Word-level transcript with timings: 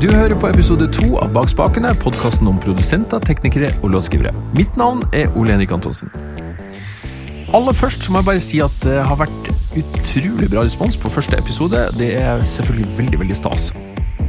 Du 0.00 0.06
hører 0.08 0.32
på 0.40 0.48
episode 0.48 0.86
to 0.96 1.18
av 1.20 1.34
Bak 1.34 1.50
spakene, 1.52 1.90
podkasten 2.00 2.48
om 2.48 2.56
produsenter, 2.64 3.20
teknikere 3.20 3.68
og 3.82 3.90
låtskrivere. 3.92 4.30
Mitt 4.56 4.78
navn 4.80 5.02
er 5.12 5.28
Ole 5.36 5.52
Henrik 5.52 5.74
Antonsen. 5.76 6.08
Aller 7.52 7.76
først 7.76 8.08
må 8.08 8.22
jeg 8.22 8.28
bare 8.30 8.40
si 8.40 8.62
at 8.64 8.78
det 8.80 8.96
har 9.04 9.20
vært 9.20 9.50
utrolig 9.76 10.48
bra 10.48 10.64
respons 10.64 10.96
på 10.96 11.12
første 11.12 11.36
episode. 11.36 11.84
Det 12.00 12.14
er 12.16 12.40
selvfølgelig 12.48 12.96
veldig, 12.96 13.22
veldig 13.26 13.38
stas. 13.42 13.68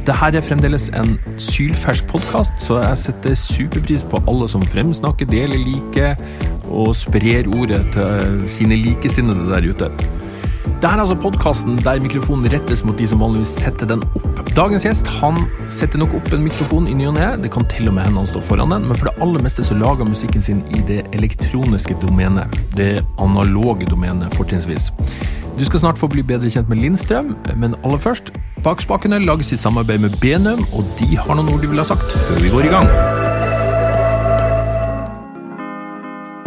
Dette 0.04 0.28
er 0.28 0.44
fremdeles 0.44 0.90
en 0.92 1.16
sylfersk 1.40 2.04
podkast, 2.12 2.52
så 2.60 2.82
jeg 2.84 3.04
setter 3.06 3.40
superpris 3.40 4.04
på 4.04 4.20
alle 4.28 4.52
som 4.52 4.68
fremsnakker, 4.74 5.32
deler, 5.32 5.56
liker 5.56 6.20
og 6.68 6.92
sprer 7.00 7.48
ordet 7.48 7.80
til 7.96 8.44
sine 8.60 8.76
likesinnede 8.76 9.48
der 9.48 9.72
ute. 9.72 10.20
Dette 10.64 10.90
er 10.90 11.02
altså 11.02 11.16
podkasten 11.18 11.76
der 11.82 12.00
mikrofonen 12.02 12.50
rettes 12.52 12.84
mot 12.86 12.98
de 12.98 13.06
som 13.10 13.22
vanligvis 13.22 13.54
setter 13.62 13.88
den 13.90 14.02
opp. 14.18 14.40
Dagens 14.56 14.86
gjest 14.86 15.08
han 15.20 15.38
setter 15.72 16.00
nok 16.02 16.16
opp 16.18 16.32
en 16.34 16.44
mikrofon 16.44 16.88
i 16.90 16.94
ny 16.98 17.06
og 17.10 17.16
ne. 17.16 17.28
Det 17.42 17.52
kan 17.54 17.66
til 17.70 17.90
og 17.90 17.96
med 17.96 18.08
hende 18.08 18.22
han 18.22 18.30
står 18.30 18.44
foran 18.48 18.74
den, 18.74 18.88
men 18.88 18.98
for 18.98 19.10
det 19.10 19.14
aller 19.24 19.44
meste 19.46 19.64
så 19.66 19.78
lager 19.78 20.08
musikken 20.08 20.44
sin 20.44 20.62
i 20.74 20.82
det 20.88 21.00
elektroniske 21.16 21.96
domenet. 22.02 22.60
Det 22.78 22.96
analoge 23.22 23.86
domenet, 23.90 24.34
fortrinnsvis. 24.38 24.90
Du 25.58 25.64
skal 25.68 25.82
snart 25.82 26.00
få 26.00 26.08
bli 26.10 26.24
bedre 26.26 26.50
kjent 26.50 26.70
med 26.70 26.80
Lindstrøm, 26.82 27.34
men 27.60 27.76
aller 27.82 28.00
først 28.00 28.32
Bakspakene 28.62 29.18
lages 29.18 29.52
i 29.52 29.58
samarbeid 29.58 29.98
med 29.98 30.20
Benum, 30.22 30.62
og 30.72 30.86
de 31.00 31.16
har 31.16 31.34
noen 31.34 31.50
ord 31.50 31.64
de 31.64 31.72
ville 31.72 31.82
ha 31.82 31.88
sagt 31.94 32.14
før 32.28 32.42
vi 32.44 32.54
går 32.54 32.70
i 32.70 32.72
gang. 32.76 33.21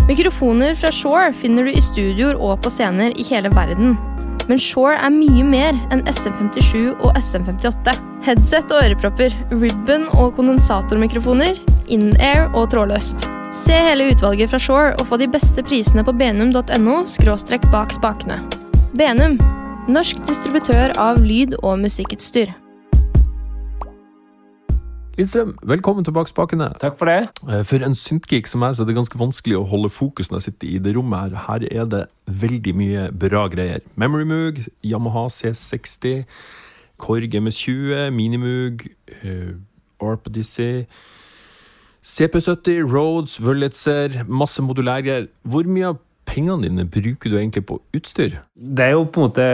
Mikrofoner 0.08 0.76
fra 0.76 0.92
Shore 0.94 1.34
finner 1.34 1.66
du 1.66 1.72
i 1.74 1.82
studioer 1.82 2.38
og 2.38 2.60
på 2.62 2.70
scener 2.70 3.14
i 3.18 3.24
hele 3.26 3.50
verden. 3.50 3.96
Men 4.46 4.60
Shore 4.62 5.00
er 5.02 5.10
mye 5.10 5.46
mer 5.48 5.80
enn 5.90 6.04
SM57 6.06 6.92
og 6.94 7.16
SM58. 7.18 7.96
Headset 8.26 8.74
og 8.74 8.84
ørepropper, 8.84 9.34
ribbon 9.50 10.06
og 10.14 10.36
kondensatormikrofoner, 10.38 11.58
in-air 11.90 12.52
og 12.54 12.70
trådløst. 12.74 13.26
Se 13.56 13.78
hele 13.88 14.12
utvalget 14.12 14.52
fra 14.54 14.60
Shore 14.62 14.94
og 15.00 15.08
få 15.10 15.18
de 15.22 15.30
beste 15.32 15.66
prisene 15.66 16.06
på 16.06 16.14
benum.no– 16.14 17.00
bak 17.74 17.98
spakene. 17.98 18.44
Benum 18.94 19.40
Norsk 19.90 20.22
distributør 20.30 20.94
av 20.98 21.18
lyd- 21.22 21.58
og 21.64 21.80
musikkutstyr. 21.82 22.54
Lindstrøm, 25.16 25.54
velkommen 25.64 26.04
tilbake 26.04 26.28
spakene. 26.28 26.74
Takk 26.82 26.98
for 27.00 27.08
det. 27.08 27.30
Eh, 27.48 27.62
for 27.64 27.80
en 27.88 27.94
syntgeek 27.96 28.50
som 28.52 28.60
meg, 28.60 28.74
så 28.76 28.84
er 28.84 28.90
det 28.90 28.98
ganske 28.98 29.20
vanskelig 29.20 29.56
å 29.56 29.68
holde 29.70 29.88
fokus 29.88 30.28
når 30.28 30.42
jeg 30.42 30.46
sitter 30.50 30.68
i 30.68 30.80
det 30.84 30.92
rommet 30.98 31.32
her. 31.32 31.46
Her 31.46 31.64
er 31.72 31.86
det 31.88 32.02
veldig 32.28 32.74
mye 32.76 33.06
bra 33.16 33.46
greier. 33.48 33.80
Memory 33.96 34.28
Moog, 34.28 34.60
Yamaha 34.84 35.30
C60, 35.32 36.26
Korg 37.00 37.38
MS20, 37.40 38.12
Minimoog, 38.12 38.84
uh, 39.24 39.56
Arp 40.04 40.28
CP70, 42.04 42.84
Roads, 42.84 43.40
Wurlitzer, 43.40 44.26
masse 44.28 44.62
modulærgreier. 44.62 45.30
Hvor 45.48 45.64
mye 45.64 45.94
av 45.94 46.02
pengene 46.26 46.66
dine 46.66 46.86
bruker 46.90 47.32
du 47.32 47.38
egentlig 47.38 47.64
på 47.70 47.78
utstyr? 47.96 48.38
Det 48.56 48.84
er 48.86 48.94
jo 48.96 49.06
på 49.08 49.22
en 49.22 49.28
måte 49.28 49.46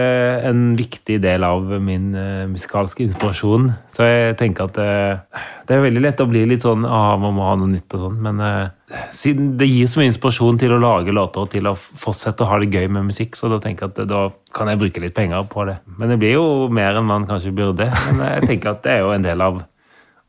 en 0.48 0.62
viktig 0.80 1.18
del 1.24 1.46
av 1.46 1.68
min 1.84 2.12
uh, 2.16 2.48
musikalske 2.50 3.04
inspirasjon. 3.06 3.70
Så 3.92 4.08
jeg 4.08 4.38
tenker 4.40 4.70
at 4.70 4.80
uh, 4.82 5.42
det 5.68 5.76
er 5.76 5.84
veldig 5.86 6.04
lett 6.04 6.24
å 6.24 6.28
bli 6.30 6.44
litt 6.50 6.66
sånn 6.66 6.86
ah, 6.88 7.16
man 7.22 7.36
må 7.38 7.48
ha 7.48 7.56
noe 7.60 7.72
nytt 7.72 7.98
og 7.98 8.06
sånn. 8.06 8.20
Men 8.24 8.44
uh, 8.44 9.00
siden 9.16 9.56
det 9.60 9.70
gir 9.70 9.90
så 9.92 10.02
mye 10.02 10.12
inspirasjon 10.12 10.62
til 10.62 10.76
å 10.76 10.82
lage 10.82 11.16
låter 11.16 11.46
og 11.46 11.52
til 11.54 11.70
å 11.70 11.76
fortsette 11.78 12.46
å 12.46 12.52
ha 12.52 12.62
det 12.62 12.72
gøy 12.72 12.88
med 12.92 13.10
musikk, 13.12 13.38
så 13.40 13.52
da 13.52 13.62
tenker 13.64 13.88
jeg 13.88 13.96
at 13.96 14.12
da 14.12 14.24
kan 14.56 14.72
jeg 14.72 14.82
bruke 14.82 15.04
litt 15.04 15.18
penger 15.18 15.48
på 15.52 15.68
det. 15.70 15.80
Men 15.98 16.14
det 16.14 16.22
blir 16.22 16.38
jo 16.38 16.48
mer 16.72 17.00
enn 17.00 17.10
man 17.10 17.28
kanskje 17.30 17.56
burde. 17.56 17.92
Men 18.12 18.26
jeg 18.38 18.54
tenker 18.54 18.76
at 18.76 18.86
det 18.88 18.98
er 18.98 19.06
jo 19.06 19.14
en 19.16 19.28
del 19.28 19.46
av 19.46 19.62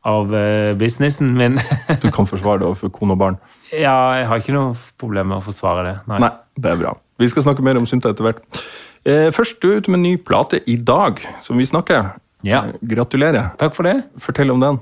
av 0.03 0.31
businessen 0.79 1.31
min. 1.37 1.59
du 2.03 2.09
kan 2.11 2.27
forsvare 2.27 2.61
det 2.61 2.67
overfor 2.67 2.91
kone 2.93 3.15
og 3.15 3.21
barn? 3.21 3.37
Ja, 3.71 3.95
jeg 4.19 4.27
har 4.29 4.41
ikke 4.41 4.55
noe 4.55 4.73
problem 4.99 5.31
med 5.31 5.39
å 5.39 5.45
forsvare 5.45 5.85
det. 5.87 5.95
Nei. 6.11 6.19
Nei. 6.25 6.33
Det 6.59 6.69
er 6.73 6.81
bra. 6.81 6.91
Vi 7.21 7.29
skal 7.31 7.45
snakke 7.45 7.63
mer 7.65 7.79
om 7.79 7.87
synta 7.89 8.11
etter 8.13 8.27
hvert. 8.27 8.43
Eh, 9.07 9.29
først, 9.33 9.59
du 9.61 9.71
er 9.71 9.81
ute 9.81 9.91
med 9.91 10.01
en 10.01 10.05
ny 10.05 10.13
plate 10.21 10.61
i 10.69 10.77
dag, 10.77 11.19
som 11.45 11.59
vi 11.59 11.67
snakker. 11.67 12.13
Ja. 12.45 12.65
Eh, 12.67 12.77
gratulerer. 12.93 13.53
Takk 13.59 13.75
for 13.77 13.87
det. 13.87 13.99
Fortell 14.21 14.53
om 14.53 14.63
den. 14.63 14.79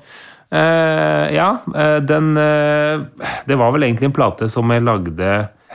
Uh, 0.51 1.31
ja, 1.31 1.61
den 2.03 2.33
Det 2.35 3.55
var 3.55 3.69
vel 3.71 3.85
egentlig 3.85 4.09
en 4.09 4.15
plate 4.17 4.49
som 4.51 4.67
jeg 4.73 4.83
lagde 4.83 5.29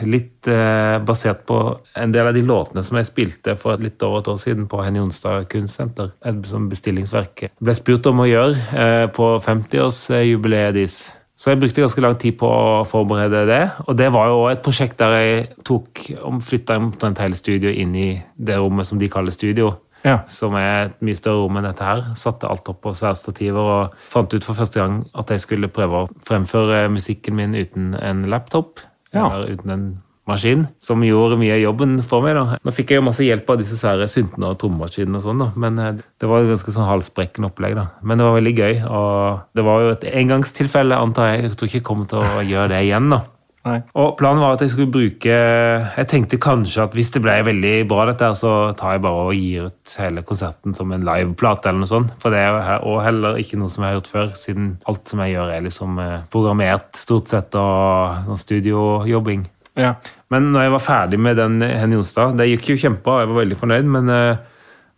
litt 0.04 0.48
eh, 0.52 0.96
basert 1.06 1.44
på 1.48 1.60
en 1.96 2.12
del 2.12 2.28
av 2.28 2.36
de 2.36 2.42
låtene 2.44 2.84
som 2.84 2.98
jeg 3.00 3.08
spilte 3.08 3.56
for 3.60 3.80
litt 3.80 4.02
over 4.04 4.20
et 4.20 4.32
år 4.32 4.40
siden 4.42 4.66
på 4.68 4.82
Henny 4.84 5.00
Onsdag 5.00 5.48
Kunstsenter. 5.52 6.12
Et 6.26 6.48
som 6.48 6.66
bestillingsverk. 6.68 7.46
Jeg 7.48 7.54
ble 7.64 7.76
spurt 7.78 8.10
om 8.10 8.20
å 8.24 8.28
gjøre 8.28 9.06
på 9.16 9.30
50-årsjubileet 9.46 10.76
deres. 10.76 10.98
Så 11.36 11.50
jeg 11.52 11.60
brukte 11.60 11.82
ganske 11.84 12.00
lang 12.00 12.14
tid 12.16 12.38
på 12.40 12.48
å 12.48 12.84
forberede 12.88 13.42
det. 13.48 13.62
Og 13.84 13.96
det 13.98 14.08
var 14.12 14.30
jo 14.32 14.46
et 14.48 14.62
prosjekt 14.64 14.96
der 15.02 15.16
jeg 15.20 15.42
tok 15.68 16.00
flytta 16.44 16.78
omtrent 16.80 17.20
hele 17.20 17.36
studioet 17.36 17.76
inn 17.82 17.92
i 17.96 18.08
det 18.36 18.56
rommet 18.56 18.88
som 18.88 19.00
de 19.00 19.10
kaller 19.12 19.34
studio. 19.34 19.74
Ja. 20.06 20.22
Som 20.30 20.56
er 20.56 20.86
et 20.86 20.98
mye 21.04 21.18
større 21.18 21.42
rom 21.42 21.58
enn 21.60 21.68
dette 21.68 21.84
her. 21.84 22.02
Satte 22.16 22.48
alt 22.48 22.68
opp 22.72 22.80
på 22.86 22.94
svære 22.96 23.18
stativer 23.20 23.72
og 23.76 23.96
fant 24.08 24.32
ut 24.32 24.48
for 24.48 24.56
første 24.56 24.80
gang 24.80 25.02
at 25.12 25.32
jeg 25.34 25.44
skulle 25.44 25.72
prøve 25.72 26.04
å 26.04 26.10
fremføre 26.24 26.86
musikken 26.94 27.36
min 27.36 27.56
uten 27.58 27.92
en 28.00 28.24
laptop. 28.32 28.80
Ja. 29.16 29.46
Uten 29.48 29.72
en 29.72 29.86
maskin, 30.26 30.64
som 30.82 31.04
gjorde 31.06 31.38
mye 31.38 31.54
av 31.54 31.62
jobben 31.62 32.00
for 32.02 32.24
meg. 32.24 32.34
da. 32.34 32.58
Nå 32.64 32.74
fikk 32.74 32.92
jeg 32.92 33.00
jo 33.00 33.06
masse 33.06 33.24
hjelp 33.24 33.50
av 33.52 33.60
disse 33.60 33.78
svære 33.78 34.08
syntene 34.10 34.50
og 34.50 34.58
trommemaskinene, 34.62 35.20
og 35.20 35.22
sånn 35.22 35.44
da, 35.44 35.50
men 35.54 35.78
eh, 35.78 36.02
det 36.20 36.30
var 36.30 36.42
et 36.42 36.50
ganske 36.50 36.74
sånn 36.74 36.88
halsbrekkende 36.88 37.50
opplegg. 37.52 37.76
da. 37.78 37.86
Men 38.02 38.18
det 38.18 38.26
var 38.26 38.38
veldig 38.40 38.54
gøy, 38.56 38.74
og 38.90 39.46
det 39.54 39.66
var 39.68 39.84
jo 39.84 39.94
et 39.94 40.08
engangstilfelle, 40.12 40.98
antar 40.98 41.32
jeg. 41.32 41.46
Jeg 41.46 41.56
tror 41.56 41.70
ikke 41.70 41.80
jeg 41.80 41.88
kommer 41.92 42.10
til 42.10 42.24
å 42.26 42.44
gjøre 42.46 42.74
det 42.74 42.82
igjen. 42.88 43.10
da. 43.14 43.22
Nei. 43.66 43.80
Og 43.98 44.12
Planen 44.18 44.42
var 44.44 44.54
at 44.54 44.62
jeg 44.62 44.70
skulle 44.70 44.92
bruke 44.94 45.32
Jeg 45.32 46.06
tenkte 46.06 46.38
kanskje 46.38 46.84
at 46.84 46.92
hvis 46.94 47.08
det 47.16 47.22
ble 47.24 47.34
veldig 47.48 47.72
bra, 47.90 48.04
dette, 48.06 48.28
her, 48.28 48.36
så 48.38 48.52
tar 48.78 48.94
jeg 48.94 49.02
bare 49.02 49.24
og 49.26 49.34
gir 49.34 49.66
ut 49.66 49.94
hele 49.98 50.22
konserten 50.26 50.76
som 50.76 50.92
en 50.94 51.06
liveplate. 51.06 51.68
eller 51.68 51.82
noe 51.82 51.90
sånt. 51.90 52.14
For 52.22 52.34
det 52.34 52.44
er 52.44 52.78
jo 52.78 52.96
heller 53.02 53.40
ikke 53.42 53.58
noe 53.58 53.72
som 53.72 53.82
jeg 53.82 53.90
har 53.90 53.98
gjort 53.98 54.12
før, 54.12 54.32
siden 54.38 54.70
alt 54.86 55.10
som 55.10 55.22
jeg 55.24 55.34
gjør, 55.34 55.52
er 55.56 55.66
liksom 55.66 55.98
eh, 56.02 56.26
programmert 56.30 56.98
stort 56.98 57.32
sett 57.32 57.58
og 57.58 58.28
sånn 58.28 58.42
studiojobbing. 58.44 59.46
Ja. 59.76 59.96
Men 60.32 60.52
når 60.54 60.66
jeg 60.66 60.74
var 60.76 60.84
ferdig 60.84 61.18
med 61.20 61.36
den 61.36 61.58
Henny 61.60 61.98
Jonstad 61.98 62.38
Det 62.38 62.46
gikk 62.48 62.70
jo 62.70 62.78
kjempebra, 62.80 63.20
jeg 63.22 63.28
var 63.28 63.40
veldig 63.42 63.58
fornøyd, 63.60 63.90
men, 63.96 64.08
eh, 64.08 64.38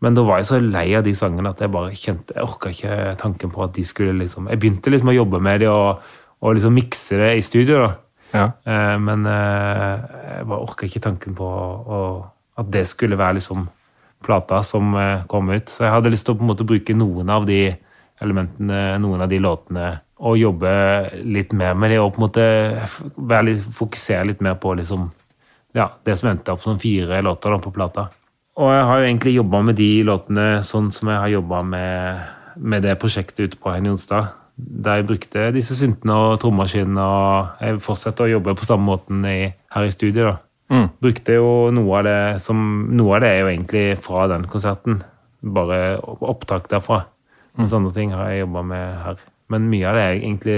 men 0.05 0.15
da 0.15 0.23
var 0.29 0.39
jeg 0.39 0.51
så 0.53 0.61
lei 0.63 0.87
av 0.95 1.03
de 1.09 1.15
sangene 1.19 1.51
at 1.51 1.65
jeg 1.65 1.73
bare 1.75 1.97
kjente 1.99 2.37
Jeg 2.37 2.45
orka 2.45 2.71
ikke 2.71 3.17
tanken 3.19 3.51
på 3.51 3.65
at 3.65 3.75
de 3.75 3.87
skulle 3.89 4.15
liksom 4.21 4.47
Jeg 4.53 4.61
begynte 4.61 4.93
liksom 4.93 5.11
å 5.11 5.17
jobbe 5.17 5.41
med 5.43 5.65
de 5.65 5.73
og, 5.73 6.05
og 6.39 6.55
liksom 6.55 6.77
mikse 6.79 7.19
det 7.19 7.33
i 7.41 7.43
studio, 7.43 7.89
da. 7.89 7.91
Ja. 8.35 8.51
Eh, 8.65 8.97
men 9.01 9.27
eh, 9.27 10.07
jeg 10.39 10.49
bare 10.51 10.65
orka 10.65 10.89
ikke 10.89 11.05
tanken 11.05 11.37
på 11.39 11.49
at 12.59 12.73
det 12.75 12.85
skulle 12.91 13.19
være 13.19 13.39
liksom 13.39 13.69
plata 14.25 14.59
som 14.67 14.97
kom 15.31 15.53
ut. 15.55 15.71
Så 15.71 15.85
jeg 15.87 15.95
hadde 15.95 16.11
lyst 16.11 16.27
til 16.27 16.35
å 16.35 16.39
på 16.41 16.43
en 16.43 16.51
måte 16.51 16.67
bruke 16.67 16.97
noen 16.97 17.31
av 17.31 17.47
de 17.47 17.63
elementene, 18.19 18.99
noen 18.99 19.23
av 19.23 19.31
de 19.31 19.39
låtene 19.39 19.93
og 20.19 20.39
jobbe 20.39 20.71
litt 21.31 21.53
mer 21.55 21.77
med 21.79 21.93
det 21.93 22.01
og 22.03 22.15
på 22.15 22.19
en 22.19 22.25
måte 22.27 22.47
litt, 23.47 23.63
fokusere 23.63 24.27
litt 24.33 24.43
mer 24.43 24.57
på 24.59 24.75
liksom, 24.81 25.07
ja, 25.79 25.93
det 26.05 26.17
som 26.19 26.33
endte 26.33 26.55
opp 26.55 26.65
som 26.65 26.81
fire 26.81 27.21
låter 27.23 27.55
da, 27.55 27.61
på 27.63 27.75
plata. 27.75 28.09
Og 28.59 28.73
jeg 28.75 28.87
har 28.89 28.99
jo 28.99 29.07
egentlig 29.07 29.37
jobba 29.37 29.63
med 29.69 29.79
de 29.79 29.91
låtene 30.07 30.47
sånn 30.67 30.91
som 30.95 31.13
jeg 31.13 31.23
har 31.23 31.35
jobba 31.37 31.63
med, 31.63 32.25
med, 32.59 32.83
det 32.83 32.99
prosjektet 32.99 33.45
ute 33.45 33.61
på 33.63 33.71
Henny 33.71 33.93
Onsdag. 33.93 34.33
Der 34.59 35.01
jeg 35.01 35.07
brukte 35.07 35.49
disse 35.55 35.77
syntene 35.79 36.17
og 36.19 36.41
trommaskinene, 36.43 37.03
og 37.03 37.63
jeg 37.63 37.79
fortsetter 37.85 38.27
å 38.27 38.33
jobbe 38.33 38.57
på 38.59 38.67
samme 38.67 38.89
måten 38.89 39.23
i, 39.29 39.53
her 39.75 39.87
i 39.87 39.95
studiet. 39.95 40.25
da. 40.27 40.37
Mm. 40.75 40.89
Brukte 41.01 41.39
jo 41.39 41.53
noe 41.73 42.01
av 42.01 42.05
det 42.05 42.19
som 42.45 42.59
Noe 42.93 43.15
av 43.17 43.23
det 43.25 43.31
er 43.31 43.39
jo 43.41 43.53
egentlig 43.53 43.85
fra 44.05 44.27
den 44.29 44.45
konserten. 44.51 44.99
Bare 45.41 46.01
opptak 46.03 46.69
derfra. 46.73 47.05
Mens 47.57 47.73
mm. 47.73 47.79
andre 47.79 47.95
ting 47.97 48.13
har 48.17 48.33
jeg 48.33 48.43
jobba 48.45 48.65
med 48.75 48.99
her. 49.05 49.23
Men 49.53 49.69
mye 49.71 49.89
av 49.89 49.97
det 49.97 50.05
er 50.05 50.19
egentlig 50.19 50.57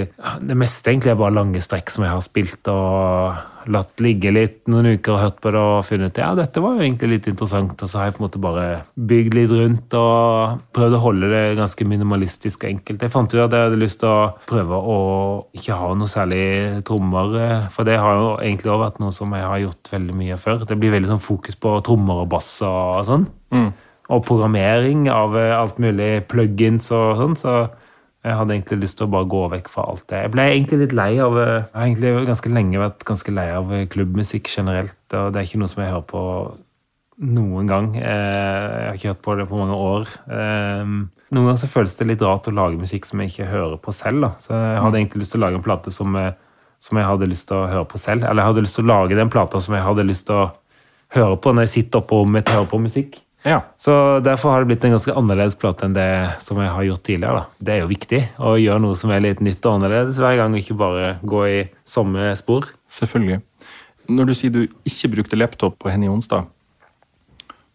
Det 0.48 0.56
meste 0.58 0.90
egentlig 0.90 1.12
er 1.12 1.18
bare 1.20 1.36
lange 1.36 1.62
strekk 1.62 1.92
som 1.92 2.04
jeg 2.04 2.14
har 2.14 2.22
spilt 2.24 2.70
og 2.72 3.68
latt 3.70 4.00
ligge 4.00 4.30
litt 4.32 4.70
noen 4.72 4.94
uker 4.96 5.12
og 5.12 5.20
hørt 5.20 5.40
på 5.44 5.50
det 5.52 5.60
og 5.60 5.82
funnet 5.84 6.16
ja, 6.16 6.30
dette 6.34 6.62
var 6.64 6.78
jo 6.78 6.84
egentlig 6.86 7.10
litt 7.10 7.26
interessant. 7.28 7.74
Og 7.76 7.90
så 7.90 8.00
har 8.00 8.08
jeg 8.08 8.16
på 8.16 8.22
en 8.22 8.26
måte 8.26 8.40
bare 8.42 8.64
bygd 9.10 9.36
litt 9.36 9.52
rundt 9.52 9.96
og 9.98 10.62
prøvd 10.76 10.96
å 10.96 11.02
holde 11.04 11.28
det 11.30 11.42
ganske 11.58 11.86
minimalistisk 11.86 12.64
og 12.64 12.70
enkelt. 12.70 13.04
Jeg 13.04 13.12
fant 13.12 13.34
ut 13.34 13.42
at 13.44 13.52
jeg 13.52 13.68
hadde 13.68 13.82
lyst 13.82 14.00
til 14.00 14.08
å 14.08 14.30
prøve 14.48 14.80
å 14.80 14.96
ikke 15.56 15.76
ha 15.76 15.92
noe 15.98 16.10
særlig 16.10 16.46
trommer, 16.88 17.36
for 17.74 17.88
det 17.88 17.98
har 18.00 18.16
jo 18.16 18.32
egentlig 18.38 18.72
også 18.72 18.84
vært 18.86 19.02
noe 19.04 19.16
som 19.20 19.36
jeg 19.36 19.46
har 19.52 19.62
gjort 19.66 19.92
veldig 19.92 20.16
mye 20.22 20.40
før. 20.40 20.64
Det 20.64 20.80
blir 20.80 20.96
veldig 20.96 21.12
sånn 21.12 21.22
fokus 21.28 21.60
på 21.60 21.76
trommer 21.86 22.24
og 22.24 22.32
bass 22.32 22.50
og 22.66 23.04
sånn. 23.10 23.28
Mm. 23.52 23.70
Og 24.10 24.24
programmering 24.26 25.04
av 25.12 25.36
alt 25.36 25.78
mulig 25.84 26.14
plugins 26.32 26.88
og 26.96 27.20
sånn. 27.20 27.38
så 27.38 27.54
jeg 28.20 28.36
hadde 28.36 28.52
egentlig 28.52 28.82
lyst 28.82 28.98
til 28.98 29.06
å 29.06 29.12
bare 29.14 29.28
gå 29.32 29.42
vekk 29.54 29.68
fra 29.72 29.86
alt 29.88 30.04
det. 30.12 30.24
Jeg 30.26 30.32
ble 30.34 30.44
egentlig 30.50 30.78
litt 30.82 30.96
lei 30.96 31.12
av 31.24 31.38
Jeg 31.40 31.70
har 31.72 31.86
egentlig 31.86 32.26
ganske 32.28 32.52
lenge 32.52 32.82
vært 32.82 33.06
ganske 33.08 33.32
lei 33.32 33.46
av 33.56 33.70
klubbmusikk 33.94 34.50
generelt. 34.52 34.98
og 35.12 35.32
Det 35.32 35.40
er 35.40 35.48
ikke 35.48 35.62
noe 35.62 35.72
som 35.72 35.80
jeg 35.84 35.94
hører 35.94 36.08
på 36.10 36.24
noen 37.20 37.68
gang. 37.68 37.88
Eh, 37.96 38.02
jeg 38.02 38.86
har 38.86 38.98
ikke 38.98 39.12
hørt 39.12 39.24
på 39.24 39.36
det 39.38 39.48
på 39.50 39.58
mange 39.60 39.76
år. 39.76 40.12
Eh, 40.32 40.84
noen 41.30 41.48
ganger 41.48 41.60
så 41.60 41.70
føles 41.70 41.96
det 41.98 42.08
litt 42.08 42.24
rart 42.24 42.48
å 42.48 42.54
lage 42.54 42.80
musikk 42.80 43.08
som 43.08 43.20
jeg 43.20 43.32
ikke 43.32 43.50
hører 43.50 43.80
på 43.82 43.94
selv. 43.94 44.24
Da. 44.24 44.30
Så 44.40 44.54
jeg 44.56 44.84
hadde 44.84 45.00
egentlig 45.00 45.24
lyst 45.24 45.34
til 45.36 45.40
å 45.40 45.44
lage 45.46 45.60
en 45.60 45.66
plate 45.66 45.92
som, 45.94 46.16
eh, 46.16 46.32
som 46.80 46.98
jeg 46.98 47.06
hadde 47.06 47.28
lyst 47.28 47.48
til 47.48 47.56
å 47.56 47.68
høre 47.68 47.88
på 47.88 48.00
selv. 48.00 48.24
Eller 48.24 48.42
jeg 48.42 48.52
hadde 48.52 48.64
lyst 48.64 48.78
til 48.78 48.84
å 48.84 48.92
lage 48.92 49.16
den 49.16 49.30
plata 49.30 49.60
som 49.60 49.74
jeg 49.74 49.84
hadde 49.84 50.08
lyst 50.08 50.26
til 50.26 50.36
å 50.36 50.52
høre 51.16 51.36
på 51.36 51.52
når 51.52 51.66
jeg 51.66 51.74
sitter 51.76 52.00
oppe 52.00 52.08
på 52.08 52.22
rommet 52.24 52.48
og 52.48 52.54
hører 52.54 52.70
på 52.70 52.84
musikk. 52.88 53.20
Ja. 53.42 53.62
Så 53.80 53.92
derfor 54.24 54.52
har 54.52 54.60
det 54.62 54.70
blitt 54.72 54.84
en 54.84 54.94
ganske 54.94 55.14
annerledes 55.16 55.56
plate 55.58 55.86
enn 55.86 55.96
det 55.96 56.10
som 56.44 56.60
jeg 56.60 56.72
har 56.74 56.86
gjort 56.86 57.04
tidligere. 57.08 57.40
Da. 57.40 57.64
Det 57.64 57.74
er 57.74 57.82
jo 57.82 57.90
viktig 57.92 58.20
å 58.36 58.54
gjøre 58.60 58.84
noe 58.84 58.98
som 58.98 59.12
er 59.14 59.24
litt 59.24 59.40
nytt 59.44 59.64
og 59.64 59.78
annerledes 59.78 60.20
hver 60.20 60.36
gang, 60.40 60.52
og 60.52 60.60
ikke 60.60 60.78
bare 60.80 61.14
gå 61.24 61.42
i 61.48 61.60
samme 61.88 62.32
spor. 62.38 62.68
Selvfølgelig. 62.90 63.40
Når 64.10 64.28
du 64.28 64.34
sier 64.36 64.52
du 64.52 64.62
ikke 64.66 65.12
brukte 65.14 65.38
laptop 65.38 65.78
på 65.80 65.92
Henny 65.92 66.10
Onsdag, 66.10 66.48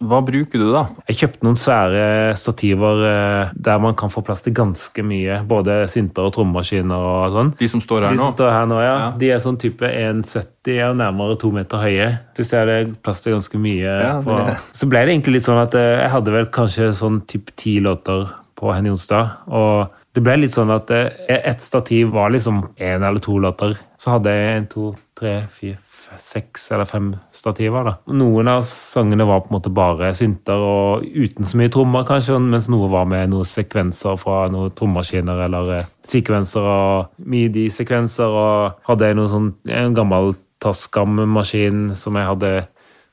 hva 0.04 0.20
bruker 0.28 0.60
du 0.60 0.68
da? 0.74 0.82
Jeg 1.08 1.18
kjøpte 1.22 1.46
noen 1.48 1.58
svære 1.60 2.34
stativer 2.38 3.04
eh, 3.08 3.54
der 3.56 3.80
man 3.82 3.96
kan 3.98 4.12
få 4.12 4.22
plass 4.28 4.44
til 4.44 4.54
ganske 4.58 5.06
mye. 5.08 5.38
Både 5.48 5.78
synter 5.92 6.28
og 6.28 6.34
trommemaskiner 6.36 7.06
og 7.10 7.38
sånn. 7.38 7.52
De 7.62 7.70
som 7.72 7.84
står 7.84 8.10
her 8.10 8.16
De 8.16 8.20
nå? 8.20 8.26
som 8.28 8.36
står 8.36 8.52
her 8.52 8.68
nå, 8.70 8.80
ja. 8.84 8.94
Ja. 9.06 9.10
De 9.22 9.32
er 9.32 9.42
sånn 9.44 9.60
type 9.62 9.88
1,70 9.88 10.82
og 10.90 10.98
nærmere 11.00 11.38
to 11.42 11.52
meter 11.56 11.82
høye. 11.86 12.10
Du 12.36 12.44
ser 12.44 12.68
det 12.70 12.76
er 12.82 12.94
plass 13.08 13.24
til 13.24 13.38
ganske 13.38 13.62
mye. 13.62 13.96
Ja, 14.04 14.16
på. 14.26 14.40
Så 14.76 14.90
ble 14.92 15.06
det 15.08 15.16
egentlig 15.16 15.40
litt 15.40 15.48
sånn 15.48 15.64
at 15.64 15.78
eh, 15.80 15.94
jeg 16.04 16.12
hadde 16.18 16.36
vel 16.36 16.52
kanskje 16.60 16.92
sånn 17.00 17.22
type 17.32 17.56
ti 17.60 17.78
låter 17.86 18.28
på 18.60 18.76
Henny 18.76 18.92
Onsdag. 18.92 19.48
Og 19.48 19.96
det 20.16 20.24
ble 20.24 20.38
litt 20.44 20.56
sånn 20.56 20.76
at 20.76 20.92
eh, 20.96 21.10
ett 21.40 21.64
stativ 21.64 22.12
var 22.16 22.36
liksom 22.36 22.66
én 22.78 23.00
eller 23.04 23.24
to 23.24 23.40
låter. 23.40 23.80
Så 24.00 24.14
hadde 24.18 24.32
jeg 24.36 24.60
en, 24.60 24.68
to, 24.72 24.92
tre, 25.16 25.38
fire, 25.56 25.80
seks 26.22 26.70
eller 26.72 26.88
fem 26.90 27.12
stativer. 27.36 27.84
da. 27.84 27.96
Noen 28.14 28.50
av 28.52 28.64
sangene 28.68 29.28
var 29.28 29.44
på 29.44 29.52
en 29.52 29.58
måte 29.58 29.74
bare 29.74 30.14
synter 30.18 30.62
og 30.62 31.06
uten 31.06 31.46
så 31.46 31.60
mye 31.60 31.72
trommer, 31.74 32.06
kanskje, 32.08 32.40
mens 32.40 32.70
noe 32.72 32.90
var 32.92 33.08
med 33.10 33.34
noen 33.34 33.48
sekvenser 33.48 34.18
fra 34.22 34.46
noen 34.54 34.74
trommaskiner 34.76 35.46
eller 35.48 35.74
eh, 35.80 35.92
sekvenser 36.06 36.70
og 36.70 37.28
midi-sekvenser. 37.34 38.40
Og 38.46 38.90
hadde 38.90 39.12
jeg 39.12 39.20
noe 39.20 39.32
sånn, 39.32 39.54
en 39.70 39.98
gammel 39.98 40.36
Tascam-maskin 40.64 41.92
som 42.00 42.16
jeg 42.18 42.30
hadde 42.30 42.54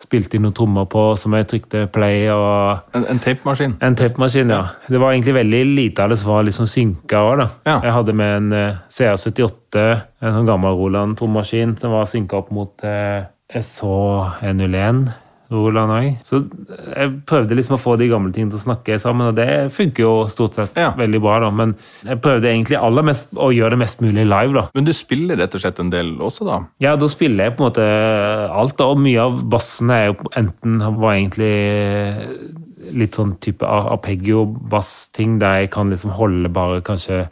spilt 0.03 0.35
inn 0.35 0.43
noen 0.47 0.55
trommer 0.57 0.87
på, 0.91 1.05
som 1.21 1.35
jeg 1.39 1.49
trykte 1.51 1.85
play 1.95 2.27
og 2.35 2.83
En, 2.97 3.07
en 3.09 3.21
tapemaskin? 3.23 3.77
en 3.81 3.97
tapemaskin, 3.99 4.51
ja. 4.51 4.65
Det 4.91 5.01
var 5.01 5.15
egentlig 5.15 5.35
veldig 5.39 5.63
lite 5.77 6.05
av 6.05 6.13
det 6.13 6.19
som 6.21 6.33
var 6.35 6.47
liksom 6.49 6.67
synka 6.71 7.23
òg, 7.23 7.37
da. 7.45 7.49
Ja. 7.69 7.77
Jeg 7.87 7.97
hadde 7.97 8.17
med 8.19 8.37
en 8.41 8.53
uh, 8.53 8.81
CR78, 8.91 9.85
en 10.23 10.37
sånn 10.39 10.49
gammel 10.51 10.77
Roland 10.79 11.17
trommaskin, 11.21 11.77
som 11.81 11.95
var 11.95 12.11
synka 12.11 12.43
opp 12.43 12.51
mot 12.55 12.87
uh, 12.87 13.25
SH101. 13.53 15.07
Roland 15.53 15.93
òg. 15.95 16.07
Så 16.27 16.41
jeg 16.97 17.13
prøvde 17.29 17.57
liksom 17.59 17.77
å 17.77 17.81
få 17.83 17.97
de 18.01 18.09
gamle 18.11 18.33
tingene 18.35 18.53
til 18.55 18.61
å 18.61 18.65
snakke 18.67 18.99
sammen, 19.03 19.29
og 19.31 19.37
det 19.39 19.49
funker 19.73 20.03
jo 20.07 20.13
stort 20.33 20.55
sett 20.59 20.77
Ja. 20.77 20.91
veldig 20.99 21.21
bra, 21.21 21.39
da. 21.41 21.51
Men 21.51 21.77
jeg 22.05 22.21
prøvde 22.25 22.49
egentlig 22.51 22.81
aller 22.81 23.03
mest 23.03 23.31
å 23.35 23.51
gjøre 23.55 23.71
det 23.77 23.79
mest 23.85 24.01
mulig 24.03 24.27
live, 24.27 24.53
da. 24.55 24.67
Men 24.75 24.85
du 24.85 24.93
spiller 24.93 25.37
rett 25.37 25.55
og 25.55 25.61
slett 25.61 25.79
en 25.81 25.91
del 25.91 26.17
også, 26.19 26.47
da? 26.49 26.61
Ja, 26.81 26.97
da 26.97 27.07
spiller 27.07 27.45
jeg 27.51 27.57
på 27.57 27.65
en 27.65 27.71
måte 27.71 28.51
alt, 28.51 28.77
da, 28.77 28.85
og 28.91 28.99
mye 28.99 29.21
av 29.21 29.43
bassene 29.49 29.91
er 29.93 30.07
jo 30.13 30.17
enten 30.37 30.79
var 30.99 31.15
egentlig 31.15 31.53
litt 32.93 33.15
sånn 33.15 33.37
type 33.41 33.63
arpeggio-bass-ting, 33.63 35.39
der 35.39 35.63
jeg 35.63 35.71
kan 35.75 35.91
liksom 35.93 36.11
holde 36.17 36.51
bare 36.53 36.81
kanskje 36.85 37.29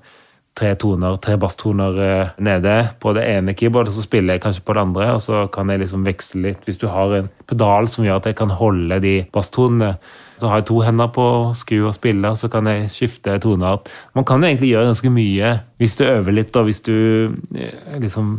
tre 0.58 0.72
toner, 0.80 1.16
tre 1.22 1.36
basstoner 1.40 2.00
eh, 2.04 2.32
nede 2.42 2.74
på 3.00 3.12
det 3.16 3.26
ene 3.30 3.54
keyboardet, 3.56 3.94
så 3.94 4.04
spiller 4.04 4.36
jeg 4.36 4.44
kanskje 4.44 4.64
på 4.66 4.76
det 4.76 4.82
andre, 4.82 5.12
og 5.14 5.22
så 5.24 5.44
kan 5.52 5.70
jeg 5.70 5.84
liksom 5.84 6.02
veksle 6.06 6.42
litt. 6.48 6.66
Hvis 6.66 6.80
du 6.80 6.88
har 6.90 7.14
en 7.16 7.30
pedal 7.50 7.88
som 7.90 8.04
gjør 8.04 8.20
at 8.20 8.28
jeg 8.30 8.38
kan 8.40 8.52
holde 8.60 9.00
de 9.04 9.14
basstonene, 9.32 9.94
så 10.40 10.48
har 10.48 10.60
jeg 10.60 10.70
to 10.70 10.78
hender 10.80 11.10
på 11.12 11.24
skru 11.56 11.82
og 11.84 11.94
spille, 11.96 12.32
og 12.32 12.38
så 12.40 12.48
kan 12.52 12.68
jeg 12.70 12.88
skifte 12.92 13.36
toner. 13.44 13.80
Man 14.16 14.26
kan 14.28 14.40
jo 14.40 14.48
egentlig 14.48 14.72
gjøre 14.72 14.90
ganske 14.90 15.12
mye 15.12 15.56
hvis 15.80 15.98
du 16.00 16.06
øver 16.08 16.36
litt, 16.36 16.56
og 16.56 16.68
hvis 16.68 16.82
du 16.86 16.96
eh, 17.56 17.98
liksom 18.02 18.38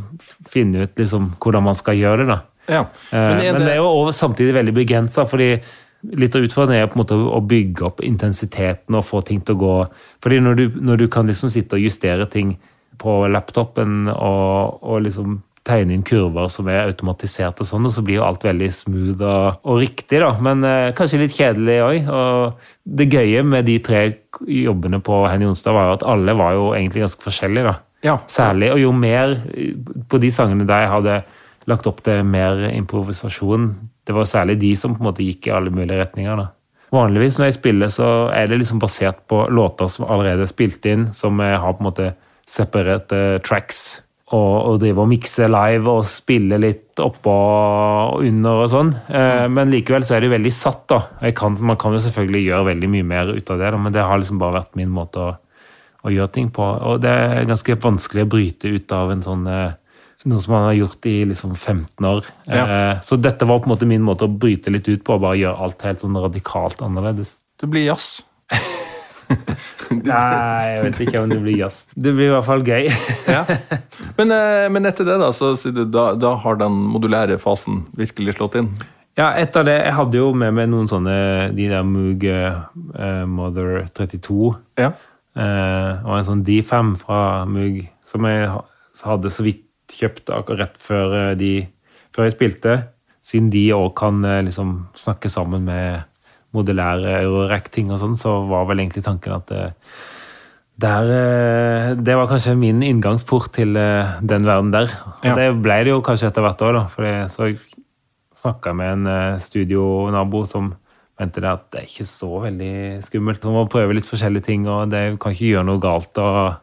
finner 0.49 0.87
ut 0.87 1.01
liksom 1.01 1.35
hvordan 1.37 1.69
man 1.69 1.77
skal 1.77 1.99
gjøre 1.99 2.23
det, 2.25 2.31
da. 2.33 2.41
Ja. 2.71 2.81
Eh, 3.11 3.37
Men, 3.37 3.61
det... 3.61 3.71
er 3.73 3.81
jo 3.81 4.11
samtidig 4.15 4.53
veldig 4.57 4.73
begrensa, 4.75 5.25
fordi 5.29 5.55
litt 6.01 6.35
av 6.35 6.45
utfordringen 6.45 6.83
er 6.83 6.89
på 6.89 6.97
en 6.97 7.03
måte 7.03 7.17
å 7.17 7.39
bygge 7.45 7.85
opp 7.87 8.01
intensiteten 8.05 8.97
og 8.97 9.05
få 9.07 9.21
ting 9.27 9.41
til 9.45 9.57
å 9.57 9.61
gå 9.61 9.75
Fordi 10.23 10.39
når 10.41 10.57
du, 10.57 10.65
når 10.81 11.03
du 11.03 11.07
kan 11.13 11.29
liksom 11.29 11.51
sitte 11.53 11.77
og 11.77 11.85
justere 11.85 12.27
ting 12.29 12.55
på 13.01 13.13
laptopen 13.31 14.09
og, 14.11 14.81
og 14.81 15.01
liksom 15.05 15.39
tegne 15.67 15.93
inn 15.93 16.05
kurver 16.05 16.49
som 16.49 16.69
er 16.71 16.87
automatisert 16.87 17.59
og 17.61 17.67
sånn, 17.69 17.85
og 17.85 17.93
så 17.93 18.03
blir 18.05 18.17
jo 18.17 18.25
alt 18.25 18.45
veldig 18.45 18.69
smooth 18.73 19.21
og, 19.21 19.59
og 19.61 19.81
riktig, 19.81 20.21
da. 20.23 20.31
Men 20.41 20.65
eh, 20.65 20.93
kanskje 20.97 21.21
litt 21.21 21.35
kjedelig 21.37 21.77
òg. 21.85 22.09
Og 22.09 22.95
det 22.97 23.09
gøye 23.13 23.43
med 23.45 23.69
de 23.69 23.77
tre 23.85 24.01
jobbene 24.41 25.01
på 25.05 25.21
Henny 25.29 25.45
Onsdag 25.49 25.77
var 25.77 25.89
jo 25.89 25.99
at 25.99 26.07
alle 26.15 26.35
var 26.37 26.57
jo 26.57 26.71
egentlig 26.73 27.05
ganske 27.05 27.25
forskjellige, 27.27 27.69
da. 27.69 27.75
Ja. 28.05 28.17
Særlig. 28.25 28.71
Og 28.73 28.81
jo 28.81 28.95
mer 28.97 29.37
på 30.09 30.21
de 30.21 30.33
sangene 30.33 30.65
der 30.69 30.85
jeg 30.85 30.93
hadde 30.95 31.21
lagt 31.69 31.85
opp 31.89 32.01
til 32.05 32.23
mer 32.25 32.65
improvisasjon, 32.71 33.69
det 34.07 34.15
var 34.15 34.29
særlig 34.29 34.57
de 34.61 34.73
som 34.79 34.95
på 34.95 35.03
en 35.03 35.09
måte 35.11 35.25
gikk 35.25 35.47
i 35.47 35.55
alle 35.55 35.73
mulige 35.73 35.99
retninger. 36.01 36.39
da. 36.41 36.49
Vanligvis 36.91 37.37
når 37.39 37.47
jeg 37.47 37.59
spiller, 37.59 37.91
så 37.93 38.07
er 38.35 38.49
det 38.51 38.59
liksom 38.59 38.81
basert 38.81 39.21
på 39.31 39.45
låter 39.53 39.87
som 39.91 40.09
allerede 40.11 40.43
er 40.43 40.51
spilt 40.51 40.85
inn, 40.89 41.07
som 41.15 41.39
har 41.39 41.75
på 41.77 41.83
en 41.83 41.87
måte 41.87 42.13
separerte 42.49 43.39
tracks. 43.47 44.01
Og, 44.31 44.51
og 44.63 44.77
drive 44.79 45.03
og 45.03 45.09
mikse 45.11 45.47
live 45.51 45.91
og 45.91 46.05
spille 46.07 46.55
litt 46.61 46.99
oppå 47.03 47.31
og 47.35 48.21
under 48.23 48.61
og 48.63 48.69
sånn. 48.71 48.91
Eh, 49.11 49.47
men 49.51 49.73
likevel 49.73 50.05
så 50.07 50.15
er 50.15 50.23
det 50.23 50.29
jo 50.29 50.35
veldig 50.37 50.53
satt, 50.55 50.85
da. 50.87 51.31
Kan, 51.35 51.57
man 51.59 51.79
kan 51.79 51.91
jo 51.95 51.99
selvfølgelig 52.05 52.45
gjøre 52.45 52.69
veldig 52.69 52.91
mye 52.93 53.07
mer 53.09 53.33
ut 53.35 53.51
av 53.51 53.59
det, 53.59 53.73
da, 53.75 53.81
men 53.83 53.95
det 53.95 54.05
har 54.07 54.21
liksom 54.21 54.39
bare 54.39 54.61
vært 54.61 54.79
min 54.79 54.93
måte 54.95 55.19
å, 55.19 55.33
å 56.07 56.13
gjøre 56.15 56.31
ting 56.37 56.47
på. 56.55 56.63
Og 56.63 57.03
det 57.03 57.11
er 57.11 57.49
ganske 57.49 57.75
vanskelig 57.83 58.23
å 58.23 58.31
bryte 58.31 58.71
ut 58.71 58.95
av 58.95 59.11
en 59.11 59.25
sånn 59.25 59.43
eh, 59.51 59.75
noe 60.29 60.41
som 60.43 60.53
han 60.53 60.67
har 60.69 60.77
gjort 60.77 61.05
i 61.09 61.15
liksom 61.29 61.55
15 61.55 62.05
år. 62.05 62.25
Ja. 62.45 62.65
Eh, 62.65 62.99
Så 63.01 63.17
dette 63.17 63.45
var 63.49 63.59
på 63.59 63.69
en 63.69 63.75
måte 63.75 63.87
min 63.89 64.03
måte 64.05 64.27
å 64.27 64.31
bryte 64.31 64.73
litt 64.73 64.89
ut 64.89 65.03
på, 65.03 65.15
og 65.15 65.23
bare 65.25 65.39
gjøre 65.39 65.65
alt 65.65 65.81
helt 65.87 66.03
sånn 66.03 66.19
radikalt 66.19 66.81
annerledes. 66.85 67.35
Det 67.61 67.69
blir 67.71 67.87
jazz. 67.89 68.21
Nei, 69.91 70.63
jeg 70.67 70.81
vet 70.85 70.99
ikke 71.05 71.21
om 71.23 71.31
det 71.31 71.39
blir 71.43 71.59
jazz. 71.61 71.83
Det 71.95 72.13
blir 72.15 72.29
i 72.29 72.33
hvert 72.35 72.47
fall 72.47 72.65
gøy. 72.67 72.89
Ja. 73.35 73.43
Men, 74.17 74.33
eh, 74.35 74.65
men 74.73 74.87
etter 74.89 75.07
det, 75.07 75.19
da, 75.21 75.29
så 75.35 75.53
da, 75.71 76.11
da 76.19 76.33
har 76.43 76.57
den 76.59 76.75
modulære 76.91 77.37
fasen 77.41 77.85
virkelig 77.97 78.37
slått 78.37 78.57
inn? 78.59 78.73
Ja, 79.19 79.33
etter 79.35 79.65
det, 79.67 79.77
Jeg 79.85 79.95
hadde 79.97 80.19
jo 80.19 80.29
med 80.37 80.55
meg 80.55 80.69
noen 80.71 80.87
sånne 80.87 81.15
de 81.55 81.65
der 81.67 81.83
Moog 81.83 82.23
uh, 82.23 83.25
Mother 83.27 83.81
32. 83.97 84.53
Ja. 84.79 84.93
Uh, 85.35 85.99
og 86.07 86.13
en 86.17 86.27
sånn 86.27 86.45
D5 86.47 86.93
fra 86.99 87.43
Moog 87.47 87.83
som 88.07 88.27
jeg 88.27 88.47
hadde 89.03 89.31
så 89.31 89.45
vidt 89.45 89.65
kjøpt 89.97 90.31
rett 90.57 90.77
før, 90.81 91.13
eh, 91.31 91.35
de, 91.39 91.51
før 92.15 92.27
jeg 92.27 92.35
spilte. 92.37 92.75
Siden 93.21 93.49
de 93.53 93.67
òg 93.75 93.93
kan 93.99 94.23
eh, 94.25 94.41
liksom 94.47 94.87
snakke 94.97 95.29
sammen 95.29 95.65
med 95.67 96.03
modellære 96.55 97.21
Eurorack-ting 97.23 97.91
og 97.93 97.99
sånn, 98.01 98.17
så 98.19 98.41
var 98.49 98.65
vel 98.67 98.81
egentlig 98.83 99.03
tanken 99.05 99.37
at 99.37 99.47
det, 99.47 99.67
der, 100.81 101.11
eh, 101.15 101.93
det 101.95 102.15
var 102.17 102.27
kanskje 102.31 102.57
min 102.57 102.81
inngangsport 102.83 103.51
til 103.53 103.73
den 103.75 104.47
verden 104.49 104.71
der. 104.73 104.89
Og 105.21 105.25
Ja. 105.29 105.35
det 105.35 105.61
ble 105.61 105.83
det 105.83 105.93
jo 105.93 106.01
kanskje 106.01 106.27
etter 106.31 106.41
hvert 106.43 106.61
òg, 106.61 106.73
da. 106.73 106.87
For 106.87 107.03
jeg- 107.03 107.29
så 107.29 107.47
jeg 107.47 107.59
snakka 108.35 108.73
med 108.75 109.07
en 109.07 109.39
studionabo 109.39 110.45
som 110.47 110.73
mente 111.19 111.41
det 111.41 111.51
at 111.51 111.71
det 111.71 111.81
er 111.81 111.85
ikke 111.85 112.07
så 112.09 112.41
veldig 112.41 113.03
skummelt. 113.05 113.43
Man 113.45 113.53
må 113.53 113.69
prøve 113.69 113.93
litt 113.93 114.05
forskjellige 114.09 114.43
ting, 114.43 114.67
og 114.67 114.89
det 114.89 115.19
kan 115.21 115.31
ikke 115.35 115.51
gjøre 115.53 115.65
noe 115.65 115.79
galt. 115.79 116.17
og 116.17 116.55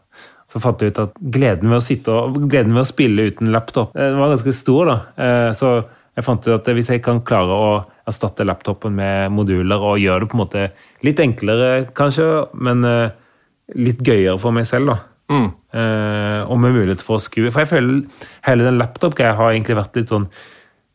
så 0.49 0.61
fant 0.64 0.81
jeg 0.81 0.95
ut 0.95 1.02
at 1.02 1.17
gleden 1.21 1.69
ved 1.69 1.81
å 1.81 1.85
sitte 1.85 2.14
og 2.14 2.38
gleden 2.49 2.73
ved 2.73 2.87
å 2.87 2.88
spille 2.88 3.28
uten 3.28 3.52
laptop 3.52 3.97
eh, 3.97 4.09
den 4.09 4.21
var 4.21 4.33
ganske 4.33 4.55
stor. 4.57 4.88
da. 4.88 4.99
Eh, 5.21 5.50
Så 5.57 5.73
jeg 6.17 6.25
fant 6.26 6.49
ut 6.49 6.55
at 6.57 6.71
hvis 6.75 6.88
jeg 6.90 7.02
kan 7.05 7.21
klare 7.23 7.55
å 7.55 7.71
erstatte 8.09 8.47
laptopen 8.49 8.97
med 8.97 9.31
moduler 9.37 9.83
og 9.85 10.00
gjøre 10.00 10.25
det 10.25 10.31
på 10.33 10.38
en 10.38 10.43
måte 10.43 10.62
litt 11.05 11.21
enklere, 11.21 11.90
kanskje, 11.95 12.26
men 12.57 12.85
eh, 12.88 13.11
litt 13.76 14.00
gøyere 14.00 14.38
for 14.40 14.57
meg 14.57 14.64
selv, 14.67 14.95
da. 14.95 14.99
Mm. 15.28 15.50
Eh, 15.76 16.40
og 16.49 16.57
med 16.62 16.73
mulighet 16.73 17.05
for 17.05 17.19
å 17.19 17.21
skue 17.21 17.50
For 17.52 17.61
jeg 17.61 17.69
føler 17.69 18.23
hele 18.47 18.64
den 18.64 18.78
laptop-greia 18.81 19.35
har 19.37 19.50
egentlig 19.52 19.76
vært 19.76 19.99
litt 20.00 20.09
sånn 20.09 20.25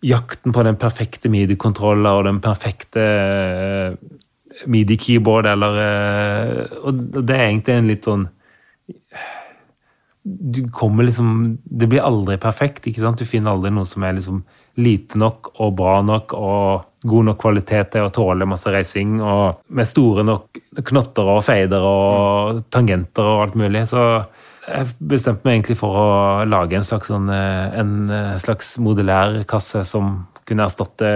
jakten 0.04 0.56
på 0.56 0.64
den 0.66 0.80
perfekte 0.82 1.30
midi-kontroller 1.30 2.18
og 2.18 2.26
den 2.26 2.40
perfekte 2.42 3.04
eh, 3.06 3.94
midi-keyboard, 4.66 5.52
eller 5.54 5.78
eh, 5.84 6.80
Og 6.82 7.06
det 7.22 7.38
er 7.38 7.46
egentlig 7.52 7.78
en 7.78 7.92
litt 7.94 8.10
sånn 8.10 8.26
du 10.24 10.70
kommer 10.72 11.04
liksom 11.04 11.58
Det 11.64 11.88
blir 11.88 12.00
aldri 12.00 12.38
perfekt. 12.40 12.88
ikke 12.88 13.02
sant? 13.04 13.20
Du 13.20 13.28
finner 13.28 13.52
aldri 13.52 13.72
noe 13.76 13.88
som 13.88 14.04
er 14.04 14.16
liksom 14.18 14.44
lite 14.80 15.20
nok 15.20 15.52
og 15.62 15.76
bra 15.78 15.98
nok 16.02 16.34
og 16.34 16.86
god 17.04 17.28
nok 17.28 17.40
kvalitet 17.42 17.92
til 17.94 18.08
å 18.08 18.14
tåle 18.16 18.48
masse 18.48 18.72
reising, 18.72 19.18
og 19.22 19.60
med 19.68 19.86
store 19.86 20.24
nok 20.24 20.62
knotter 20.88 21.32
og 21.36 21.44
feider 21.44 21.84
og 21.84 22.64
tangenter 22.72 23.28
og 23.28 23.42
alt 23.44 23.58
mulig. 23.60 23.84
Så 23.92 24.02
jeg 24.64 24.94
bestemte 25.04 25.44
meg 25.44 25.60
egentlig 25.60 25.78
for 25.82 26.00
å 26.00 26.10
lage 26.48 26.80
en 26.80 26.88
slags, 26.88 27.12
sånn, 27.12 27.28
eh, 27.30 27.76
en 27.82 28.08
eh, 28.08 28.36
slags 28.40 28.78
modulær 28.80 29.42
kasse 29.50 29.84
som 29.88 30.22
kunne 30.48 30.64
erstatte 30.64 31.10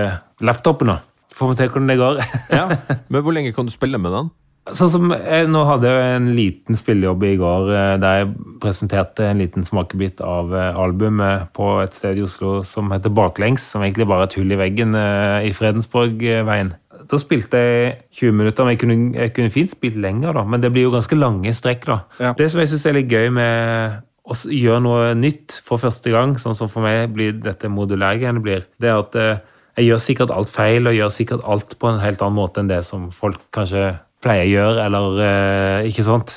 laptopen. 0.43 0.91
da. 0.91 0.99
får 1.33 1.53
vi 1.53 1.55
se 1.55 1.69
hvordan 1.69 1.87
det 1.87 1.97
går. 2.01 2.21
Ja. 2.51 2.67
Men 3.11 3.23
hvor 3.23 3.31
lenge 3.31 3.53
kan 3.55 3.65
du 3.65 3.71
spille 3.71 3.97
med 3.97 4.11
den? 4.11 4.29
Sånn 4.75 4.89
som 4.91 5.11
jeg, 5.13 5.47
Nå 5.51 5.61
hadde 5.67 5.91
jeg 5.91 6.15
en 6.17 6.31
liten 6.35 6.79
spillejobb 6.79 7.23
i 7.27 7.35
går 7.39 7.69
eh, 7.71 7.93
der 8.01 8.19
jeg 8.21 8.31
presenterte 8.63 9.29
en 9.29 9.41
liten 9.43 9.67
smakebit 9.67 10.23
av 10.25 10.51
eh, 10.55 10.79
albumet 10.81 11.51
på 11.55 11.77
et 11.83 11.95
sted 11.95 12.19
i 12.19 12.25
Oslo 12.25 12.59
som 12.67 12.91
heter 12.91 13.13
Baklengs, 13.13 13.63
som 13.63 13.85
egentlig 13.85 14.07
bare 14.09 14.25
er 14.25 14.31
et 14.31 14.37
hull 14.39 14.51
i 14.51 14.59
veggen 14.59 14.97
eh, 14.97 15.47
i 15.47 15.53
Fredensborgveien. 15.55 16.73
Da 17.07 17.19
spilte 17.21 17.61
jeg 17.61 17.93
20 18.19 18.35
minutter, 18.41 18.65
men 18.65 18.75
jeg 18.75 18.81
kunne, 18.81 18.97
jeg 19.15 19.33
kunne 19.35 19.53
fint 19.53 19.71
spilt 19.71 19.99
lenger, 20.03 20.35
da, 20.35 20.43
men 20.43 20.63
det 20.63 20.73
blir 20.75 20.87
jo 20.87 20.95
ganske 20.95 21.19
lange 21.19 21.53
strekk. 21.55 21.85
da. 21.87 21.99
Ja. 22.19 22.33
Det 22.37 22.49
som 22.51 22.61
jeg 22.61 22.71
syns 22.73 22.87
er 22.89 22.97
litt 22.97 23.11
gøy 23.11 23.29
med 23.37 24.01
å 24.27 24.35
gjøre 24.35 24.81
noe 24.83 25.11
nytt 25.15 25.55
for 25.63 25.79
første 25.79 26.11
gang, 26.11 26.35
sånn 26.39 26.57
som 26.57 26.71
for 26.71 26.83
meg 26.83 27.13
blir 27.15 27.37
dette 27.39 27.71
modulærgreiene 27.71 28.43
blir, 28.43 28.67
det 28.81 28.91
er 28.91 28.99
at 28.99 29.15
eh, 29.15 29.45
jeg 29.77 29.91
gjør 29.91 30.03
sikkert 30.03 30.33
alt 30.33 30.51
feil, 30.51 30.89
og 30.89 30.97
gjør 30.97 31.13
sikkert 31.13 31.45
alt 31.45 31.77
på 31.79 31.91
en 31.91 32.01
helt 32.01 32.21
annen 32.25 32.39
måte 32.39 32.63
enn 32.63 32.71
det 32.71 32.81
som 32.85 33.07
folk 33.13 33.43
kanskje 33.55 33.91
pleier 34.23 34.47
å 34.47 34.51
gjøre, 34.51 34.85
eller 34.87 35.19
eh, 35.23 35.87
ikke 35.91 36.03
sant? 36.07 36.33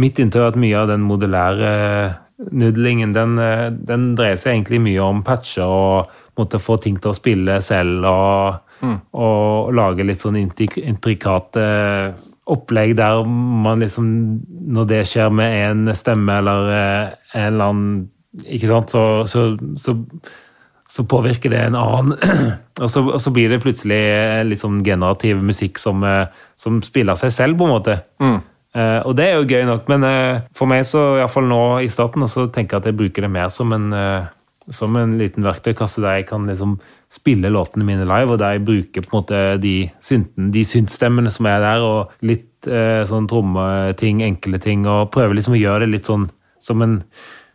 Mitt 0.00 0.18
inntrykk 0.18 0.42
er 0.42 0.52
at 0.54 0.60
mye 0.60 0.76
av 0.80 0.88
den 0.88 1.02
modellære 1.06 1.72
nudlingen, 2.50 3.12
den, 3.14 3.38
eh, 3.38 3.70
den 3.70 4.14
dreier 4.18 4.36
seg 4.40 4.56
egentlig 4.56 4.80
mye 4.82 5.02
om 5.04 5.22
patcher 5.26 5.68
og 5.68 6.14
måtte 6.38 6.58
få 6.58 6.78
ting 6.82 6.96
til 6.98 7.12
å 7.12 7.16
spille 7.16 7.60
selv, 7.62 8.04
og, 8.10 8.88
og 9.14 9.72
lage 9.76 10.04
litt 10.04 10.20
sånn 10.24 10.36
intrik- 10.40 10.80
intrikate 10.82 11.66
opplegg 12.50 12.96
der 12.98 13.22
man 13.24 13.80
liksom 13.80 14.08
Når 14.74 14.84
det 14.90 14.98
skjer 15.08 15.30
med 15.32 15.54
en 15.70 15.94
stemme 15.96 16.34
eller 16.42 16.66
eh, 16.74 17.14
en 17.38 17.46
eller 17.54 17.70
annen 17.70 18.10
Ikke 18.44 18.68
sant, 18.68 18.90
så, 18.92 19.24
så, 19.24 19.56
så 19.80 19.94
så 20.90 21.04
påvirker 21.08 21.52
det 21.52 21.62
en 21.64 21.78
annen. 21.80 22.16
og, 22.82 22.88
så, 22.90 23.04
og 23.06 23.20
så 23.22 23.32
blir 23.34 23.52
det 23.52 23.62
plutselig 23.64 24.00
litt 24.48 24.62
sånn 24.62 24.82
generativ 24.86 25.40
musikk 25.44 25.80
som, 25.82 26.04
eh, 26.04 26.26
som 26.60 26.82
spiller 26.84 27.18
seg 27.18 27.32
selv, 27.34 27.58
på 27.58 27.68
en 27.68 27.74
måte. 27.74 27.98
Eh, 28.74 29.00
og 29.06 29.16
det 29.18 29.28
er 29.30 29.38
jo 29.38 29.48
gøy 29.48 29.66
nok, 29.68 29.90
men 29.92 30.06
uh, 30.06 30.44
for 30.56 30.70
meg 30.70 30.82
så, 30.90 31.14
iallfall 31.20 31.46
nå 31.46 31.64
i 31.84 31.90
starten, 31.92 32.26
så 32.30 32.48
tenker 32.50 32.76
jeg 32.76 32.82
at 32.82 32.88
jeg 32.90 32.98
bruker 32.98 33.26
det 33.26 33.30
mer 33.30 33.52
som 33.54 33.70
en, 33.76 33.92
uh, 33.94 34.26
som 34.74 34.96
en 34.98 35.14
liten 35.20 35.46
verktøykasse 35.46 36.02
der 36.02 36.18
jeg 36.18 36.28
kan 36.28 36.48
liksom 36.48 36.78
spille 37.12 37.50
låtene 37.52 37.86
mine 37.86 38.06
live, 38.08 38.34
og 38.34 38.40
der 38.40 38.56
jeg 38.56 38.64
bruker 38.66 39.04
på 39.04 39.12
en 39.12 39.18
måte 39.20 39.40
de, 39.62 39.74
synten, 40.02 40.50
de 40.54 40.64
syntstemmene 40.66 41.30
som 41.32 41.48
er 41.50 41.62
der, 41.62 41.84
og 41.84 42.26
litt 42.26 42.66
eh, 42.66 43.02
sånn 43.08 43.28
trommeting, 43.30 44.24
enkle 44.26 44.60
ting, 44.62 44.86
og 44.90 45.12
prøver 45.14 45.36
liksom 45.38 45.54
å 45.54 45.60
gjøre 45.60 45.84
det 45.84 45.92
litt 45.92 46.10
sånn 46.10 46.26
som, 46.64 46.82
en, 46.82 46.96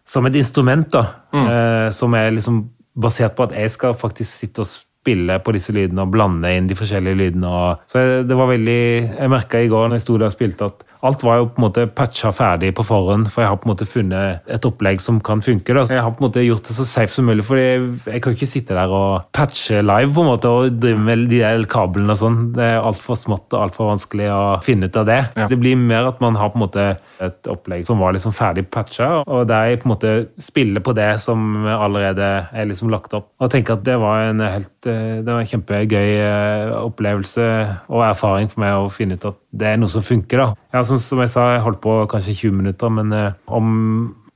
som 0.07 0.29
et 0.29 0.37
instrument, 0.39 0.87
da. 0.93 1.03
Eh, 1.33 1.87
som 1.95 2.15
er 2.17 2.31
liksom 2.37 2.61
basert 2.95 3.35
på 3.37 3.47
at 3.49 3.55
jeg 3.57 3.71
skal 3.71 3.97
faktisk 3.97 4.43
sitte 4.43 4.63
og 4.63 4.69
spille 4.69 5.39
på 5.43 5.53
disse 5.55 5.73
lydene 5.75 6.03
og 6.03 6.13
blande 6.13 6.51
inn 6.55 6.67
de 6.69 6.77
forskjellige 6.77 7.19
lydene. 7.19 7.49
Og, 7.49 7.89
så 7.89 8.23
det 8.27 8.37
var 8.37 8.51
veldig, 8.51 8.81
jeg 9.19 9.31
merka 9.31 9.61
i 9.61 9.71
går 9.71 9.87
når 9.87 9.99
jeg 9.99 10.07
sto 10.07 10.17
der 10.17 10.31
og 10.31 10.35
spilte, 10.35 10.69
at 10.71 10.88
alt 11.05 11.23
var 11.23 11.39
jo 11.39 11.47
på 11.49 11.61
en 11.61 11.65
måte 11.67 11.85
patcha 11.95 12.31
ferdig 12.35 12.71
på 12.75 12.83
forhånd. 12.87 13.29
For 13.31 13.43
jeg 13.43 13.51
har 13.51 13.59
på 13.61 13.69
en 13.69 13.73
måte 13.73 13.87
funnet 13.87 14.49
et 14.51 14.67
opplegg 14.67 15.01
som 15.03 15.21
kan 15.23 15.43
funke. 15.45 15.75
Da. 15.75 15.85
Så 15.87 15.95
jeg 15.95 16.03
har 16.03 16.13
på 16.15 16.23
en 16.23 16.27
måte 16.27 16.43
gjort 16.43 16.67
det 16.67 16.75
så 16.75 16.85
safe 16.87 17.13
som 17.13 17.29
mulig, 17.29 17.45
for 17.47 17.59
jeg, 17.59 18.21
kan 18.23 18.35
ikke 18.35 18.49
sitte 18.49 18.75
der 18.75 18.91
og 18.93 19.29
patche 19.35 19.81
live 19.85 20.11
på 20.15 20.25
en 20.25 20.31
måte 20.31 20.51
og 20.51 20.79
drive 20.81 20.99
med 20.99 21.27
de 21.31 21.41
der 21.43 21.63
kablene 21.71 22.15
og 22.15 22.19
sånn. 22.19 22.39
Det 22.55 22.65
er 22.65 22.81
altfor 22.83 23.19
smått 23.19 23.55
og 23.55 23.67
altfor 23.67 23.93
vanskelig 23.93 24.29
å 24.33 24.41
finne 24.65 24.89
ut 24.89 24.99
av 24.99 25.07
det. 25.09 25.21
Ja. 25.39 25.47
Det 25.49 25.59
blir 25.61 25.79
mer 25.79 26.09
at 26.11 26.19
man 26.23 26.37
har 26.39 26.51
på 26.51 26.59
en 26.59 26.65
måte 26.65 26.87
et 27.19 27.49
opplegg 27.51 27.85
som 27.87 27.99
var 28.01 28.15
liksom 28.15 28.35
ferdig 28.35 28.65
patcha, 28.71 29.09
og 29.23 29.47
der 29.49 29.71
jeg 29.71 29.81
på 29.81 29.89
en 29.89 29.93
måte 29.93 30.13
spiller 30.41 30.83
på 30.83 30.95
det 30.97 31.11
som 31.23 31.65
allerede 31.69 32.29
er 32.51 32.69
liksom 32.69 32.91
lagt 32.91 33.15
opp. 33.17 33.31
Og 33.39 33.51
tenker 33.51 33.77
at 33.77 33.85
det 33.87 33.97
var 33.99 34.29
en 34.29 34.43
helt 34.43 34.87
eh, 34.87 35.19
det 35.23 35.27
var 35.27 35.43
en 35.43 35.49
kjempegøy 35.49 36.11
eh, 36.19 36.73
opplevelse 36.79 37.47
og 37.89 38.03
erfaring 38.07 38.51
for 38.51 38.63
meg 38.63 38.77
å 38.77 38.91
finne 38.93 39.19
ut 39.19 39.29
at 39.31 39.39
det 39.49 39.71
er 39.71 39.79
noe 39.81 39.91
som 39.91 40.05
funker. 40.05 40.43
da. 40.43 40.49
Ja, 40.73 40.83
som, 40.85 40.99
som 41.01 41.21
jeg 41.23 41.31
sa, 41.33 41.47
jeg 41.55 41.63
holdt 41.65 41.79
på 41.81 41.93
kanskje 42.11 42.35
20 42.43 42.57
minutter, 42.59 42.91
men 42.93 43.13
eh, 43.15 43.31
om 43.49 43.69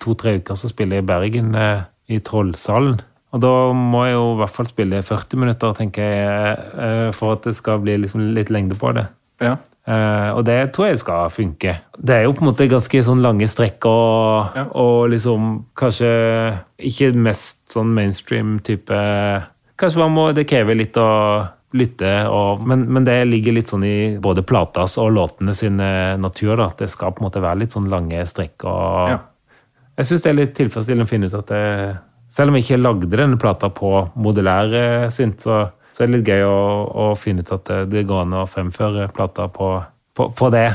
to-tre 0.02 0.40
uker 0.42 0.58
så 0.58 0.70
spiller 0.72 0.98
jeg 1.00 1.06
i 1.06 1.10
Bergen, 1.12 1.52
eh, 1.56 1.84
i 2.10 2.18
Trollsalen. 2.26 2.96
Og 3.34 3.42
da 3.42 3.52
må 3.74 4.04
jeg 4.08 4.16
jo 4.18 4.26
i 4.34 4.40
hvert 4.42 4.54
fall 4.54 4.68
spille 4.70 5.04
40 5.06 5.40
minutter, 5.42 5.76
tenker 5.78 6.10
jeg, 6.10 6.58
eh, 6.86 7.12
for 7.18 7.36
at 7.38 7.46
det 7.48 7.54
skal 7.58 7.80
bli 7.86 8.00
liksom 8.02 8.32
litt 8.38 8.50
lengde 8.54 8.78
på 8.82 8.92
det. 8.98 9.06
Ja. 9.42 9.56
Eh, 9.84 10.30
og 10.38 10.46
det 10.48 10.58
tror 10.74 10.88
jeg 10.92 11.02
skal 11.02 11.32
funke. 11.34 11.74
Det 12.00 12.16
er 12.16 12.22
jo 12.28 12.34
på 12.38 12.46
en 12.46 12.50
måte 12.52 12.70
ganske 12.72 13.02
sånn 13.04 13.22
lange 13.26 13.50
strekk 13.52 13.86
og, 13.90 14.54
Ja. 14.56 14.64
og 14.80 15.10
liksom 15.12 15.66
kanskje 15.76 16.12
ikke 16.80 17.10
mest 17.20 17.66
sånn 17.74 17.92
mainstream 17.94 18.60
type 18.64 18.94
Kanskje 19.76 20.00
man 20.00 20.14
må, 20.14 20.28
det 20.38 20.46
krever 20.48 20.78
litt 20.78 20.96
å 21.02 21.10
lytte, 21.74 22.14
og, 22.30 22.62
men, 22.70 22.86
men 22.94 23.06
det 23.08 23.18
ligger 23.28 23.56
litt 23.58 23.72
sånn 23.72 23.86
i 23.88 23.98
både 24.22 24.44
platas 24.46 24.96
og 25.02 25.12
låtene 25.16 25.56
sin 25.58 25.80
eh, 25.82 26.16
natur. 26.22 26.56
da. 26.60 26.70
Det 26.78 26.90
skal 26.92 27.14
på 27.16 27.24
en 27.24 27.30
måte 27.30 27.44
være 27.44 27.64
litt 27.64 27.76
sånn 27.76 27.90
lange 27.92 28.24
strekk. 28.30 28.66
og 28.70 29.14
Ja. 29.14 29.22
Jeg 29.98 30.10
syns 30.10 30.24
det 30.24 30.30
er 30.32 30.38
litt 30.40 30.56
tilfredsstillende 30.58 31.06
å 31.06 31.10
finne 31.10 31.28
ut 31.30 31.36
at 31.38 31.52
det, 31.54 31.66
selv 32.34 32.50
om 32.50 32.56
jeg 32.58 32.66
ikke 32.66 32.82
lagde 32.82 33.10
denne 33.12 33.38
plata 33.42 33.70
på 33.70 33.92
modulær 34.18 34.74
eh, 34.78 35.10
synt, 35.14 35.44
så, 35.46 35.68
så 35.94 36.04
er 36.04 36.10
det 36.10 36.16
litt 36.16 36.32
gøy 36.34 36.46
å, 36.48 36.62
å 37.04 37.06
finne 37.20 37.46
ut 37.46 37.52
at 37.54 37.68
det, 37.70 37.84
det 37.94 38.08
går 38.10 38.24
an 38.24 38.40
å 38.42 38.48
fremføre 38.50 39.12
plata 39.14 39.46
på, 39.54 39.76
på, 40.18 40.32
på 40.34 40.50
det. 40.54 40.70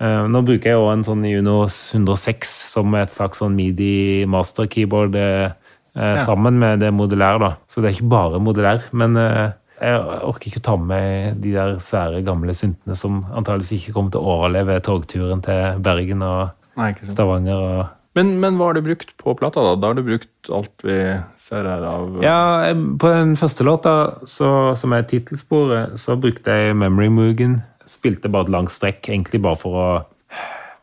Eh, 0.00 0.26
nå 0.30 0.42
bruker 0.46 0.70
jeg 0.70 0.78
jo 0.78 0.86
en 0.88 1.02
sånn 1.04 1.26
Juno 1.28 1.56
106 1.66 2.52
som 2.76 2.94
et 2.96 3.10
slags 3.12 3.42
sånn 3.42 3.58
midi 3.58 4.24
master 4.30 4.70
keyboard 4.70 5.18
eh, 5.18 5.50
eh, 5.98 6.20
sammen 6.24 6.60
med 6.62 6.80
det 6.80 6.92
modulære, 6.94 7.42
da. 7.42 7.50
Så 7.68 7.82
det 7.82 7.90
er 7.90 7.98
ikke 7.98 8.12
bare 8.14 8.40
modulær. 8.40 8.86
Men 8.96 9.18
eh, 9.20 9.50
jeg 9.80 10.00
orker 10.28 10.50
ikke 10.50 10.60
å 10.60 10.66
ta 10.68 10.74
med 10.76 10.88
meg 10.92 11.40
de 11.42 11.52
der 11.56 11.78
svære, 11.82 12.20
gamle 12.26 12.52
syntene 12.56 12.96
som 12.98 13.22
antageligvis 13.32 13.72
ikke 13.80 13.94
kommer 13.96 14.12
til 14.14 14.20
å 14.20 14.34
overleve 14.36 14.80
togturen 14.84 15.40
til 15.44 15.80
Bergen 15.84 16.22
og 16.26 16.50
Nei. 16.76 16.92
Stavanger. 17.02 17.56
og 17.80 17.86
Men, 18.18 18.34
men 18.42 18.56
hva 18.58 18.70
har 18.70 18.74
du 18.78 18.82
brukt 18.82 19.12
på 19.20 19.34
plata, 19.38 19.62
da? 19.62 19.74
Da 19.80 19.90
har 19.90 19.94
du 19.98 20.02
brukt 20.06 20.50
alt 20.52 20.84
vi 20.86 20.98
ser 21.40 21.64
her 21.68 21.84
av 21.86 22.20
Ja, 22.24 22.38
på 22.74 23.10
den 23.14 23.36
første 23.38 23.64
låta, 23.66 23.94
så, 24.26 24.74
som 24.76 24.92
er 24.96 25.02
tittelsporet, 25.10 25.96
så 26.00 26.16
brukte 26.20 26.50
jeg 26.50 26.76
Memory 26.76 27.08
Moogen. 27.08 27.60
Spilte 27.90 28.30
bare 28.30 28.46
et 28.48 28.54
langt 28.54 28.70
strekk, 28.74 29.08
egentlig 29.10 29.40
bare 29.42 29.58
for 29.58 29.76
å 29.80 29.90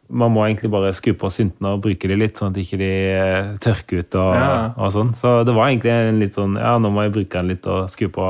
Man 0.09 0.31
må 0.31 0.45
egentlig 0.47 0.69
bare 0.71 0.93
skru 0.95 1.11
på 1.19 1.27
syntene 1.27 1.73
og 1.75 1.81
bruke 1.83 2.07
de 2.07 2.15
litt, 2.15 2.37
sånn 2.39 2.53
at 2.53 2.59
ikke 2.61 2.77
de 2.79 2.87
ikke 2.87 3.57
tørker 3.65 3.99
ut 4.05 4.15
og, 4.15 4.35
Ja. 4.39 4.73
og 4.77 4.91
sånn. 4.95 5.09
Så 5.19 5.43
det 5.43 5.51
var 5.53 5.67
egentlig 5.67 5.91
en 5.91 6.19
litt 6.21 6.37
sånn 6.39 6.55
Ja, 6.55 6.77
nå 6.79 6.87
må 6.95 7.03
jeg 7.03 7.11
bruke 7.11 7.41
den 7.41 7.49
litt 7.51 7.67
og 7.67 7.89
skru 7.91 8.07
på. 8.15 8.27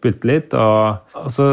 Spilte 0.00 0.28
litt, 0.30 0.54
og, 0.56 1.12
og 1.20 1.30
så 1.32 1.46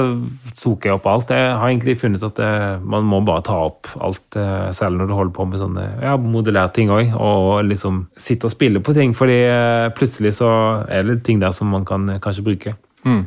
tok 0.56 0.88
jeg 0.88 0.96
opp 0.96 1.08
alt. 1.12 1.34
Jeg 1.36 1.50
har 1.52 1.68
egentlig 1.68 1.98
funnet 2.00 2.24
at 2.24 2.38
det, 2.40 2.52
man 2.88 3.08
må 3.08 3.20
bare 3.28 3.44
ta 3.46 3.58
opp 3.68 3.92
alt, 4.00 4.40
eh, 4.40 4.70
selv 4.76 5.02
når 5.02 5.10
du 5.10 5.16
holder 5.18 5.36
på 5.36 5.48
med 5.50 5.62
sånne 5.62 5.88
ja, 6.06 6.16
modellerte 6.22 6.80
ting 6.80 6.94
òg, 6.96 7.12
og 7.20 7.68
liksom 7.68 8.06
sitte 8.16 8.48
og 8.48 8.56
spille 8.56 8.84
på 8.84 8.96
ting. 8.98 9.16
fordi 9.18 9.42
eh, 9.50 9.90
plutselig 9.98 10.38
så 10.40 10.52
er 10.88 11.04
det 11.08 11.22
ting 11.28 11.44
der 11.44 11.52
som 11.56 11.74
man 11.76 11.86
kan 11.88 12.08
eh, 12.14 12.22
kanskje 12.24 12.48
bruke. 12.48 12.78
Mm. 13.04 13.26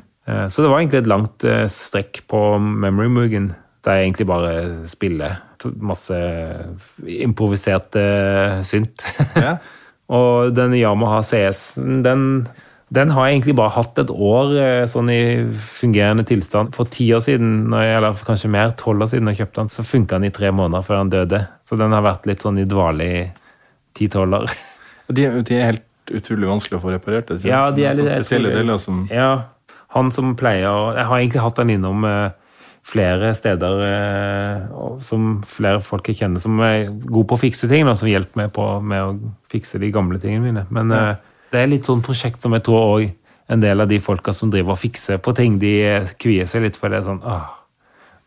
Så 0.52 0.62
det 0.62 0.68
var 0.70 0.78
egentlig 0.78 0.98
et 1.00 1.08
langt 1.10 1.44
strekk 1.74 2.20
på 2.30 2.40
Memory 2.62 3.08
Moogen, 3.10 3.48
der 3.82 3.96
jeg 3.98 4.10
egentlig 4.10 4.26
bare 4.28 4.50
spiller 4.86 5.40
masse 5.80 6.16
improvisert 7.06 7.96
eh, 7.98 8.60
synt. 8.66 9.04
Ja. 9.36 9.56
Og 10.16 10.56
den 10.56 10.74
Yamaha 10.74 11.20
CS-en, 11.22 12.00
den, 12.02 12.22
den 12.90 13.10
har 13.14 13.28
jeg 13.28 13.36
egentlig 13.38 13.54
bare 13.60 13.70
hatt 13.76 13.98
et 14.02 14.08
år 14.10 14.54
eh, 14.58 14.84
sånn 14.90 15.10
i 15.14 15.20
fungerende 15.54 16.24
tilstand. 16.26 16.72
For 16.74 16.88
ti 16.90 17.06
år 17.14 17.22
siden, 17.22 17.70
eller 17.76 18.18
kanskje 18.26 18.50
mer, 18.50 18.72
tolv 18.80 19.04
år 19.06 19.12
siden 19.12 19.30
jeg 19.30 19.42
kjøpte 19.44 19.60
den, 19.62 19.70
så 19.70 19.84
funka 19.86 20.18
den 20.18 20.26
i 20.30 20.34
tre 20.34 20.50
måneder 20.50 20.82
før 20.86 21.02
han 21.04 21.12
døde. 21.12 21.44
Så 21.66 21.78
den 21.78 21.94
har 21.94 22.02
vært 22.02 22.26
litt 22.26 22.42
sånn 22.42 22.58
i 22.58 22.66
dvale 22.66 23.06
i 23.06 23.22
ti-tolv 23.98 24.40
år. 24.42 24.50
De, 25.10 25.24
de 25.42 25.56
er 25.58 25.64
helt 25.72 26.12
utrolig 26.14 26.46
vanskelig 26.46 26.76
å 26.78 26.82
få 26.84 26.90
reparert. 26.94 27.30
det, 27.32 27.40
Ja, 27.50 27.64
de 27.74 27.82
er 27.88 27.96
litt- 27.98 28.10
spesielle 28.12 28.52
jeg 28.52 28.60
deler 28.60 28.76
som 28.78 29.00
Ja, 29.10 29.30
han 29.90 30.12
som 30.14 30.36
pleier 30.38 30.94
Jeg 30.94 31.06
har 31.08 31.16
egentlig 31.18 31.42
hatt 31.42 31.56
den 31.58 31.72
innom 31.74 32.04
eh, 32.06 32.30
flere 32.86 33.32
steder 33.34 33.82
eh, 33.88 34.68
som 35.02 35.40
flere 35.46 35.80
folk 35.82 36.06
jeg 36.12 36.20
kjenner 36.20 36.38
som 36.42 36.58
er 36.62 36.86
gode 37.10 37.26
på 37.32 37.34
å 37.38 37.42
fikse 37.42 37.66
ting, 37.70 37.86
da, 37.90 37.96
som 37.98 38.06
hjelper 38.10 38.38
meg 38.44 38.52
på 38.54 38.68
med 38.86 39.02
å 39.02 39.32
fikse 39.50 39.80
de 39.82 39.90
gamle 39.94 40.18
tingene 40.22 40.46
mine. 40.46 40.62
Men 40.70 40.94
eh, 40.94 41.10
det 41.50 41.62
er 41.62 41.70
litt 41.70 41.88
sånn 41.88 42.02
prosjekt 42.04 42.42
som 42.42 42.54
jeg 42.56 42.64
tror 42.66 42.86
òg 42.96 43.10
en 43.50 43.62
del 43.62 43.82
av 43.82 43.90
de 43.90 43.98
folka 44.02 44.32
som 44.34 44.50
driver 44.52 44.76
og 44.76 44.82
fikser 44.82 45.18
på 45.22 45.34
ting, 45.36 45.58
de 45.62 45.74
eh, 45.82 46.10
kvier 46.22 46.46
seg 46.50 46.66
litt 46.66 46.78
for 46.78 46.92
det. 46.92 47.02
sånn, 47.06 47.22
åh, 47.26 47.48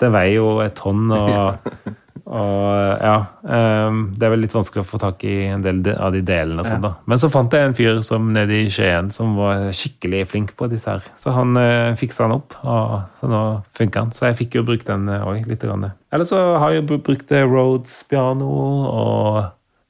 Det 0.02 0.10
veier 0.12 0.42
jo 0.42 0.60
et 0.60 0.76
tonn, 0.76 1.06
og, 1.12 1.70
og 2.40 3.04
ja 3.04 3.18
Um, 3.44 4.14
Det 4.16 4.24
er 4.24 4.32
vel 4.32 4.44
litt 4.46 4.54
vanskelig 4.56 4.86
å 4.86 4.88
få 4.88 4.98
tak 5.02 5.24
i 5.28 5.34
en 5.52 5.64
del 5.64 5.82
av 5.92 6.14
de 6.16 6.22
delene. 6.24 6.62
og 6.62 6.68
sånn 6.68 6.84
da. 6.84 6.94
Men 7.06 7.20
så 7.20 7.30
fant 7.32 7.52
jeg 7.52 7.68
en 7.68 7.76
fyr 7.76 8.00
som 8.06 8.30
nede 8.34 8.62
i 8.64 8.70
Skien 8.72 9.10
som 9.12 9.36
var 9.36 9.66
skikkelig 9.76 10.22
flink 10.32 10.54
på 10.56 10.70
disse 10.72 10.90
her. 10.90 11.04
Så 11.20 11.34
han 11.36 11.58
uh, 11.60 11.92
fiksa 12.00 12.24
han 12.24 12.38
opp, 12.38 12.56
og 12.64 13.02
så 13.20 13.28
nå 13.28 13.42
funker 13.76 14.06
han. 14.06 14.14
Så 14.16 14.30
jeg 14.30 14.40
fikk 14.44 14.56
jo 14.60 14.64
brukt 14.68 14.88
den 14.88 15.10
òg 15.12 15.44
litt. 15.50 15.64
Grann. 15.64 15.92
Eller 16.12 16.28
så 16.28 16.40
har 16.60 16.72
jeg 16.72 16.84
jo 16.84 16.98
brukt 17.04 17.32
eh, 17.32 17.44
Rhodes 17.48 18.02
piano 18.08 18.48
og 18.48 19.38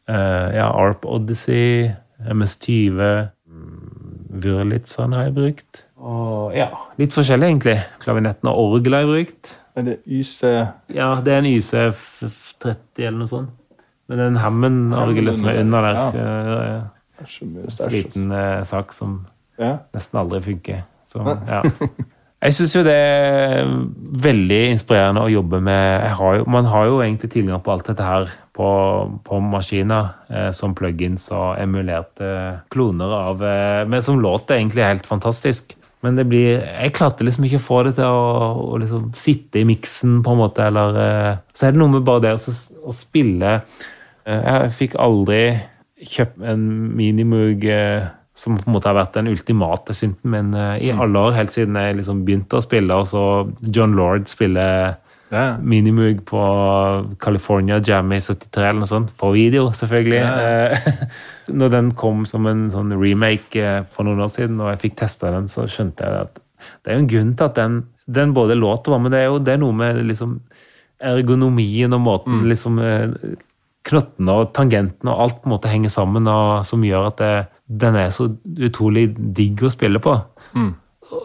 uh, 0.09 0.47
ja, 0.53 0.67
Arp 0.69 1.05
Odyssey, 1.05 1.91
MS-20 2.31 3.01
mm, 3.47 3.89
Wurlitzeren 4.43 5.13
har 5.13 5.27
jeg 5.27 5.35
brukt. 5.37 5.83
Og 6.03 6.55
ja, 6.57 6.69
litt 6.99 7.13
forskjellig, 7.15 7.49
egentlig. 7.51 7.75
Klavinetten 8.03 8.49
og 8.51 8.59
orgel 8.73 8.97
har 8.97 9.05
jeg 9.05 9.11
brukt. 9.13 9.53
Er 9.75 9.87
det 9.87 9.97
YC 10.05 10.41
Ja, 10.93 11.09
det 11.25 11.33
er 11.33 11.41
en 11.41 11.49
YC30 11.49 13.05
eller 13.07 13.19
noe 13.23 13.31
sånt. 13.31 13.53
Men 14.07 14.19
det 14.19 14.25
er 14.25 14.33
en 14.33 14.41
Hammond-orgelet 14.43 15.39
som 15.39 15.47
er 15.49 15.61
under 15.63 15.85
der. 15.87 15.99
Ja. 15.99 16.25
er 16.59 17.23
En 17.23 17.29
sliten 17.29 17.93
liten 17.93 18.31
eh, 18.35 18.63
sak 18.67 18.91
som 18.93 19.21
Ja. 19.59 19.77
nesten 19.93 20.19
aldri 20.19 20.41
funker. 20.41 20.83
Så, 21.07 21.23
ja. 21.47 21.61
Jeg 22.43 22.55
syns 22.57 22.73
jo 22.75 22.81
det 22.83 22.93
er 22.93 23.69
veldig 24.23 24.57
inspirerende 24.73 25.21
å 25.23 25.31
jobbe 25.31 25.61
med 25.63 26.09
har 26.19 26.39
jo, 26.39 26.47
Man 26.51 26.65
har 26.67 26.89
jo 26.89 26.97
egentlig 26.99 27.29
tilgang 27.31 27.61
på 27.63 27.71
alt 27.71 27.87
dette 27.87 28.03
her 28.03 28.27
på, 28.53 28.67
på 29.23 29.39
maskiner, 29.39 30.09
eh, 30.27 30.49
som 30.55 30.75
plugins 30.75 31.29
og 31.31 31.55
emulerte 31.61 32.33
kloner 32.73 33.15
av 33.15 33.45
eh, 33.47 33.85
Men 33.87 34.03
som 34.03 34.19
låter 34.19 34.57
egentlig 34.57 34.83
helt 34.83 35.07
fantastisk. 35.07 35.77
Men 36.03 36.19
det 36.19 36.27
blir 36.27 36.59
Jeg 36.59 36.95
klarte 36.97 37.23
liksom 37.23 37.47
ikke 37.47 37.61
å 37.61 37.63
få 37.63 37.79
det 37.87 37.95
til 38.01 38.11
å, 38.11 38.49
å 38.73 38.79
liksom 38.81 39.11
sitte 39.15 39.61
i 39.61 39.67
miksen, 39.67 40.19
på 40.25 40.33
en 40.33 40.41
måte, 40.43 40.67
eller 40.67 40.99
eh, 40.99 41.31
Så 41.55 41.67
er 41.67 41.75
det 41.75 41.79
noe 41.79 41.95
med 41.95 42.07
bare 42.07 42.25
det 42.27 42.35
å, 42.35 42.57
å 42.83 42.95
spille 42.95 43.53
eh, 43.55 44.41
Jeg 44.43 44.75
fikk 44.81 44.99
aldri 44.99 45.45
kjøpt 46.03 46.43
en 46.43 46.67
Minimoog 46.97 47.63
eh, 47.71 48.11
som 48.33 48.57
på 48.57 48.65
en 48.65 48.75
måte 48.75 48.89
har 48.89 48.97
vært 48.97 49.15
den 49.17 49.29
ultimate 49.29 49.93
synten 49.93 50.33
min 50.33 50.53
eh, 50.57 50.87
i 50.87 50.91
alle 50.91 51.21
år, 51.27 51.35
helt 51.37 51.53
siden 51.53 51.77
jeg 51.77 51.99
liksom 51.99 52.23
begynte 52.25 52.57
å 52.57 52.65
spille, 52.65 52.97
og 52.97 53.07
så 53.09 53.23
John 53.69 53.97
Lord 53.99 54.29
spiller 54.31 54.99
Ja. 55.33 55.55
Minimoog 55.57 56.19
på 56.29 56.41
California 57.17 57.79
Jam 57.81 58.11
i 58.13 58.19
73 58.21 58.67
eller 58.67 58.83
noe 58.83 58.89
sånt, 58.89 59.15
på 59.17 59.31
video, 59.33 59.71
selvfølgelig. 59.73 60.19
Eh, 60.21 61.07
Når 61.59 61.71
den 61.73 61.89
kom 61.97 62.21
som 62.29 62.45
en 62.45 62.67
sånn 62.73 62.93
remake 62.93 63.57
eh, 63.57 63.79
for 63.89 64.05
noen 64.05 64.21
år 64.21 64.29
siden, 64.29 64.61
og 64.61 64.69
jeg 64.73 64.83
fikk 64.83 64.99
testa 65.01 65.31
den, 65.33 65.49
så 65.49 65.65
skjønte 65.65 66.05
jeg 66.05 66.27
at 66.27 66.43
det 66.83 66.91
er 66.91 66.99
jo 66.99 67.03
en 67.03 67.09
grunn 67.15 67.33
til 67.33 67.49
at 67.49 67.57
den, 67.57 67.79
den 68.05 68.35
både 68.37 68.59
låter 68.59 68.93
var 68.93 69.01
men 69.01 69.11
det 69.11 69.23
er 69.23 69.25
jo 69.31 69.41
det 69.41 69.55
er 69.55 69.63
noe 69.63 69.75
med 69.75 70.03
liksom 70.05 70.37
ergonomien 71.03 71.97
og 71.97 72.03
måten 72.03 72.45
liksom 72.47 72.77
eh, 72.79 73.33
knottene 73.87 74.37
og 74.39 74.53
tangentene 74.55 75.11
og 75.11 75.25
alt 75.25 75.41
på 75.41 75.49
en 75.49 75.55
måte 75.57 75.71
henger 75.71 75.91
sammen, 75.91 76.29
og 76.29 76.63
som 76.67 76.83
gjør 76.85 77.09
at 77.09 77.19
det, 77.19 77.33
den 77.67 77.95
er 77.95 78.09
så 78.13 78.29
utrolig 78.59 79.09
digg 79.35 79.63
å 79.63 79.71
spille 79.71 79.99
på. 80.03 80.17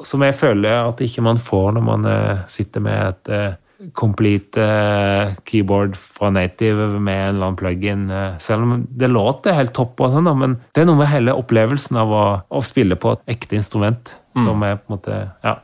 Som 0.05 0.23
jeg 0.23 0.35
føler 0.37 0.85
at 0.89 1.01
ikke 1.01 1.23
man 1.25 1.39
får 1.41 1.73
når 1.77 1.85
man 1.87 2.05
eh, 2.07 2.43
sitter 2.51 2.83
med 2.85 2.99
et 3.09 3.31
eh, 3.33 3.55
complete 3.97 4.59
eh, 4.61 5.35
keyboard 5.49 5.95
fra 5.97 6.31
native 6.35 6.89
med 6.99 7.15
en 7.15 7.29
eller 7.35 7.47
annen 7.47 7.59
plug-in. 7.61 8.11
eh, 8.11 8.37
selv 8.43 8.67
om 8.67 8.87
det 8.91 9.09
låter 9.11 9.55
helt 9.57 9.73
topp, 9.75 10.01
og 10.01 10.13
sånn, 10.13 10.29
men 10.39 10.59
det 10.75 10.83
er 10.83 10.91
noe 10.91 10.99
med 10.99 11.11
hele 11.13 11.35
opplevelsen 11.39 11.97
av 12.03 12.13
å, 12.13 12.25
å 12.51 12.63
spille 12.67 12.99
på 13.01 13.15
et 13.17 13.37
ekte 13.37 13.57
instrument 13.59 14.17
som 14.39 14.63
er 14.63 14.77
på 14.79 14.91
en 14.93 14.99
måte 14.99 15.23
Ja. 15.45 15.57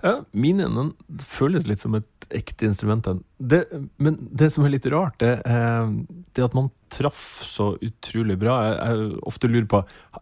Ja, 0.00 0.14
min 0.32 0.60
ende 0.64 0.86
føles 1.20 1.66
litt 1.68 1.82
som 1.82 1.92
et 1.98 2.19
ekte 2.36 2.66
instrument. 2.68 3.06
Det, 3.38 3.60
men 3.98 4.16
det 4.30 4.50
som 4.54 4.64
er 4.66 4.72
litt 4.74 4.86
rart, 4.92 5.16
det, 5.22 5.32
er- 5.48 5.92
det 6.36 6.44
at 6.44 6.54
man 6.54 6.68
traff 6.92 7.40
så 7.46 7.72
utrolig 7.82 8.36
bra. 8.40 8.56
Jeg, 8.68 8.76
jeg 8.80 9.20
ofte 9.30 9.50
lurer 9.50 9.68
på 9.70 9.80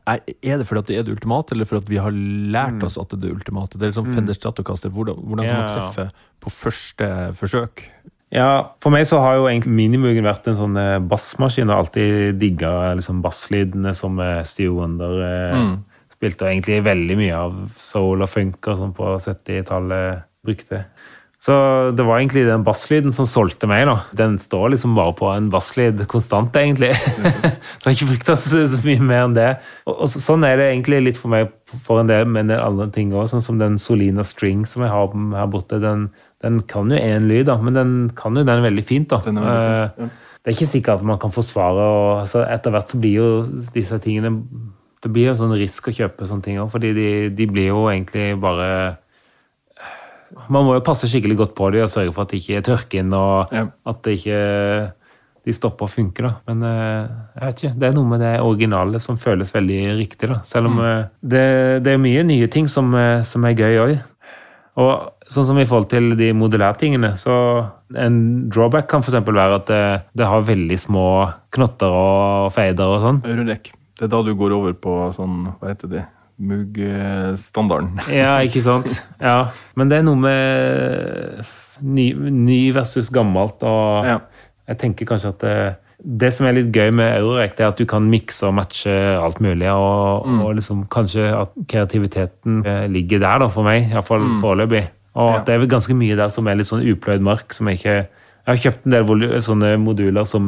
er 0.08 0.22
det 0.60 0.66
fordi 0.68 0.80
at 0.84 0.88
det 0.90 0.98
er 1.00 1.06
det 1.08 1.16
ultimate, 1.18 1.54
eller 1.56 1.68
fordi 1.68 1.84
at 1.84 1.90
vi 1.92 2.00
har 2.04 2.14
lært 2.56 2.84
oss 2.86 2.98
at 3.00 3.10
det 3.12 3.18
er 3.20 3.26
det 3.28 3.34
ultimate? 3.40 3.76
Det 3.78 3.86
er 3.88 3.92
liksom 3.92 4.12
Fender 4.14 4.36
Stratocaster. 4.36 4.92
Hvordan, 4.94 5.20
hvordan 5.24 5.48
kan 5.48 5.60
man 5.62 5.74
treffe 5.74 6.08
på 6.44 6.52
første 6.54 7.10
forsøk? 7.38 7.84
Ja, 8.34 8.48
for 8.84 8.92
meg 8.92 9.06
så 9.08 9.22
har 9.24 9.38
jo 9.38 9.46
egentlig 9.48 9.72
Minimugen 9.72 10.26
vært 10.28 10.44
en 10.50 10.58
sånn 10.58 10.74
eh, 10.76 10.98
bassmaskin, 11.00 11.70
og 11.72 11.86
alltid 11.86 12.36
digga 12.40 12.72
liksom 12.98 13.22
basslydene 13.24 13.94
som 13.96 14.18
eh, 14.20 14.42
Steve 14.44 14.74
Wonder 14.76 15.14
eh, 15.24 15.62
spilte, 16.12 16.44
og 16.44 16.50
egentlig 16.52 16.82
veldig 16.84 17.16
mye 17.22 17.38
av 17.38 17.54
soul 17.80 18.20
og 18.26 18.28
funk 18.28 18.68
og 18.68 18.82
sånn 18.82 18.92
på 18.98 19.14
70-tallet 19.24 20.26
brukte. 20.44 20.82
Så 21.38 21.54
det 21.94 22.02
var 22.02 22.18
egentlig 22.18 22.42
den 22.48 22.64
basslyden 22.66 23.12
som 23.14 23.26
solgte 23.30 23.68
meg, 23.70 23.84
da. 23.86 23.92
Den 24.18 24.32
står 24.42 24.72
liksom 24.72 24.96
bare 24.98 25.12
på 25.14 25.28
en 25.30 25.46
basslyd 25.52 26.00
konstant, 26.10 26.56
egentlig. 26.58 26.90
så 26.98 27.84
jeg 27.84 27.84
har 27.84 27.94
ikke 27.94 28.08
brukt 28.10 28.32
så 28.42 28.80
mye 28.82 29.04
mer 29.06 29.26
enn 29.28 29.36
det. 29.36 29.50
Og, 29.86 29.94
og 30.02 30.10
så- 30.10 30.22
sånn 30.24 30.42
er 30.48 30.58
det 30.58 30.66
egentlig 30.72 30.98
litt 31.06 31.20
for 31.20 31.30
meg 31.30 31.52
for 31.86 32.00
en 32.02 32.10
del, 32.10 32.26
men 32.26 32.46
en 32.48 32.56
del 32.56 32.64
andre 32.64 32.88
ting 32.90 33.12
òg. 33.14 33.28
Sånn 33.30 33.44
som 33.46 33.60
den 33.62 33.78
Solina 33.78 34.26
String 34.26 34.66
som 34.66 34.82
jeg 34.82 34.90
har 34.90 35.14
her 35.14 35.46
borte. 35.54 35.78
Den, 35.80 36.08
den 36.42 36.58
kan 36.66 36.90
jo 36.90 36.98
én 36.98 37.30
lyd, 37.30 37.46
da, 37.46 37.56
men 37.62 37.78
den 37.78 37.94
kan 38.18 38.34
jo 38.34 38.42
den 38.48 38.64
veldig 38.66 38.84
fint, 38.90 39.08
da. 39.14 39.22
Er 39.22 39.30
veldig 39.30 39.44
fin, 39.44 39.44
ja. 39.46 40.04
Eh, 40.08 40.16
Det 40.42 40.52
er 40.54 40.58
ikke 40.58 40.70
sikkert 40.74 41.00
at 41.02 41.04
man 41.06 41.18
kan 41.22 41.30
forsvare, 41.34 41.86
og 41.86 42.28
så 42.30 42.42
etter 42.50 42.72
hvert 42.74 42.90
så 42.90 42.98
blir 43.02 43.14
jo 43.18 43.30
disse 43.74 43.98
tingene 44.02 44.30
Det 45.02 45.10
blir 45.12 45.26
jo 45.28 45.34
sånn 45.38 45.52
risk 45.58 45.90
å 45.90 45.94
kjøpe 45.94 46.26
sånne 46.26 46.42
ting 46.46 46.56
òg, 46.58 46.70
fordi 46.72 46.92
de, 46.96 47.08
de 47.30 47.46
blir 47.46 47.68
jo 47.70 47.84
egentlig 47.90 48.32
bare 48.42 48.96
man 50.48 50.66
må 50.66 50.76
jo 50.76 50.84
passe 50.84 51.08
skikkelig 51.08 51.38
godt 51.40 51.54
på 51.58 51.70
dem 51.74 51.86
og 51.86 51.92
sørge 51.92 52.12
for 52.14 52.26
at 52.26 52.34
de 52.34 52.40
ikke 52.42 52.64
tørker 52.68 53.02
inn, 53.02 53.12
og 53.16 53.52
Ja. 53.54 53.66
at 53.88 54.02
de 54.04 54.16
ikke 54.18 54.40
de 55.48 55.54
stopper 55.56 55.86
å 55.86 55.90
funke. 55.90 56.24
da. 56.24 56.34
Men 56.50 56.64
eh, 56.68 57.08
jeg 57.38 57.46
vet 57.46 57.62
ikke, 57.62 57.78
det 57.80 57.88
er 57.88 57.96
noe 57.96 58.10
med 58.10 58.20
det 58.20 58.34
originale 58.44 59.00
som 59.00 59.16
føles 59.20 59.54
veldig 59.54 59.80
riktig. 59.96 60.28
da. 60.28 60.40
Selv 60.44 60.68
om 60.68 60.80
mm. 60.82 61.08
det, 61.34 61.46
det 61.86 61.94
er 61.94 62.02
mye 62.02 62.24
nye 62.28 62.48
ting 62.52 62.68
som, 62.68 62.92
eh, 62.98 63.22
som 63.24 63.46
er 63.48 63.56
gøy 63.56 63.80
òg. 63.86 63.94
Og 64.78 64.92
sånn 65.32 65.48
som 65.48 65.58
i 65.58 65.66
forhold 65.66 65.88
til 65.90 66.12
de 66.18 66.30
modellærtingene, 66.36 67.14
så 67.18 67.34
en 67.98 68.20
drawback 68.52 68.86
kan 68.90 69.02
f.eks. 69.02 69.24
være 69.26 69.56
at 69.58 69.66
det, 69.70 69.82
det 70.20 70.28
har 70.28 70.46
veldig 70.46 70.78
små 70.78 71.06
knotter 71.56 71.96
og 71.96 72.52
feider 72.54 72.94
og 72.94 73.02
sånn. 73.02 73.18
Eurodek. 73.26 73.72
Det 73.98 74.06
er 74.06 74.12
da 74.12 74.22
du 74.22 74.30
går 74.38 74.54
over 74.54 74.76
på 74.78 74.94
sånn, 75.16 75.48
hva 75.58 75.72
heter 75.72 75.90
det, 75.90 76.04
Moog-standarden. 76.38 77.98
Ja, 78.20 78.38
ikke 78.44 78.60
sant? 78.64 79.00
Ja, 79.20 79.48
Men 79.78 79.90
det 79.90 79.98
er 80.00 80.06
noe 80.06 80.18
med 80.20 81.44
ny, 81.82 82.08
ny 82.14 82.60
versus 82.74 83.10
gammelt, 83.14 83.62
og 83.62 84.06
Ja. 84.06 84.18
jeg 84.68 84.78
tenker 84.78 85.06
kanskje 85.06 85.28
at 85.34 85.40
det, 85.44 85.56
det 86.22 86.32
som 86.34 86.46
er 86.46 86.52
litt 86.58 86.72
gøy 86.74 86.92
med 86.94 87.16
Eurorec, 87.20 87.58
er 87.58 87.68
at 87.72 87.78
du 87.78 87.84
kan 87.86 88.06
mikse 88.10 88.46
og 88.46 88.54
matche 88.58 88.92
alt 89.18 89.40
mulig, 89.40 89.68
og, 89.70 90.26
og 90.44 90.54
liksom 90.58 90.86
kanskje 90.90 91.28
at 91.34 91.54
kreativiteten 91.70 92.62
eh, 92.66 92.86
ligger 92.90 93.18
der, 93.22 93.38
da, 93.44 93.48
for 93.50 93.66
meg, 93.66 93.90
iallfall 93.90 94.36
foreløpig. 94.42 94.84
Og 95.18 95.32
at 95.34 95.46
det 95.48 95.54
er 95.56 95.58
vel 95.64 95.70
ganske 95.72 95.94
mye 95.98 96.14
der 96.18 96.30
som 96.30 96.46
er 96.46 96.54
litt 96.60 96.68
sånn 96.70 96.84
upløyd 96.86 97.24
mark, 97.26 97.52
som 97.56 97.66
jeg 97.72 97.80
ikke 97.80 97.98
Jeg 98.48 98.54
har 98.56 98.60
kjøpt 98.62 98.86
en 98.86 98.92
del 98.94 99.40
sånne 99.44 99.70
moduler 99.82 100.24
som 100.24 100.46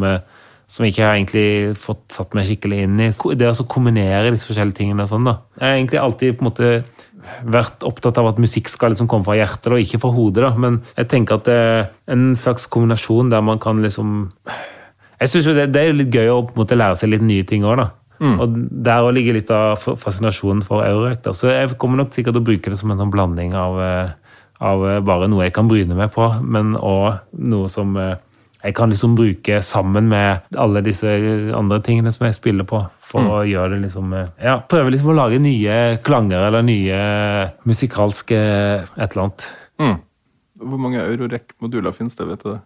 eh, 0.70 0.72
som 0.72 0.86
jeg 0.86 0.94
ikke 0.94 1.04
har 1.04 1.18
egentlig 1.18 1.76
fått 1.82 2.04
satt 2.14 2.34
meg 2.38 2.46
skikkelig 2.48 2.80
inn 2.86 2.98
i. 3.02 3.10
Det 3.10 3.50
å 3.50 3.68
kombinere 3.70 4.30
disse 4.30 4.48
forskjellige 4.48 4.78
tingene 4.80 5.06
og 5.06 5.10
sånn, 5.10 5.26
da. 5.26 5.40
Jeg 5.58 5.66
har 5.66 5.78
egentlig 5.80 6.02
alltid 6.02 6.36
på 6.38 6.44
en 6.44 6.50
måte 6.50 6.72
vært 7.44 7.84
opptatt 7.86 8.18
av 8.20 8.30
at 8.30 8.40
musikk 8.40 8.70
skal 8.72 8.94
liksom 8.94 9.08
komme 9.10 9.26
fra 9.26 9.36
hjertet 9.36 9.72
og 9.74 9.82
ikke 9.82 10.00
fra 10.02 10.12
hodet, 10.14 10.44
da. 10.46 10.52
Men 10.56 10.80
jeg 10.96 11.10
tenker 11.12 11.40
at 11.40 11.48
det 11.48 11.56
er 11.56 11.88
en 12.14 12.30
slags 12.38 12.68
kombinasjon 12.70 13.32
der 13.32 13.44
man 13.44 13.60
kan 13.62 13.82
liksom 13.84 14.30
Jeg 15.20 15.28
syns 15.28 15.50
jo 15.50 15.52
det, 15.52 15.66
det 15.74 15.80
er 15.84 15.92
litt 15.92 16.14
gøy 16.14 16.30
å 16.32 16.38
på 16.48 16.54
en 16.54 16.62
måte 16.62 16.78
lære 16.78 16.96
seg 16.96 17.10
litt 17.12 17.24
nye 17.26 17.44
ting 17.44 17.66
òg, 17.68 17.76
da. 17.82 17.90
Og 18.40 18.56
der 18.84 19.04
òg 19.04 19.14
ligger 19.16 19.36
litt 19.36 19.50
av 19.52 19.80
fascinasjonen 19.80 20.62
for 20.64 20.84
Eurorack. 20.84 21.24
Så 21.36 21.52
jeg 21.52 21.76
kommer 21.80 22.02
nok 22.02 22.12
sikkert 22.12 22.36
til 22.36 22.42
å 22.42 22.48
bruke 22.50 22.72
det 22.72 22.78
som 22.80 22.92
en 22.92 23.00
sånn 23.00 23.12
blanding 23.12 23.54
av, 23.56 23.80
eh, 23.80 24.10
av 24.60 24.84
eh, 24.88 25.00
bare 25.04 25.28
noe 25.28 25.46
jeg 25.46 25.54
kan 25.56 25.68
bryne 25.68 25.96
meg 25.96 26.12
på, 26.12 26.26
men 26.44 26.74
òg 26.76 27.20
noe 27.32 27.70
som 27.72 27.96
eh, 27.96 28.18
jeg 28.60 28.74
kan 28.76 28.92
liksom 28.92 29.14
bruke 29.16 29.60
sammen 29.64 30.08
med 30.10 30.56
alle 30.60 30.82
disse 30.84 31.08
andre 31.56 31.80
tingene 31.84 32.12
som 32.12 32.26
jeg 32.26 32.36
spiller 32.36 32.66
på, 32.68 32.82
for 33.10 33.24
å 33.24 33.40
gjøre 33.48 33.74
det 33.74 33.86
liksom 33.86 34.12
eh, 34.16 34.28
Ja, 34.44 34.58
prøve 34.60 34.92
liksom 34.92 35.12
å 35.14 35.16
lage 35.16 35.40
nye 35.42 35.96
klanger 36.04 36.44
eller 36.48 36.66
nye 36.66 36.98
musikalske 37.68 38.36
et 38.36 39.06
eller 39.06 39.24
annet. 39.24 39.48
Mm. 39.80 39.96
Hvor 40.60 40.82
mange 40.82 41.00
Eurorec-moduler 41.06 41.96
finnes 41.96 42.18
det, 42.18 42.28
vet 42.28 42.44
du 42.44 42.50
det? 42.52 42.60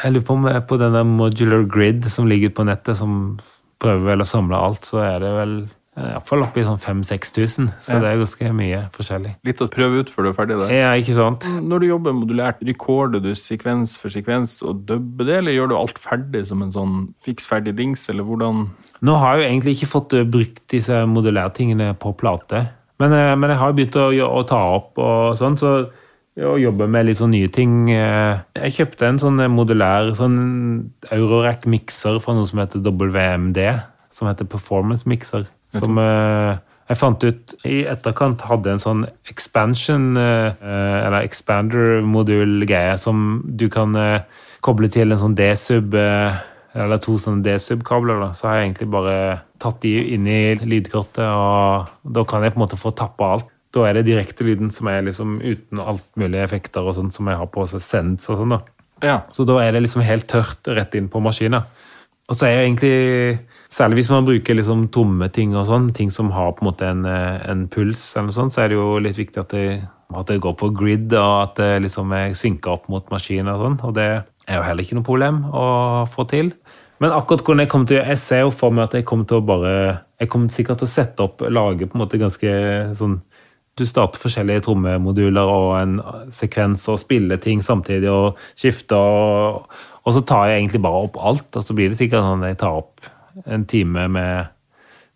Jeg 0.00 0.14
lurer 0.14 0.26
på 0.26 0.38
om 0.38 0.48
eh, 0.48 0.60
på 0.64 0.80
denne 0.80 1.04
modular 1.08 1.66
grid 1.68 2.08
som 2.10 2.28
ligger 2.30 2.54
på 2.56 2.64
nettet, 2.68 2.96
som 2.96 3.36
prøver 3.82 4.14
vel 4.14 4.24
å 4.24 4.28
samle 4.28 4.60
alt, 4.68 4.88
så 4.88 5.02
er 5.04 5.20
det 5.20 5.32
vel 5.36 5.56
eh, 5.64 5.72
iallfall 5.96 6.42
oppi 6.42 6.62
sånn 6.66 6.78
5000-6000. 6.82 7.68
Så 7.78 7.92
Ja. 7.94 8.00
det 8.00 8.08
er 8.10 8.18
ganske 8.24 8.52
mye 8.52 8.80
forskjellig. 8.90 9.34
Litt 9.44 9.60
å 9.62 9.68
prøve 9.70 10.00
ut 10.00 10.10
før 10.10 10.22
du 10.24 10.28
er 10.30 10.32
ferdig 10.34 10.58
der. 10.58 10.72
Ja, 10.74 10.92
ikke 10.98 11.14
sant? 11.14 11.46
Når 11.62 11.80
du 11.80 11.86
jobber 11.86 12.12
modulært, 12.12 12.60
rekorder 12.66 13.22
du 13.22 13.30
sekvens 13.34 13.96
for 13.96 14.08
sekvens 14.10 14.60
og 14.66 14.84
dubber 14.86 15.24
det, 15.24 15.36
eller 15.38 15.52
gjør 15.52 15.68
du 15.68 15.76
alt 15.76 15.98
ferdig 15.98 16.46
som 16.46 16.62
en 16.62 16.72
sånn 16.72 17.14
fiks 17.22 17.46
ferdig 17.46 17.76
dings, 17.76 18.08
eller 18.10 18.24
hvordan 18.24 18.70
Nå 19.02 19.18
har 19.18 19.36
jeg 19.36 19.42
jo 19.44 19.50
egentlig 19.52 19.76
ikke 19.78 19.92
fått 19.92 20.12
eh, 20.14 20.24
brukt 20.24 20.62
disse 20.68 21.04
modulærtingene 21.06 21.96
på 21.98 22.16
plate. 22.16 22.68
Men, 22.98 23.12
eh, 23.12 23.34
men 23.36 23.50
jeg 23.50 23.58
har 23.58 23.72
begynt 23.72 23.96
å, 23.96 24.08
å 24.10 24.46
ta 24.46 24.62
opp 24.76 24.98
og 24.98 25.36
sånn, 25.38 25.58
så 25.58 25.90
og 26.36 26.58
jobbe 26.58 26.88
med 26.90 27.06
litt 27.06 27.18
sånn 27.18 27.30
nye 27.30 27.46
ting. 27.46 27.90
eh, 27.90 28.40
Jeg 28.56 28.72
kjøpte 28.74 29.02
en 29.06 29.18
sånn 29.20 29.36
modulær 29.54 30.16
sånn 30.16 30.90
Eurorack-mikser 31.12 32.20
fra 32.20 32.34
noe 32.34 32.46
som 32.48 32.58
heter 32.58 32.82
WMD, 32.82 33.60
som 34.10 34.28
heter 34.28 34.44
Performance 34.50 35.06
Mixer. 35.06 35.46
Som 35.74 35.98
eh, 35.98 36.56
jeg 36.90 37.00
fant 37.00 37.24
ut 37.24 37.54
i 37.64 37.82
etterkant 37.88 38.42
hadde 38.44 38.74
en 38.74 38.82
sånn 38.82 39.04
expansion, 39.30 40.12
eh, 40.20 40.56
eller 40.60 41.24
expander-modul-greie, 41.24 42.98
som 43.00 43.40
du 43.44 43.70
kan 43.72 43.96
eh, 43.96 44.26
koble 44.64 44.90
til 44.92 45.14
en 45.14 45.20
sånn 45.20 45.36
D-sub 45.38 45.96
eh, 45.96 46.42
eller 46.74 47.00
to 47.00 47.16
sånne 47.20 47.44
D-sub-kabler, 47.44 48.26
så 48.34 48.50
har 48.50 48.58
jeg 48.58 48.68
egentlig 48.68 48.90
bare 48.92 49.16
tatt 49.62 49.80
de 49.84 49.94
inn 50.16 50.28
i 50.28 50.56
lydkortet, 50.60 51.24
og 51.24 52.12
da 52.16 52.24
kan 52.28 52.44
jeg 52.44 52.54
på 52.54 52.60
en 52.60 52.64
måte 52.66 52.80
få 52.80 52.92
tappa 52.98 53.34
alt. 53.36 53.50
Da 53.74 53.88
er 53.88 53.96
det 53.96 54.08
direktelyden 54.10 54.70
som 54.74 54.90
er 54.90 55.06
liksom 55.06 55.38
uten 55.42 55.80
alt 55.82 56.06
mulig 56.20 56.42
effekter 56.42 56.84
og 56.84 56.94
sånt 56.98 57.14
som 57.16 57.30
jeg 57.30 57.40
har 57.40 57.48
på 57.50 57.64
seg 57.70 57.82
sends 57.82 58.28
og 58.30 58.42
sånn. 58.42 58.54
da. 58.54 58.60
Ja. 59.02 59.16
Så 59.34 59.46
da 59.48 59.56
er 59.62 59.74
det 59.74 59.82
liksom 59.86 60.04
helt 60.06 60.28
tørt 60.30 60.68
rett 60.70 60.94
inn 60.98 61.08
på 61.10 61.22
maskinen. 61.24 61.64
Og 62.30 62.38
så 62.38 62.46
er 62.46 62.54
jeg 62.54 62.68
egentlig, 62.68 63.38
Særlig 63.74 63.98
hvis 63.98 64.10
man 64.12 64.24
bruker 64.24 64.54
liksom 64.54 64.86
tomme 64.94 65.26
ting 65.34 65.56
og 65.58 65.66
sånn, 65.66 65.88
ting 65.92 66.12
som 66.14 66.30
har 66.30 66.52
på 66.54 66.62
en 66.62 66.68
måte 66.68 66.86
en, 66.86 67.04
eh, 67.04 67.42
en 67.50 67.66
puls, 67.68 68.00
eller 68.14 68.28
noe 68.28 68.36
sånt, 68.36 68.54
så 68.54 68.62
er 68.62 68.68
det 68.70 68.78
jo 68.78 69.00
litt 69.02 69.18
viktig 69.18 69.40
at 69.40 69.50
det, 69.50 69.82
at 70.14 70.28
det 70.30 70.40
går 70.40 70.54
på 70.60 70.68
grid, 70.78 71.12
og 71.12 71.32
at 71.42 71.56
det 71.58 71.82
liksom 71.82 72.12
er 72.14 72.36
synka 72.38 72.70
opp 72.70 72.86
mot 72.88 73.10
maskinen 73.10 73.50
og 73.50 73.64
sånn. 73.64 73.76
Og 73.82 73.94
det 73.96 74.06
er 74.46 74.60
jo 74.60 74.62
heller 74.62 74.84
ikke 74.84 75.00
noe 75.00 75.08
problem 75.08 75.42
å 75.50 75.66
få 76.06 76.28
til. 76.30 76.52
Men 77.02 77.10
akkurat 77.10 77.42
hvordan 77.42 77.64
jeg 77.64 77.68
kommer 77.72 77.90
til 77.90 77.96
Jeg 77.98 78.18
ser 78.22 78.40
jo 78.44 78.50
for 78.54 78.70
meg 78.70 78.84
at 78.84 78.92
jeg 78.94 79.04
kommer 79.04 79.26
til 79.26 79.40
å 79.40 79.44
bare 79.44 79.72
Jeg 80.20 80.28
kommer 80.30 80.48
sikkert 80.54 80.78
til 80.78 80.86
å 80.86 80.92
sette 80.92 81.24
opp, 81.24 81.42
lage 81.42 81.88
på 81.88 81.98
en 81.98 82.04
måte 82.04 82.20
ganske 82.20 82.52
sånn 82.94 83.18
du 83.74 83.82
starter 83.82 84.22
forskjellige 84.22 84.68
trommemoduler 84.68 85.50
og 85.50 85.72
en 85.80 85.94
sekvens 86.30 86.84
og 86.92 87.00
spiller 87.00 87.40
ting 87.42 87.58
samtidig 87.64 88.06
og 88.06 88.38
skifter. 88.54 88.94
Og, 88.94 89.80
og, 90.04 90.10
så 90.12 90.20
tar 90.20 90.50
jeg 90.50 90.62
egentlig 90.62 90.82
bare 90.84 91.04
opp 91.06 91.16
alt, 91.16 91.48
og 91.56 91.64
så 91.64 91.76
blir 91.76 91.90
det 91.90 91.98
sikkert 92.00 92.26
sånn 92.26 92.44
at 92.44 92.52
jeg 92.52 92.60
tar 92.60 92.82
opp 92.82 93.08
en 93.50 93.64
time 93.68 94.06
med 94.12 94.52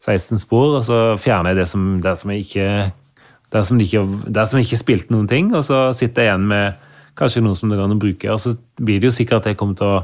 16 0.01 0.41
spor, 0.41 0.79
og 0.79 0.85
så 0.87 0.99
fjerner 1.21 1.53
jeg 1.53 1.61
det 1.61 1.69
som, 1.71 1.87
det 2.03 2.15
som 2.19 2.33
jeg 2.33 2.47
ikke 2.47 2.69
det 3.53 3.63
som 3.65 3.81
ikke, 3.81 4.03
det 4.29 4.45
som 4.51 4.61
ikke 4.61 4.79
spilte 4.81 5.15
noen 5.15 5.29
ting, 5.29 5.51
og 5.57 5.65
så 5.65 5.89
sitter 5.97 6.27
jeg 6.27 6.33
igjen 6.33 6.49
med 6.51 6.85
kanskje 7.19 7.43
noe 7.43 7.57
som 7.59 7.73
det 7.73 7.79
kan 7.81 7.99
bruke. 8.01 8.31
Og 8.31 8.41
så 8.43 8.55
blir 8.77 9.01
det 9.01 9.09
jo 9.09 9.17
sikkert 9.17 9.43
at 9.43 9.53
jeg 9.53 9.61
kommer 9.61 9.79
til 9.79 9.89
å 9.89 10.03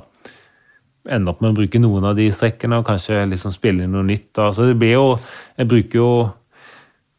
ende 1.12 1.30
opp 1.30 1.42
med 1.44 1.52
å 1.52 1.58
bruke 1.58 1.80
noen 1.82 2.06
av 2.08 2.16
de 2.16 2.30
strekkene 2.32 2.80
og 2.80 2.86
kanskje 2.88 3.26
liksom 3.28 3.52
spille 3.54 3.84
inn 3.84 3.92
noe 3.92 4.06
nytt. 4.08 4.32
Så 4.32 4.70
det 4.70 4.78
blir 4.80 4.96
jo 4.96 5.18
Jeg 5.58 5.68
bruker 5.70 5.98
jo 5.98 6.08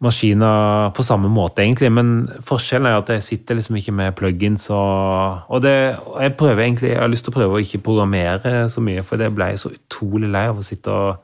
maskiner 0.05 0.91
på 0.95 1.03
samme 1.05 1.29
måte, 1.31 1.63
egentlig, 1.65 1.89
men 1.93 2.13
forskjellen 2.45 2.87
er 2.89 2.99
at 2.99 3.11
jeg 3.15 3.25
sitter 3.25 3.59
liksom 3.59 3.79
ikke 3.79 3.95
med 3.97 4.15
plugins 4.17 4.69
og, 4.73 5.45
og 5.49 5.61
det, 5.65 5.75
jeg 6.21 6.35
prøver 6.39 6.63
egentlig, 6.63 6.93
jeg 6.93 7.01
har 7.01 7.11
lyst 7.11 7.27
til 7.27 7.33
å 7.33 7.37
prøve 7.39 7.57
å 7.57 7.63
ikke 7.65 7.83
programmere 7.85 8.65
så 8.71 8.83
mye, 8.85 9.03
for 9.05 9.21
det 9.21 9.31
ble 9.35 9.51
jeg 9.51 9.61
så 9.63 9.73
utrolig 9.73 10.31
lei 10.31 10.45
av 10.51 10.61
å 10.61 10.65
sitte 10.65 10.95
og, 10.95 11.21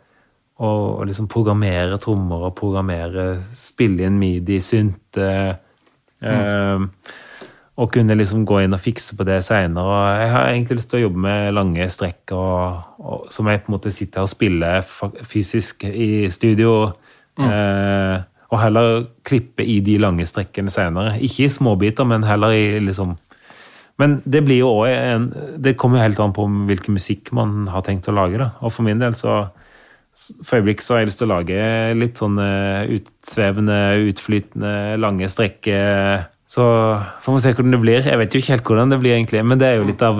og, 0.61 0.85
og 0.99 1.09
liksom 1.09 1.29
programmere 1.31 1.99
trommer 2.01 2.47
og 2.49 2.55
programmere, 2.59 3.33
spille 3.57 4.09
inn 4.09 4.19
midi-synte. 4.21 5.33
Mm. 6.21 6.31
Eh, 6.31 7.19
og 7.81 7.89
kunne 7.95 8.17
liksom 8.17 8.43
gå 8.45 8.59
inn 8.61 8.75
og 8.75 8.81
fikse 8.83 9.15
på 9.17 9.25
det 9.25 9.39
seinere. 9.45 10.01
Jeg 10.19 10.31
har 10.33 10.49
egentlig 10.49 10.77
lyst 10.77 10.91
til 10.91 10.99
å 10.99 11.05
jobbe 11.05 11.23
med 11.23 11.53
lange 11.55 11.87
strekk 11.89 12.33
som 13.31 13.49
jeg 13.49 13.63
på 13.63 13.71
en 13.71 13.75
måte 13.77 13.93
sitter 13.95 14.25
og 14.25 14.29
spiller 14.29 14.83
fysisk 15.25 15.87
i 15.87 16.27
studio. 16.29 16.91
Mm. 17.39 17.47
Eh, 17.47 18.15
og 18.51 18.59
heller 18.59 19.05
klippe 19.27 19.63
i 19.63 19.79
de 19.83 19.95
lange 20.01 20.25
strekkene 20.27 20.71
senere. 20.73 21.15
Ikke 21.23 21.45
i 21.45 21.51
småbiter, 21.51 22.07
men 22.07 22.27
heller 22.27 22.55
i 22.55 22.79
liksom 22.83 23.17
Men 24.01 24.21
det 24.25 24.43
blir 24.43 24.63
jo 24.63 24.69
også 24.81 24.91
en 25.13 25.25
Det 25.61 25.77
kommer 25.77 25.99
jo 25.99 26.03
helt 26.03 26.19
an 26.19 26.33
på 26.33 26.47
hvilken 26.67 26.95
musikk 26.95 27.31
man 27.31 27.67
har 27.67 27.81
tenkt 27.81 28.09
å 28.09 28.15
lage. 28.15 28.37
da. 28.37 28.51
Og 28.61 28.71
for 28.71 28.83
min 28.83 28.99
del 28.99 29.15
så 29.15 29.51
For 30.15 30.59
øyeblikket 30.59 30.83
så 30.83 30.93
har 30.93 30.99
jeg 31.01 31.07
lyst 31.07 31.19
til 31.21 31.29
å 31.29 31.35
lage 31.37 31.95
litt 31.95 32.17
sånne 32.19 32.47
utsvevende, 32.91 33.79
utflytende, 34.11 34.97
lange 34.99 35.29
strekker. 35.31 36.27
Så 36.45 36.63
får 37.23 37.33
vi 37.33 37.39
se 37.39 37.53
hvordan 37.53 37.71
det 37.71 37.79
blir. 37.79 38.03
Jeg 38.03 38.19
vet 38.19 38.33
jo 38.33 38.41
ikke 38.41 38.53
helt 38.57 38.67
hvordan 38.67 38.91
det 38.91 38.99
blir, 38.99 39.15
egentlig, 39.15 39.45
men 39.47 39.57
det 39.61 39.69
er 39.69 39.79
jo 39.79 39.87
litt 39.87 40.03
av 40.03 40.19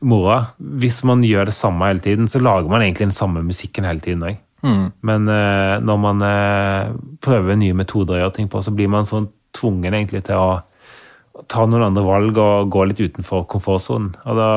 mora. 0.00 0.38
Hvis 0.56 1.02
man 1.04 1.20
gjør 1.20 1.50
det 1.50 1.54
samme 1.54 1.90
hele 1.90 2.00
tiden, 2.00 2.30
så 2.32 2.40
lager 2.40 2.72
man 2.72 2.80
egentlig 2.80 3.10
den 3.10 3.18
samme 3.18 3.44
musikken 3.44 3.84
hele 3.84 4.00
tiden 4.00 4.24
òg. 4.24 4.40
Mm. 4.66 4.84
Men 5.06 5.30
uh, 5.30 5.78
når 5.84 5.98
man 6.02 6.26
uh, 6.26 6.94
prøver 7.22 7.58
nye 7.60 7.76
metoder 7.78 8.16
å 8.16 8.22
gjøre 8.24 8.36
ting 8.40 8.50
på, 8.50 8.62
så 8.64 8.74
blir 8.74 8.90
man 8.90 9.06
sånn 9.08 9.30
tvungen 9.56 9.94
egentlig 9.94 10.24
til 10.26 10.42
å 10.42 11.46
ta 11.50 11.66
noen 11.68 11.88
andre 11.88 12.04
valg 12.04 12.38
og 12.40 12.70
gå 12.72 12.86
litt 12.88 13.02
utenfor 13.02 13.44
komfortsonen. 13.50 14.14
Og 14.26 14.38
da 14.40 14.50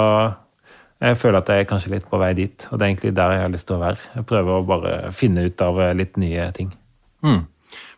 jeg 0.99 1.15
føler 1.15 1.39
at 1.39 1.49
jeg 1.51 1.63
er 1.63 1.69
kanskje 1.69 1.93
litt 1.93 2.09
på 2.11 2.19
vei 2.19 2.33
dit, 2.35 2.65
og 2.67 2.75
det 2.75 2.83
er 2.83 2.91
egentlig 2.91 3.13
der 3.15 3.31
jeg 3.31 3.43
har 3.45 3.53
lyst 3.53 3.67
til 3.69 3.77
å 3.77 3.83
være. 3.85 4.03
Jeg 4.17 4.27
prøver 4.27 4.51
å 4.51 4.67
bare 4.67 4.95
finne 5.15 5.45
ut 5.47 5.63
av 5.63 5.79
eh, 5.79 5.95
litt 5.95 6.19
nye 6.19 6.49
ting. 6.55 6.73
Mm. 7.23 7.45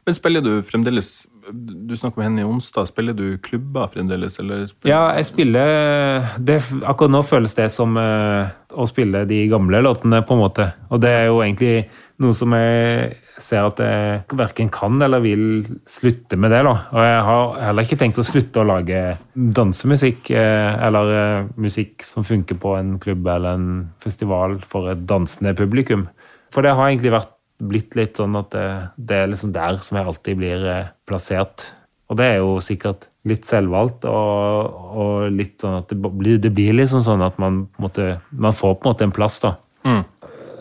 Men 0.05 0.17
spiller 0.17 0.41
du 0.41 0.63
fremdeles 0.65 1.27
Du 1.51 1.93
snakker 1.97 2.17
med 2.17 2.25
henne 2.25 2.41
i 2.41 2.47
onsdag. 2.47 2.87
Spiller 2.89 3.13
du 3.17 3.37
klubber 3.41 3.89
fremdeles? 3.93 4.37
Eller 4.41 4.63
ja, 4.87 5.01
jeg 5.17 5.27
spiller 5.29 6.29
det, 6.41 6.59
Akkurat 6.89 7.13
nå 7.13 7.21
føles 7.25 7.53
det 7.57 7.67
som 7.73 7.97
uh, 7.97 8.49
å 8.71 8.85
spille 8.89 9.23
de 9.29 9.43
gamle 9.51 9.81
låtene, 9.81 10.21
på 10.25 10.37
en 10.37 10.41
måte. 10.41 10.67
Og 10.89 11.01
det 11.01 11.11
er 11.17 11.25
jo 11.29 11.41
egentlig 11.41 11.75
noe 12.21 12.37
som 12.37 12.53
jeg 12.55 13.17
ser 13.41 13.65
at 13.65 13.79
jeg 13.81 14.37
verken 14.37 14.69
kan 14.73 15.01
eller 15.01 15.23
vil 15.23 15.43
slutte 15.89 16.37
med 16.37 16.53
det. 16.53 16.61
da. 16.67 16.75
Og 16.93 17.01
jeg 17.05 17.21
har 17.27 17.59
heller 17.65 17.87
ikke 17.87 17.99
tenkt 18.01 18.21
å 18.21 18.27
slutte 18.27 18.61
å 18.61 18.67
lage 18.69 19.01
dansemusikk 19.33 20.31
uh, 20.35 20.77
eller 20.87 21.11
uh, 21.11 21.51
musikk 21.61 22.05
som 22.05 22.27
funker 22.27 22.59
på 22.61 22.75
en 22.77 22.95
klubb 23.01 23.25
eller 23.25 23.57
en 23.57 23.69
festival 24.03 24.59
for 24.69 24.91
et 24.93 25.05
dansende 25.09 25.55
publikum. 25.57 26.07
For 26.53 26.65
det 26.65 26.75
har 26.77 26.91
egentlig 26.91 27.15
vært 27.15 27.33
blitt 27.61 27.95
litt 27.97 28.17
sånn 28.19 28.35
at 28.39 28.51
det, 28.55 28.67
det, 28.97 29.21
er 29.21 29.31
liksom 29.31 29.53
der 29.55 29.79
som 29.85 29.99
jeg 29.99 30.09
alltid 30.09 30.39
blir 30.39 30.67
eh, 30.67 30.91
plassert. 31.07 31.71
Og 32.11 32.17
det 32.19 32.27
er 32.27 32.39
jo 32.41 32.55
sikkert 32.63 33.07
litt 33.29 33.45
selvvalgt, 33.47 34.07
og, 34.09 34.79
og 34.97 35.27
litt 35.31 35.61
sånn 35.61 35.77
at 35.77 35.91
det 35.91 35.99
blir, 36.01 36.39
det 36.41 36.51
blir 36.55 36.73
liksom 36.75 37.03
sånn 37.05 37.21
at 37.23 37.37
man, 37.41 37.63
måtte, 37.81 38.15
man, 38.33 38.57
får 38.57 38.79
på 38.79 38.87
en 38.87 38.91
måte 38.91 39.05
en 39.07 39.13
plass, 39.15 39.37
da. 39.43 39.53
Mm. 39.85 40.01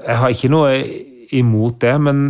Jeg 0.05 0.18
har 0.20 0.35
ikke 0.35 0.53
noe 0.53 0.75
imot 1.37 1.81
det, 1.83 1.93
men 2.03 2.23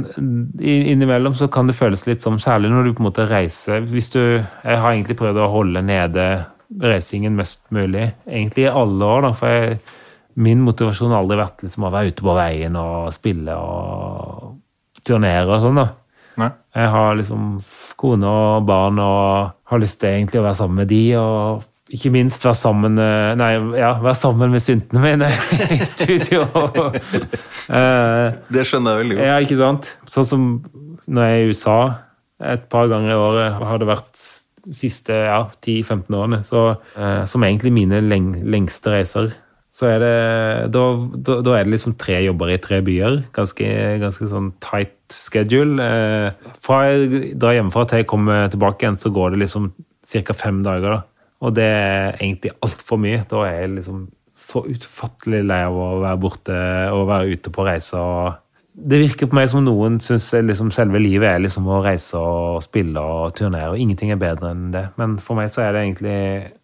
innimellom 0.60 1.34
så 1.38 1.48
kan 1.52 1.70
det 1.70 1.76
føles 1.78 2.02
litt 2.08 2.20
som, 2.20 2.36
særlig 2.42 2.68
når 2.72 2.84
du 2.84 2.92
på 2.94 3.04
en 3.04 3.08
måte 3.08 3.28
reiser 3.30 3.86
hvis 3.88 4.10
du, 4.12 4.20
Jeg 4.20 4.80
har 4.82 4.92
egentlig 4.92 5.16
prøvd 5.16 5.40
å 5.40 5.52
holde 5.52 5.82
nede 5.84 6.26
reisingen 6.80 7.38
mest 7.38 7.62
mulig, 7.74 8.10
egentlig 8.28 8.68
i 8.68 8.72
alle 8.72 9.08
år, 9.08 9.24
da, 9.24 9.32
for 9.36 9.54
jeg 9.56 9.80
min 10.40 10.60
motivasjon 10.62 11.10
har 11.12 11.24
aldri 11.24 11.38
vært 11.40 11.64
liksom 11.64 11.86
å 11.86 11.92
være 11.92 12.12
ute 12.12 12.24
på 12.24 12.34
veien 12.36 12.76
og 12.78 13.08
spille 13.14 13.56
og 13.56 15.00
turnere 15.06 15.56
og 15.56 15.64
sånn. 15.64 15.80
da. 15.80 15.88
Nei. 16.40 16.50
Jeg 16.76 16.92
har 16.94 17.16
liksom 17.18 17.48
kone 18.00 18.30
og 18.30 18.68
barn 18.68 19.00
og 19.02 19.50
har 19.72 19.82
lyst 19.82 20.00
til 20.00 20.14
egentlig 20.14 20.40
å 20.40 20.46
være 20.46 20.58
sammen 20.60 20.82
med 20.82 20.90
de, 20.92 21.02
og 21.20 21.66
ikke 21.90 22.12
minst 22.14 22.44
være 22.46 22.58
sammen, 22.58 22.98
eh, 23.02 23.32
nei, 23.38 23.50
ja, 23.78 23.94
være 24.02 24.16
sammen 24.18 24.52
med 24.52 24.62
syntene 24.62 25.02
mine 25.02 25.30
i 25.76 25.80
studio. 25.86 26.46
Eh, 27.70 28.32
det 28.50 28.64
skjønner 28.66 28.96
jeg 28.96 29.00
veldig 29.04 29.16
godt. 29.16 29.26
Ja, 29.28 29.34
ikke 29.44 29.56
sant? 29.60 29.88
Sånn 30.10 30.24
som 30.26 30.46
når 31.06 31.28
jeg 31.28 31.34
er 31.36 31.42
i 31.44 31.52
USA 31.52 31.76
et 32.50 32.64
par 32.72 32.88
ganger 32.90 33.12
i 33.12 33.18
året, 33.20 33.60
har 33.62 33.78
det 33.78 33.86
vært 33.86 34.24
de 34.64 34.74
siste 34.74 35.14
ja, 35.14 35.44
10-15 35.62 36.16
årene, 36.18 36.40
så, 36.46 36.64
eh, 36.98 37.20
som 37.30 37.46
egentlig 37.46 37.70
mine 37.76 38.00
leng 38.02 38.32
lengste 38.42 38.96
reiser 38.96 39.30
så 39.70 39.86
er 39.86 40.00
det 40.02 40.16
da, 40.74 40.82
da, 41.14 41.36
da, 41.46 41.52
er 41.54 41.68
det 41.68 41.76
liksom 41.76 41.94
tre 42.00 42.16
jobber 42.24 42.50
i 42.50 42.58
tre 42.60 42.80
byer. 42.84 43.20
Ganske, 43.36 43.68
ganske 44.02 44.26
sånn 44.28 44.50
tight 44.58 45.14
schedule. 45.14 45.86
Fra 46.58 46.80
jeg 46.88 47.36
drar 47.38 47.54
hjemmefra 47.54 47.86
til 47.86 48.02
jeg 48.02 48.08
kommer 48.10 48.50
tilbake 48.50 48.82
igjen, 48.82 48.98
så 48.98 49.12
går 49.14 49.36
det 49.36 49.44
liksom 49.44 49.70
ca. 50.10 50.34
fem 50.34 50.58
dager. 50.66 50.98
da. 50.98 51.09
Og 51.40 51.54
det 51.56 51.66
er 51.66 52.18
egentlig 52.18 52.52
altfor 52.60 53.00
mye. 53.00 53.24
Da 53.30 53.44
er 53.46 53.62
jeg 53.62 53.74
liksom 53.78 54.04
så 54.40 54.62
utfattelig 54.68 55.42
lei 55.44 55.60
av 55.66 55.76
å 55.76 55.88
være 56.00 56.20
borte 56.20 56.60
og 56.94 57.08
være 57.10 57.36
ute 57.36 57.52
på 57.52 57.66
reise. 57.66 58.00
det 58.72 59.00
virker 59.00 59.28
på 59.28 59.36
meg 59.36 59.48
som 59.50 59.64
noen 59.64 59.98
syns 60.00 60.30
liksom 60.32 60.70
selve 60.72 61.00
livet 61.02 61.28
er 61.28 61.42
liksom 61.42 61.66
å 61.68 61.82
reise 61.84 62.16
og 62.16 62.62
spille 62.64 63.00
og 63.00 63.34
turnere, 63.36 63.72
og 63.72 63.78
ingenting 63.82 64.12
er 64.14 64.20
bedre 64.20 64.52
enn 64.54 64.70
det. 64.72 64.86
Men 64.96 65.18
for 65.18 65.36
meg 65.36 65.50
så 65.52 65.66
er 65.66 65.74
det 65.74 65.82
egentlig 65.84 66.20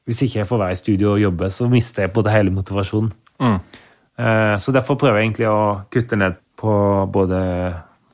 hvis 0.06 0.22
ikke 0.22 0.38
jeg 0.38 0.48
får 0.48 0.62
være 0.62 0.76
i 0.76 0.80
studio 0.80 1.12
og 1.12 1.20
jobbe, 1.20 1.50
så 1.50 1.68
mister 1.68 2.06
jeg 2.06 2.14
på 2.14 2.22
det 2.22 2.32
hele 2.32 2.54
motivasjonen. 2.54 3.10
Mm. 3.42 3.58
Eh, 4.18 4.56
så 4.62 4.72
derfor 4.72 4.96
prøver 5.00 5.18
jeg 5.18 5.28
egentlig 5.28 5.48
å 5.50 5.60
kutte 5.92 6.16
ned 6.16 6.38
på 6.56 6.72
både 7.12 7.40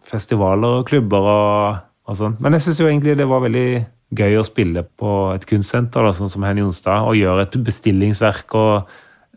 festivaler 0.08 0.80
og 0.80 0.86
klubber 0.88 1.28
og, 1.34 1.82
og 2.08 2.18
sånn. 2.18 2.38
Men 2.42 2.56
jeg 2.56 2.66
syns 2.66 2.80
jo 2.82 2.88
egentlig 2.88 3.18
det 3.20 3.28
var 3.30 3.44
veldig 3.44 3.68
gøy 4.16 4.38
å 4.38 4.46
spille 4.46 4.84
på 4.98 5.12
et 5.34 5.46
kunstsenter, 5.48 6.04
da, 6.04 6.12
sånn 6.16 6.30
som 6.32 6.44
Henny 6.46 6.64
Jonstad, 6.64 7.06
og 7.08 7.18
gjøre 7.18 7.46
et 7.46 7.56
bestillingsverk. 7.64 8.54
og 8.54 8.92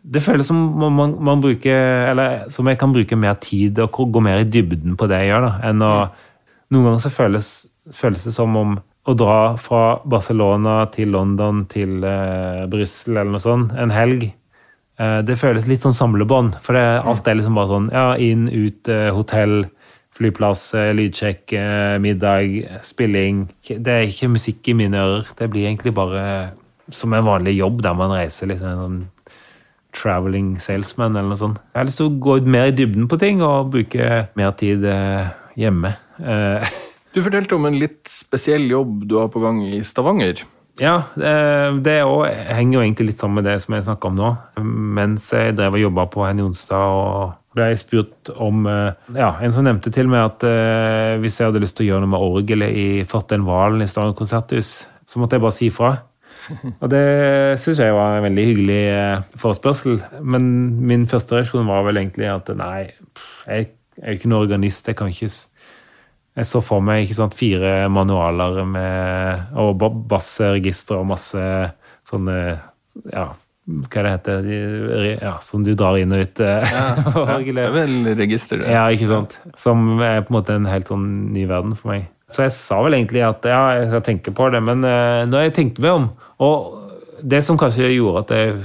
det 0.06 0.22
føles 0.22 0.46
som 0.46 0.58
man, 0.78 1.16
man, 1.18 1.40
bruker, 1.42 2.10
eller 2.12 2.44
som 2.54 2.68
jeg 2.70 2.78
kan 2.78 2.92
bruke 2.94 3.16
mer 3.18 3.34
tid 3.42 3.78
og 3.82 3.96
gå 4.14 4.22
mer 4.22 4.44
i 4.44 4.46
dybden 4.46 4.94
på 4.94 5.08
det 5.10 5.18
jeg 5.24 5.32
gjør, 5.32 5.48
da, 5.48 5.54
enn 5.70 5.82
å 5.82 5.94
Noen 6.66 6.82
ganger 6.82 6.98
så 6.98 7.10
føles, 7.14 7.48
føles 7.94 8.24
det 8.26 8.32
som 8.34 8.56
om 8.58 8.72
å 9.06 9.12
dra 9.14 9.54
fra 9.54 10.00
Barcelona 10.02 10.80
til 10.90 11.12
London 11.14 11.60
til 11.70 12.02
eh, 12.02 12.64
Brussel 12.66 13.20
eller 13.20 13.36
noe 13.36 13.42
sånt 13.44 13.76
en 13.78 13.92
helg 13.94 14.24
Eh, 14.96 15.20
Det 15.22 15.36
føles 15.38 15.68
litt 15.68 15.84
sånn 15.84 15.96
samlebånd. 15.96 16.58
For 16.64 16.76
det, 16.76 16.84
alt 17.04 17.28
er 17.28 17.38
liksom 17.38 17.58
bare 17.58 17.72
sånn 17.72 17.90
ja, 17.92 18.06
inn, 18.16 18.48
ut, 18.48 18.88
eh, 18.88 19.10
hotell, 19.14 19.66
flyplass, 20.16 20.70
lydsjekk, 20.96 21.52
middag, 22.02 22.80
spilling. 22.86 23.44
Det 23.68 23.92
er 23.92 24.06
ikke 24.06 24.32
musikk 24.32 24.72
i 24.72 24.76
mine 24.78 25.02
ører. 25.02 25.28
Det 25.38 25.50
blir 25.52 25.68
egentlig 25.68 25.92
bare 25.96 26.24
som 26.92 27.12
en 27.12 27.26
vanlig 27.26 27.56
jobb 27.58 27.82
der 27.84 27.98
man 27.98 28.14
reiser 28.14 28.50
liksom 28.50 28.72
en 28.72 28.82
sånn 28.82 28.98
traveling 29.96 30.54
salesman 30.60 31.16
eller 31.16 31.32
noe 31.32 31.40
sånt. 31.40 31.62
Jeg 31.72 31.80
har 31.80 31.88
lyst 31.88 32.00
til 32.00 32.10
å 32.10 32.18
gå 32.26 32.36
ut 32.40 32.50
mer 32.56 32.70
i 32.70 32.76
dybden 32.76 33.08
på 33.10 33.18
ting 33.20 33.40
og 33.44 33.72
bruke 33.72 34.26
mer 34.38 34.52
tid 34.60 34.84
hjemme. 35.56 35.96
Du 37.16 37.22
fortalte 37.24 37.56
om 37.56 37.64
en 37.64 37.78
litt 37.80 38.02
spesiell 38.12 38.66
jobb 38.68 39.06
du 39.08 39.14
har 39.16 39.30
på 39.32 39.40
gang 39.40 39.62
i 39.64 39.78
Stavanger. 39.88 40.42
Ja, 40.76 40.98
det, 41.16 41.30
det 41.86 42.02
også 42.04 42.26
henger 42.52 42.76
jo 42.76 42.82
egentlig 42.82 43.06
litt 43.08 43.22
sammen 43.22 43.40
med 43.40 43.46
det 43.48 43.54
som 43.62 43.72
jeg 43.72 43.86
snakka 43.86 44.10
om 44.10 44.18
nå. 44.18 44.32
Mens 44.98 45.30
jeg 45.32 45.54
drev 45.56 45.78
og 45.78 45.80
jobba 45.86 46.04
på 46.12 46.26
Henny 46.26 46.44
Onsdag, 46.44 46.92
og 46.92 47.32
ble 47.56 47.70
jeg 47.72 47.80
spurt 47.82 48.30
om 48.36 48.66
eh, 48.70 48.92
Ja, 49.16 49.30
en 49.42 49.54
som 49.54 49.64
nevnte 49.66 49.92
til 49.94 50.10
meg 50.12 50.22
at 50.28 50.44
eh, 50.46 51.14
hvis 51.22 51.38
jeg 51.40 51.48
hadde 51.50 51.62
lyst 51.64 51.78
til 51.78 51.86
å 51.86 51.90
gjøre 51.94 52.04
noe 52.04 52.12
med 52.14 52.26
orgelet 52.26 52.76
i 52.76 52.88
Forten 53.08 53.46
Valen 53.48 53.82
i 53.84 53.88
Stavanger 53.90 54.18
konserthus, 54.18 54.74
så 55.06 55.22
måtte 55.22 55.38
jeg 55.38 55.44
bare 55.46 55.56
si 55.56 55.70
ifra. 55.70 55.94
Og 56.82 56.90
det 56.92 57.02
syns 57.62 57.80
jeg 57.82 57.94
var 57.96 58.18
en 58.18 58.26
veldig 58.28 58.44
hyggelig 58.50 58.80
eh, 58.92 59.24
forespørsel. 59.40 59.98
Men 60.22 60.46
min 60.86 61.08
første 61.10 61.38
reaksjon 61.38 61.66
var 61.70 61.86
vel 61.88 62.00
egentlig 62.02 62.28
at 62.30 62.52
nei, 62.58 62.86
jeg 63.48 63.70
er 64.02 64.12
jo 64.12 64.20
ikke 64.20 64.30
noen 64.30 64.44
organist. 64.46 64.88
Jeg 64.92 64.98
kan 64.98 65.10
ikke 65.12 65.30
Jeg 66.36 66.44
så 66.44 66.60
for 66.60 66.84
meg 66.84 67.06
ikke 67.06 67.16
sant, 67.16 67.34
fire 67.38 67.86
manualer 67.88 68.58
med, 68.68 69.46
og 69.56 69.78
ba- 69.80 70.20
og 70.98 71.06
masse 71.08 71.44
sånne 72.06 72.36
Ja, 73.12 73.30
hva 73.66 74.02
det 74.06 74.10
heter 74.12 74.44
de, 74.46 74.58
ja, 75.18 75.32
Som 75.42 75.64
du 75.66 75.72
drar 75.74 75.98
inn 75.98 76.14
og 76.14 76.22
ut. 76.22 76.42
Ja, 76.42 76.84
på 77.02 77.24
Det 77.42 77.64
er 77.64 77.74
vel 77.74 77.96
register, 78.14 78.62
det. 78.62 78.70
Ja, 78.70 78.86
ikke 78.94 79.10
sant? 79.10 79.38
Som 79.58 79.98
er 79.98 80.22
på 80.22 80.30
en 80.30 80.38
måte 80.38 80.54
en 80.54 80.68
helt 80.70 80.92
sånn 80.92 81.08
ny 81.34 81.48
verden 81.50 81.74
for 81.78 81.94
meg. 81.94 82.06
Så 82.30 82.46
jeg 82.46 82.54
sa 82.54 82.80
vel 82.82 82.96
egentlig 82.98 83.22
at 83.26 83.44
ja, 83.46 83.62
jeg 83.80 83.90
skal 83.90 84.04
tenke 84.06 84.34
på 84.34 84.48
det, 84.54 84.62
men 84.62 84.82
nå 84.82 84.94
når 85.30 85.46
jeg 85.46 85.56
tenkte 85.60 85.82
meg 85.84 85.94
om 85.94 86.08
Og 86.42 86.86
det 87.22 87.42
som 87.46 87.58
kanskje 87.58 87.90
gjorde 87.94 88.24
at 88.24 88.32
jeg, 88.34 88.56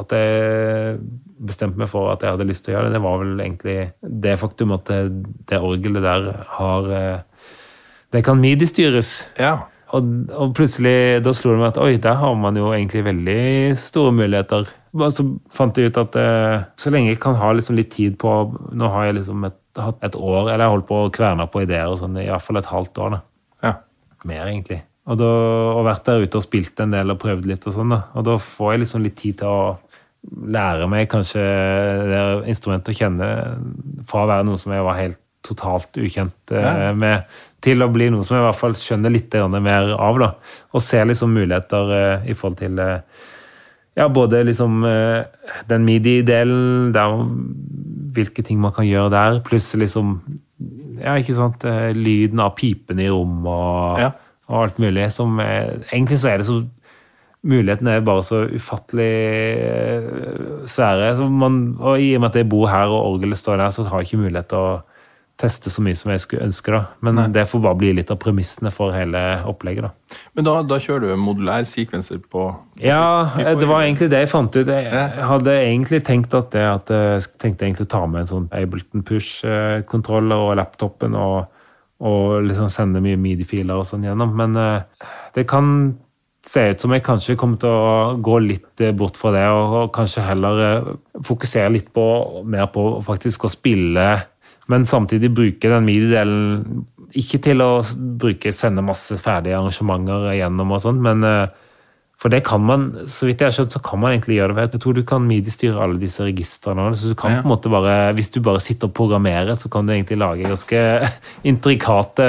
at 0.00 0.14
jeg 0.16 1.00
bestemte 1.40 1.80
meg 1.80 1.88
for 1.90 2.10
at 2.12 2.22
jeg 2.24 2.34
hadde 2.34 2.46
lyst 2.48 2.64
til 2.66 2.74
å 2.74 2.76
gjøre 2.76 2.90
det, 2.90 2.96
det 2.96 3.02
var 3.04 3.20
vel 3.22 3.42
egentlig 3.44 3.76
det 4.24 4.36
faktum 4.40 4.74
at 4.76 4.88
det, 4.90 5.00
det 5.48 5.60
orgelet 5.60 6.04
der 6.04 6.30
har 6.58 6.90
uh, 6.90 7.44
Det 8.10 8.24
kan 8.26 8.40
midi-styres. 8.40 9.30
Ja. 9.38 9.69
Og, 9.96 10.10
og 10.30 10.52
plutselig 10.54 11.20
da 11.24 11.32
slo 11.34 11.54
det 11.54 11.60
meg 11.62 11.72
at 11.72 11.80
oi, 11.82 11.94
der 12.02 12.18
har 12.20 12.34
man 12.38 12.58
jo 12.58 12.68
egentlig 12.70 13.02
veldig 13.08 13.40
store 13.80 14.12
muligheter. 14.14 14.68
Og 14.94 15.14
så 15.14 15.24
fant 15.54 15.78
jeg 15.78 15.90
ut 15.90 15.98
at 16.02 16.18
eh, 16.18 16.62
så 16.78 16.92
lenge 16.94 17.12
jeg 17.12 17.20
kan 17.22 17.38
ha 17.38 17.50
liksom 17.54 17.78
litt 17.78 17.90
tid 17.94 18.16
på 18.18 18.30
Nå 18.74 18.90
har 18.90 19.08
jeg 19.08 19.20
liksom 19.20 19.44
et, 19.48 19.58
hatt 19.78 19.98
et 20.06 20.16
år, 20.18 20.48
eller 20.52 20.64
jeg 20.66 20.74
holdt 20.76 20.88
på 20.88 21.00
å 21.04 21.10
kverne 21.14 21.46
på 21.50 21.64
ideer 21.64 21.90
og 21.90 21.98
sånn, 22.00 22.18
i 22.22 22.28
hvert 22.30 22.46
fall 22.46 22.58
et 22.62 22.70
halvt 22.70 23.02
år. 23.02 23.16
da. 23.16 23.20
ja. 23.68 23.74
Mer, 24.30 24.44
egentlig. 24.50 24.80
Og, 25.10 25.16
da, 25.18 25.28
og 25.74 25.86
vært 25.86 26.06
der 26.06 26.22
ute 26.26 26.38
og 26.38 26.44
spilt 26.44 26.82
en 26.84 26.92
del 26.94 27.10
og 27.14 27.18
prøvd 27.22 27.46
litt 27.50 27.66
og 27.66 27.74
sånn. 27.74 27.94
da. 27.94 28.02
Og 28.14 28.26
da 28.30 28.36
får 28.42 28.74
jeg 28.74 28.82
liksom 28.84 29.06
litt 29.06 29.18
tid 29.18 29.40
til 29.42 29.50
å 29.50 29.62
lære 30.52 30.86
meg 30.92 31.08
kanskje 31.10 31.40
det 32.10 32.22
instrumentet 32.52 32.92
å 32.92 32.98
kjenne 32.98 33.28
fra 34.06 34.26
å 34.26 34.28
være 34.28 34.46
noe 34.46 34.60
som 34.60 34.74
jeg 34.74 34.84
var 34.84 34.98
helt 35.00 35.18
totalt 35.46 35.96
ukjent 35.96 36.52
eh, 36.52 36.60
Ja. 36.66 36.90
med, 36.92 37.24
til 37.64 37.82
å 37.84 37.90
bli 37.92 38.08
noe 38.12 38.24
som 38.26 38.36
jeg 38.36 38.42
i 38.42 38.46
hvert 38.48 38.58
fall 38.60 38.76
skjønner 38.78 39.12
litt 39.12 39.34
mer 39.60 39.92
av. 39.96 40.18
da, 40.18 40.30
Og 40.72 40.80
ser 40.84 41.04
liksom 41.08 41.34
muligheter 41.36 41.92
eh, 41.96 42.30
i 42.30 42.34
forhold 42.34 42.58
til 42.60 42.78
eh, 42.78 43.00
ja, 43.96 44.08
både 44.08 44.44
liksom 44.48 44.84
eh, 44.88 45.24
den 45.68 45.84
midi-delen, 45.84 46.92
der 46.94 47.16
hvilke 48.16 48.42
ting 48.42 48.60
man 48.60 48.72
kan 48.72 48.88
gjøre 48.88 49.10
der, 49.10 49.40
pluss 49.46 49.74
liksom 49.74 50.20
ja, 51.00 51.14
ikke 51.16 51.36
sant, 51.36 51.64
lyden 51.96 52.40
av 52.42 52.56
pipene 52.58 53.06
i 53.06 53.08
rom 53.12 53.46
og, 53.48 54.00
Ja. 54.00 54.10
og 54.50 54.64
alt 54.64 54.78
mulig. 54.82 55.06
Som 55.12 55.38
er, 55.40 55.78
egentlig 55.92 56.18
så 56.20 56.28
er 56.34 56.38
det 56.42 56.46
så 56.50 56.60
Mulighetene 57.40 57.94
er 57.96 58.02
bare 58.04 58.20
så 58.20 58.42
ufattelig 58.52 59.06
svære. 60.68 61.14
Så 61.16 61.24
man, 61.32 61.76
og 61.80 61.96
I 61.96 62.10
og 62.16 62.20
med 62.20 62.28
at 62.28 62.36
jeg 62.36 62.48
bor 62.52 62.66
her 62.68 62.92
og 62.92 63.14
orgelet 63.14 63.38
står 63.40 63.56
der, 63.62 63.70
så 63.72 63.86
har 63.88 64.02
jeg 64.02 64.10
ikke 64.10 64.24
mulighet 64.26 64.50
til 64.50 64.58
å 64.60 64.74
teste 65.40 65.72
så 65.72 65.82
mye 65.84 65.96
som 65.98 66.12
jeg 66.12 66.22
skulle 66.22 66.46
ønske. 66.46 66.72
da. 66.72 66.80
Men 67.04 67.16
Nei. 67.18 67.26
det 67.34 67.46
får 67.48 67.62
bare 67.64 67.78
bli 67.80 67.92
litt 67.96 68.10
av 68.12 68.18
premissene 68.22 68.72
for 68.74 68.94
hele 68.94 69.20
opplegget. 69.48 69.88
da. 69.88 70.18
Men 70.36 70.46
da, 70.46 70.56
da 70.62 70.78
kjører 70.82 71.08
du 71.08 71.20
modulær 71.20 71.64
sekvenser 71.68 72.20
på 72.20 72.48
Ja, 72.82 73.30
eh, 73.38 73.54
det 73.58 73.68
var 73.70 73.84
egentlig 73.84 74.10
det 74.12 74.24
jeg 74.24 74.32
fant 74.32 74.56
ut. 74.56 74.66
Jeg 74.66 74.90
jeg 74.90 75.30
hadde 75.32 75.56
egentlig 75.56 76.02
tenkt 76.04 76.34
at 76.36 76.52
det 76.52 76.66
at 76.66 76.92
jeg 76.92 77.24
tenkte 77.40 77.66
egentlig 77.66 77.88
å 77.88 77.94
ta 77.96 78.04
med 78.06 78.24
en 78.24 78.30
sånn 78.34 78.50
Ableton 78.52 79.06
Push-kontroller 79.06 80.46
og 80.50 80.54
laptopen 80.60 81.16
og, 81.18 81.48
og 82.00 82.44
liksom 82.46 82.70
sende 82.72 83.02
mye 83.04 83.18
midi-filer 83.20 83.80
og 83.80 83.88
sånn 83.88 84.06
gjennom. 84.08 84.36
Men 84.36 84.56
eh, 84.60 85.10
det 85.34 85.48
kan 85.50 85.98
se 86.46 86.62
ut 86.72 86.82
som 86.82 86.94
jeg 86.94 87.04
kanskje 87.04 87.36
kommer 87.38 87.60
til 87.60 87.70
å 87.70 88.16
gå 88.24 88.38
litt 88.42 88.82
eh, 88.82 88.94
bort 88.96 89.18
fra 89.20 89.32
det, 89.34 89.44
og, 89.52 89.90
kanskje 89.94 90.24
heller 90.24 90.62
eh, 90.64 90.90
fokusere 91.26 91.72
litt 91.74 91.90
på 91.94 92.04
mer 92.48 92.70
på 92.72 92.84
faktisk 93.06 93.46
å 93.46 93.52
spille, 93.52 94.06
men 94.70 94.86
samtidig 94.86 95.32
bruke 95.34 95.70
den 95.72 95.84
midi-delen 95.88 96.84
ikke 97.18 97.40
til 97.42 97.58
å 97.64 97.72
bruke, 98.22 98.52
sende 98.54 98.84
masse 98.86 99.16
ferdige 99.18 99.56
arrangementer 99.58 100.28
gjennom 100.38 100.70
og 100.76 100.80
sånn, 100.84 101.00
men 101.02 101.24
eh, 101.26 101.48
for 102.20 102.28
det 102.30 102.42
kan 102.44 102.60
man, 102.62 102.82
så 103.08 103.26
vidt 103.26 103.40
jeg 103.40 103.48
har 103.48 103.54
skjønt, 103.56 103.72
så 103.72 103.80
kan 103.82 103.98
man 104.02 104.12
egentlig 104.12 104.36
gjøre 104.36 104.52
det. 104.58 104.66
Jeg 104.76 104.82
tror 104.84 104.96
du 104.98 105.02
kan 105.08 105.24
midi-styre 105.24 105.80
alle 105.80 105.96
disse 106.02 106.20
registrene. 106.26 106.90
Så 107.00 107.08
du 107.08 107.16
kan 107.16 107.38
på 107.38 107.46
en 107.46 107.48
måte 107.48 107.70
bare, 107.72 107.94
Hvis 108.12 108.28
du 108.34 108.42
bare 108.44 108.60
sitter 108.60 108.90
og 108.90 108.94
programmerer, 108.98 109.54
så 109.56 109.70
kan 109.72 109.88
du 109.88 109.94
egentlig 109.94 110.18
lage 110.20 110.44
ganske 110.44 110.82
intrikate 111.50 112.26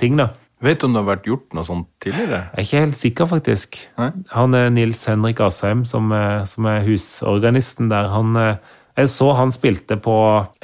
ting. 0.00 0.16
da. 0.20 0.28
Vet 0.60 0.80
du 0.80 0.86
om 0.88 0.94
det 0.96 1.02
har 1.02 1.08
vært 1.16 1.26
gjort 1.28 1.56
noe 1.56 1.64
sånt 1.68 1.88
tidligere? 2.00 2.42
Jeg 2.52 2.60
er 2.60 2.66
ikke 2.68 2.84
helt 2.84 2.96
sikker, 3.00 3.28
faktisk. 3.32 3.80
Nei? 4.00 4.10
Han 4.32 4.54
er 4.56 4.70
Nils 4.72 5.02
Henrik 5.08 5.40
Asheim, 5.44 5.84
som, 5.88 6.12
er- 6.16 6.44
som 6.48 6.68
er 6.70 6.84
husorganisten 6.86 7.90
der. 7.92 8.08
Han, 8.12 8.36
eh, 8.36 8.56
jeg 8.96 9.10
så 9.12 9.28
han 9.36 9.52
spilte 9.52 9.98
på 10.00 10.14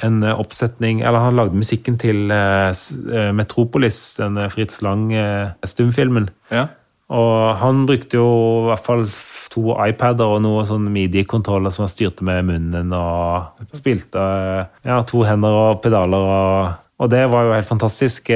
en 0.05 0.23
eh, 0.25 0.39
oppsetning 0.39 1.03
Eller 1.05 1.21
han 1.21 1.37
lagde 1.37 1.59
musikken 1.59 1.99
til 2.01 2.31
eh, 2.33 2.71
eh, 2.71 3.29
Metropolis, 3.35 4.15
den 4.17 4.39
Fritz 4.49 4.81
Lang-stumfilmen. 4.85 6.29
Ja. 6.53 6.67
Og 7.13 7.53
han 7.61 7.85
brukte 7.85 8.17
jo 8.17 8.27
i 8.63 8.67
hvert 8.71 8.85
fall 8.87 9.05
to 9.53 9.75
iPader 9.77 10.33
og 10.33 10.41
noe 10.41 10.63
sånn 10.65 10.87
midi-kontroller 10.89 11.73
som 11.73 11.83
han 11.83 11.91
styrte 11.91 12.25
med 12.25 12.47
munnen 12.47 12.93
og 12.97 13.67
spilte 13.75 14.23
ja, 14.81 14.97
to 15.05 15.21
hender 15.27 15.53
og 15.53 15.83
pedaler. 15.83 16.25
Og, 16.25 16.79
og 17.05 17.11
det 17.13 17.27
var 17.29 17.45
jo 17.45 17.53
helt 17.53 17.69
fantastisk. 17.69 18.31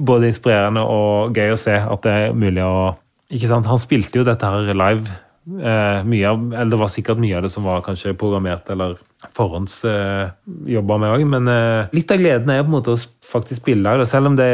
Både 0.00 0.30
inspirerende 0.30 0.86
og 0.88 1.36
gøy 1.36 1.52
å 1.52 1.60
se 1.60 1.76
at 1.76 2.06
det 2.06 2.16
er 2.16 2.38
mulig 2.38 2.64
å 2.64 2.94
Ikke 3.30 3.50
sant? 3.50 3.68
Han 3.68 3.82
spilte 3.82 4.22
jo 4.22 4.24
dette 4.26 4.48
her 4.48 4.72
live. 4.72 5.20
Eh, 5.50 6.30
av, 6.30 6.42
eller 6.54 6.70
Det 6.70 6.78
var 6.78 6.90
sikkert 6.92 7.20
mye 7.22 7.36
av 7.38 7.42
det 7.42 7.50
som 7.50 7.64
var 7.66 7.82
kanskje 7.82 8.14
programmert 8.18 8.68
eller 8.70 8.98
forhåndsjobba 9.36 10.98
med 11.00 11.14
òg, 11.14 11.24
men 11.28 11.48
eh, 11.50 11.88
litt 11.96 12.12
av 12.12 12.20
gleden 12.22 12.52
er 12.52 12.62
på 12.62 12.70
en 12.70 12.76
måte 12.76 12.94
å 12.94 13.00
faktisk 13.30 13.62
spille 13.62 13.94
da. 13.98 14.06
Selv 14.08 14.30
om 14.30 14.36
det 14.38 14.50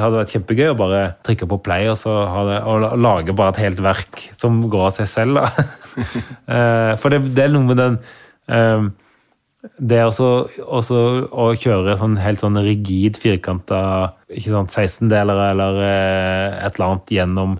hadde 0.00 0.18
vært 0.18 0.34
kjempegøy 0.34 0.72
å 0.72 0.78
bare 0.78 1.02
trykke 1.26 1.48
på 1.50 1.60
play 1.66 1.90
og 1.92 1.98
så 2.00 2.16
det, 2.48 2.58
og 2.66 2.98
lage 3.00 3.36
bare 3.36 3.54
et 3.54 3.62
helt 3.66 3.84
verk 3.84 4.24
som 4.38 4.60
går 4.66 4.90
av 4.90 4.98
seg 5.00 5.14
selv. 5.18 5.44
Eh, 5.90 6.92
For 7.02 7.10
det, 7.10 7.18
det 7.34 7.42
er 7.42 7.50
noe 7.50 7.66
med 7.66 7.78
den 7.80 7.96
eh, 8.46 8.84
det 9.60 9.96
er 9.98 10.06
også, 10.06 10.28
også 10.62 11.00
å 11.28 11.48
kjøre 11.58 11.96
sånn 12.00 12.14
helt 12.22 12.40
sånn 12.40 12.56
rigid, 12.64 13.18
firkanta 13.20 13.80
16-deler 14.30 15.42
eller 15.50 15.80
eh, 15.84 16.60
et 16.62 16.78
eller 16.78 16.86
annet 16.86 17.12
gjennom 17.12 17.58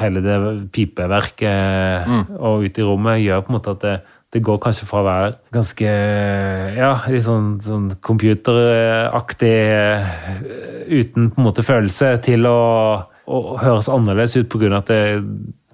hele 0.00 0.20
det 0.24 0.36
pipeverket 0.72 2.08
og 2.38 2.64
ute 2.64 2.80
i 2.80 2.84
rommet, 2.86 3.20
gjør 3.24 3.42
på 3.44 3.52
en 3.52 3.56
måte 3.58 3.74
at 3.76 3.82
det, 3.84 3.94
det 4.34 4.42
går 4.42 4.58
kanskje 4.64 4.86
fra 4.88 5.02
å 5.02 5.06
være 5.06 5.32
ganske 5.54 5.90
ja, 6.76 6.92
litt 7.12 7.26
sånn, 7.26 7.50
sånn 7.62 7.90
computeraktig 8.02 9.52
eh, 9.54 10.14
uten 10.90 11.30
på 11.30 11.40
en 11.40 11.46
måte 11.48 11.64
følelse, 11.66 12.14
til 12.24 12.46
å, 12.50 12.56
å 13.26 13.42
høres 13.62 13.88
annerledes 13.92 14.36
ut 14.40 14.48
pga. 14.52 14.72
at 14.80 14.90
det, 14.90 15.02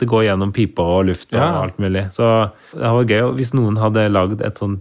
det 0.00 0.08
går 0.10 0.26
gjennom 0.28 0.52
piper 0.56 0.82
og 0.98 1.06
luft 1.10 1.32
og 1.34 1.40
Ja. 1.40 1.50
alt 1.62 1.78
mulig. 1.82 2.06
Så 2.14 2.50
det 2.74 2.90
var 2.96 3.04
gøy 3.08 3.32
hvis 3.38 3.54
noen 3.56 3.76
hadde 3.80 4.08
lagd 4.12 4.42
et 4.44 4.58
sånn 4.60 4.80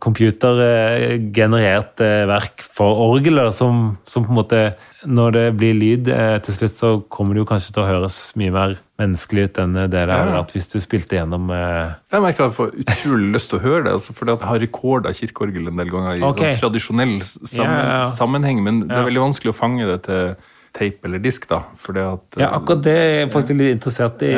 computergenerert 0.00 2.00
eh, 2.00 2.22
verk 2.28 2.62
for 2.64 2.96
orgelet, 3.10 3.52
som, 3.54 3.98
som 4.08 4.24
på 4.24 4.32
en 4.32 4.38
måte 4.40 4.60
Når 5.04 5.32
det 5.32 5.44
blir 5.56 5.74
lyd 5.76 6.08
eh, 6.12 6.38
til 6.44 6.56
slutt, 6.56 6.76
så 6.76 6.92
kommer 7.08 7.36
det 7.36 7.44
jo 7.44 7.48
kanskje 7.48 7.74
til 7.74 7.84
å 7.84 7.88
høres 7.88 8.18
mye 8.40 8.52
mer 8.54 8.76
menneskelig 9.00 9.46
ut 9.48 9.58
enn 9.62 9.76
det 9.78 9.86
det 9.94 10.02
hadde 10.12 10.34
vært 10.34 10.52
hvis 10.52 10.68
du 10.72 10.76
spilte 10.82 11.16
gjennom 11.16 11.52
eh, 11.56 11.92
Jeg 12.12 12.24
merker 12.24 12.46
jeg 12.46 12.56
får 12.58 12.68
utrolig 12.84 13.30
lyst 13.36 13.52
til 13.52 13.60
å 13.60 13.64
høre 13.64 13.82
det, 13.86 13.96
altså, 13.98 14.16
for 14.16 14.32
jeg 14.32 14.50
har 14.50 14.62
rekorda 14.64 15.08
kirkeorgel 15.16 15.70
en 15.70 15.80
del 15.80 15.92
ganger 15.92 16.16
i 16.16 16.24
okay. 16.26 16.54
sånn 16.54 16.66
tradisjonell 16.66 17.16
sammen, 17.24 17.64
yeah, 17.64 17.80
ja, 17.80 18.00
ja. 18.00 18.08
sammenheng, 18.16 18.58
men 18.64 18.74
det 18.86 18.96
er 18.96 19.08
veldig 19.08 19.26
vanskelig 19.28 19.54
å 19.54 19.60
fange 19.60 19.88
det 19.88 20.00
til 20.08 20.34
tape 20.76 21.08
eller 21.08 21.22
disk, 21.22 21.48
da. 21.50 21.64
Fordi 21.80 22.02
at 22.06 22.38
Ja, 22.38 22.52
akkurat 22.60 22.84
det 22.86 22.94
er 22.94 23.08
jeg 23.24 23.32
faktisk 23.32 23.58
litt 23.58 23.72
interessert 23.74 24.20
i. 24.22 24.30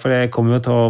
For 0.00 0.14
jeg 0.14 0.30
kommer 0.32 0.56
jo 0.56 0.62
til 0.64 0.78
å 0.78 0.86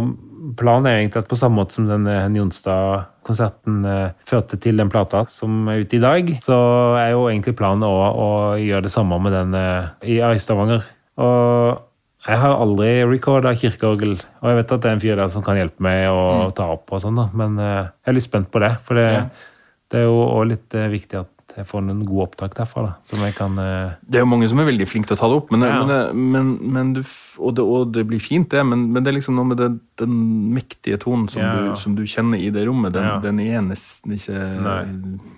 Planen 0.59 0.89
er 0.89 0.99
egentlig 0.99 1.23
at 1.23 1.29
på 1.31 1.37
samme 1.39 1.61
måte 1.61 1.77
som 1.77 1.87
den 1.89 2.05
eh, 2.09 2.21
Henny 2.21 2.39
Jonstad-konserten 2.41 3.79
eh, 3.89 4.13
førte 4.29 4.59
til 4.61 4.77
den 4.81 4.91
plata 4.93 5.23
som 5.31 5.65
er 5.71 5.81
ute 5.81 5.97
i 5.97 6.03
dag, 6.03 6.29
så 6.45 6.57
er 6.99 7.13
jo 7.15 7.25
egentlig 7.31 7.55
planen 7.57 7.85
å, 7.87 7.91
å 7.95 8.29
gjøre 8.61 8.85
det 8.85 8.93
samme 8.93 9.17
med 9.23 9.35
den 9.35 9.57
eh, 9.57 9.89
i, 10.15 10.19
Stavanger. 10.41 10.85
Og 11.21 11.81
jeg 12.25 12.41
har 12.41 12.57
aldri 12.57 12.89
recorda 13.05 13.53
kirkeorgel, 13.57 14.15
og 14.41 14.49
jeg 14.49 14.59
vet 14.59 14.75
at 14.75 14.83
det 14.83 14.89
er 14.89 14.97
en 14.97 15.03
fyr 15.03 15.19
der 15.21 15.33
som 15.33 15.45
kan 15.45 15.59
hjelpe 15.59 15.85
meg 15.85 16.07
å 16.09 16.49
ta 16.57 16.71
opp 16.73 16.93
og 16.93 17.01
sånn, 17.03 17.17
da. 17.21 17.29
Men 17.37 17.57
eh, 17.61 17.83
jeg 18.03 18.13
er 18.13 18.19
litt 18.19 18.27
spent 18.27 18.51
på 18.53 18.61
det, 18.63 18.73
for 18.85 19.01
det, 19.01 19.09
det 19.93 20.01
er 20.01 20.09
jo 20.09 20.19
òg 20.27 20.51
litt 20.53 20.77
viktig 20.93 21.21
at 21.21 21.34
jeg 21.55 21.67
får 21.69 21.83
noen 21.85 22.01
gode 22.05 22.25
opptak 22.27 22.55
derfra. 22.57 22.81
da, 22.85 22.93
som 23.07 23.21
jeg 23.23 23.35
kan... 23.37 23.53
Uh... 23.57 23.93
Det 24.03 24.19
er 24.19 24.23
jo 24.25 24.29
mange 24.31 24.47
som 24.51 24.59
er 24.59 24.67
veldig 24.67 24.87
flinke 24.91 25.07
til 25.07 25.15
å 25.15 25.19
ta 25.21 25.29
det 25.31 25.37
opp, 25.39 25.51
men, 25.55 25.61
Ja. 25.67 25.81
men, 25.87 26.31
men, 26.33 26.49
men 26.75 26.93
du, 26.97 27.01
og, 27.39 27.53
det, 27.55 27.63
og 27.63 27.93
det 27.95 28.03
blir 28.09 28.19
fint, 28.23 28.49
det, 28.51 28.63
men, 28.67 28.87
men 28.91 29.03
det 29.05 29.11
er 29.13 29.17
liksom 29.19 29.37
noe 29.39 29.47
med 29.53 29.57
det, 29.61 29.69
den 30.01 30.15
mektige 30.55 30.97
tonen 30.99 31.27
som, 31.31 31.41
Ja. 31.45 31.53
du, 31.55 31.75
som 31.79 31.95
du 31.95 32.03
kjenner 32.03 32.37
i 32.43 32.49
det 32.51 32.65
rommet. 32.67 32.93
Den, 32.97 33.03
Ja. 33.07 33.19
den 33.23 33.39
er 33.39 33.61
nesten 33.61 34.15
ikke 34.17 34.41
Nei. 34.65 34.81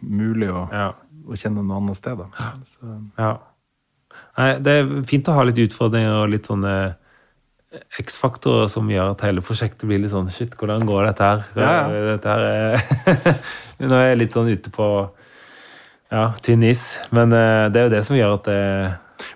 mulig 0.01 0.49
å, 0.49 0.67
ja, 0.73 0.87
å 1.27 1.37
kjenne 1.37 1.61
noe 1.65 1.77
annet 1.83 1.99
sted. 1.99 2.17
Da. 2.17 2.51
Så, 2.65 2.93
ja. 3.19 3.33
Nei, 4.37 4.51
det 4.61 4.73
er 4.79 4.89
fint 5.09 5.27
å 5.29 5.33
ha 5.37 5.43
litt 5.45 5.57
utfordringer 5.67 6.23
og 6.23 6.29
litt 6.33 6.49
sånne 6.49 6.95
X-faktorer 7.99 8.69
som 8.71 8.87
gjør 8.89 9.11
at 9.11 9.23
hele 9.27 9.41
prosjektet 9.43 9.83
blir 9.89 9.99
litt 10.01 10.13
sånn 10.13 10.29
Shit, 10.31 10.53
hvordan 10.57 10.85
går 10.87 11.09
dette 11.09 11.25
her? 11.27 11.41
Ja, 11.59 11.73
Dette 12.13 12.31
her 12.31 12.45
er 12.47 13.41
Nå 13.83 13.97
er 13.97 14.07
jeg 14.13 14.19
litt 14.23 14.37
sånn 14.37 14.47
ute 14.49 14.71
på 14.73 14.87
ja, 16.11 16.29
tynn 16.41 16.63
is, 16.63 16.85
men 17.11 17.35
uh, 17.35 17.67
det 17.71 17.81
er 17.81 17.89
jo 17.89 17.95
det 17.97 18.05
som 18.07 18.17
gjør 18.17 18.37
at 18.37 18.47
det 18.47 18.61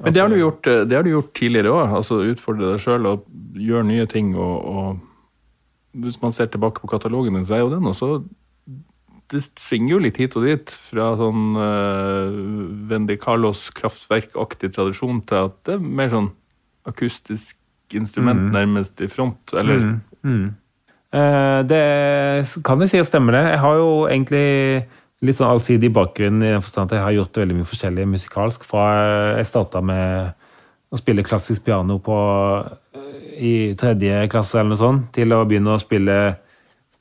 men 0.02 0.14
det 0.14 0.22
har 0.22 0.30
du 0.30 0.38
gjort, 0.38 0.68
eh, 0.68 0.84
det 0.86 0.98
har 0.98 1.06
du 1.06 1.12
gjort 1.14 1.34
tidligere 1.38 1.74
òg. 1.74 1.96
Altså, 2.00 2.22
utfordre 2.32 2.74
deg 2.74 2.84
sjøl 2.84 3.08
og 3.10 3.26
gjøre 3.58 3.88
nye 3.88 4.06
ting. 4.10 4.34
Og, 4.38 4.66
og 4.66 6.04
hvis 6.04 6.20
man 6.22 6.36
ser 6.36 6.52
tilbake 6.52 6.84
på 6.84 6.92
katalogen 6.92 7.38
din, 7.38 7.48
så 7.48 7.58
er 7.58 7.66
jo 7.66 7.74
den 7.74 7.90
også 7.90 8.22
Det 9.32 9.40
svinger 9.56 9.94
jo 9.94 10.00
litt 10.04 10.18
hit 10.20 10.36
og 10.36 10.44
dit. 10.44 10.74
Fra 10.90 11.14
sånn 11.20 11.56
uh, 11.56 12.34
Wendy 12.92 13.16
Carlos 13.16 13.70
kraftverkaktig 13.78 14.74
tradisjon 14.76 15.22
til 15.24 15.48
at 15.48 15.56
det 15.68 15.78
er 15.78 15.86
mer 16.02 16.12
sånn 16.12 16.32
akustisk 16.90 17.56
instrument 17.96 18.52
nærmest 18.52 19.00
i 19.04 19.08
front. 19.12 19.54
Eller 19.56 19.80
Mm, 19.82 20.02
mm. 20.24 20.50
Uh, 21.12 21.64
Det 21.68 21.84
kan 22.64 22.80
vi 22.80 22.88
si 22.88 23.00
å 23.00 23.08
stemme 23.08 23.32
det. 23.36 23.44
Jeg 23.56 23.60
har 23.60 23.80
jo 23.80 23.90
egentlig 24.08 24.86
litt 25.26 25.38
sånn 25.38 25.52
allsidig 25.54 25.92
bakgrunn 25.94 26.42
i 26.42 26.54
den 26.56 26.64
forstand 26.64 26.90
at 26.90 26.98
jeg 26.98 27.06
har 27.06 27.18
gjort 27.20 27.42
veldig 27.44 27.58
mye 27.60 27.70
forskjellig 27.70 28.08
musikalsk. 28.10 28.64
Fra 28.68 28.86
jeg 29.38 29.50
starta 29.50 29.82
med 29.86 30.32
å 30.92 31.00
spille 31.00 31.26
klassisk 31.26 31.66
piano 31.68 32.00
på, 32.04 32.16
eh, 32.98 33.20
i 33.42 33.54
tredje 33.80 34.26
klasse 34.32 34.60
eller 34.60 34.74
noe 34.74 34.82
sånt, 34.82 35.12
til 35.16 35.34
å 35.34 35.44
begynne 35.48 35.76
å 35.76 35.82
spille 35.82 36.18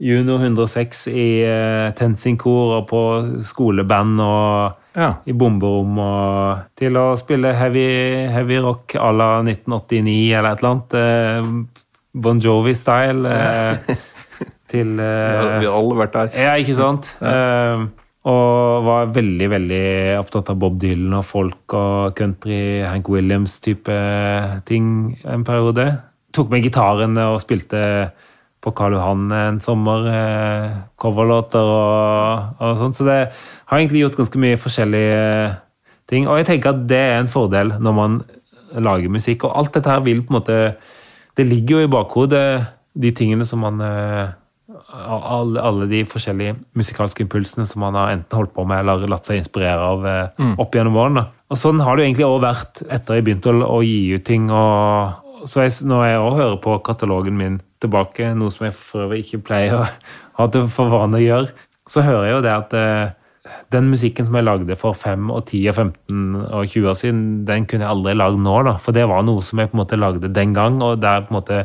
Junior 0.01 0.41
106 0.41 1.03
i 1.13 1.25
uh, 1.45 1.91
TenSing-kor 1.93 2.79
og 2.79 2.87
på 2.89 3.01
skoleband 3.45 4.23
og 4.25 4.97
ja. 4.97 5.11
i 5.29 5.35
bomberom 5.37 5.99
og 6.01 6.63
til 6.81 6.97
å 6.97 7.11
spille 7.21 7.53
heavy, 7.53 7.85
heavy 8.33 8.63
rock 8.65 8.97
à 8.97 9.11
la 9.13 9.29
1989 9.43 10.15
eller 10.39 10.55
et 10.55 10.65
eller 10.65 10.71
annet. 10.71 10.97
Uh, 10.97 11.85
Bon 12.17 12.41
Jovi-style. 12.41 13.29
Uh, 13.29 14.01
til 14.71 14.95
Vi 14.97 15.05
eh, 15.05 15.41
har, 15.41 15.59
vi 15.61 15.69
har 15.69 15.79
alle 15.79 15.99
vært 15.99 16.17
der. 16.17 16.31
Ja, 16.37 16.55
ikke 16.61 16.77
sant? 16.79 17.13
Eh, 17.21 17.85
og 18.29 18.85
var 18.85 19.13
veldig, 19.15 19.47
veldig 19.49 19.85
opptatt 20.21 20.51
av 20.53 20.59
Bob 20.61 20.77
Dylan 20.81 21.15
og 21.17 21.25
folk 21.25 21.75
og 21.77 22.19
country, 22.19 22.83
Hank 22.85 23.09
Williams-type 23.09 23.95
ting 24.69 25.15
en 25.25 25.47
periode. 25.47 25.87
Tok 26.37 26.51
med 26.53 26.67
gitaren 26.67 27.17
og 27.23 27.41
spilte 27.41 27.81
på 28.61 28.73
Karl 28.77 28.99
Johan 28.99 29.31
en 29.33 29.61
sommer. 29.65 30.05
Eh, 30.13 30.77
coverlåter 31.01 31.65
og, 31.65 32.61
og 32.61 32.77
sånn. 32.81 32.93
Så 32.93 33.07
det 33.09 33.19
har 33.33 33.79
egentlig 33.79 34.05
gjort 34.05 34.19
ganske 34.21 34.43
mye 34.43 34.61
forskjellige 34.61 35.23
ting. 36.11 36.29
Og 36.29 36.41
jeg 36.41 36.51
tenker 36.51 36.75
at 36.75 36.85
det 36.91 37.01
er 37.01 37.23
en 37.23 37.33
fordel 37.33 37.73
når 37.81 37.97
man 37.97 38.21
lager 38.77 39.13
musikk. 39.13 39.49
Og 39.49 39.57
alt 39.57 39.73
dette 39.79 39.91
her 39.91 40.05
vil 40.05 40.23
på 40.25 40.35
en 40.35 40.41
måte 40.43 40.59
Det 41.39 41.47
ligger 41.47 41.79
jo 41.79 41.87
i 41.87 41.91
bakhodet, 41.91 42.67
de 43.01 43.11
tingene 43.15 43.45
som 43.47 43.63
man 43.63 43.81
eh, 43.81 44.33
alle, 44.91 45.63
alle 45.63 45.87
de 45.91 46.03
forskjellige 46.09 46.57
musikalske 46.79 47.25
impulsene 47.25 47.67
som 47.69 47.85
man 47.85 47.99
har 47.99 48.13
enten 48.15 48.39
holdt 48.39 48.53
på 48.57 48.65
med 48.69 48.83
eller 48.83 49.07
latt 49.11 49.29
seg 49.29 49.41
inspirere 49.41 49.91
av 49.93 50.07
mm. 50.39 50.55
opp 50.63 50.75
gjennom 50.75 50.99
årene. 50.99 51.27
Og 51.51 51.59
sånn 51.59 51.83
har 51.85 51.97
det 51.97 52.05
jo 52.05 52.09
egentlig 52.11 52.27
også 52.27 52.45
vært 52.45 52.83
etter 52.87 53.19
jeg 53.19 53.27
begynte 53.27 53.55
å, 53.55 53.61
å 53.79 53.81
gi 53.87 54.01
ut 54.17 54.27
ting. 54.27 54.51
og 54.51 55.47
så 55.49 55.65
jeg, 55.65 55.77
Når 55.89 56.05
jeg 56.07 56.21
også 56.21 56.41
hører 56.41 56.59
på 56.65 56.77
katalogen 56.87 57.39
min 57.39 57.61
tilbake, 57.81 58.35
noe 58.37 58.53
som 58.53 58.67
jeg 58.67 58.77
for 58.77 59.07
øvrig 59.07 59.25
ikke 59.25 59.45
pleier 59.51 59.79
å 59.79 59.87
ha 60.41 60.51
til 60.53 60.69
for 60.73 60.93
vane 60.93 61.21
å 61.21 61.25
gjøre, 61.25 61.67
så 61.91 62.05
hører 62.07 62.29
jeg 62.29 62.37
jo 62.37 62.45
det 62.45 62.53
at 62.55 62.77
eh, 62.79 63.15
den 63.73 63.89
musikken 63.91 64.29
som 64.29 64.37
jeg 64.37 64.47
lagde 64.47 64.77
for 64.79 64.97
5, 64.97 65.31
og 65.33 65.47
10, 65.47 65.71
og 65.71 65.79
15 65.79 66.37
og 66.45 66.67
20 66.69 66.91
år 66.93 66.99
siden, 66.99 67.23
den 67.49 67.67
kunne 67.67 67.87
jeg 67.87 67.95
aldri 67.95 68.15
lagd 68.19 68.43
nå. 68.43 68.59
da, 68.67 68.77
For 68.83 68.97
det 68.97 69.07
var 69.11 69.25
noe 69.27 69.43
som 69.45 69.63
jeg 69.63 69.71
på 69.71 69.79
en 69.79 69.83
måte 69.83 69.99
lagde 69.99 70.33
den 70.35 70.55
gang. 70.57 70.81
og 70.85 71.01
der 71.03 71.25
på 71.25 71.35
en 71.35 71.41
måte 71.41 71.65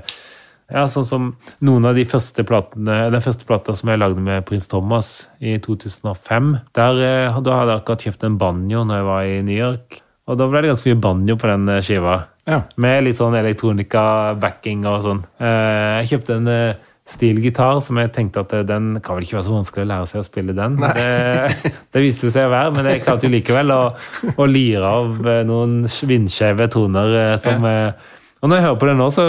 ja, 0.72 0.86
sånn 0.90 1.06
som 1.06 1.28
noen 1.66 1.86
av 1.86 1.98
de 1.98 2.06
første 2.10 2.42
platene, 2.48 3.12
Den 3.14 3.22
første 3.22 3.46
plata 3.46 3.76
som 3.78 3.92
jeg 3.92 4.02
lagde 4.02 4.22
med 4.22 4.46
prins 4.48 4.68
Thomas 4.72 5.28
i 5.40 5.58
2005. 5.62 6.56
Der, 6.74 7.02
eh, 7.06 7.42
Da 7.42 7.60
hadde 7.60 7.76
jeg 7.76 7.82
akkurat 7.84 8.06
kjøpt 8.08 8.24
en 8.26 8.38
banjo 8.42 8.84
når 8.84 8.96
jeg 8.98 9.06
var 9.06 9.22
i 9.24 9.42
New 9.46 9.58
York. 9.58 10.02
Og 10.28 10.40
da 10.40 10.48
ble 10.50 10.62
det 10.64 10.72
ganske 10.74 10.90
mye 10.90 11.02
banjo 11.02 11.36
på 11.38 11.52
den 11.52 11.70
eh, 11.70 11.82
skiva. 11.86 12.16
Ja. 12.50 12.64
Med 12.78 13.04
litt 13.06 13.18
sånn 13.18 13.38
elektronika-backing 13.38 14.86
og 14.90 15.02
sånn. 15.06 15.24
Eh, 15.40 16.02
Jeg 16.02 16.10
kjøpte 16.16 16.40
en 16.40 16.76
stilgitar 17.06 17.84
som 17.86 18.00
jeg 18.02 18.10
tenkte 18.16 18.42
at 18.42 18.50
den 18.66 19.00
kan 19.06 19.16
vel 19.16 19.24
ikke 19.28 19.38
være 19.38 19.46
så 19.46 19.54
vanskelig 19.54 19.84
å 19.86 19.90
lære 19.92 20.08
seg 20.10 20.24
å 20.24 20.26
spille 20.26 20.56
den. 20.58 20.80
Det, 20.82 21.74
det 21.94 22.02
viste 22.02 22.32
seg 22.34 22.48
å 22.48 22.50
være, 22.50 22.72
men 22.74 22.90
jeg 22.90 23.04
klarte 23.06 23.28
jo 23.28 23.34
likevel 23.36 23.70
å, 23.76 23.82
å 24.34 24.48
lire 24.50 24.90
av 24.90 25.22
noen 25.46 25.84
vindskjeve 25.86 26.66
toner 26.74 27.38
som 27.38 27.62
eh, 27.70 27.94
og 28.44 28.50
når 28.52 28.60
jeg 28.60 28.66
hører 28.66 28.80
på 28.82 28.88
det 28.90 28.96
nå, 29.00 29.06
så 29.16 29.24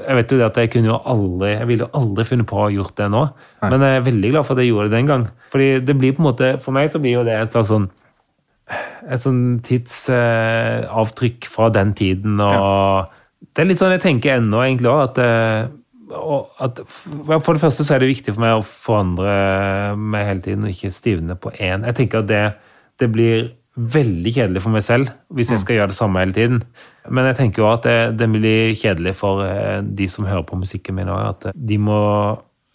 jeg 0.00 0.16
vet 0.16 0.32
jo 0.32 0.38
det 0.40 0.46
at 0.46 0.56
jeg 0.58 0.70
kunne 0.72 0.88
jo 0.88 0.96
aldri 1.12 1.52
jeg 1.52 1.68
ville 1.68 1.86
jo 1.86 2.00
aldri 2.00 2.24
funnet 2.26 2.48
på 2.50 2.56
å 2.56 2.64
ha 2.64 2.72
gjort 2.72 2.96
det 2.98 3.06
nå. 3.12 3.22
Men 3.66 3.84
jeg 3.84 3.98
er 3.98 4.08
veldig 4.08 4.32
glad 4.32 4.48
for 4.48 4.56
at 4.56 4.64
jeg 4.64 4.72
gjorde 4.72 4.88
det 4.88 4.96
den 4.96 5.10
gang. 5.10 5.26
Fordi 5.52 5.68
det 5.86 5.96
blir 6.00 6.16
på 6.16 6.22
en 6.22 6.28
måte, 6.30 6.48
For 6.64 6.74
meg 6.74 6.90
så 6.90 7.00
blir 7.02 7.18
jo 7.18 7.26
det 7.28 7.36
et 7.36 7.52
slags 7.52 7.70
sånn 7.70 7.86
et 9.06 9.22
sånn 9.22 9.42
tidsavtrykk 9.66 11.46
fra 11.50 11.68
den 11.74 11.92
tiden. 11.94 12.40
og 12.42 13.12
Det 13.54 13.62
er 13.62 13.68
litt 13.68 13.82
sånn 13.82 13.94
jeg 13.94 14.02
tenker 14.02 14.40
ennå, 14.40 14.62
egentlig 14.64 14.90
òg. 14.90 15.02
At, 15.04 15.20
eh, 15.22 15.68
at 16.66 16.80
For 16.88 17.54
det 17.54 17.62
første 17.62 17.86
så 17.86 17.94
er 17.94 18.02
det 18.02 18.10
viktig 18.10 18.34
for 18.34 18.42
meg 18.42 18.56
å 18.56 18.66
forandre 18.66 19.36
meg 19.94 20.26
hele 20.26 20.42
tiden 20.42 20.66
og 20.66 20.74
ikke 20.74 20.90
stivne 20.94 21.38
på 21.38 21.54
én. 21.54 21.86
Jeg 21.86 21.98
tenker 22.00 22.24
at 22.24 22.30
det, 22.32 22.44
det 22.98 23.12
blir 23.12 23.52
veldig 23.76 24.32
kjedelig 24.32 24.62
for 24.64 24.72
meg 24.72 24.82
selv 24.82 25.10
hvis 25.36 25.50
jeg 25.52 25.60
skal 25.60 25.76
gjøre 25.76 25.92
det 25.92 25.98
samme 25.98 26.22
hele 26.22 26.32
tiden. 26.36 26.62
Men 27.10 27.30
jeg 27.30 27.38
tenker 27.40 27.62
jo 27.62 27.70
at 27.70 27.86
det, 27.86 27.98
det 28.20 28.28
blir 28.32 28.74
kjedelig 28.78 29.14
for 29.18 29.44
eh, 29.46 29.80
de 29.82 30.08
som 30.10 30.28
hører 30.28 30.46
på 30.48 30.58
musikken 30.60 30.98
min 30.98 31.10
òg. 31.12 31.32
At 31.34 31.48
de 31.54 31.78
må 31.80 32.00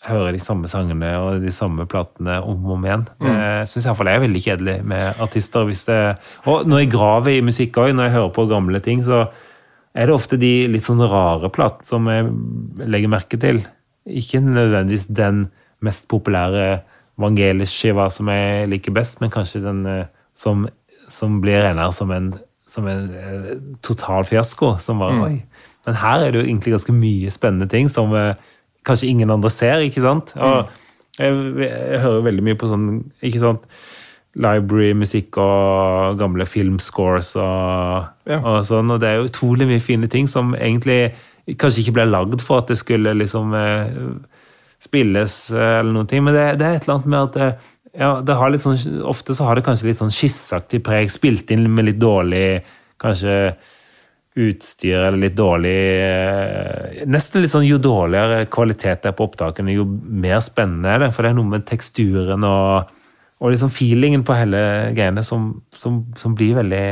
høre 0.07 0.31
de 0.33 0.41
samme 0.41 0.69
sangene 0.69 1.11
og 1.21 1.43
de 1.43 1.51
samme 1.53 1.85
platene 1.89 2.39
om 2.41 2.63
og 2.65 2.75
om 2.79 2.85
igjen. 2.87 3.03
Det 3.21 3.69
syns 3.69 3.85
iallfall 3.85 4.09
jeg 4.09 4.17
er 4.17 4.23
veldig 4.23 4.41
kjedelig 4.47 4.77
med 4.89 5.21
artister. 5.21 5.67
Hvis 5.69 5.85
det, 5.89 5.99
og 6.49 6.65
når 6.65 6.83
jeg 6.83 6.93
graver 6.95 7.35
i 7.35 7.43
musikk 7.45 7.77
òg, 7.77 7.91
når 7.93 8.09
jeg 8.09 8.15
hører 8.17 8.31
på 8.37 8.47
gamle 8.49 8.81
ting, 8.81 9.03
så 9.05 9.27
er 9.93 10.07
det 10.07 10.15
ofte 10.15 10.39
de 10.41 10.51
litt 10.71 10.87
sånn 10.87 11.03
rare 11.05 11.51
platene 11.53 11.85
som 11.85 12.09
jeg 12.09 12.31
legger 12.81 13.13
merke 13.13 13.37
til. 13.41 13.61
Ikke 14.09 14.41
nødvendigvis 14.41 15.05
den 15.11 15.45
mest 15.85 16.07
populære 16.09 16.81
evangelisk 17.19 17.75
skiva 17.75 18.07
som 18.13 18.29
jeg 18.31 18.69
liker 18.71 18.95
best, 18.95 19.19
men 19.21 19.33
kanskje 19.33 19.63
den 19.65 19.83
eh, 19.89 20.07
som, 20.37 20.65
som 21.11 21.39
blir 21.43 21.61
regnet 21.61 21.93
som 21.93 22.11
en, 22.15 22.33
som 22.71 22.88
en 22.88 23.10
eh, 23.19 23.51
total 23.84 24.23
fiasko. 24.29 24.75
Som 24.79 25.01
bare, 25.03 25.17
oi. 25.27 25.41
Men 25.88 25.97
her 25.99 26.23
er 26.23 26.31
det 26.31 26.39
jo 26.41 26.47
egentlig 26.47 26.75
ganske 26.77 26.93
mye 26.95 27.31
spennende 27.34 27.67
ting 27.71 27.89
som 27.91 28.13
eh, 28.15 28.36
kanskje 28.88 29.10
ingen 29.12 29.34
andre 29.34 29.51
ser, 29.53 29.84
ikke 29.86 30.03
sant? 30.05 30.31
Og 30.39 30.69
jeg, 31.19 31.34
jeg 31.65 31.99
hører 32.05 32.23
veldig 32.29 32.45
mye 32.47 32.57
på 32.62 32.69
sånn, 32.71 32.86
ikke 33.27 33.41
sant, 33.43 33.65
library-musikk 34.41 35.36
og 35.43 36.15
gamle 36.21 36.45
filmscores 36.47 37.34
og, 37.36 38.07
Ja. 38.31 38.38
og 38.39 38.62
sånn, 38.65 38.91
og 38.93 39.01
det 39.03 39.10
er 39.10 39.17
jo 39.19 39.27
utrolig 39.27 39.67
mye 39.67 39.84
fine 39.84 40.07
ting 40.07 40.29
som 40.31 40.53
egentlig 40.55 41.12
kanskje 41.60 41.84
ikke 41.84 41.97
ble 41.99 42.05
lagd 42.07 42.41
for 42.45 42.62
at 42.62 42.71
det 42.71 42.77
skulle 42.79 43.12
liksom 43.17 43.51
eh, 43.57 43.91
spilles 44.81 45.36
eller 45.51 45.91
noen 45.91 46.07
ting, 46.10 46.23
men 46.23 46.34
det, 46.38 46.45
det 46.62 46.67
er 46.69 46.79
et 46.79 46.88
eller 46.88 46.95
annet 47.01 47.12
med 47.12 47.38
at 47.41 47.67
ja, 47.97 48.21
det 48.23 48.38
har 48.39 48.51
litt 48.51 48.63
sånn, 48.63 48.80
ofte 49.08 49.36
så 49.36 49.47
har 49.47 49.58
det 49.58 49.65
kanskje 49.65 49.89
litt 49.89 49.99
sånn 49.99 50.13
skisseaktig 50.13 50.80
preg, 50.86 51.12
spilt 51.12 51.51
inn 51.51 51.67
med 51.76 51.89
litt 51.89 51.99
dårlig, 51.99 52.61
kanskje 53.01 53.36
utstyr 54.39 54.95
eller 54.95 55.20
litt 55.20 55.36
dårlig 55.36 55.76
eh, 55.76 57.01
Nesten 57.11 57.43
litt 57.43 57.51
sånn 57.51 57.68
jo 57.68 57.76
dårligere 57.84 58.45
kvalitet 58.51 59.03
det 59.03 59.11
er 59.11 59.15
på 59.18 59.28
opptakene, 59.28 59.74
jo 59.76 59.84
mer 59.84 60.39
spennende 60.43 60.93
er 60.93 61.03
det. 61.03 61.09
For 61.11 61.26
det 61.26 61.34
er 61.34 61.38
noe 61.39 61.51
med 61.51 61.65
teksturen 61.68 62.45
og, 62.47 62.93
og 63.41 63.51
liksom 63.51 63.74
feelingen 63.76 64.24
på 64.28 64.38
hele 64.39 64.61
greiene 64.95 65.24
som, 65.28 65.51
som, 65.76 66.05
som 66.20 66.38
blir 66.38 66.55
veldig 66.61 66.86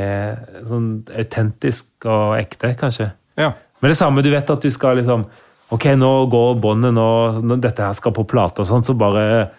sånn 0.67 0.89
autentisk 1.15 2.09
og 2.09 2.35
ekte, 2.41 2.73
kanskje. 2.79 3.11
Ja. 3.39 3.53
Men 3.79 3.93
det 3.93 3.99
samme, 4.01 4.25
du 4.25 4.33
vet 4.33 4.51
at 4.51 4.65
du 4.65 4.73
skal 4.73 4.99
liksom 4.99 5.29
Ok, 5.69 5.83
nå 5.93 6.07
går 6.33 6.55
båndet, 6.57 6.95
nå, 6.97 7.09
når 7.45 7.59
dette 7.61 7.85
her 7.85 7.93
skal 7.93 8.09
på 8.15 8.23
plate 8.25 8.63
og 8.63 8.65
sånn, 8.65 8.81
så 8.81 8.95
bare 8.97 9.51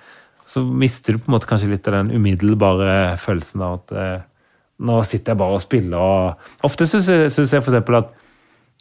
Så 0.50 0.64
mister 0.66 1.14
du 1.14 1.18
på 1.22 1.30
en 1.30 1.36
måte 1.36 1.46
kanskje 1.50 1.70
litt 1.70 1.86
av 1.86 1.94
den 2.00 2.10
umiddelbare 2.16 3.14
følelsen 3.22 3.62
av 3.62 3.72
at 3.78 3.86
eh, 3.94 4.20
nå 4.80 4.94
sitter 5.06 5.30
jeg 5.34 5.40
bare 5.42 5.56
og 5.58 5.62
spiller 5.62 5.98
og 6.00 6.66
Ofte 6.66 6.86
syns 6.88 7.08
jeg, 7.12 7.28
synes 7.30 7.52
jeg 7.52 7.60
eksempel 7.62 7.94
at 8.00 8.08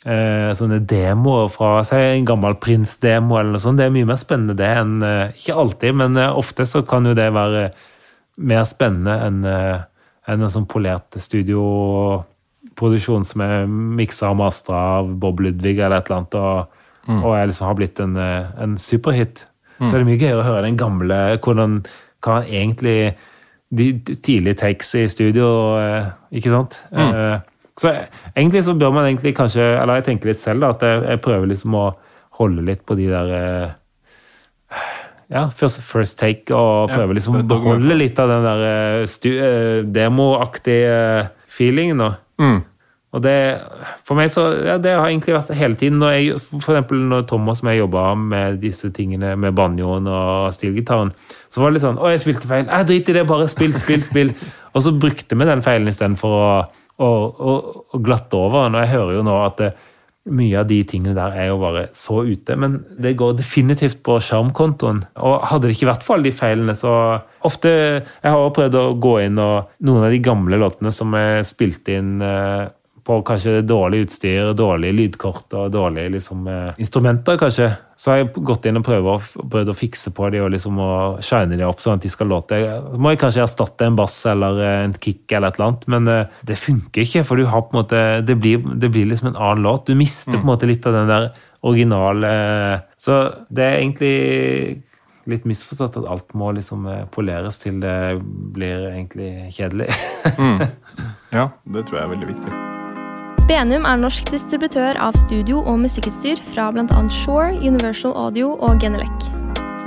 eh, 0.08 0.50
sånne 0.58 0.80
demoer 0.90 1.48
fra 1.54 1.84
si, 1.86 2.00
en 2.00 2.26
gammel 2.26 2.56
prinsdemo 2.64 3.38
eller 3.38 3.52
noe 3.54 3.62
sånt, 3.62 3.78
det 3.78 3.86
er 3.86 3.94
mye 3.94 4.10
mer 4.10 4.18
spennende 4.22 4.56
det 4.58 4.72
enn 4.80 4.96
eh, 5.06 5.36
Ikke 5.38 5.60
alltid, 5.62 5.94
men 6.02 6.12
eh, 6.18 6.38
ofte 6.42 6.66
så 6.66 6.82
kan 6.88 7.06
jo 7.06 7.14
det 7.20 7.30
være 7.36 7.64
mer 8.40 8.64
spennende 8.70 9.16
enn 9.28 9.40
eh, 9.46 9.80
enn 10.30 10.44
en 10.46 10.52
sånn 10.54 10.68
polert 10.70 11.16
studioproduksjon 11.18 13.24
som 13.26 13.42
er 13.42 13.66
miksa 13.70 14.30
og 14.30 14.38
mastra 14.44 14.78
av 15.00 15.08
Bob 15.22 15.40
Ludvig 15.42 15.80
eller 15.80 15.98
et 16.00 16.08
eller 16.10 16.18
annet, 16.22 16.36
og, 16.40 16.76
Mm. 17.10 17.24
og 17.26 17.32
jeg 17.34 17.48
liksom 17.50 17.66
har 17.66 17.76
blitt 17.80 18.00
en, 18.04 18.14
eh, 18.22 18.46
en 18.62 18.74
superhit. 18.78 19.48
Så 19.86 19.96
er 19.96 20.02
det 20.02 20.08
mye 20.10 20.20
gøyere 20.20 20.42
å 20.42 20.48
høre 20.48 20.66
den 20.68 20.78
gamle 20.80 21.18
hvordan 21.40 21.86
hva 22.26 22.40
han 22.40 22.50
egentlig 22.50 23.16
De 23.70 23.92
tidlige 24.02 24.58
takes 24.58 24.96
i 24.98 25.04
studio, 25.08 25.78
eh, 25.78 26.08
ikke 26.34 26.50
sant? 26.50 26.80
Mm. 26.92 27.14
Eh, 27.14 27.40
Så 27.78 27.92
egentlig 28.36 28.64
så 28.66 28.74
bør 28.74 28.92
man 28.92 29.06
egentlig 29.06 29.36
kanskje 29.38 29.62
Eller 29.82 30.00
jeg 30.00 30.08
tenker 30.08 30.32
litt 30.32 30.40
selv, 30.42 30.62
da, 30.62 30.70
at 30.74 30.82
jeg, 30.82 31.04
jeg 31.06 31.22
prøver 31.22 31.48
liksom 31.48 31.76
å 31.78 31.86
holde 32.40 32.66
litt 32.66 32.82
på 32.86 32.96
de 32.98 33.06
der 33.12 33.30
eh, 33.38 33.70
ja, 35.30 35.50
first, 35.54 35.84
first 35.86 36.18
take, 36.18 36.50
og 36.56 36.90
prøve 36.90 37.14
liksom 37.14 37.36
å 37.38 37.44
beholde 37.46 37.94
litt 37.96 38.18
av 38.20 38.32
den 38.32 38.48
der 38.48 39.84
demoaktige 39.86 41.30
feelingen. 41.46 42.02
da. 42.02 42.16
Mm. 42.42 42.64
Og 43.10 43.24
det, 43.26 43.36
for 44.06 44.20
meg 44.20 44.30
så, 44.30 44.44
ja, 44.68 44.76
det 44.78 44.92
har 44.94 45.08
egentlig 45.08 45.34
vært 45.34 45.50
hele 45.58 45.78
tiden. 45.80 45.98
Når 46.02 46.12
jeg, 46.14 46.36
for 46.52 46.76
eksempel 46.76 47.02
når 47.10 47.26
Thomas 47.32 47.64
som 47.64 47.72
jeg 47.72 47.82
jobba 47.82 48.04
med 48.22 48.60
disse 48.62 48.92
tingene 48.94 49.34
med 49.40 49.56
banjoen 49.58 50.06
og 50.14 50.52
stilgitaren, 50.54 51.10
så 51.50 51.64
var 51.64 51.72
det 51.72 51.80
litt 51.80 51.88
sånn 51.88 51.98
Å, 51.98 52.12
jeg 52.14 52.22
spilte 52.22 52.50
feil. 52.52 52.68
Jeg 52.70 52.90
driter 52.92 53.16
i 53.16 53.20
det, 53.20 53.28
bare 53.32 53.50
spill, 53.50 53.74
spill, 53.82 54.06
spill. 54.06 54.34
og 54.76 54.86
så 54.86 54.94
brukte 54.94 55.38
vi 55.40 55.50
den 55.50 55.66
feilen 55.66 55.90
istedenfor 55.90 56.38
å, 56.38 56.50
å, 57.02 57.10
å, 57.10 57.56
å 57.98 58.04
glatte 58.06 58.38
over 58.38 58.68
den. 58.68 58.78
Og 58.78 58.86
jeg 58.86 58.94
hører 58.94 59.18
jo 59.18 59.26
nå 59.26 59.40
at 59.48 59.64
det, 59.64 59.74
mye 60.30 60.60
av 60.60 60.68
de 60.70 60.78
tingene 60.86 61.16
der 61.18 61.36
er 61.38 61.50
jo 61.50 61.60
bare 61.62 61.88
så 61.98 62.22
ute. 62.28 62.56
Men 62.60 62.80
det 63.02 63.16
går 63.18 63.38
definitivt 63.40 64.04
på 64.06 64.20
sjarmkontoen. 64.22 65.02
Og 65.26 65.46
hadde 65.50 65.70
det 65.70 65.78
ikke 65.78 65.90
vært 65.90 66.06
for 66.06 66.18
alle 66.18 66.30
de 66.30 66.36
feilene, 66.36 66.76
så 66.78 66.94
ofte 67.48 67.72
Jeg 67.72 68.34
har 68.36 68.52
prøvd 68.54 68.76
å 68.76 68.88
gå 69.02 69.16
inn 69.24 69.40
og 69.42 69.72
noen 69.88 70.06
av 70.06 70.14
de 70.14 70.20
gamle 70.24 70.60
låtene 70.60 70.92
som 70.94 71.16
er 71.18 71.42
spilt 71.48 71.90
inn 71.90 72.20
eh, 72.22 72.68
på 73.10 73.22
kanskje 73.26 73.64
dårlig 73.66 74.04
utstyr, 74.06 74.52
dårlige 74.54 74.94
lydkort 74.94 75.54
og 75.58 75.72
dårlige 75.74 76.12
liksom, 76.14 76.48
eh, 76.48 76.74
instrumenter, 76.78 77.40
kanskje. 77.42 77.72
Så 77.98 78.12
har 78.12 78.18
jeg 78.20 78.44
gått 78.46 78.68
inn 78.70 78.78
og 78.78 78.86
prøvd 78.86 79.08
å, 79.66 79.74
fikse 79.76 80.14
på 80.16 80.30
de 80.30 80.44
og 80.44 80.52
liksom 80.54 80.78
å 80.78 80.92
shine 81.26 81.58
de 81.58 81.66
opp 81.66 81.82
sånn 81.82 81.98
at 81.98 82.06
de 82.06 82.12
skal 82.14 82.30
låte. 82.30 82.60
Så 82.62 83.00
må 83.02 83.10
jeg 83.10 83.20
kanskje 83.24 83.42
erstatte 83.44 83.88
en 83.88 83.98
bass 83.98 84.20
eller 84.30 84.62
eh, 84.62 84.84
en 84.84 84.94
kick 84.94 85.32
eller 85.32 85.50
et 85.50 85.58
eller 85.58 85.72
annet, 85.72 85.88
men 85.90 86.08
eh, 86.08 86.38
det 86.46 86.60
funker 86.62 87.02
ikke, 87.02 87.26
for 87.26 87.42
du 87.42 87.50
har 87.50 87.66
på 87.66 87.74
en 87.74 87.82
måte 87.82 88.04
Det 88.30 88.38
blir, 88.38 88.62
det 88.78 88.92
blir 88.94 89.10
liksom 89.10 89.32
en 89.32 89.42
annen 89.42 89.66
låt. 89.66 89.88
Du 89.88 89.96
mister 89.98 90.38
på 90.38 90.46
en 90.46 90.54
måte 90.54 90.70
litt 90.70 90.86
av 90.86 90.94
den 90.94 91.10
der 91.10 91.32
originale 91.66 92.30
Så 92.98 93.18
det 93.50 93.66
er 93.66 93.80
egentlig 93.82 94.84
litt 95.30 95.46
misforstått 95.50 95.98
at 95.98 96.10
alt 96.10 96.34
må 96.38 96.52
liksom 96.54 96.86
poleres 97.14 97.58
til 97.60 97.82
det 97.82 98.22
blir 98.54 98.92
egentlig 98.94 99.50
kjedelig. 99.58 99.90
Ja, 101.30 101.52
det 101.70 101.86
tror 101.86 102.00
jeg 102.00 102.08
er 102.08 102.14
veldig 102.16 102.30
viktig. 102.34 102.79
Benum 103.50 103.82
er 103.90 103.98
norsk 103.98 104.28
distributør 104.30 104.98
av 105.02 105.16
studio- 105.18 105.64
og 105.64 105.80
musikkutstyr 105.82 106.38
fra 106.52 106.68
bl.a. 106.70 107.00
Shore, 107.10 107.56
Universal 107.58 108.14
Audio 108.14 108.52
og 108.62 108.78
Genelec. 108.84 109.26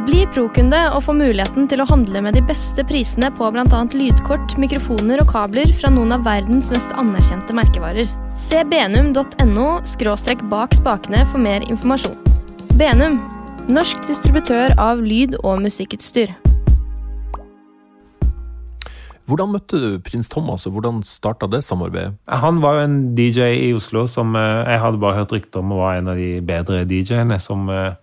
Bli 0.03 0.25
pro-kunde 0.35 0.81
og 0.91 1.05
få 1.07 1.15
muligheten 1.15 1.69
til 1.71 1.79
å 1.79 1.87
handle 1.87 2.25
med 2.27 2.35
de 2.35 2.43
beste 2.49 2.83
prisene 2.89 3.31
på 3.39 3.53
bl.a. 3.55 3.85
lydkort, 3.95 4.57
mikrofoner 4.59 5.23
og 5.23 5.31
kabler 5.31 5.71
fra 5.79 5.95
noen 5.95 6.17
av 6.19 6.27
verdens 6.27 6.73
mest 6.75 6.91
anerkjente 6.99 7.55
merkevarer. 7.55 8.11
Se 8.35 8.67
benum.no 8.67 9.69
bak 10.51 10.75
spakene 10.83 11.23
for 11.31 11.39
mer 11.39 11.63
informasjon. 11.71 12.19
Benum, 12.75 13.21
norsk 13.71 14.03
distributør 14.11 14.75
av 14.75 15.07
lyd- 15.07 15.39
og 15.45 15.63
musikkutstyr. 15.63 16.35
Hvordan 19.33 19.55
møtte 19.55 19.79
du 19.81 19.93
prins 20.05 20.29
Thomas, 20.29 20.67
og 20.69 20.75
hvordan 20.77 20.99
starta 21.09 21.47
det 21.49 21.63
samarbeidet? 21.65 22.19
Han 22.29 22.59
var 22.61 22.77
jo 22.77 22.85
en 22.85 22.97
DJ 23.17 23.47
i 23.63 23.71
Oslo 23.73 24.05
som 24.05 24.37
eh, 24.37 24.69
jeg 24.69 24.83
hadde 24.83 25.01
bare 25.01 25.23
hørt 25.23 25.33
rykter 25.33 25.63
om 25.63 25.73
og 25.73 25.81
var 25.81 25.97
en 25.97 26.11
av 26.13 26.21
de 26.21 26.35
bedre 26.45 26.83
DJ-ene 26.85 27.39
som, 27.41 27.65
eh, 27.73 27.95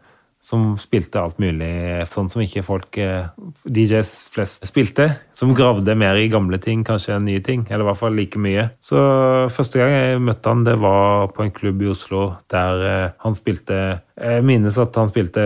som 0.42 0.72
spilte 0.82 1.22
alt 1.22 1.38
mulig 1.38 1.70
sånn 2.10 2.32
som 2.34 2.42
ikke 2.42 2.66
folk 2.66 2.98
eh, 2.98 3.30
DJs 3.62 4.14
flest 4.34 4.66
spilte. 4.72 5.06
Som 5.38 5.54
gravde 5.54 5.94
mer 5.94 6.18
i 6.18 6.32
gamle 6.34 6.58
ting 6.64 6.82
kanskje 6.88 7.14
enn 7.20 7.30
nye 7.30 7.46
ting, 7.46 7.68
eller 7.70 7.86
i 7.86 7.90
hvert 7.92 8.02
fall 8.02 8.18
like 8.18 8.42
mye. 8.42 8.66
Så 8.82 8.98
første 9.54 9.84
gang 9.84 9.94
jeg 9.94 10.26
møtte 10.26 10.50
han, 10.50 10.66
det 10.66 10.80
var 10.82 11.30
på 11.36 11.46
en 11.46 11.54
klubb 11.54 11.86
i 11.86 11.94
Oslo 11.94 12.32
der 12.50 13.14
han 13.22 13.38
spilte 13.38 14.00
Jeg 14.20 14.44
minnes 14.44 14.76
at 14.82 14.96
han 15.00 15.08
spilte 15.08 15.44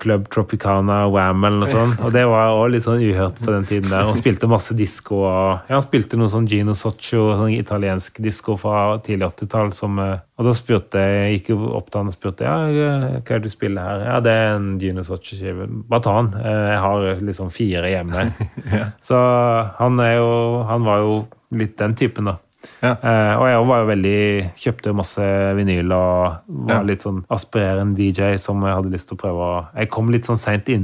Club 0.00 0.28
Tropicana 0.32 1.02
Wham 1.12 1.42
eller 1.44 1.60
noe 1.60 1.68
sånt, 1.68 1.98
og 2.00 2.12
det 2.14 2.22
var 2.30 2.54
også 2.54 2.70
litt 2.72 2.86
sånn 2.86 3.02
uhørt 3.04 3.36
på 3.44 3.52
den 3.52 3.66
tiden 3.68 3.90
der. 3.92 4.06
Og 4.08 4.16
spilte 4.16 4.48
masse 4.48 4.76
disko 4.78 5.18
Ja, 5.26 5.74
han 5.74 5.84
spilte 5.84 6.16
noe 6.20 6.30
sånn 6.32 6.48
Gino 6.48 6.72
Soccio, 6.78 7.26
sånn 7.36 7.52
italiensk 7.56 8.20
disko 8.24 8.56
fra 8.60 8.96
tidlig 9.04 9.28
80-tall 9.28 9.74
som 9.76 10.00
eh, 10.00 10.16
Og 10.40 10.48
da 10.48 10.54
spurte 10.56 11.02
jeg 11.04 11.38
gikk 11.38 11.52
opp 11.58 11.90
til 11.92 12.00
han 12.00 12.10
og 12.12 12.16
spurte 12.16 12.48
ja, 12.48 12.56
hva 12.72 13.20
er 13.20 13.22
det 13.42 13.42
du 13.44 13.52
spiller 13.52 13.84
her? 13.90 14.04
Ja, 14.08 14.18
det 14.24 14.32
er 14.40 14.52
en 14.56 14.68
Gino 14.80 15.04
Soccio-skive. 15.04 15.68
Bare 15.90 16.04
ta 16.08 16.16
den. 16.22 16.32
Eh, 16.40 16.66
Jeg 16.72 16.82
har 16.86 17.24
liksom 17.28 17.50
fire 17.54 17.90
hjemme. 17.92 18.28
Så 19.08 19.18
han 19.78 20.00
er 20.00 20.14
jo 20.20 20.30
Han 20.68 20.84
var 20.86 21.02
jo 21.04 21.16
litt 21.58 21.76
den 21.80 21.94
typen, 21.96 22.28
da. 22.28 22.36
Ja. 22.82 22.92
Uh, 23.02 23.34
og 23.38 23.46
jeg 23.48 23.64
var 23.70 23.80
jo 23.82 23.88
veldig 23.92 24.18
Kjøpte 24.58 24.94
masse 24.98 25.26
vinyl 25.58 25.92
og 25.94 26.38
var 26.66 26.80
Ja. 26.80 26.82
litt 26.86 27.06
sånn 27.06 27.24
aspirerende 27.30 27.96
DJ 27.98 28.36
som 28.38 28.62
jeg 28.66 28.74
hadde 28.74 28.92
lyst 28.92 29.08
til 29.08 29.16
å 29.18 29.22
prøve 29.22 29.48
å 29.48 29.66
Jeg 29.78 29.90
kom 29.94 30.10
litt 30.10 30.26
sånn 30.26 30.40
seint 30.40 30.68
i 30.68 30.78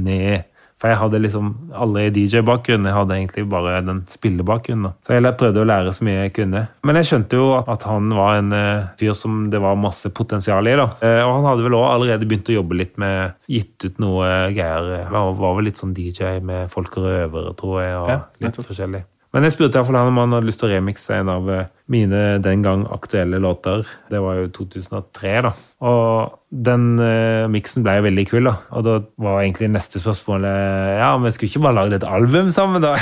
For 0.75 0.91
jeg 0.91 0.99
hadde 0.99 1.21
liksom 1.23 1.71
aldri 1.71 2.09
DJ-bakgrunn, 2.11 2.83
jeg 2.83 2.93
hadde 2.93 3.15
egentlig 3.15 3.45
bare 3.47 3.77
den 3.85 4.01
spillebakgrunnen. 4.11 4.91
Så 5.07 5.15
jeg 5.15 5.37
prøvde 5.39 5.63
å 5.63 5.67
lære 5.69 5.93
så 5.95 6.03
mye 6.03 6.25
jeg 6.25 6.33
kunne. 6.35 6.65
Men 6.83 6.99
jeg 6.99 7.07
skjønte 7.09 7.39
jo 7.39 7.45
at, 7.55 7.69
at 7.71 7.85
han 7.87 8.09
var 8.11 8.41
en 8.41 8.51
uh, 8.51 8.83
fyr 8.99 9.15
som 9.15 9.49
det 9.49 9.61
var 9.63 9.79
masse 9.79 10.11
potensial 10.11 10.67
i. 10.67 10.75
da. 10.75 10.89
Uh, 10.99 11.23
og 11.23 11.31
han 11.37 11.47
hadde 11.47 11.63
vel 11.63 11.79
også 11.79 11.93
allerede 11.95 12.27
begynt 12.27 12.51
å 12.51 12.57
jobbe 12.59 12.75
litt 12.75 12.99
med 12.99 13.47
Gitt 13.47 13.87
ut 13.87 14.03
noe 14.03 14.51
greier. 14.51 15.07
Var, 15.15 15.33
var 15.39 15.55
vel 15.55 15.69
litt 15.69 15.79
sånn 15.79 15.95
DJ 15.95 16.41
med 16.43 16.67
Folk 16.75 16.99
og 16.99 17.07
røvere, 17.07 17.55
tror 17.55 17.81
jeg, 17.81 17.95
og 17.95 18.11
Ja, 18.11 18.21
litt 18.43 18.59
forskjellig. 18.59 19.05
Men 19.35 19.43
jeg 19.43 19.57
spurte 19.57 19.75
i 19.75 19.81
hvert 19.81 19.89
fall 19.89 19.97
han 19.99 20.09
om 20.13 20.19
han 20.21 20.33
hadde 20.37 20.47
lyst 20.47 20.61
til 20.61 20.69
å 20.69 20.71
remixe 20.71 21.17
en 21.19 21.29
av 21.33 21.49
eh, 21.51 21.65
mine 21.91 22.19
den 22.39 22.61
gang 22.63 22.85
aktuelle 22.95 23.41
låter. 23.43 23.83
Det 24.07 24.21
var 24.23 24.37
jo 24.39 24.45
2003, 24.55 25.33
da. 25.43 25.51
Og 25.85 26.37
den 26.65 26.85
uh, 27.01 27.43
miksen 27.51 27.83
ble 27.83 27.97
jo 27.97 28.05
veldig 28.05 28.25
kul, 28.29 28.47
da. 28.47 28.53
Og 28.71 28.85
da 28.87 28.93
var 29.19 29.41
egentlig 29.41 29.67
neste 29.73 29.99
spørsmål 29.99 30.47
eh, 30.47 30.93
Ja, 31.01 31.11
men 31.19 31.35
skulle 31.35 31.51
ikke 31.51 31.65
bare 31.67 31.81
lagd 31.81 31.97
et 31.97 32.07
album 32.07 32.47
sammen, 32.55 32.85
da? 32.85 32.95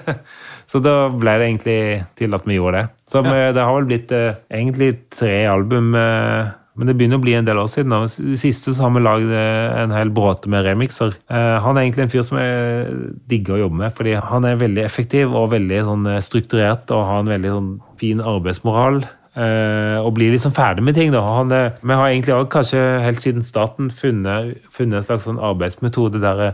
Så 0.70 0.78
da 0.80 1.08
ble 1.10 1.34
det 1.40 1.48
egentlig 1.50 1.80
til 2.22 2.38
at 2.38 2.46
vi 2.46 2.60
gjorde 2.60 2.84
det. 2.84 2.86
Så 3.10 3.24
ja. 3.26 3.50
det 3.52 3.66
har 3.66 3.74
vel 3.74 3.90
blitt 3.90 4.14
uh, 4.14 4.38
egentlig 4.54 4.92
tre 5.12 5.42
album. 5.50 5.90
eh, 5.98 6.54
men 6.74 6.90
det 6.90 6.96
begynner 6.98 7.20
å 7.20 7.22
bli 7.22 7.34
en 7.38 7.46
del 7.46 7.60
år 7.62 7.68
siden. 7.70 7.94
I 7.94 8.32
det 8.32 8.40
siste 8.40 8.74
så 8.74 8.86
har 8.86 8.94
vi 8.96 9.02
lagd 9.04 9.30
eh, 9.30 9.74
en 9.84 9.94
hel 9.94 10.10
bråte 10.14 10.50
med 10.50 10.64
remixer. 10.66 11.14
Eh, 11.30 11.56
han 11.62 11.78
er 11.78 11.86
egentlig 11.86 12.06
en 12.06 12.14
fyr 12.14 12.24
som 12.26 12.40
jeg 12.40 12.96
digger 13.30 13.56
å 13.56 13.60
jobbe 13.64 13.80
med, 13.84 13.94
fordi 13.94 14.16
han 14.18 14.48
er 14.48 14.62
veldig 14.62 14.82
effektiv 14.82 15.34
og 15.38 15.52
veldig 15.54 15.82
sånn 15.86 16.08
eh, 16.10 16.22
strukturert 16.24 16.90
og 16.94 17.06
har 17.06 17.22
en 17.22 17.30
veldig 17.30 17.52
sånn 17.56 17.74
fin 18.00 18.24
arbeidsmoral. 18.34 19.04
og 19.34 20.12
blir 20.14 20.30
liksom 20.30 20.52
ferdig 20.54 20.82
med 20.86 20.94
ting. 20.94 21.10
da. 21.10 21.20
Han, 21.20 21.50
vi 21.50 21.94
har 21.94 22.06
egentlig 22.06 22.34
også 22.34 22.50
kanskje 22.52 22.82
helt 23.02 23.22
siden 23.22 23.42
starten 23.42 23.90
funnet, 23.90 24.60
funnet 24.70 25.00
en 25.00 25.06
slags 25.08 25.26
sånn 25.26 25.42
arbeidsmetode 25.42 26.20
der 26.22 26.52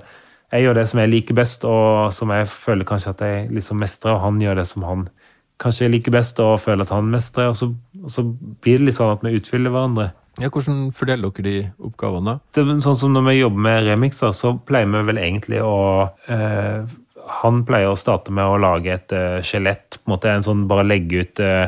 jeg 0.51 0.65
gjør 0.65 0.79
det 0.79 0.87
som 0.89 1.01
jeg 1.03 1.11
liker 1.13 1.37
best, 1.37 1.65
og 1.69 2.09
som 2.17 2.33
jeg 2.35 2.49
føler 2.49 2.89
kanskje 2.89 3.13
at 3.13 3.21
jeg 3.27 3.51
liksom 3.55 3.79
mestrer, 3.79 4.17
og 4.17 4.25
han 4.25 4.41
gjør 4.41 4.59
det 4.59 4.67
som 4.67 4.87
han 4.89 5.05
kanskje 5.61 5.91
liker 5.93 6.15
best, 6.15 6.41
og 6.43 6.61
føler 6.63 6.87
at 6.87 6.95
han 6.95 7.11
mestrer. 7.13 7.51
Og 7.53 7.59
så, 7.59 7.71
og 8.01 8.13
så 8.13 8.25
blir 8.65 8.81
det 8.81 8.89
litt 8.89 8.99
sånn 8.99 9.15
at 9.15 9.25
vi 9.27 9.37
utfyller 9.39 9.75
hverandre. 9.75 10.11
Ja, 10.41 10.49
hvordan 10.49 10.89
fordeler 10.97 11.33
dere 11.37 11.45
de 11.45 11.55
oppgavene? 11.85 12.39
Det, 12.55 12.63
er 12.63 12.83
sånn 12.85 12.97
som 12.97 13.13
Når 13.13 13.25
vi 13.27 13.39
jobber 13.41 13.65
med 13.67 13.87
remixer, 13.89 14.33
så 14.37 14.55
pleier 14.57 14.89
vi 14.89 15.03
vel 15.11 15.21
egentlig 15.21 15.61
å 15.65 15.77
eh, 16.31 16.87
Han 17.43 17.65
pleier 17.69 17.93
å 17.93 17.99
starte 17.99 18.33
med 18.33 18.47
å 18.47 18.61
lage 18.63 18.95
et 18.95 19.13
eh, 19.17 19.41
skjelett. 19.45 19.99
på 19.99 20.09
en 20.09 20.15
måte 20.15 20.33
En 20.33 20.47
sånn 20.47 20.69
bare 20.71 20.87
legge 20.87 21.25
ut 21.25 21.43
eh, 21.45 21.67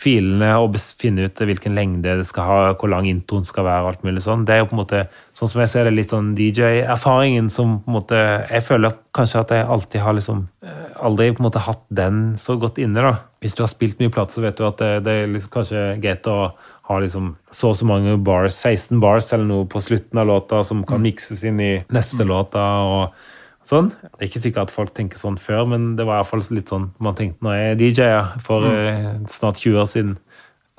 filene 0.00 0.48
og 0.60 0.78
finne 0.96 1.26
ut 1.28 1.42
hvilken 1.44 1.74
lengde 1.76 2.14
det 2.20 2.26
skal 2.28 2.46
ha, 2.48 2.58
hvor 2.78 2.90
lang 2.92 3.08
introen 3.08 3.44
skal 3.44 3.66
være. 3.66 3.90
alt 3.90 4.04
mulig 4.06 4.22
sånn. 4.24 4.46
Det 4.48 4.54
er 4.54 4.62
jo 4.62 4.70
på 4.70 4.76
en 4.76 4.82
måte, 4.82 5.02
sånn 5.36 5.50
som 5.52 5.60
jeg 5.60 5.72
ser 5.72 5.88
det, 5.88 5.94
litt 5.96 6.14
sånn 6.14 6.32
DJ-erfaringen 6.38 7.50
som 7.52 7.78
på 7.84 7.90
en 7.92 7.98
måte 7.98 8.20
Jeg 8.50 8.64
føler 8.64 8.96
kanskje 9.16 9.42
at 9.44 9.54
jeg 9.54 9.68
alltid 9.76 10.04
har 10.04 10.16
liksom 10.16 10.46
eh, 10.64 10.86
Aldri 11.00 11.30
på 11.32 11.40
en 11.40 11.48
måte 11.48 11.62
hatt 11.64 11.84
den 11.88 12.18
så 12.36 12.58
godt 12.60 12.80
inne, 12.80 13.00
da. 13.00 13.14
Hvis 13.40 13.56
du 13.56 13.62
har 13.64 13.70
spilt 13.72 14.00
mye 14.00 14.12
plate, 14.12 14.36
så 14.36 14.44
vet 14.44 14.58
du 14.58 14.66
at 14.68 14.80
det, 14.80 14.90
det 15.06 15.16
er 15.16 15.30
liksom 15.32 15.52
kanskje 15.54 15.84
greit 16.02 16.28
å 16.28 16.38
ha 16.90 16.98
liksom 17.00 17.34
så 17.54 17.70
og 17.70 17.78
så 17.78 17.86
mange 17.88 18.16
bars, 18.20 18.56
16 18.56 19.00
bars 19.00 19.30
eller 19.32 19.46
noe 19.48 19.68
på 19.70 19.80
slutten 19.80 20.20
av 20.20 20.28
låta 20.28 20.60
som 20.66 20.82
kan 20.84 21.00
mikses 21.00 21.44
inn 21.48 21.60
i 21.62 21.72
neste 21.92 22.26
låta. 22.28 22.64
og 22.84 23.38
sånn. 23.66 23.90
Det 23.92 24.20
er 24.20 24.28
ikke 24.28 24.42
sikkert 24.42 24.70
at 24.70 24.74
folk 24.74 24.94
tenker 24.96 25.20
sånn 25.20 25.38
før, 25.40 25.66
men 25.72 25.94
det 25.98 26.06
var 26.08 26.18
i 26.18 26.22
hvert 26.22 26.30
fall 26.30 26.56
litt 26.56 26.72
sånn 26.72 26.90
man 27.02 27.18
tenkte 27.18 27.46
når 27.46 27.58
jeg 27.58 27.80
DJ-a 27.80 28.22
for 28.44 28.66
mm. 28.66 29.26
snart 29.30 29.60
20 29.60 29.82
år 29.82 29.90
siden. 29.90 30.16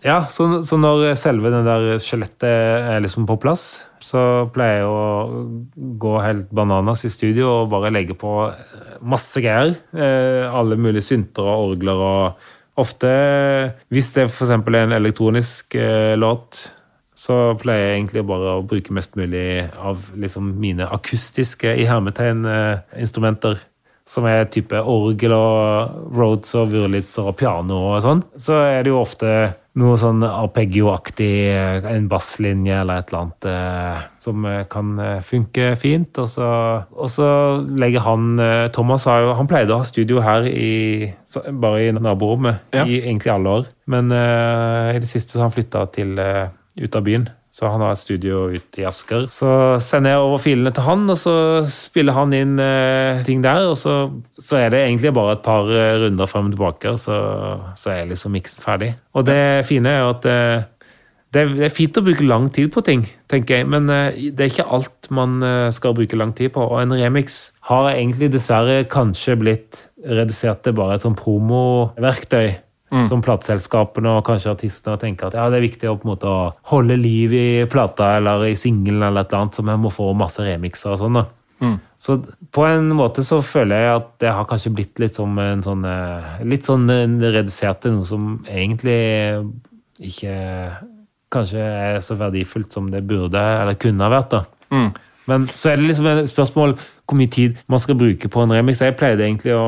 Ja, 0.01 0.23
så, 0.33 0.47
så 0.65 0.79
når 0.81 1.11
selve 1.19 1.51
den 1.53 1.67
der 1.67 1.99
skjelettet 2.01 2.47
er 2.49 3.03
liksom 3.03 3.27
på 3.29 3.37
plass, 3.41 3.83
så 4.01 4.47
pleier 4.53 4.81
jeg 4.81 4.87
å 4.89 5.91
gå 6.01 6.15
helt 6.23 6.49
bananas 6.57 7.05
i 7.05 7.11
studio 7.13 7.51
og 7.59 7.69
bare 7.75 7.93
legge 7.93 8.17
på 8.17 8.31
eh, 8.47 8.95
masse 9.05 9.43
greier. 9.43 9.75
Eh, 9.93 10.47
alle 10.49 10.79
mulige 10.81 11.05
synter 11.05 11.45
og 11.45 11.75
orgler 11.75 12.01
og 12.07 12.49
Ofte, 12.79 13.09
hvis 13.91 14.13
det 14.15 14.29
f.eks. 14.29 14.53
er 14.55 14.77
en 14.79 14.95
elektronisk 14.95 15.75
eh, 15.75 16.13
låt, 16.15 16.69
så 17.21 17.35
pleier 17.61 17.91
jeg 17.91 17.97
egentlig 17.99 18.23
bare 18.31 18.55
å 18.57 18.63
bruke 18.65 18.93
mest 18.97 19.13
mulig 19.19 19.67
av 19.77 20.07
liksom, 20.17 20.53
mine 20.61 20.87
akustiske 20.89 21.75
i 21.77 21.85
hermetegn 21.89 22.45
eh, 22.49 22.79
instrumenter. 23.03 23.59
Som 24.11 24.25
er 24.27 24.47
type 24.51 24.75
orgel 24.89 25.31
og 25.35 26.15
Rhodes 26.17 26.49
og 26.57 26.71
Wurlitzer 26.73 27.27
og 27.29 27.35
piano 27.39 27.77
og 27.93 27.99
sånn. 28.03 28.23
Så 28.41 28.57
er 28.57 28.81
det 28.83 28.89
jo 28.91 28.97
ofte 28.99 29.29
noe 29.79 29.93
sånn 30.01 30.25
arpeggio-aktig, 30.25 31.29
eh, 31.53 31.85
en 31.93 32.09
basslinje 32.11 32.79
eller 32.81 32.99
et 33.03 33.11
eller 33.13 33.21
annet 33.21 33.47
eh, 33.51 33.99
som 34.25 34.47
kan 34.73 34.89
funke 35.23 35.69
fint. 35.79 36.17
Og 36.19 36.27
så, 36.27 36.49
og 36.91 37.11
så 37.13 37.27
legger 37.69 38.03
han 38.07 38.41
Thomas 38.75 39.05
har 39.07 39.21
jo, 39.27 39.35
han 39.37 39.47
pleide 39.51 39.77
å 39.77 39.79
ha 39.83 39.87
studio 39.87 40.19
her 40.25 40.49
i, 40.49 41.11
bare 41.61 41.85
i 41.85 41.93
naborommet 41.95 42.73
Ja. 42.75 42.83
i 42.83 42.97
egentlig 43.05 43.31
alle 43.31 43.53
år. 43.61 43.69
Men 43.93 44.11
eh, 44.11 44.95
i 44.97 44.99
det 45.05 45.07
siste 45.13 45.37
så 45.37 45.43
har 45.43 45.51
han 45.51 45.55
flytta 45.55 45.85
til 45.95 46.17
eh, 46.19 46.49
ut 46.79 46.95
av 46.95 47.05
byen. 47.07 47.29
Så 47.51 47.67
han 47.67 47.81
har 47.83 47.91
et 47.91 47.99
studio 47.99 48.45
ute 48.47 48.79
i 48.79 48.85
Asker. 48.87 49.25
Så 49.27 49.49
sender 49.83 50.13
jeg 50.13 50.23
over 50.23 50.39
filene 50.39 50.71
til 50.71 50.85
han, 50.85 51.03
og 51.11 51.17
så 51.19 51.35
spiller 51.67 52.15
han 52.15 52.31
inn 52.35 52.53
eh, 52.63 53.19
ting 53.27 53.43
der. 53.43 53.67
Og 53.73 53.75
så, 53.79 53.95
så 54.39 54.61
er 54.61 54.71
det 54.71 54.85
egentlig 54.85 55.11
bare 55.17 55.35
et 55.35 55.43
par 55.43 55.67
eh, 55.67 55.97
runder 56.05 56.31
frem 56.31 56.47
og 56.47 56.55
tilbake, 56.55 56.93
og 56.95 57.01
så, 57.01 57.17
så 57.75 57.91
er 57.91 58.07
liksom 58.13 58.31
miksen 58.37 58.63
ferdig. 58.63 58.93
Og 59.19 59.27
det 59.27 59.41
fine 59.67 59.91
er 59.91 59.99
jo 59.99 60.13
at 60.13 60.29
eh, 60.31 60.63
det 61.31 61.43
er, 61.43 61.71
fint 61.71 61.95
å 61.95 62.03
bruke 62.03 62.25
lang 62.27 62.49
tid 62.51 62.71
på 62.73 62.83
ting, 62.83 63.05
tenker 63.31 63.61
jeg, 63.61 63.67
men 63.71 63.87
eh, 63.91 64.31
det 64.35 64.43
er 64.43 64.51
ikke 64.51 64.71
alt 64.75 65.07
man 65.15 65.37
eh, 65.43 65.69
skal 65.75 65.95
bruke 65.95 66.19
lang 66.19 66.33
tid 66.35 66.51
på. 66.55 66.63
Og 66.71 66.81
en 66.81 66.95
remix 66.95 67.53
har 67.67 67.91
egentlig 67.93 68.31
dessverre 68.33 68.81
kanskje 68.91 69.37
blitt 69.39 69.85
redusert 70.07 70.63
til 70.65 70.75
bare 70.75 70.97
et 70.97 71.07
sånn 71.07 71.15
promoverktøy. 71.19 72.51
Som 73.07 73.21
plateselskapene 73.23 74.17
og 74.17 74.25
kanskje 74.27 74.51
artistene 74.51 74.97
tenker 74.99 75.29
at 75.29 75.37
ja, 75.37 75.45
det 75.49 75.61
er 75.61 75.63
viktig 75.63 75.87
å 75.87 75.93
på 75.95 76.07
en 76.07 76.11
måte 76.11 76.31
holde 76.73 76.97
liv 76.99 77.31
i 77.33 77.45
plata 77.71 78.17
eller 78.17 78.43
i 78.49 78.55
singelen 78.59 79.05
eller 79.07 79.23
et 79.23 79.31
eller 79.31 79.45
annet, 79.45 79.55
så 79.55 79.63
vi 79.63 79.77
må 79.79 79.91
få 79.93 80.09
masse 80.17 80.43
remixer 80.43 80.91
og 80.91 80.99
sånn. 80.99 81.19
da. 81.21 81.25
Så 82.01 82.17
på 82.51 82.65
en 82.65 82.89
måte 82.97 83.23
så 83.23 83.37
føler 83.45 83.83
jeg 83.83 83.91
at 83.99 84.07
det 84.23 84.31
har 84.33 84.47
kanskje 84.49 84.73
blitt 84.73 84.99
litt 84.99 85.15
som 85.15 85.35
en 85.37 85.61
sånn 85.61 85.83
eh, 85.85 86.31
Litt 86.49 86.65
sånn 86.65 86.89
eh, 86.89 87.05
redusert 87.35 87.83
til 87.83 87.93
noe 87.99 88.07
som 88.09 88.39
egentlig 88.49 88.97
ikke 90.01 90.33
kanskje 91.31 91.61
er 91.61 91.99
så 92.03 92.17
verdifullt 92.19 92.73
som 92.73 92.89
det 92.91 93.03
burde 93.07 93.39
eller 93.39 93.77
kunne 93.79 94.03
ha 94.03 94.11
vært. 94.11 94.33
da. 94.33 94.41
Men 95.29 95.45
så 95.53 95.69
er 95.71 95.77
det 95.79 95.85
liksom 95.91 96.09
et 96.09 96.31
spørsmål 96.31 96.73
hvor 97.11 97.19
mye 97.19 97.31
tid 97.31 97.59
man 97.71 97.81
skal 97.83 97.97
bruke 97.99 98.31
på 98.31 98.43
en 98.45 98.53
remix. 98.55 98.81
Jeg 98.81 98.97
pleide 98.99 99.27
egentlig 99.27 99.55
å 99.57 99.67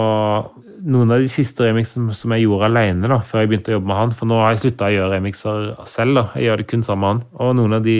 Noen 0.83 1.13
av 1.15 1.21
de 1.23 1.29
siste 1.31 1.63
remixene 1.63 2.11
som 2.11 2.33
jeg 2.35 2.43
gjorde 2.43 2.67
alene 2.67 3.07
da, 3.07 3.21
før 3.23 3.39
jeg 3.39 3.49
begynte 3.53 3.71
å 3.71 3.75
jobbe 3.77 3.87
med 3.87 3.95
han, 3.95 4.09
for 4.19 4.27
nå 4.27 4.35
har 4.35 4.49
jeg 4.51 4.59
slutta 4.65 4.89
å 4.89 4.91
gjøre 4.91 5.13
remixer 5.13 5.69
selv. 5.87 6.17
da, 6.17 6.23
Jeg 6.35 6.43
gjør 6.49 6.59
det 6.59 6.65
kun 6.67 6.83
sammen 6.83 6.99
med 7.05 7.07
han. 7.13 7.21
Og 7.39 7.53
noen 7.55 7.75
av 7.77 7.85
de 7.85 7.93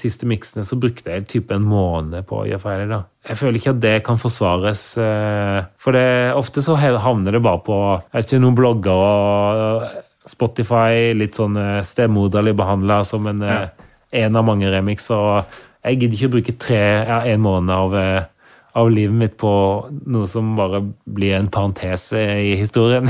siste 0.00 0.26
miksene 0.26 0.66
så 0.66 0.80
brukte 0.82 1.14
jeg 1.14 1.28
type 1.30 1.54
en 1.54 1.62
måned 1.62 2.26
på 2.26 2.40
å 2.40 2.48
gjøre 2.48 2.58
ferdig. 2.64 2.88
da. 2.90 2.98
Jeg 3.28 3.38
føler 3.38 3.60
ikke 3.60 3.74
at 3.76 3.80
det 3.84 3.94
kan 4.08 4.18
forsvares. 4.18 4.82
eh, 4.98 5.62
For 5.78 5.94
det, 5.94 6.34
ofte 6.34 6.58
så 6.66 6.74
havner 6.74 7.38
det 7.38 7.42
bare 7.46 7.62
på 7.62 7.78
jeg 8.02 8.18
vet 8.18 8.32
ikke, 8.32 8.42
noen 8.48 8.58
blogger 8.58 9.06
og 9.06 9.86
Spotify, 10.26 11.12
litt 11.14 11.38
sånn 11.38 11.56
eh, 11.56 11.82
stemoderlig 11.86 12.56
behandla 12.58 13.04
som 13.06 13.30
en, 13.30 13.46
ja. 13.46 13.62
en 14.26 14.42
av 14.42 14.44
mange 14.50 14.70
remixer. 14.74 15.14
og 15.14 15.44
Jeg 15.86 16.00
gidder 16.02 16.18
ikke 16.18 16.30
å 16.30 16.34
bruke 16.36 16.58
tre, 16.58 16.82
ja, 17.06 17.22
en 17.30 17.46
måned 17.46 17.70
av, 17.74 17.94
eh, 17.94 18.22
av 18.74 18.88
livet 18.90 19.14
mitt 19.14 19.34
på 19.36 19.50
noe 20.08 20.26
som 20.30 20.54
bare 20.56 20.80
blir 21.04 21.34
en 21.36 21.48
parentes 21.52 22.06
i 22.16 22.54
historien. 22.56 23.04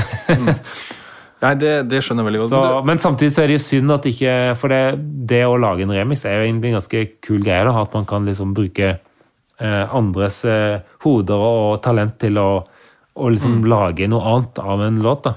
Nei, 1.43 1.53
det, 1.59 1.71
det 1.91 1.99
skjønner 2.03 2.23
jeg 2.23 2.29
veldig 2.29 2.41
godt. 2.45 2.51
Så, 2.53 2.59
Men 2.87 3.01
samtidig 3.03 3.33
så 3.35 3.43
er 3.43 3.51
det 3.51 3.57
jo 3.57 3.63
synd 3.65 3.91
at 3.91 4.05
ikke 4.07 4.33
For 4.59 4.71
det, 4.71 4.81
det 5.27 5.41
å 5.47 5.57
lage 5.59 5.83
en 5.83 5.91
remix 5.91 6.23
er 6.27 6.37
jo 6.39 6.45
egentlig 6.47 6.71
en 6.71 6.77
ganske 6.79 7.01
kul 7.25 7.41
greie. 7.43 7.65
da, 7.67 7.73
At 7.81 7.95
man 7.97 8.05
kan 8.07 8.23
liksom 8.29 8.53
bruke 8.55 8.93
eh, 8.93 9.95
andres 9.95 10.43
eh, 10.47 10.79
hoder 11.03 11.43
og 11.43 11.81
talent 11.83 12.15
til 12.23 12.39
å, 12.39 12.49
å 13.19 13.29
liksom 13.33 13.59
Mm. 13.59 13.67
lage 13.69 14.07
noe 14.09 14.23
annet 14.35 14.59
av 14.63 14.81
en 14.87 15.01
låt. 15.03 15.23
da. 15.27 15.35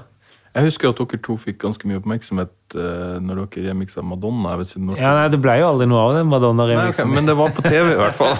Jeg 0.55 0.69
husker 0.71 0.89
at 0.89 0.97
dere 1.03 1.19
to 1.27 1.35
fikk 1.37 1.59
ganske 1.65 1.85
mye 1.87 1.99
oppmerksomhet 1.99 2.49
når 2.75 3.39
dere 3.47 3.69
remiksa 3.69 4.03
Madonna. 4.03 4.49
Jeg 4.55 4.59
vet 4.59 4.67
ikke 4.73 4.85
når 4.87 4.97
Ja, 4.99 5.13
nei, 5.15 5.27
Det 5.29 5.39
ble 5.41 5.55
jo 5.61 5.67
aldri 5.69 5.87
noe 5.87 5.99
av 6.03 6.13
den 6.17 6.27
Madonna-remiksen. 6.27 7.07
Madonna-remixen. 7.07 7.13
men 7.15 7.25
det 7.25 7.35
var 7.37 7.49
på 7.55 7.61
TV 7.63 7.93
i 7.93 7.99
hvert 8.01 8.15
fall. 8.17 8.35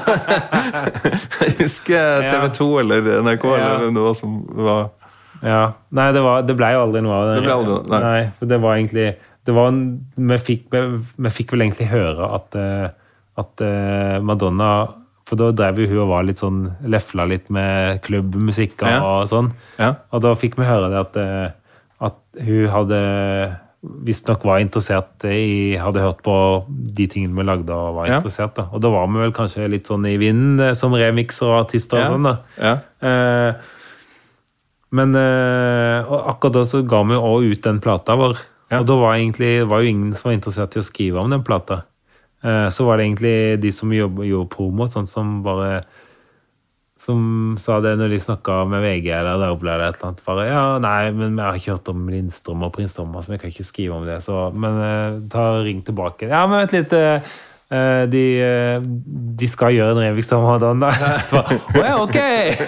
jeg 1.45 1.55
husker 1.61 2.27
TV 2.29 2.47
2 2.59 2.67
eller 2.83 3.09
NRK 3.23 3.45
Ja. 3.45 3.55
eller 3.57 3.79
hvem 3.85 3.93
det 3.97 4.03
var 4.07 4.13
som 4.19 4.37
var 4.67 4.89
Ja, 5.43 5.63
Nei, 5.93 6.11
det, 6.11 6.21
var, 6.25 6.41
det 6.47 6.55
ble 6.57 6.71
jo 6.73 6.83
aldri 6.87 7.01
noe 7.05 7.13
av 7.13 7.25
det. 7.29 7.33
Det 7.37 7.43
ble 7.45 7.57
aldri- 7.57 8.01
nei. 8.01 8.21
for 8.39 8.45
det 8.49 8.61
var 8.63 8.75
egentlig 8.79 9.09
det 9.47 9.53
var, 9.55 9.67
en- 9.71 9.99
vi, 10.17 10.37
fikk, 10.43 10.63
vi, 10.73 10.79
vi 11.23 11.29
fikk 11.31 11.53
vel 11.53 11.61
egentlig 11.67 11.87
høre 11.87 12.25
at, 12.35 12.55
eh, 12.59 12.89
at 13.39 13.61
eh, 13.63 14.17
Madonna 14.19 14.71
For 15.27 15.35
da 15.39 15.51
drev 15.51 15.79
jo 15.79 15.87
hun 15.91 16.01
og 16.05 16.09
var 16.09 16.23
litt 16.27 16.39
sånn 16.39 16.59
lefla 16.87 17.25
litt 17.27 17.49
med 17.51 18.01
klubbmusikk 18.03 18.81
og, 18.83 18.89
Ja. 18.89 18.99
og 19.03 19.27
sånn. 19.27 19.49
Ja. 19.79 19.93
Og 20.11 20.21
da 20.23 20.31
fikk 20.39 20.55
vi 20.59 20.63
høre 20.67 20.89
det 20.91 20.99
at, 20.99 21.17
eh, 21.19 21.51
at 22.07 22.15
hun 22.43 22.67
hadde 22.71 22.99
visstnok 23.83 24.43
var 24.43 24.59
interessert 24.59 25.23
i 25.29 25.77
Hadde 25.77 26.01
hørt 26.01 26.23
på 26.25 26.33
de 26.67 27.05
tingene 27.07 27.35
vi 27.37 27.43
lagde 27.45 27.71
og 27.73 27.95
var 27.95 28.07
Ja. 28.07 28.17
interessert. 28.17 28.55
da. 28.55 28.67
Og 28.73 28.81
da 28.81 28.89
var 28.89 29.07
vi 29.07 29.19
vel 29.19 29.31
kanskje 29.31 29.69
litt 29.69 29.87
sånn 29.87 30.05
i 30.09 30.17
vinden 30.17 30.59
eh, 30.59 30.73
som 30.73 30.91
remixer 30.93 31.47
og 31.47 31.65
artister 31.67 31.99
og 32.01 32.05
sånn. 32.05 32.23
da. 32.23 32.37
Ja. 32.57 32.73
Eh, 33.07 33.53
men 34.97 35.13
eh, 35.15 36.05
og 36.07 36.29
akkurat 36.31 36.53
da 36.53 36.63
så 36.65 36.81
ga 36.87 37.01
vi 37.03 37.15
også 37.19 37.51
ut 37.51 37.61
den 37.67 37.79
plata 37.83 38.15
vår. 38.15 38.37
Ja. 38.71 38.79
Og 38.81 38.87
da 38.89 38.95
var, 38.99 39.15
egentlig, 39.15 39.67
var 39.67 39.79
jo 39.83 39.87
ingen 39.93 40.15
som 40.15 40.29
var 40.31 40.37
interessert 40.37 40.75
i 40.75 40.79
å 40.81 40.83
skrive 40.87 41.19
om 41.21 41.29
den 41.31 41.43
plata. 41.43 41.83
Eh, 42.43 42.67
så 42.69 42.85
var 42.87 42.97
det 42.97 43.05
egentlig 43.07 43.61
de 43.61 43.71
som 43.71 43.91
jobb, 43.93 44.19
gjorde 44.27 44.49
promo, 44.53 44.87
sånn 44.91 45.07
som 45.07 45.41
bare 45.43 45.83
som 47.07 47.55
sa 47.61 47.79
det 47.83 47.95
når 47.99 48.11
de 48.11 48.19
snakka 48.19 48.61
med 48.67 48.83
VG 48.83 49.09
eller 49.15 49.39
Dagbladet 49.39 49.77
eller 49.77 49.93
et 49.93 49.99
eller 49.99 50.09
annet. 50.09 50.23
Bare, 50.27 50.45
ja, 50.49 50.63
nei, 50.83 51.01
men 51.15 51.37
jeg 51.37 51.45
har 51.45 51.59
ikke 51.59 51.75
hørt 51.77 51.91
om 51.93 52.07
Lindstrøm 52.11 52.65
og 52.67 52.73
prins 52.75 52.97
Thomas, 52.97 53.27
men 53.27 53.37
jeg 53.37 53.43
kan 53.45 53.53
ikke 53.53 53.67
skrive 53.67 53.99
om 53.99 54.07
det. 54.07 54.17
Så, 54.25 54.39
men 54.51 54.79
eh, 54.83 55.19
ta 55.31 55.45
ring 55.63 55.79
tilbake. 55.87 56.27
Ja, 56.27 56.43
men 56.49 56.65
vent 56.65 56.75
litt. 56.75 56.95
eh, 56.97 57.31
eh, 57.71 58.03
de, 58.11 58.23
eh, 58.43 58.89
de 59.39 59.49
skal 59.51 59.77
gjøre 59.77 59.95
en 59.95 60.03
Revik-samadan, 60.03 60.83
da. 60.83 60.91
Så 61.31 61.45
oh, 61.45 61.79
ja, 61.79 61.95
ok! 62.03 62.19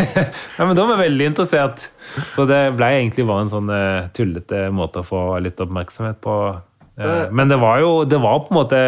ja, 0.57 0.63
men 0.63 0.75
da 0.77 0.87
var 0.87 0.95
jeg 0.95 1.03
veldig 1.09 1.31
interessert. 1.33 1.89
Så 2.31 2.47
det 2.49 2.61
ble 2.79 2.93
egentlig 3.01 3.27
bare 3.27 3.47
en 3.47 3.53
sånn 3.57 3.75
eh, 3.75 4.07
tullete 4.15 4.69
måte 4.75 5.03
å 5.03 5.09
få 5.09 5.25
litt 5.43 5.59
oppmerksomhet 5.59 6.23
på. 6.23 6.39
Men 7.31 7.47
det 7.47 7.55
var 7.61 7.77
jo 7.79 7.91
Det 8.03 8.17
var 8.19 8.41
på 8.43 8.51
en 8.51 8.57
måte 8.57 8.79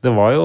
det 0.00 0.10
var 0.16 0.30
jo 0.32 0.44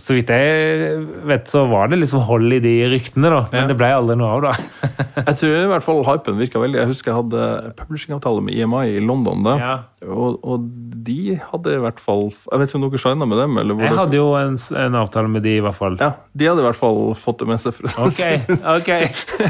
Så 0.00 0.14
vidt 0.16 0.30
jeg 0.32 1.02
vet, 1.28 1.44
så 1.50 1.66
var 1.68 1.90
det 1.92 1.98
liksom 2.00 2.22
hold 2.24 2.54
i 2.56 2.60
de 2.64 2.70
ryktene, 2.88 3.28
da. 3.28 3.40
Men 3.52 3.62
Ja. 3.62 3.66
det 3.68 3.76
ble 3.76 3.90
aldri 3.92 4.16
noe 4.16 4.30
av, 4.38 4.42
da. 4.46 4.52
Jeg 5.28 5.36
tror 5.42 5.56
i 5.58 5.66
hvert 5.68 5.84
fall 5.84 6.00
hypen 6.06 6.38
virka 6.40 6.58
veldig. 6.62 6.78
Jeg 6.80 6.88
husker 6.88 7.12
jeg 7.12 7.18
hadde 7.20 7.74
publishingavtale 7.76 8.40
med 8.46 8.56
EMI 8.56 8.84
i 8.96 9.02
London 9.04 9.42
da. 9.44 9.56
Ja. 9.60 9.74
Og, 10.08 10.38
og 10.42 10.64
de 11.06 11.36
hadde 11.38 11.74
i 11.76 11.80
hvert 11.82 12.00
fall 12.02 12.24
Jeg 12.32 12.58
vet 12.58 12.70
ikke 12.72 12.78
om 12.80 12.86
dere 12.88 12.98
signa 13.02 13.26
med 13.28 13.38
dem? 13.38 13.58
Eller 13.60 13.74
hvor 13.76 13.84
Jeg 13.84 13.92
det- 13.92 13.98
hadde 14.00 14.16
jo 14.18 14.28
en, 14.40 14.56
en 14.86 14.96
avtale 15.02 15.28
med 15.30 15.42
de, 15.44 15.56
i 15.58 15.60
hvert 15.62 15.76
fall. 15.78 15.98
Ja, 16.00 16.12
de 16.34 16.48
hadde 16.48 16.64
i 16.64 16.66
hvert 16.70 16.80
fall 16.80 17.02
fått 17.14 17.38
det 17.44 17.48
med 17.52 17.60
seg. 17.62 17.76
For 17.76 18.06
Ok, 18.06 18.16
si. 18.16 18.32
ok. 18.64 18.92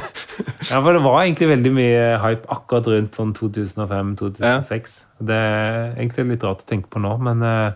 Ja, 0.73 0.79
for 0.81 0.95
det 0.97 1.03
var 1.05 1.21
egentlig 1.25 1.49
veldig 1.51 1.71
mye 1.75 2.03
hype 2.23 2.47
akkurat 2.55 2.87
rundt 2.89 3.17
sånn 3.19 3.33
2005-2006. 3.37 4.95
Det 5.23 5.37
er 5.37 5.95
egentlig 5.99 6.25
litt 6.33 6.45
rart 6.47 6.63
å 6.65 6.69
tenke 6.69 6.89
på 6.93 7.03
nå, 7.03 7.13
men 7.23 7.43
eh, 7.47 7.73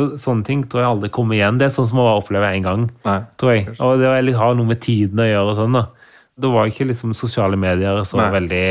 for 0.00 0.16
sånne 0.20 0.46
ting 0.48 0.64
tror 0.66 0.82
jeg 0.82 0.90
aldri 0.90 1.12
kommer 1.14 1.36
igjen. 1.38 1.60
Det 1.60 1.68
er 1.68 1.74
sånn 1.76 1.88
som 1.90 2.00
å 2.02 2.08
oppleve 2.16 2.50
en 2.56 2.66
gang, 2.66 2.88
Nei. 3.06 3.18
tror 3.40 3.54
jeg. 3.54 3.68
Og 3.84 4.00
det 4.00 4.34
har 4.40 4.58
noe 4.58 4.72
med 4.72 4.80
tiden 4.82 5.20
å 5.22 5.28
gjøre 5.28 5.52
og 5.52 5.58
sånn, 5.60 5.76
da. 5.78 5.86
Da 6.40 6.50
var 6.54 6.70
ikke 6.70 6.88
liksom 6.88 7.12
sosiale 7.16 7.58
medier 7.60 8.00
så 8.08 8.16
Nei. 8.22 8.30
veldig 8.38 8.66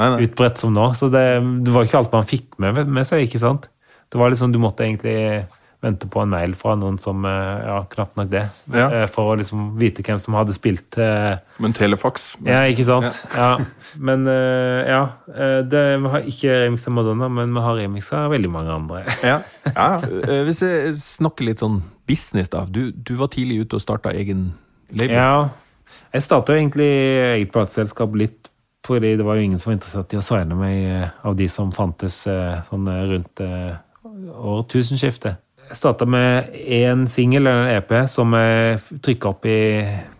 nei. 0.00 0.10
utbredt 0.26 0.60
som 0.62 0.72
nå, 0.76 0.90
så 0.94 1.10
det, 1.12 1.24
det 1.66 1.74
var 1.74 1.88
ikke 1.88 1.98
alt 2.04 2.14
man 2.14 2.28
fikk 2.28 2.54
med, 2.62 2.84
med 2.86 3.08
seg, 3.08 3.26
ikke 3.26 3.42
sant? 3.42 3.66
Det 4.10 4.18
var 4.18 4.30
liksom, 4.32 4.52
du 4.54 4.58
måtte 4.62 4.86
egentlig 4.86 5.46
vente 5.82 6.04
på 6.12 6.20
en 6.20 6.28
mail 6.28 6.52
fra 6.54 6.74
noen 6.76 6.98
som, 7.00 7.24
eh, 7.24 7.60
ja, 7.66 7.78
knapt 7.88 8.16
nok 8.18 8.28
det, 8.30 8.42
Ja. 8.72 8.88
eh, 8.90 9.06
for 9.08 9.32
å 9.32 9.38
liksom 9.40 9.78
vite 9.80 10.02
hvem 10.04 10.18
som 10.20 10.34
hadde 10.36 10.52
spilt 10.52 10.96
Men 10.96 11.38
Som 11.56 11.64
en 11.70 11.72
telefax. 11.72 12.36
ja, 12.44 12.60
ikke 12.68 12.84
sant? 12.84 13.20
Ja. 13.36 13.56
Men 13.96 14.26
eh, 14.28 14.88
ja, 14.90 15.00
eh, 15.32 15.62
det, 15.62 15.84
vi 16.02 16.08
har 16.12 16.20
ikke 16.20 16.58
remixa 16.66 16.90
Madonna, 16.92 17.28
men 17.28 17.54
vi 17.54 17.60
har 17.64 17.76
remixa 17.80 18.28
veldig 18.28 18.50
mange 18.50 18.70
andre. 18.76 19.04
Ja. 19.24 19.38
ja. 19.74 19.88
Eh, 20.04 20.44
Hvis 20.44 20.60
jeg 20.60 20.92
snakker 21.00 21.44
litt 21.48 21.58
sånn 21.64 21.80
business, 22.06 22.48
da. 22.52 22.66
Du, 22.68 22.90
du 22.92 23.14
var 23.16 23.28
tidlig 23.28 23.62
ute 23.64 23.74
og 23.80 23.80
starta 23.84 24.12
egen 24.12 24.52
label. 24.92 25.16
Ja, 25.16 25.48
jeg 26.12 26.22
starta 26.22 26.52
egentlig 26.58 26.90
eget 27.38 27.52
plateselskap 27.52 28.14
litt 28.18 28.48
fordi 28.86 29.16
det 29.16 29.24
var 29.26 29.36
jo 29.36 29.42
ingen 29.44 29.58
som 29.60 29.70
var 29.70 29.76
interessert 29.76 30.12
i 30.14 30.16
å 30.16 30.22
signe 30.24 30.56
meg 30.56 30.84
eh, 30.88 31.08
av 31.28 31.34
de 31.36 31.46
som 31.52 31.70
fantes 31.72 32.26
eh, 32.26 32.60
sånn 32.64 32.86
eh, 32.88 33.02
rundt 33.12 33.40
eh, 33.44 33.74
årtusenskiftet. 34.40 35.36
Jeg 35.70 35.78
starta 35.78 36.06
med 36.10 36.50
én 36.58 37.04
singel, 37.06 37.46
eller 37.46 37.68
en 37.68 37.76
EP, 37.78 37.92
som 38.10 38.32
jeg 38.34 38.80
trykka 39.06 39.30
opp 39.30 39.46
i, 39.46 39.58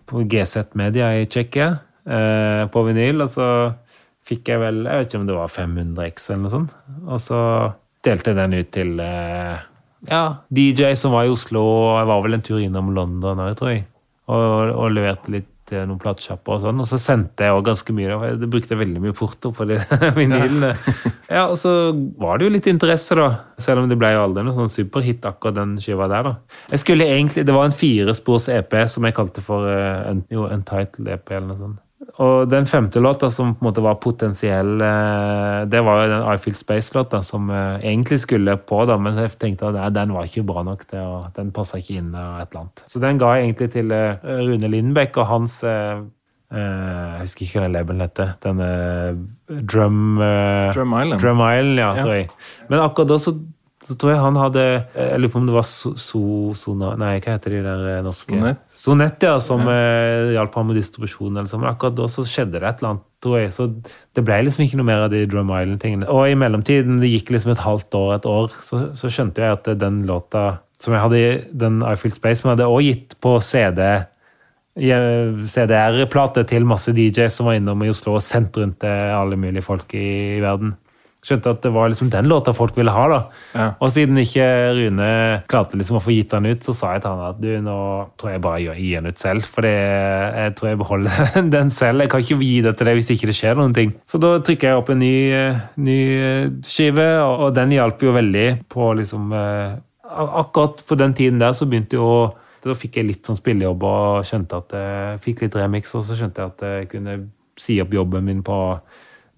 på 0.07 0.23
GZ 0.31 0.69
Media 0.79 1.09
i 1.19 1.25
Tsjekkia. 1.27 1.73
eh, 2.07 2.61
på 2.71 2.83
vinyl. 2.87 3.25
Og 3.25 3.29
så 3.33 3.47
fikk 4.23 4.47
jeg 4.47 4.61
vel 4.61 4.85
Jeg 4.85 4.97
vet 5.01 5.09
ikke 5.11 5.19
om 5.19 5.27
det 5.27 5.35
var 5.35 5.51
500 5.51 6.07
X 6.07 6.29
eller 6.29 6.41
noe 6.45 6.53
sånt. 6.55 6.73
Og 7.03 7.19
så 7.19 7.41
delte 8.07 8.31
jeg 8.31 8.39
den 8.39 8.55
ut 8.57 8.71
til 8.71 8.99
eh, 9.03 9.59
ja, 10.07 10.23
DJ 10.49 10.93
som 10.95 11.11
var 11.11 11.27
i 11.27 11.33
Oslo. 11.35 11.61
og 11.61 11.99
Jeg 11.99 12.09
var 12.13 12.23
vel 12.23 12.39
en 12.39 12.47
tur 12.47 12.61
innom 12.63 12.93
London 12.95 13.43
òg, 13.43 13.57
tror 13.59 13.73
jeg. 13.75 13.85
Og, 14.31 14.71
og 14.71 14.95
leverte 14.95 15.35
litt 15.35 15.50
til 15.71 15.87
noen 15.87 15.99
platesjapper 16.01 16.57
og 16.57 16.63
sånn. 16.65 16.81
Og 16.83 16.89
så 16.89 16.99
sendte 17.01 17.47
jeg 17.47 17.55
òg 17.55 17.63
ganske 17.69 17.95
mye. 17.95 18.09
Jeg 18.11 18.39
Det 18.41 18.49
brukte 18.51 18.79
veldig 18.79 19.03
mye 19.03 19.15
porto 19.17 19.53
på 19.55 19.67
de 19.69 19.79
vinylene. 20.19 20.73
Ja, 21.31 21.45
og 21.47 21.57
så 21.61 21.73
var 22.19 22.39
det 22.39 22.47
jo 22.47 22.55
litt 22.57 22.67
interesse, 22.71 23.15
da. 23.17 23.29
Selv 23.61 23.83
om 23.83 23.91
det 23.91 23.99
ble 24.01 24.11
jo 24.15 24.25
aldri 24.25 24.43
noe 24.47 24.57
sånn 24.57 24.71
superhit, 24.71 25.23
akkurat 25.27 25.59
den 25.61 25.77
skiva 25.83 26.09
der, 26.11 26.27
da. 26.27 26.59
Jeg 26.73 26.83
skulle 26.83 27.07
egentlig, 27.07 27.45
Det 27.47 27.55
var 27.55 27.69
en 27.69 27.75
firespors 27.75 28.49
EP 28.51 28.75
som 28.91 29.07
jeg 29.07 29.17
kalte 29.17 29.43
for 29.45 29.67
uh, 29.67 30.11
jo, 30.31 30.47
Untitled 30.51 31.07
EP 31.15 31.31
eller 31.31 31.53
noe 31.53 31.61
sånt. 31.61 31.79
Og 32.17 32.47
den 32.49 32.65
femte 32.65 32.99
låta 32.99 33.29
som 33.29 33.51
på 33.55 33.61
en 33.61 33.67
måte 33.69 33.81
var 33.85 33.99
potensiell, 34.01 34.81
eh, 34.81 35.65
det 35.69 35.81
var 35.85 35.99
jo 36.01 36.07
den 36.11 36.23
I 36.33 36.37
Feel 36.41 36.55
Space-låta 36.57 37.19
som 37.23 37.49
eh, 37.53 37.77
egentlig 37.85 38.19
skulle 38.23 38.55
på, 38.57 38.79
da, 38.89 38.97
men 38.97 39.19
jeg 39.21 39.35
tenkte 39.39 39.67
at 39.69 39.77
nei, 39.77 39.89
den 39.93 40.13
var 40.15 40.25
ikke 40.25 40.43
bra 40.49 40.63
nok. 40.65 40.87
Det, 40.89 40.99
og 40.99 41.29
Den 41.37 41.51
passa 41.53 41.77
ikke 41.77 41.99
inn. 42.01 42.09
og 42.15 42.41
et 42.41 42.49
eller 42.49 42.63
annet. 42.63 42.83
Så 42.89 42.99
den 43.03 43.21
ga 43.21 43.35
jeg 43.37 43.45
egentlig 43.51 43.69
til 43.77 43.91
eh, 43.93 44.17
Rune 44.41 44.71
Lindbekk 44.73 45.21
og 45.21 45.29
hans 45.29 45.59
eh, 45.63 46.01
eh, 46.51 46.57
Jeg 46.57 47.21
husker 47.27 47.45
ikke 47.45 47.59
hva 47.59 47.65
den 47.67 47.77
labelen 47.77 48.01
heter. 48.07 48.33
Denne 48.43 48.71
Drum 49.61 50.17
Drum 50.73 50.93
Island. 50.97 51.21
Drum 51.21 51.45
Island, 51.45 51.79
ja, 51.79 51.93
Ja. 51.95 52.01
tror 52.01 52.13
jeg. 52.17 52.29
Men 52.69 52.79
akkurat 52.79 53.13
da 53.13 53.17
så, 53.21 53.35
så 53.81 53.95
tror 53.97 54.11
jeg 54.13 54.21
han 54.21 54.35
hadde 54.37 54.61
Jeg 54.93 55.19
lurer 55.19 55.31
på 55.33 55.39
om 55.41 55.47
det 55.49 55.55
var 55.55 55.65
so, 55.65 55.91
so, 55.97 56.19
Sona 56.53 56.91
Nei, 57.01 57.15
hva 57.19 57.33
heter 57.33 57.55
de 57.55 57.61
der 57.65 57.85
eh, 57.95 58.03
norske 58.05 58.35
Sonett. 58.37 58.59
Sonett, 58.69 59.23
ja, 59.25 59.39
som 59.41 59.63
ja. 59.65 59.77
hjalp 60.37 60.53
ham 60.59 60.67
med 60.69 60.77
distribusjon. 60.77 61.31
eller 61.35 61.49
sånn. 61.49 61.63
Men 61.63 61.71
akkurat 61.73 61.95
da 61.97 62.05
så 62.11 62.21
skjedde 62.29 62.59
det 62.61 62.67
et 62.69 62.83
eller 62.83 62.91
annet, 62.93 63.05
tror 63.25 63.39
jeg. 63.41 63.51
Så 63.57 63.67
det 64.13 64.23
ble 64.27 64.37
liksom 64.45 64.63
ikke 64.67 64.77
noe 64.77 64.85
mer 64.91 65.05
av 65.07 65.09
de 65.13 65.23
Drum 65.29 65.49
Island-tingene. 65.49 66.07
Og 66.13 66.29
i 66.29 66.37
mellomtiden, 66.37 67.01
det 67.01 67.09
gikk 67.09 67.33
liksom 67.33 67.51
et 67.55 67.65
halvt 67.65 67.97
år, 67.97 68.13
et 68.19 68.29
år, 68.29 68.53
så, 68.61 68.83
så 68.97 69.09
skjønte 69.11 69.41
jeg 69.41 69.57
at 69.57 69.71
den 69.81 70.03
låta 70.09 70.45
som 70.81 70.93
jeg 70.95 71.01
hadde, 71.03 71.17
i- 71.25 71.41
den 71.65 71.81
I 71.85 71.95
Feel 71.97 72.13
Space, 72.13 72.41
som 72.41 72.49
jeg 72.51 72.57
hadde 72.59 72.69
også 72.69 72.85
gitt 72.87 73.17
på 73.21 73.35
CD 73.41 73.81
CDR-plate 75.51 76.43
til 76.49 76.65
masse 76.67 76.93
DJ 76.95 77.27
som 77.33 77.49
var 77.49 77.57
innom 77.59 77.81
i 77.85 77.89
Oslo 77.91 78.15
og 78.17 78.23
sendt 78.23 78.57
rundt 78.61 78.79
til 78.83 79.11
alle 79.17 79.37
mulige 79.39 79.65
folk 79.65 79.93
i, 79.97 80.37
i 80.37 80.41
verden. 80.43 80.75
Skjønte 81.21 81.51
at 81.53 81.61
det 81.61 81.69
var 81.69 81.91
liksom 81.91 82.09
den 82.09 82.25
låta 82.25 82.49
folk 82.57 82.73
ville 82.77 82.93
ha. 82.93 83.01
da. 83.11 83.19
Ja. 83.53 83.65
Og 83.77 83.91
siden 83.93 84.17
ikke 84.17 84.45
Rune 84.73 85.09
klarte 85.51 85.77
liksom 85.77 85.99
å 85.99 86.01
få 86.01 86.15
gitt 86.15 86.31
den 86.33 86.49
ut, 86.49 86.63
så 86.65 86.73
sa 86.73 86.95
jeg 86.95 87.03
til 87.03 87.13
han 87.13 87.27
at 87.27 87.41
du, 87.43 87.49
nå 87.61 87.75
tror 88.17 88.31
jeg 88.33 88.41
bare 88.41 88.63
jeg 88.63 88.81
gir 88.81 89.03
den 89.03 89.13
ut 89.13 89.21
selv. 89.21 89.45
For 89.45 89.67
jeg 89.69 90.55
tror 90.57 90.71
jeg 90.71 90.79
beholder 90.81 91.37
den 91.55 91.69
selv. 91.73 92.01
Jeg 92.01 92.13
kan 92.13 92.25
ikke 92.25 92.39
gi 92.41 92.57
det 92.65 92.73
til 92.79 92.89
deg 92.89 92.97
hvis 92.97 93.11
ikke 93.13 93.29
det 93.29 93.37
skjer 93.37 93.61
noen 93.61 93.77
ting. 93.77 93.93
Så 94.09 94.21
da 94.23 94.33
trykker 94.41 94.71
jeg 94.71 94.81
opp 94.81 94.89
en 94.95 95.01
ny, 95.03 95.13
eh, 95.37 95.61
ny 95.85 95.99
eh, 96.17 96.49
skive, 96.65 97.07
og, 97.21 97.45
og 97.45 97.55
den 97.59 97.77
hjalp 97.77 98.01
jo 98.01 98.17
veldig 98.17 98.49
på 98.71 98.91
liksom 99.01 99.31
eh, 99.37 99.79
Akkurat 100.11 100.81
på 100.83 100.97
den 100.99 101.13
tiden 101.15 101.37
der 101.39 101.53
så 101.55 101.63
begynte 101.63 101.95
jo 101.95 102.07
Da 102.65 102.73
fikk 102.75 102.97
jeg 102.99 103.07
litt 103.07 103.29
sånn 103.29 103.37
spillejobb 103.39 103.85
og 103.87 104.25
skjønte 104.27 104.57
at 104.59 104.73
jeg 104.75 105.21
fikk 105.23 105.45
litt 105.45 105.55
remix, 105.55 105.95
og 105.95 106.03
så 106.03 106.17
skjønte 106.19 106.43
jeg 106.43 106.51
at 106.51 106.65
jeg 106.67 106.89
kunne 106.91 107.15
si 107.61 107.77
opp 107.81 107.95
jobben 107.95 108.27
min 108.27 108.43
på 108.45 108.57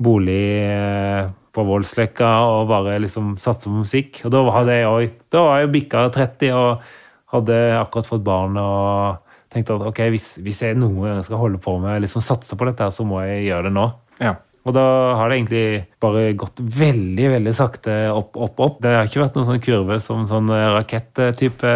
bolig 0.03 0.41
eh, 0.63 1.29
på 1.53 1.65
Voldsløkka 1.67 2.29
og 2.49 2.69
bare 2.71 2.97
liksom 3.03 3.35
satse 3.41 3.69
på 3.69 3.83
musikk. 3.83 4.23
Og 4.25 4.33
da 4.33 4.43
hadde 4.55 4.77
jeg 4.79 5.11
Da 5.33 5.43
var 5.45 5.59
jeg 5.59 5.67
jo 5.67 5.73
bikka 5.75 6.07
30 6.13 6.55
og 6.57 6.87
hadde 7.33 7.59
akkurat 7.79 8.09
fått 8.09 8.25
barn 8.25 8.57
og 8.61 9.19
tenkte 9.53 9.77
at 9.77 9.85
ok, 9.85 10.01
hvis, 10.13 10.27
hvis 10.41 10.63
jeg 10.65 10.77
noen 10.79 11.01
gang 11.05 11.21
skal 11.25 11.41
holde 11.41 11.61
på 11.61 11.75
med 11.81 12.01
liksom 12.01 12.23
satse 12.25 12.57
på 12.57 12.67
dette, 12.69 12.89
så 12.93 13.05
må 13.05 13.21
jeg 13.25 13.47
gjøre 13.49 13.69
det 13.69 13.75
nå. 13.77 13.85
Ja. 14.21 14.35
Og 14.63 14.75
da 14.75 14.85
har 15.19 15.29
det 15.29 15.37
egentlig 15.41 15.65
bare 16.01 16.27
gått 16.39 16.61
veldig 16.61 17.25
veldig 17.35 17.53
sakte 17.57 17.97
opp, 18.13 18.37
opp, 18.39 18.61
opp. 18.63 18.77
Det 18.83 18.93
har 18.95 19.09
ikke 19.09 19.25
vært 19.25 19.35
noen 19.37 19.49
sånn 19.49 19.63
kurve 19.63 19.97
som 20.03 20.23
sånn 20.29 20.47
rakett-type, 20.49 21.73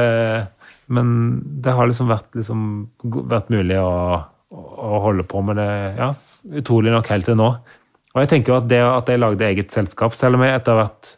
men 0.96 1.10
det 1.66 1.74
har 1.76 1.90
liksom 1.90 2.08
vært, 2.10 2.30
liksom, 2.38 2.62
vært 3.28 3.52
mulig 3.52 3.82
å, 3.82 3.92
å 4.56 5.02
holde 5.04 5.28
på 5.28 5.44
med 5.44 5.60
det, 5.60 5.72
ja, 6.00 6.14
utrolig 6.62 6.96
nok 6.96 7.12
helt 7.12 7.28
til 7.28 7.40
nå. 7.40 7.50
Og 8.18 8.24
jeg 8.24 8.32
tenker 8.32 8.54
jo 8.54 8.58
at 8.58 8.68
det 8.72 8.82
at 8.82 9.10
jeg 9.12 9.22
lagde 9.22 9.46
eget 9.46 9.74
selskap, 9.76 10.16
selv 10.18 10.40
om 10.40 10.44
jeg 10.46 10.58
etter 10.58 10.74
hvert 10.80 11.12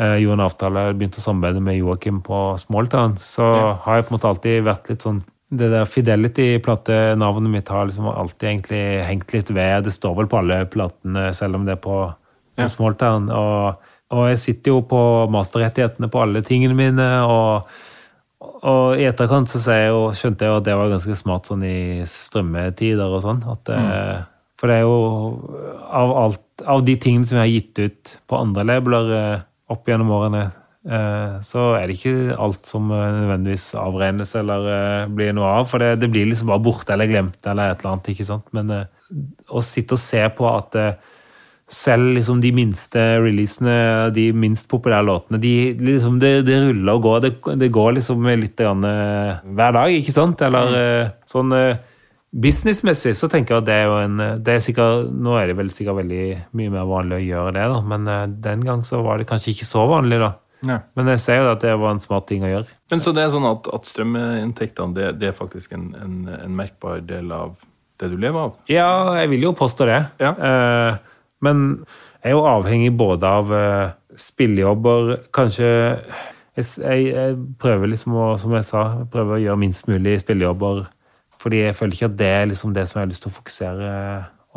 eh, 0.00 0.16
gjorde 0.22 0.38
en 0.38 0.46
avtale 0.46 0.84
begynte 0.96 1.20
å 1.20 1.24
samarbeide 1.26 1.60
med 1.66 1.76
Joakim 1.76 2.22
på 2.24 2.40
Smalltown, 2.62 3.18
så 3.20 3.50
har 3.84 4.00
jeg 4.00 4.08
på 4.08 4.14
en 4.14 4.16
måte 4.16 4.30
alltid 4.32 4.64
vært 4.64 4.88
litt 4.88 5.04
sånn 5.04 5.20
det 5.54 5.68
der 5.70 5.84
Fidelity-platenavnet 5.86 7.52
mitt 7.52 7.68
har 7.70 7.84
liksom 7.86 8.08
alltid 8.10 8.48
egentlig 8.48 8.82
hengt 9.06 9.34
litt 9.36 9.52
ved. 9.54 9.84
Det 9.86 9.92
står 9.94 10.16
vel 10.18 10.28
på 10.32 10.40
alle 10.40 10.64
platene, 10.72 11.28
selv 11.36 11.60
om 11.60 11.68
det 11.68 11.76
er 11.76 11.82
på, 11.84 11.98
på 12.56 12.64
Ja. 12.64 12.70
Smalltown. 12.72 13.28
Og, 13.30 13.90
og 14.16 14.28
jeg 14.32 14.40
sitter 14.42 14.74
jo 14.74 14.80
på 14.88 15.00
masterrettighetene 15.30 16.10
på 16.10 16.24
alle 16.24 16.42
tingene 16.42 16.78
mine. 16.78 17.10
og 17.28 17.68
og 18.64 18.96
i 18.96 19.04
etterkant 19.04 19.50
så 19.52 19.60
jeg 19.76 19.90
jo, 19.92 20.04
skjønte 20.16 20.44
jeg 20.44 20.52
jo 20.52 20.58
at 20.60 20.64
det 20.66 20.74
var 20.76 20.92
ganske 20.92 21.16
smart 21.16 21.48
sånn 21.50 21.64
i 21.68 22.04
strømmetider 22.08 23.12
og 23.12 23.20
sånn. 23.24 23.42
At, 23.52 23.68
eh, 23.72 24.22
For 24.64 24.72
det 24.72 24.78
er 24.80 24.86
jo 24.86 24.92
av, 25.92 26.10
alt, 26.16 26.44
av 26.64 26.80
de 26.86 26.94
tingene 26.96 27.28
som 27.28 27.36
jeg 27.36 27.44
har 27.44 27.50
gitt 27.52 27.80
ut 27.84 28.12
på 28.24 28.38
andre 28.40 28.62
labeler 28.64 29.10
eh, 29.12 29.42
opp 29.74 29.90
gjennom 29.90 30.14
årene, 30.16 30.46
eh, 30.88 31.34
så 31.44 31.66
er 31.76 31.84
det 31.84 31.98
ikke 31.98 32.38
alt 32.40 32.64
som 32.64 32.88
eh, 32.88 33.02
nødvendigvis 33.18 33.66
avregnes 33.76 34.32
eller 34.40 35.12
blir 35.12 35.36
noe 35.36 35.52
av. 35.58 35.68
For 35.68 35.84
det, 35.84 35.98
det 36.00 36.08
blir 36.16 36.30
liksom 36.32 36.48
bare 36.48 36.64
borte 36.64 36.96
eller 36.96 37.12
glemt 37.12 37.44
eller 37.44 37.74
et 37.74 37.84
eller 37.84 37.92
annet. 37.92 38.10
ikke 38.14 38.28
sant? 38.30 38.48
Men 38.56 38.72
å 39.52 39.66
sitte 39.68 39.98
og 39.98 40.04
se 40.06 40.24
på 40.32 40.48
at 40.48 40.80
selv 41.68 42.14
liksom 42.16 42.40
de 42.40 42.56
minste 42.56 43.06
releasene, 43.20 43.78
de 44.16 44.30
minst 44.32 44.64
populære 44.72 45.04
låtene, 45.12 45.44
de, 45.44 45.56
liksom, 45.92 46.16
det, 46.24 46.38
det 46.48 46.62
ruller 46.70 46.96
og 46.96 47.04
går. 47.04 47.24
Det, 47.28 47.36
det 47.60 47.74
går 47.76 47.98
liksom 48.00 48.32
litt 48.32 48.56
grann, 48.64 48.80
hver 49.44 49.76
dag, 49.76 49.92
ikke 49.92 50.20
sant? 50.22 50.40
Eller 50.48 50.78
eh, 50.80 51.18
sånn 51.28 51.52
businessmessig 52.34 53.14
så 53.18 53.28
tenker 53.30 53.54
jeg 53.54 53.62
at 53.62 53.68
det 53.68 53.74
er 53.78 53.84
jo 53.86 53.98
en 54.02 54.22
det 54.44 54.56
er 54.56 54.62
sikkert, 54.64 55.10
Nå 55.12 55.36
er 55.38 55.50
det 55.50 55.58
vel 55.58 55.70
sikkert 55.72 56.00
veldig 56.02 56.24
mye 56.58 56.72
mer 56.74 56.88
vanlig 56.90 57.20
å 57.20 57.26
gjøre 57.28 57.52
det, 57.58 57.66
da, 57.74 57.82
men 57.92 58.08
eh, 58.10 58.24
den 58.48 58.64
gang 58.66 58.82
så 58.86 59.02
var 59.06 59.20
det 59.20 59.28
kanskje 59.30 59.52
ikke 59.54 59.68
så 59.68 59.84
vanlig, 59.90 60.18
da. 60.22 60.32
Ja. 60.64 60.78
Men 60.96 61.10
jeg 61.12 61.20
ser 61.20 61.42
jo 61.42 61.52
at 61.52 61.62
det 61.64 61.74
var 61.76 61.92
en 61.92 62.02
smart 62.02 62.26
ting 62.30 62.44
å 62.46 62.50
gjøre. 62.50 62.68
Men 62.92 63.02
så 63.04 63.12
det 63.14 63.24
er 63.24 63.32
sånn 63.34 63.46
at, 63.48 63.68
at 63.76 63.88
strøminntektene 63.88 64.96
det, 64.96 65.10
det 65.20 65.30
er 65.30 65.36
faktisk 65.36 65.74
en, 65.76 65.90
en, 66.00 66.14
en 66.38 66.54
merkbar 66.56 67.04
del 67.04 67.32
av 67.36 67.58
det 68.00 68.10
du 68.12 68.16
lever 68.18 68.48
av? 68.48 68.54
Ja, 68.70 68.88
jeg 69.20 69.30
vil 69.34 69.48
jo 69.48 69.54
påstå 69.56 69.88
det. 69.90 70.00
Ja. 70.22 70.32
Eh, 70.34 71.26
men 71.44 71.64
jeg 72.24 72.32
er 72.32 72.38
jo 72.38 72.46
avhengig 72.48 72.94
både 72.96 73.28
av 73.28 73.52
eh, 73.52 73.92
spillejobber 74.16 75.26
Kanskje 75.34 75.66
jeg, 76.54 76.64
jeg, 76.78 77.06
jeg 77.10 77.38
prøver 77.60 77.90
liksom 77.90 78.14
å, 78.16 78.26
som 78.40 78.54
jeg 78.54 78.66
sa, 78.68 78.84
prøver 79.10 79.36
å 79.36 79.42
gjøre 79.42 79.60
minst 79.60 79.88
mulig 79.90 80.20
spillejobber. 80.22 80.84
Fordi 81.44 81.66
jeg 81.66 81.76
føler 81.76 81.98
ikke 81.98 82.08
at 82.08 82.16
det 82.20 82.30
er 82.30 82.48
liksom 82.48 82.72
det 82.76 82.86
som 82.88 82.98
jeg 82.98 83.04
har 83.04 83.10
lyst 83.12 83.26
til 83.26 83.32
å 83.32 83.36
fokusere 83.36 83.88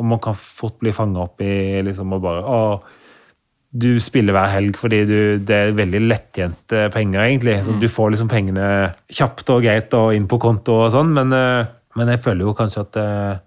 Og 0.00 0.06
man 0.08 0.22
kan 0.24 0.38
fort 0.40 0.78
bli 0.80 0.94
fanga 0.96 1.26
opp 1.26 1.42
i 1.44 1.82
liksom 1.84 2.14
og 2.16 2.22
bare 2.24 2.44
å, 2.48 2.60
du 3.68 3.98
spiller 4.00 4.32
hver 4.32 4.52
helg 4.54 4.78
fordi 4.80 5.02
du, 5.08 5.18
det 5.44 5.56
er 5.56 5.74
veldig 5.76 6.00
lettjente 6.06 6.86
penger, 6.94 7.24
egentlig. 7.26 7.58
Så 7.66 7.74
du 7.76 7.88
får 7.92 8.14
liksom 8.14 8.30
pengene 8.30 8.68
kjapt 9.12 9.52
og 9.52 9.66
greit 9.66 9.92
og 9.98 10.14
inn 10.16 10.28
på 10.30 10.40
konto 10.40 10.78
og 10.86 10.94
sånn, 10.94 11.12
men, 11.16 11.34
eh, 11.36 11.68
men 11.98 12.14
jeg 12.14 12.22
føler 12.24 12.48
jo 12.48 12.56
kanskje 12.56 12.86
at 12.86 12.98
eh, 13.02 13.44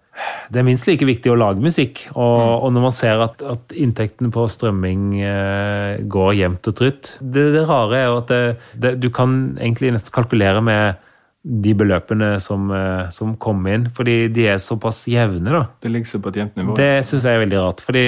det 0.52 0.62
er 0.62 0.68
minst 0.68 0.86
like 0.86 1.08
viktig 1.08 1.32
å 1.32 1.38
lage 1.39 1.64
musikk. 1.64 2.04
Og, 2.14 2.66
og 2.68 2.74
når 2.76 2.86
man 2.86 2.94
ser 2.94 3.24
at, 3.24 3.42
at 3.42 3.74
inntektene 3.74 4.30
på 4.34 4.46
strømming 4.52 5.06
eh, 5.26 6.02
går 6.12 6.34
jevnt 6.38 6.70
og 6.70 6.78
trutt 6.78 7.16
det, 7.22 7.48
det 7.56 7.64
rare 7.70 8.02
er 8.02 8.10
jo 8.10 8.20
at 8.20 8.34
det, 8.34 8.44
det, 8.84 8.98
du 9.02 9.10
kan 9.16 9.56
egentlig 9.58 9.96
nesten 9.96 10.14
kalkulere 10.14 10.62
med 10.66 11.08
de 11.44 11.74
beløpene 11.74 12.36
som, 12.39 12.68
eh, 12.72 13.10
som 13.10 13.36
kom 13.42 13.64
inn, 13.68 13.88
fordi 13.98 14.28
de 14.34 14.44
er 14.52 14.60
såpass 14.62 15.06
jevne, 15.10 15.50
da. 15.50 15.64
Det 15.82 15.89
ligger 15.92 16.06
seg 16.12 16.22
på 16.22 16.30
et 16.30 16.36
jevnt 16.44 16.56
nivå? 16.60 16.76
Det 16.78 16.89
syns 17.08 17.24
jeg 17.26 17.34
er 17.34 17.46
veldig 17.46 17.62
rart. 17.64 17.82
Fordi, 17.82 18.04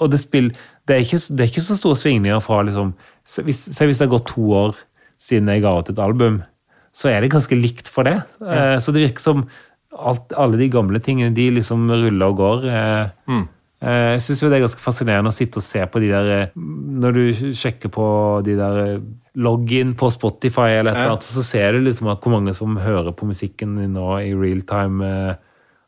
og 0.00 0.10
det, 0.12 0.20
spill, 0.22 0.52
det, 0.86 0.94
er 0.94 1.02
ikke, 1.02 1.18
det 1.36 1.40
er 1.42 1.50
ikke 1.50 1.64
så 1.66 1.76
store 1.80 1.98
svingninger 1.98 2.40
fra 2.44 2.60
liksom 2.68 2.94
Se 3.28 3.42
hvis, 3.44 3.58
se 3.76 3.84
hvis 3.84 3.98
det 3.98 4.06
har 4.06 4.14
gått 4.14 4.30
to 4.30 4.40
år 4.56 4.78
siden 5.20 5.50
jeg 5.52 5.60
ga 5.60 5.74
ut 5.82 5.90
et 5.90 5.98
album, 6.00 6.38
så 6.96 7.10
er 7.10 7.20
det 7.20 7.28
ganske 7.34 7.58
likt 7.60 7.90
for 7.92 8.06
det. 8.08 8.14
Ja. 8.40 8.78
Så 8.80 8.94
det 8.94 9.02
virker 9.02 9.20
som 9.20 9.42
alt, 9.92 10.32
alle 10.38 10.56
de 10.56 10.70
gamle 10.72 11.00
tingene, 11.04 11.34
de 11.36 11.50
liksom 11.58 11.90
ruller 11.90 12.30
og 12.30 12.36
går. 12.38 12.64
Eh, 12.64 13.10
Mm. 13.28 13.42
eh, 13.82 14.14
Jeg 14.16 14.20
syns 14.24 14.40
det 14.40 14.52
er 14.56 14.64
ganske 14.64 14.80
fascinerende 14.80 15.28
å 15.28 15.36
sitte 15.36 15.58
og 15.60 15.62
se 15.66 15.84
på 15.84 16.00
de 16.00 16.08
der 16.08 16.30
eh, 16.38 16.46
Når 16.56 17.12
du 17.12 17.52
sjekker 17.52 17.90
på 17.92 18.06
de 18.46 18.56
der 18.56 19.00
login 19.38 19.92
på 19.98 20.08
Spotify 20.10 20.72
eller 20.80 20.90
et 20.92 20.98
eller 21.02 21.14
annet, 21.16 21.26
så 21.30 21.44
ser 21.46 21.76
du 21.78 21.84
liksom 21.86 22.08
at 22.10 22.24
hvor 22.24 22.34
mange 22.34 22.54
som 22.58 22.74
hører 22.82 23.14
på 23.14 23.28
musikken 23.28 23.76
nå 23.94 24.08
i 24.24 24.32
real 24.34 24.64
time. 24.66 25.04
eh, 25.06 25.44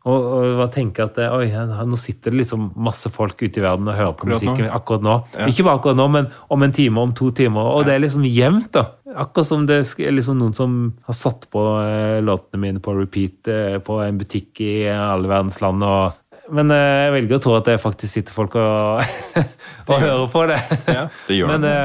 Og, 0.09 0.23
og 0.57 0.71
tenker 0.73 1.11
at 1.11 1.19
eh, 1.21 1.29
oi, 1.29 1.49
nå 1.85 1.97
sitter 2.01 2.33
det 2.33 2.39
liksom 2.39 2.71
masse 2.81 3.11
folk 3.13 3.43
ute 3.43 3.61
i 3.61 3.65
verden 3.67 3.91
og 3.91 3.99
hører 3.99 4.15
på 4.17 4.25
Akkurat 4.25 4.41
nå. 4.47 4.53
musikken 4.55 4.71
akkurat 4.73 5.03
nå. 5.05 5.17
Ja. 5.37 5.49
Ikke 5.51 5.67
bare 5.67 5.77
akkurat 5.77 5.99
nå, 5.99 6.07
men 6.15 6.29
om 6.49 6.63
en 6.65 6.73
time, 6.73 7.03
om 7.03 7.13
to 7.19 7.29
timer. 7.37 7.69
Og 7.75 7.85
det 7.85 7.99
er 7.99 8.01
liksom 8.07 8.25
jevnt, 8.25 8.71
da. 8.73 8.87
Akkurat 9.13 9.47
som 9.51 9.67
det 9.69 9.83
er 10.01 10.15
liksom 10.17 10.39
noen 10.41 10.55
som 10.57 10.79
har 11.05 11.19
satt 11.19 11.45
på 11.53 11.65
eh, 11.83 12.21
låtene 12.25 12.63
mine 12.63 12.81
på 12.81 12.95
repeat 12.97 13.51
på 13.85 13.99
en 14.07 14.23
butikk 14.23 14.63
i 14.65 14.73
alle 14.95 15.29
verdens 15.29 15.61
land. 15.61 15.85
og 15.85 16.49
Men 16.55 16.73
jeg 16.73 17.13
velger 17.19 17.37
å 17.37 17.43
tro 17.45 17.59
at 17.59 17.69
det 17.69 17.77
faktisk 17.85 18.15
sitter 18.23 18.33
folk 18.39 18.57
og, 18.57 19.05
og 19.91 20.01
hører 20.01 20.33
på 20.33 20.47
det. 20.49 20.59
Ja, 20.89 21.05
det 21.29 21.37
gjør 21.43 21.53
Men, 21.59 21.69
det. 21.69 21.77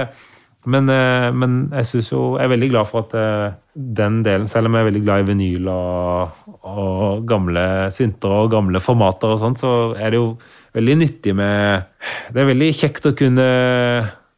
Men, 0.66 0.89
eh, 0.89 1.30
men 1.36 1.55
jeg 1.74 1.86
synes 1.86 2.11
jo 2.11 2.20
Jeg 2.38 2.45
er 2.45 2.51
veldig 2.55 2.70
glad 2.72 2.89
for 2.89 3.05
at 3.05 3.16
eh, 3.20 3.55
den 3.76 4.22
delen, 4.26 4.47
selv 4.49 4.70
om 4.70 4.76
jeg 4.76 4.86
er 4.86 4.89
veldig 4.89 5.03
glad 5.03 5.24
i 5.24 5.28
vinyl 5.30 5.68
og, 5.72 6.43
og 6.63 7.26
gamle 7.28 7.66
synter 7.93 8.32
og 8.32 8.51
gamle 8.53 8.82
formater 8.82 9.36
og 9.36 9.41
sånt, 9.41 9.59
så 9.61 9.72
er 9.99 10.13
det 10.13 10.22
jo 10.22 10.30
veldig 10.76 10.95
nyttig 11.01 11.36
med 11.36 11.84
Det 12.32 12.41
er 12.41 12.51
veldig 12.51 12.72
kjekt 12.76 13.09
å 13.09 13.16
kunne 13.18 13.49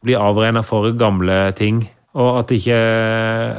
bli 0.04 0.14
avregna 0.18 0.62
for 0.66 0.92
gamle 0.98 1.38
ting. 1.58 1.80
Og 2.18 2.40
at 2.40 2.52
ikke, 2.54 2.76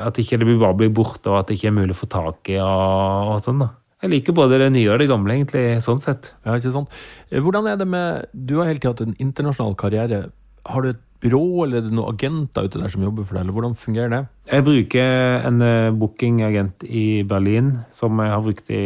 at 0.04 0.20
ikke 0.20 0.40
det 0.42 0.56
bare 0.60 0.76
blir 0.76 0.92
borte, 0.92 1.30
og 1.32 1.40
at 1.40 1.50
det 1.50 1.58
ikke 1.58 1.70
er 1.70 1.78
mulig 1.78 1.96
å 1.96 2.00
få 2.00 2.10
tak 2.12 2.50
i. 2.52 2.58
Og, 2.60 3.34
og 3.36 3.44
sånn 3.44 3.62
da. 3.64 3.70
Jeg 4.00 4.14
liker 4.14 4.36
både 4.36 4.62
det 4.62 4.70
nye 4.72 4.88
og 4.94 5.02
det 5.02 5.10
gamle, 5.12 5.36
egentlig, 5.36 5.64
sånn 5.84 6.00
sett. 6.04 6.34
Ja, 6.48 6.56
ikke 6.56 6.72
sant? 6.72 7.00
Eh, 7.30 7.42
Hvordan 7.44 7.68
er 7.68 7.80
det 7.80 7.88
med 7.88 8.32
Du 8.32 8.58
har 8.60 8.70
hele 8.70 8.80
tida 8.80 8.94
hatt 8.94 9.04
en 9.04 9.18
internasjonal 9.20 9.76
karriere. 9.80 10.22
Har 10.68 10.84
du 10.84 10.94
et 10.94 11.04
byrå, 11.24 11.44
eller 11.66 11.80
er 11.80 11.88
det 11.88 11.96
noen 11.96 12.14
agenter 12.14 12.68
ute 12.68 12.82
der 12.82 12.92
som 12.94 13.04
jobber 13.04 13.26
for 13.28 13.38
deg, 13.38 13.46
eller 13.46 13.58
hvordan 13.58 13.76
fungerer 13.80 14.14
det? 14.14 14.22
Jeg 14.52 14.66
bruker 14.68 15.48
en 15.50 15.66
eh, 15.66 15.92
bookingagent 15.96 16.86
i 16.88 17.06
Berlin, 17.28 17.74
som 17.96 18.20
jeg 18.24 18.34
har 18.34 18.46
brukt 18.46 18.72
i 18.74 18.84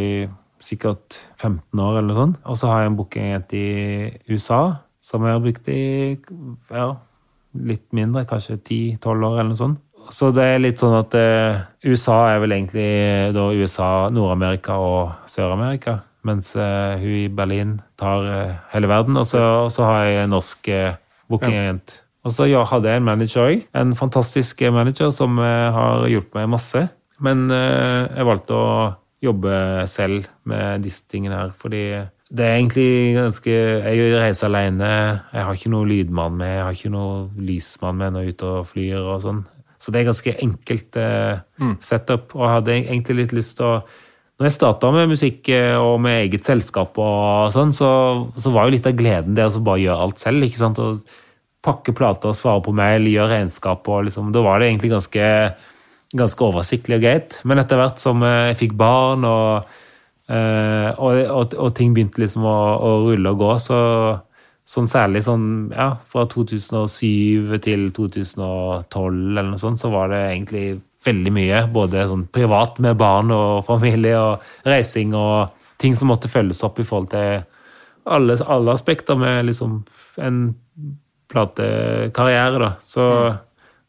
sikkert 0.64 1.20
15 1.38 1.80
år 1.80 1.98
eller 1.98 2.10
noe 2.10 2.20
sånt. 2.20 2.38
Og 2.48 2.58
så 2.58 2.70
har 2.70 2.82
jeg 2.82 2.92
en 2.92 2.98
bookingagent 2.98 3.56
i 3.58 3.66
USA, 4.32 4.62
som 5.04 5.26
jeg 5.26 5.36
har 5.36 5.44
brukt 5.44 5.68
i 5.68 5.82
ja, 6.72 6.88
litt 7.72 7.86
mindre, 7.96 8.24
kanskje 8.28 8.58
10-12 8.58 9.28
år 9.28 9.38
eller 9.38 9.52
noe 9.52 9.60
sånt. 9.60 9.80
Så 10.12 10.28
det 10.36 10.44
er 10.44 10.60
litt 10.60 10.82
sånn 10.82 10.96
at 10.98 11.14
eh, 11.16 11.62
USA 11.88 12.18
er 12.34 12.42
vel 12.42 12.56
egentlig 12.56 12.88
da 13.36 13.46
USA, 13.56 14.10
Nord-Amerika 14.12 14.76
og 14.80 15.30
Sør-Amerika. 15.30 16.02
Mens 16.24 16.54
eh, 16.56 16.96
hun 17.00 17.16
i 17.22 17.28
Berlin 17.32 17.78
tar 18.00 18.28
eh, 18.28 18.54
hele 18.72 18.90
verden. 18.90 19.16
Og 19.20 19.28
så, 19.28 19.84
har 19.84 20.04
jeg 20.04 20.24
en 20.24 20.34
norsk 20.34 20.68
eh, 20.72 20.96
bookingagent. 21.32 21.98
Og 22.00 22.03
så 22.32 22.46
ja, 22.48 22.62
hadde 22.64 22.88
jeg 22.88 23.02
en 23.02 23.06
manager 23.06 23.44
òg. 23.44 23.64
En 23.76 23.92
fantastisk 23.98 24.62
manager 24.72 25.10
som 25.12 25.36
eh, 25.42 25.70
har 25.76 26.06
hjulpet 26.08 26.38
meg 26.38 26.52
masse. 26.56 26.86
Men 27.24 27.46
eh, 27.52 28.08
jeg 28.16 28.28
valgte 28.28 28.56
å 28.56 28.68
jobbe 29.24 29.56
selv 29.88 30.28
med 30.48 30.84
disse 30.84 31.04
tingene 31.08 31.36
her, 31.36 31.52
fordi 31.56 31.84
det 32.34 32.44
er 32.44 32.56
egentlig 32.58 33.14
ganske 33.14 33.50
Jeg 33.52 34.06
reiser 34.16 34.48
alene. 34.48 34.88
Jeg 35.32 35.44
har 35.46 35.58
ikke 35.58 35.72
noe 35.72 35.88
lydmann 35.88 36.38
med, 36.40 36.54
jeg 36.56 36.64
har 36.64 36.78
ikke 36.78 36.94
noe 36.94 37.18
lysmann 37.36 38.00
med 38.00 38.14
når 38.14 38.24
jeg 38.24 38.32
er 38.32 38.38
ute 38.38 38.52
og 38.54 38.70
flyr 38.72 39.02
og 39.02 39.20
sånn. 39.24 39.42
Så 39.78 39.92
det 39.92 40.00
er 40.00 40.08
ganske 40.08 40.34
enkelt 40.46 40.96
eh, 40.96 41.68
setup. 41.84 42.32
Og 42.38 42.46
jeg 42.46 42.54
hadde 42.56 42.78
egentlig 42.78 43.18
litt 43.20 43.36
lyst 43.36 43.58
til 43.60 43.68
å 43.68 43.76
Når 44.34 44.48
jeg 44.48 44.54
starta 44.56 44.88
med 44.90 45.12
musikk 45.12 45.48
og 45.78 46.00
med 46.02 46.24
eget 46.24 46.48
selskap 46.48 46.96
og 46.98 47.52
sånn, 47.54 47.70
så, 47.70 47.90
så 48.34 48.50
var 48.50 48.66
jo 48.66 48.72
litt 48.74 48.88
av 48.90 48.96
gleden 48.98 49.36
det 49.36 49.44
å 49.46 49.60
bare 49.62 49.84
gjøre 49.84 50.06
alt 50.08 50.18
selv. 50.18 50.42
ikke 50.42 50.58
sant? 50.58 50.80
Og 50.82 51.04
pakke 51.64 51.94
plater 51.96 52.32
og 52.32 52.38
svare 52.38 52.62
på 52.64 52.74
mail, 52.76 53.08
gjøre 53.08 53.38
regnskap 53.38 53.88
og 53.88 54.04
liksom 54.08 54.32
Da 54.34 54.42
var 54.44 54.60
det 54.60 54.68
egentlig 54.68 54.92
ganske, 54.92 55.30
ganske 56.12 56.44
oversiktlig 56.44 57.00
og 57.00 57.06
greit. 57.06 57.40
Men 57.44 57.62
etter 57.62 57.80
hvert 57.80 58.02
som 58.02 58.22
eh, 58.22 58.50
jeg 58.52 58.60
fikk 58.66 58.78
barn 58.80 59.26
og 59.28 59.72
Eh, 60.24 60.90
og, 61.04 61.18
og, 61.28 61.54
og 61.60 61.74
ting 61.76 61.92
begynte 61.92 62.22
liksom 62.22 62.46
å, 62.48 62.56
å 62.80 62.92
rulle 63.04 63.34
og 63.34 63.42
gå, 63.42 63.50
så 63.60 63.78
sånn 64.64 64.88
særlig 64.88 65.20
sånn, 65.26 65.46
ja, 65.74 65.90
fra 66.08 66.24
2007 66.32 67.58
til 67.64 67.90
2012 67.92 68.88
eller 69.04 69.50
noe 69.50 69.60
sånt, 69.60 69.82
så 69.82 69.90
var 69.92 70.08
det 70.14 70.22
egentlig 70.30 70.64
veldig 71.04 71.32
mye. 71.36 71.64
Både 71.74 72.06
sånn 72.08 72.24
privat 72.32 72.80
med 72.80 72.96
barn 73.00 73.32
og 73.36 73.66
familie 73.68 74.16
og 74.16 74.46
reising 74.64 75.12
og 75.18 75.52
ting 75.82 75.98
som 75.98 76.08
måtte 76.08 76.32
følges 76.32 76.64
opp 76.64 76.80
i 76.80 76.88
forhold 76.88 77.10
til 77.12 77.44
alle, 78.08 78.38
alle 78.48 78.72
aspekter 78.72 79.18
med 79.20 79.50
liksom 79.50 79.82
en 80.24 80.44
platekarriere, 81.34 82.60
da. 82.62 82.70
Så 82.86 83.08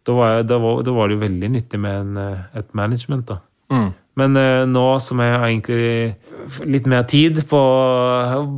da, 0.06 0.14
var, 0.18 0.36
jeg- 0.40 0.48
da, 0.50 0.58
var, 0.62 0.82
da 0.86 0.96
var 0.98 1.08
det 1.10 1.18
jo 1.20 1.26
veldig 1.26 1.52
nyttig 1.56 1.80
med 1.82 2.02
en, 2.02 2.18
eh, 2.22 2.60
et 2.62 2.74
management, 2.78 3.30
da. 3.30 3.40
Mm. 3.74 3.94
Men 4.16 4.38
uh, 4.40 4.64
nå 4.70 4.84
som 5.04 5.20
jeg 5.20 5.32
har 5.34 5.44
egentlig 5.50 6.68
litt 6.72 6.86
mer 6.88 7.02
tid 7.10 7.42
på 7.50 7.60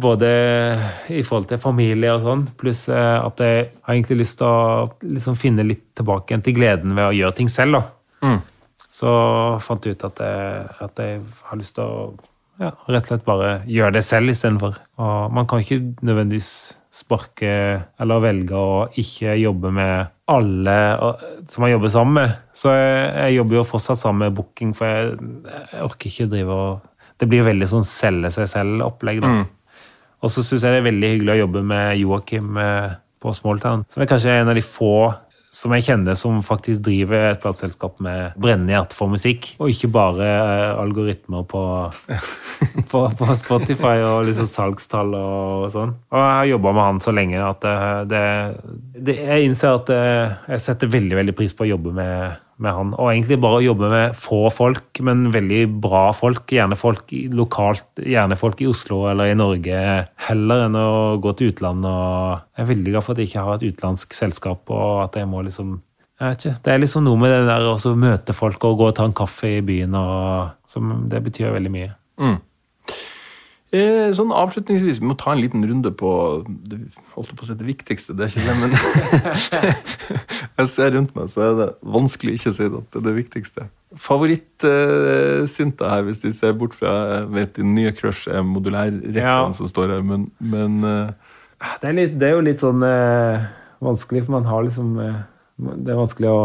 både 0.04 0.28
i 1.10 1.24
forhold 1.26 1.48
til 1.50 1.62
familie 1.64 2.12
og 2.14 2.28
sånn, 2.28 2.44
pluss 2.60 2.84
uh, 2.92 3.24
at 3.26 3.42
jeg 3.42 3.64
har 3.88 3.96
egentlig 3.96 4.20
lyst 4.20 4.38
til 4.38 4.46
å 4.46 4.86
liksom 5.02 5.38
finne 5.40 5.66
litt 5.66 5.82
tilbake 5.98 6.30
igjen 6.30 6.46
til 6.46 6.58
gleden 6.60 6.94
ved 6.94 7.08
å 7.10 7.16
gjøre 7.16 7.38
ting 7.40 7.50
selv, 7.50 7.80
da. 7.80 8.28
Mm. 8.28 8.38
Så 8.98 9.10
fant 9.66 9.86
jeg 9.88 9.98
ut 9.98 10.06
at 10.12 10.22
jeg, 10.22 10.68
at 10.88 11.02
jeg 11.02 11.24
har 11.50 11.58
lyst 11.64 11.76
til 11.80 11.86
å 11.90 12.06
ja, 12.58 12.72
rett 12.90 13.04
og 13.06 13.10
slett 13.12 13.26
bare 13.26 13.50
gjøre 13.70 13.94
det 13.98 14.02
selv 14.06 14.34
istedenfor. 14.34 14.78
Man 14.98 15.46
kan 15.50 15.62
ikke 15.62 15.78
nødvendigvis 16.02 16.48
sparke 16.98 17.52
eller 18.02 18.24
velge 18.24 18.58
å 18.58 18.86
ikke 18.98 19.36
jobbe 19.38 19.72
med 19.78 20.14
alle 20.34 20.78
som 21.48 21.66
jeg 21.66 21.76
jobber 21.76 21.92
sammen 21.94 22.18
med. 22.18 22.34
Så 22.58 22.74
jeg, 22.74 22.96
jeg 23.22 23.38
jobber 23.38 23.60
jo 23.60 23.68
fortsatt 23.70 24.02
sammen 24.02 24.26
med 24.26 24.38
booking, 24.40 24.74
for 24.78 24.90
jeg, 24.90 25.14
jeg 25.72 25.84
orker 25.86 26.12
ikke 26.12 26.32
drive 26.34 26.62
og 26.62 26.94
Det 27.18 27.26
blir 27.26 27.48
veldig 27.48 27.66
sånn 27.66 27.86
selge 27.88 28.30
seg 28.36 28.46
selv-opplegg, 28.52 29.24
da. 29.24 29.30
Og 30.22 30.30
så 30.30 30.44
syns 30.46 30.66
jeg 30.66 30.74
det 30.76 30.82
er 30.84 30.86
veldig 30.86 31.10
hyggelig 31.14 31.34
å 31.34 31.40
jobbe 31.40 31.64
med 31.66 31.98
Joakim 31.98 32.60
eh, 32.62 32.92
på 33.22 33.34
Smalltown, 33.34 33.86
som 33.90 34.04
er 34.04 34.10
kanskje 34.10 34.36
en 34.38 34.52
av 34.52 34.58
de 34.58 34.62
få 34.66 34.92
som 35.54 35.74
jeg 35.76 35.86
kjenner 35.88 36.18
som 36.20 36.40
faktisk 36.46 36.84
driver 36.86 37.30
et 37.32 37.42
plateselskap 37.42 38.02
med 38.04 38.36
brennende 38.40 38.74
hjerte 38.76 38.98
for 38.98 39.12
musikk, 39.12 39.54
og 39.62 39.72
ikke 39.72 39.90
bare 39.96 40.28
eh, 40.28 40.80
algoritmer 40.82 41.46
på, 41.50 41.62
på, 42.92 43.04
på 43.20 43.38
Spotify 43.40 43.96
og 44.06 44.28
liksom 44.28 44.50
salgstall 44.52 45.16
og 45.18 45.70
sånn. 45.74 45.96
Og 46.12 46.20
jeg 46.20 46.34
har 46.40 46.52
jobba 46.52 46.76
med 46.76 46.90
han 46.90 47.02
så 47.04 47.16
lenge 47.16 47.40
at 47.44 47.64
det, 47.64 47.78
det, 48.12 48.26
det, 49.08 49.18
jeg 49.24 49.48
innser 49.48 49.80
at 49.80 49.94
eh, 49.96 50.36
jeg 50.56 50.66
setter 50.68 50.94
veldig 50.98 51.22
veldig 51.22 51.38
pris 51.38 51.56
på 51.56 51.66
å 51.66 51.72
jobbe 51.72 51.96
med, 51.96 52.44
med 52.64 52.74
han. 52.74 52.94
Og 52.98 53.12
egentlig 53.12 53.40
bare 53.42 53.60
å 53.60 53.66
jobbe 53.66 53.90
med 53.92 54.16
få 54.18 54.40
folk, 54.54 55.02
men 55.06 55.28
veldig 55.34 55.62
bra 55.84 56.06
folk. 56.18 56.46
Gjerne 56.54 56.78
folk 56.80 57.12
lokalt, 57.38 57.90
gjerne 58.02 58.38
folk 58.40 58.62
i 58.64 58.70
Oslo 58.72 59.04
eller 59.12 59.32
i 59.32 59.38
Norge, 59.38 59.82
heller 60.28 60.66
enn 60.66 60.80
å 60.80 61.18
gå 61.24 61.36
til 61.38 61.54
utlandet. 61.54 61.92
Og 61.92 62.58
jeg 62.58 62.66
er 62.66 62.72
veldig 62.72 62.96
glad 62.96 63.06
for 63.06 63.14
at 63.14 63.22
jeg 63.22 63.32
ikke 63.32 63.46
har 63.48 63.60
et 63.60 63.68
utenlandsk 63.68 64.18
selskap, 64.18 64.74
og 64.74 65.04
at 65.06 65.20
jeg 65.22 65.30
må 65.30 65.44
liksom 65.46 65.78
jeg 66.18 66.32
vet 66.32 66.44
ikke, 66.44 66.60
Det 66.66 66.72
er 66.74 66.80
liksom 66.82 67.04
noe 67.06 67.18
med 67.22 67.30
det 67.30 67.44
der 67.46 67.68
å 67.70 67.94
møte 67.94 68.34
folk 68.34 68.64
og 68.66 68.80
gå 68.80 68.86
og 68.90 68.96
ta 68.98 69.06
en 69.06 69.14
kaffe 69.14 69.60
i 69.60 69.62
byen. 69.62 69.94
Og, 69.94 70.56
som, 70.66 70.96
det 71.12 71.22
betyr 71.28 71.54
veldig 71.54 71.74
mye. 71.74 71.92
Mm. 72.18 72.40
Eh, 73.76 74.14
sånn 74.16 74.30
avslutningsvis, 74.32 75.02
vi 75.04 75.08
må 75.10 75.16
ta 75.20 75.34
en 75.34 75.42
liten 75.44 75.66
runde 75.68 75.92
på 76.00 76.10
det, 76.72 76.78
holdt 77.18 77.34
på 77.36 77.44
å 77.44 77.48
si 77.50 77.56
det 77.60 77.66
viktigste, 77.68 78.14
det 78.16 78.24
er 78.24 78.32
ikke 78.32 78.48
det, 78.48 78.56
men 78.62 78.72
jeg 80.62 80.70
ser 80.72 80.94
rundt 80.96 81.12
meg, 81.18 81.28
så 81.34 81.42
er 81.50 81.58
det 81.60 81.68
vanskelig 81.84 82.38
ikke 82.38 82.54
å 82.54 82.56
si 82.56 82.68
at 82.70 82.78
det 82.94 83.02
er 83.02 83.06
det 83.10 83.16
viktigste. 83.18 83.66
Favorittsynta 84.08 85.90
her, 85.92 86.06
hvis 86.08 86.22
de 86.24 86.32
ser 86.36 86.56
bort 86.60 86.76
fra 86.78 86.94
jeg 87.18 87.28
vet 87.36 87.56
din 87.60 87.74
nye 87.76 87.92
crush 87.96 88.30
er 88.32 88.44
modulærrekkene 88.48 89.20
Ja. 89.20 89.38
som 89.56 89.68
står 89.70 89.98
her, 89.98 90.04
men, 90.06 90.30
men 90.40 90.80
eh, 90.88 91.12
Det 91.82 91.90
er, 91.90 91.96
litt, 91.98 92.16
det 92.22 92.28
er 92.30 92.36
jo 92.38 92.46
litt 92.48 92.64
sånn 92.64 92.84
eh, 92.88 93.48
vanskelig, 93.84 94.24
for 94.28 94.38
man 94.38 94.48
har 94.48 94.64
liksom 94.68 94.96
eh, 95.04 95.20
Det 95.58 95.92
er 95.94 96.00
vanskelig 96.00 96.30
å 96.32 96.42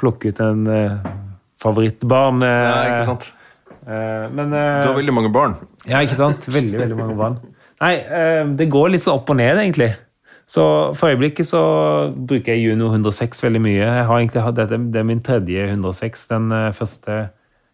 plukke 0.00 0.32
ut 0.32 0.40
en 0.40 0.64
eh, 0.72 0.96
favorittbarn. 1.60 2.40
Eh, 2.46 2.48
ja, 2.64 2.76
ikke 2.88 3.08
sant? 3.10 3.26
Eh, 3.86 4.28
men 4.32 4.52
eh, 4.52 4.82
Du 4.82 4.90
har 4.90 4.98
veldig 4.98 5.16
mange 5.16 5.32
barn. 5.32 5.56
Ja, 5.88 6.02
ikke 6.04 6.18
sant? 6.18 6.46
Veldig, 6.50 6.78
veldig 6.82 6.98
mange 6.98 7.16
barn. 7.18 7.40
Nei, 7.80 7.96
eh, 7.96 8.44
det 8.58 8.70
går 8.72 8.94
litt 8.94 9.06
så 9.06 9.16
opp 9.18 9.30
og 9.32 9.38
ned, 9.40 9.56
egentlig. 9.56 9.92
Så 10.50 10.62
for 10.98 11.12
øyeblikket 11.12 11.46
så 11.46 11.60
bruker 12.10 12.56
jeg 12.56 12.64
Juno 12.66 12.90
106 12.90 13.44
veldig 13.44 13.60
mye. 13.62 13.84
Jeg 13.84 14.06
har 14.08 14.16
egentlig 14.18 14.42
hatt 14.42 14.56
dette, 14.58 14.80
Det 14.90 14.98
er 14.98 15.06
min 15.06 15.22
tredje 15.22 15.68
106. 15.68 16.26
Den 16.32 16.50
første 16.74 17.20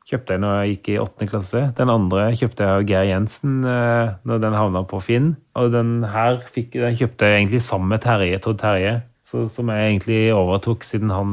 kjøpte 0.07 0.37
jeg 0.37 0.43
når 0.45 0.59
jeg 0.61 0.75
gikk 0.75 0.91
i 0.93 0.99
åttende 1.01 1.31
klasse. 1.31 1.63
Den 1.79 1.91
andre 1.91 2.29
kjøpte 2.37 2.67
jeg 2.67 2.75
av 2.75 2.85
Geir 2.87 3.09
Jensen 3.09 3.63
når 3.65 4.43
den 4.45 4.59
havna 4.61 4.85
på 4.85 5.01
Finn. 5.01 5.33
Og 5.57 5.73
den 5.73 6.05
her 6.05 6.37
fikk, 6.53 6.77
den 6.77 6.95
kjøpte 7.01 7.33
jeg 7.33 7.41
egentlig 7.41 7.63
sammen 7.65 7.89
med 7.89 8.05
Terje, 8.05 8.39
Todd 8.45 8.61
Terje, 8.61 9.01
så, 9.25 9.49
som 9.49 9.73
jeg 9.73 9.97
egentlig 9.97 10.21
overtok 10.37 10.85
siden 10.85 11.11
han 11.11 11.33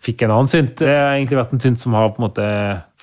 fikk 0.00 0.24
en 0.24 0.34
annen 0.34 0.50
synt. 0.50 0.78
Det 0.80 0.88
har 0.88 1.16
egentlig 1.16 1.40
vært 1.40 1.54
en 1.56 1.62
synt 1.62 1.82
som 1.82 1.96
har 1.96 2.10
på 2.14 2.22
en 2.22 2.28
måte 2.28 2.48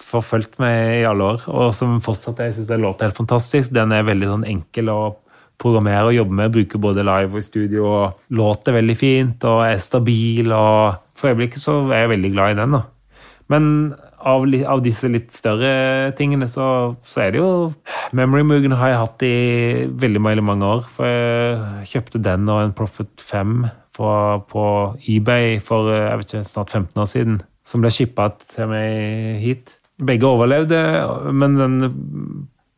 forfulgt 0.07 0.57
meg 0.61 1.01
i 1.01 1.05
alle 1.07 1.33
år, 1.33 1.47
og 1.51 1.71
som 1.75 1.97
fortsatt 2.03 2.41
jeg 2.43 2.57
synes 2.57 2.69
det 2.69 2.81
låter 2.81 3.09
helt 3.09 3.19
fantastisk. 3.19 3.73
Den 3.75 3.93
er 3.95 4.07
veldig 4.07 4.29
sånn 4.31 4.47
enkel 4.47 4.91
å 4.93 4.99
programmere 5.61 6.11
og 6.11 6.17
jobbe 6.17 6.37
med. 6.39 6.53
Bruker 6.53 6.81
både 6.81 7.05
live 7.05 7.33
og 7.33 7.41
i 7.41 7.45
studio, 7.45 7.85
og 7.89 8.35
låter 8.37 8.77
veldig 8.77 8.97
fint 8.97 9.47
og 9.49 9.63
er 9.67 9.79
stabil. 9.81 10.51
og 10.53 11.17
For 11.17 11.33
øyeblikket 11.33 11.63
så 11.63 11.79
er 11.89 12.05
jeg 12.05 12.13
veldig 12.15 12.33
glad 12.35 12.53
i 12.53 12.59
den. 12.61 12.77
da. 12.77 12.83
Men 13.51 13.71
av, 14.27 14.43
av 14.67 14.83
disse 14.83 15.09
litt 15.11 15.31
større 15.35 16.11
tingene, 16.17 16.49
så, 16.51 16.95
så 17.05 17.23
er 17.23 17.33
det 17.33 17.41
jo 17.41 17.51
Memory 18.17 18.45
Moogen 18.47 18.75
har 18.79 18.91
jeg 18.91 19.01
hatt 19.01 19.25
i 19.27 19.35
veldig 19.87 20.23
veldig 20.25 20.45
mange 20.45 20.71
år. 20.77 20.87
For 20.97 21.09
jeg 21.09 21.91
kjøpte 21.93 22.23
den 22.23 22.47
og 22.51 22.63
en 22.63 22.75
Profit 22.77 23.13
5 23.23 23.59
på, 23.97 24.09
på 24.51 24.65
eBay 25.09 25.57
for 25.63 25.91
eh, 25.93 26.05
jeg 26.05 26.21
vet 26.21 26.35
ikke, 26.35 26.49
snart 26.51 26.75
15 26.75 27.03
år 27.03 27.09
siden. 27.11 27.39
Som 27.67 27.83
ble 27.83 27.91
shippa 27.91 28.29
til 28.53 28.69
meg 28.71 29.41
hit. 29.43 29.73
Begge 30.07 30.29
overlevde, 30.29 30.83
men 31.33 31.57
den 31.59 31.81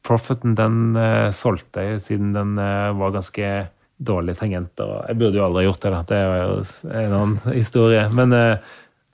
Profiten 0.10 0.56
den 0.58 0.96
uh, 0.96 1.28
solgte 1.36 1.84
jeg 1.84 2.00
siden 2.02 2.32
den 2.34 2.56
uh, 2.58 2.96
var 2.98 3.12
ganske 3.14 3.50
dårlige 4.00 4.40
tangenter. 4.40 4.94
Jeg 5.10 5.20
burde 5.20 5.38
jo 5.38 5.44
aldri 5.46 5.66
gjort 5.68 5.84
det, 5.84 5.92
da. 5.94 6.00
det 6.08 6.18
er 6.18 6.40
jo 6.40 6.56
en 7.04 7.16
annen 7.18 7.58
historie. 7.60 8.06
Men, 8.16 8.34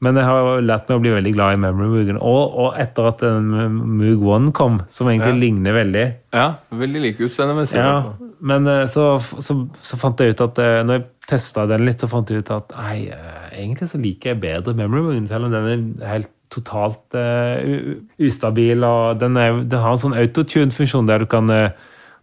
men 0.04 0.20
jeg 0.20 0.28
har 0.28 0.62
lært 0.62 0.90
meg 0.90 0.98
å 0.98 1.02
bli 1.02 1.14
veldig 1.14 1.32
glad 1.38 1.56
i 1.56 1.60
Memory 1.64 1.88
Moogen. 1.94 2.18
Og, 2.20 2.58
og 2.66 2.80
etter 2.82 3.08
at 3.08 3.24
Moog 3.24 4.26
One 4.28 4.52
kom, 4.56 4.82
som 4.92 5.08
egentlig 5.10 5.32
ja. 5.32 5.40
ligner 5.46 5.78
veldig 5.78 6.06
Ja, 6.36 6.48
veldig 6.76 7.04
like 7.06 7.30
utseendemessig. 7.30 7.80
Ja, 7.80 8.14
men 8.46 8.68
så, 8.92 9.08
så, 9.22 9.56
så, 9.80 10.00
fant 10.02 10.20
jeg 10.20 10.36
ut 10.36 10.44
at 10.44 10.60
når 10.60 11.00
jeg 11.00 11.06
testa 11.32 11.64
den 11.72 11.88
litt, 11.88 12.04
så 12.04 12.12
fant 12.12 12.30
jeg 12.30 12.44
ut 12.44 12.52
at 12.54 12.76
nei, 12.76 13.08
egentlig 13.56 13.88
så 13.94 14.02
liker 14.02 14.34
jeg 14.34 14.44
bedre 14.44 14.76
Memory 14.78 15.06
Moogen, 15.08 15.30
selv 15.32 15.48
om 15.48 15.56
den 15.56 15.72
er 16.04 16.12
helt 16.18 16.32
totalt 16.54 17.16
uh, 17.18 17.96
ustabil. 18.22 18.84
og 18.86 19.24
den, 19.24 19.40
er, 19.40 19.64
den, 19.64 19.80
har 19.82 19.96
en 19.96 20.04
sånn 20.04 20.18
autotune-funksjon 20.20 21.08
der 21.10 21.24
du 21.24 21.30
kan 21.32 21.50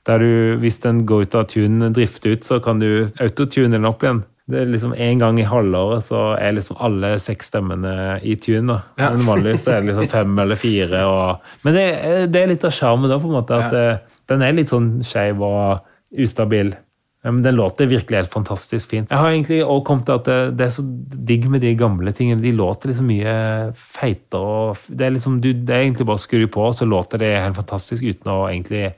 der 0.06 0.18
du, 0.18 0.58
Hvis 0.58 0.80
den 0.82 1.04
går 1.06 1.26
ut 1.26 1.34
av 1.38 1.48
tune, 1.50 1.92
drifter 1.94 2.34
ut, 2.34 2.44
så 2.44 2.58
kan 2.62 2.80
du 2.82 3.08
autotune 3.22 3.76
den 3.76 3.86
opp 3.86 4.02
igjen. 4.02 4.24
Det 4.50 4.58
er 4.58 4.70
liksom 4.72 4.94
En 4.98 5.20
gang 5.20 5.38
i 5.38 5.46
halvåret 5.46 6.02
så 6.04 6.22
er 6.34 6.56
liksom 6.56 6.80
alle 6.82 7.14
seks 7.22 7.52
stemmene 7.52 8.18
i 8.26 8.34
tune. 8.36 8.74
da. 8.74 8.80
Ja. 8.98 9.10
Men 9.14 9.26
vanligvis 9.28 9.68
er 9.68 9.80
det 9.80 9.92
liksom 9.92 10.10
fem 10.10 10.38
eller 10.44 10.58
fire. 10.58 11.04
Og, 11.06 11.52
men 11.62 11.78
det, 11.78 11.84
det, 12.32 12.40
er 12.40 12.50
litt 12.50 12.66
av 12.66 12.74
sjarmen, 12.74 13.12
på 13.12 13.30
en 13.30 13.36
måte, 13.38 13.58
at 13.58 13.76
ja. 13.76 13.84
uh, 13.94 14.16
den 14.32 14.42
er 14.42 14.56
litt 14.58 14.72
sånn 14.74 14.96
skeiv 15.06 15.44
og 15.46 15.86
ustabil. 16.18 16.74
Men 17.22 17.42
den 17.44 17.54
låter 17.54 17.86
virkelig 17.86 18.18
helt 18.18 18.32
fantastisk 18.32 18.90
fint. 18.90 19.12
Jeg 19.12 19.18
har 19.18 19.30
egentlig 19.30 19.60
også 19.62 19.84
kommet 19.86 20.08
til 20.08 20.16
at 20.16 20.24
det, 20.26 20.38
det, 20.58 20.64
er 20.66 20.72
så 20.74 20.82
digg 21.30 21.44
med 21.50 21.62
de 21.62 21.70
gamle 21.78 22.10
tingene. 22.18 22.42
De 22.42 22.50
låter 22.50 22.90
liksom 22.90 23.06
mye 23.06 23.34
feitere. 23.78 24.74
Det 24.88 25.06
er, 25.06 25.14
liksom, 25.14 25.36
du, 25.44 25.52
det 25.54 25.76
er 25.76 25.84
egentlig 25.84 26.08
bare 26.08 26.18
å 26.18 26.24
skru 26.24 26.48
på, 26.50 26.66
så 26.74 26.88
låter 26.88 27.22
det 27.22 27.36
helt 27.36 27.60
fantastisk 27.60 28.02
uten 28.02 28.32
å 28.32 28.40
egentlig 28.48 28.88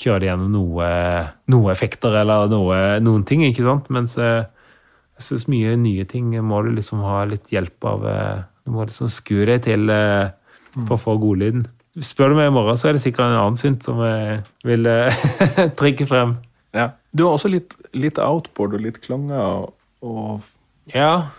kjøre 0.00 0.22
det 0.22 0.30
gjennom 0.30 0.54
noe, 0.54 0.88
noe 1.52 1.74
effekter 1.74 2.16
eller 2.22 2.48
noe, 2.48 2.80
noen 3.04 3.28
ting. 3.28 3.44
ikke 3.44 3.66
sant? 3.66 3.92
Mens 3.92 4.16
eh, 4.16 4.48
jeg 5.20 5.26
syns 5.26 5.48
mye 5.52 5.74
nye 5.76 6.06
ting 6.08 6.32
må 6.42 6.62
du 6.64 6.72
liksom 6.72 7.02
ha 7.04 7.22
litt 7.28 7.52
hjelp 7.52 7.86
av. 7.86 8.06
Eh, 8.08 8.38
du 8.64 8.72
må 8.72 8.86
liksom 8.88 9.10
skru 9.12 9.44
deg 9.48 9.60
til 9.68 9.92
eh, 9.92 10.32
for 10.86 10.96
å 10.96 11.02
få 11.02 11.16
godlyden. 11.20 11.66
Spør 12.00 12.32
du 12.32 12.38
meg 12.38 12.48
i 12.48 12.54
morgen, 12.54 12.78
så 12.78 12.88
er 12.88 12.96
det 12.96 13.02
sikkert 13.04 13.26
en 13.26 13.40
annen 13.40 13.58
synt 13.60 13.84
som 13.84 14.00
jeg 14.06 14.40
vil 14.64 14.88
trykke 15.80 16.06
frem. 16.08 16.38
Ja. 16.76 16.92
Du 17.12 17.26
har 17.26 17.34
også 17.34 17.50
litt, 17.50 17.74
litt 17.98 18.20
outboard 18.22 18.78
og 18.78 18.86
litt 18.86 19.02
klanger 19.04 19.68
og 20.00 20.40
Ja. 20.94 21.30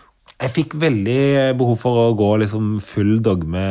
Jeg 0.41 0.53
fikk 0.55 0.71
veldig 0.81 1.53
behov 1.53 1.75
for 1.77 1.99
å 2.01 2.13
gå 2.17 2.27
liksom 2.41 2.79
full 2.81 3.19
dogme 3.21 3.61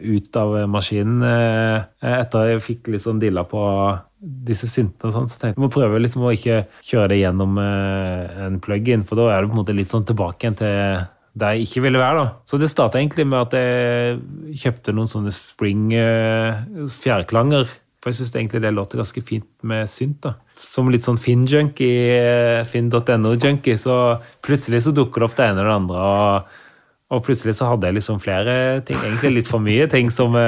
ut 0.00 0.38
av 0.40 0.54
maskinen 0.72 1.20
eh, 1.26 1.82
etter 2.16 2.52
jeg 2.54 2.62
fikk 2.64 2.88
litt 2.94 3.04
sånn 3.04 3.20
dilla 3.20 3.44
på 3.44 3.60
disse 4.26 4.68
syntene 4.70 5.10
og 5.10 5.14
sånn, 5.14 5.28
så 5.30 5.40
tenkte 5.40 5.60
jeg 5.60 5.64
må 5.64 5.72
prøve 5.72 6.00
liksom 6.02 6.26
å 6.26 6.34
ikke 6.34 6.64
kjøre 6.86 7.12
det 7.14 7.20
gjennom 7.22 7.60
eh, 7.62 8.40
en 8.46 8.58
plug-in, 8.62 9.06
for 9.06 9.20
da 9.20 9.30
er 9.32 9.42
det 9.42 9.52
på 9.52 9.56
en 9.56 9.62
måte 9.62 9.76
litt 9.76 9.94
sånn 9.94 10.06
tilbake 10.08 10.44
igjen 10.44 10.58
til 10.62 11.04
der 11.36 11.52
jeg 11.52 11.66
ikke 11.66 11.82
ville 11.84 12.00
være. 12.00 12.20
da. 12.22 12.28
Så 12.48 12.56
det 12.56 12.70
starta 12.72 12.96
egentlig 12.96 13.26
med 13.28 13.42
at 13.42 13.56
jeg 13.58 14.60
kjøpte 14.62 14.94
noen 14.96 15.10
sånne 15.10 15.34
Spring 15.36 15.90
eh, 15.92 16.86
fjærklanger 17.04 17.68
for 18.06 18.14
jeg 18.14 18.20
syns 18.20 18.36
egentlig 18.38 18.60
det 18.62 18.70
låter 18.70 19.00
ganske 19.00 19.20
fint 19.26 19.48
med 19.66 19.88
synt. 19.90 20.20
da. 20.22 20.36
Som 20.54 20.92
litt 20.94 21.02
sånn 21.02 21.18
Finn-junkie, 21.18 22.12
eh, 22.14 22.62
finn.no-junkie, 22.70 23.74
så 23.74 24.22
plutselig 24.46 24.84
så 24.84 24.92
dukker 24.94 25.24
det 25.24 25.26
opp 25.26 25.34
det 25.34 25.48
ene 25.48 25.64
og 25.64 25.66
det 25.66 25.74
andre. 25.74 26.04
Og, 26.06 26.60
og, 27.10 27.24
plutselig 27.26 27.56
så 27.58 27.72
hadde 27.72 27.90
jeg 27.90 27.96
liksom 27.96 28.20
flere 28.22 28.78
ting, 28.86 29.00
egentlig 29.02 29.40
litt 29.40 29.50
for 29.50 29.58
mye 29.58 29.88
ting 29.90 30.12
som 30.14 30.38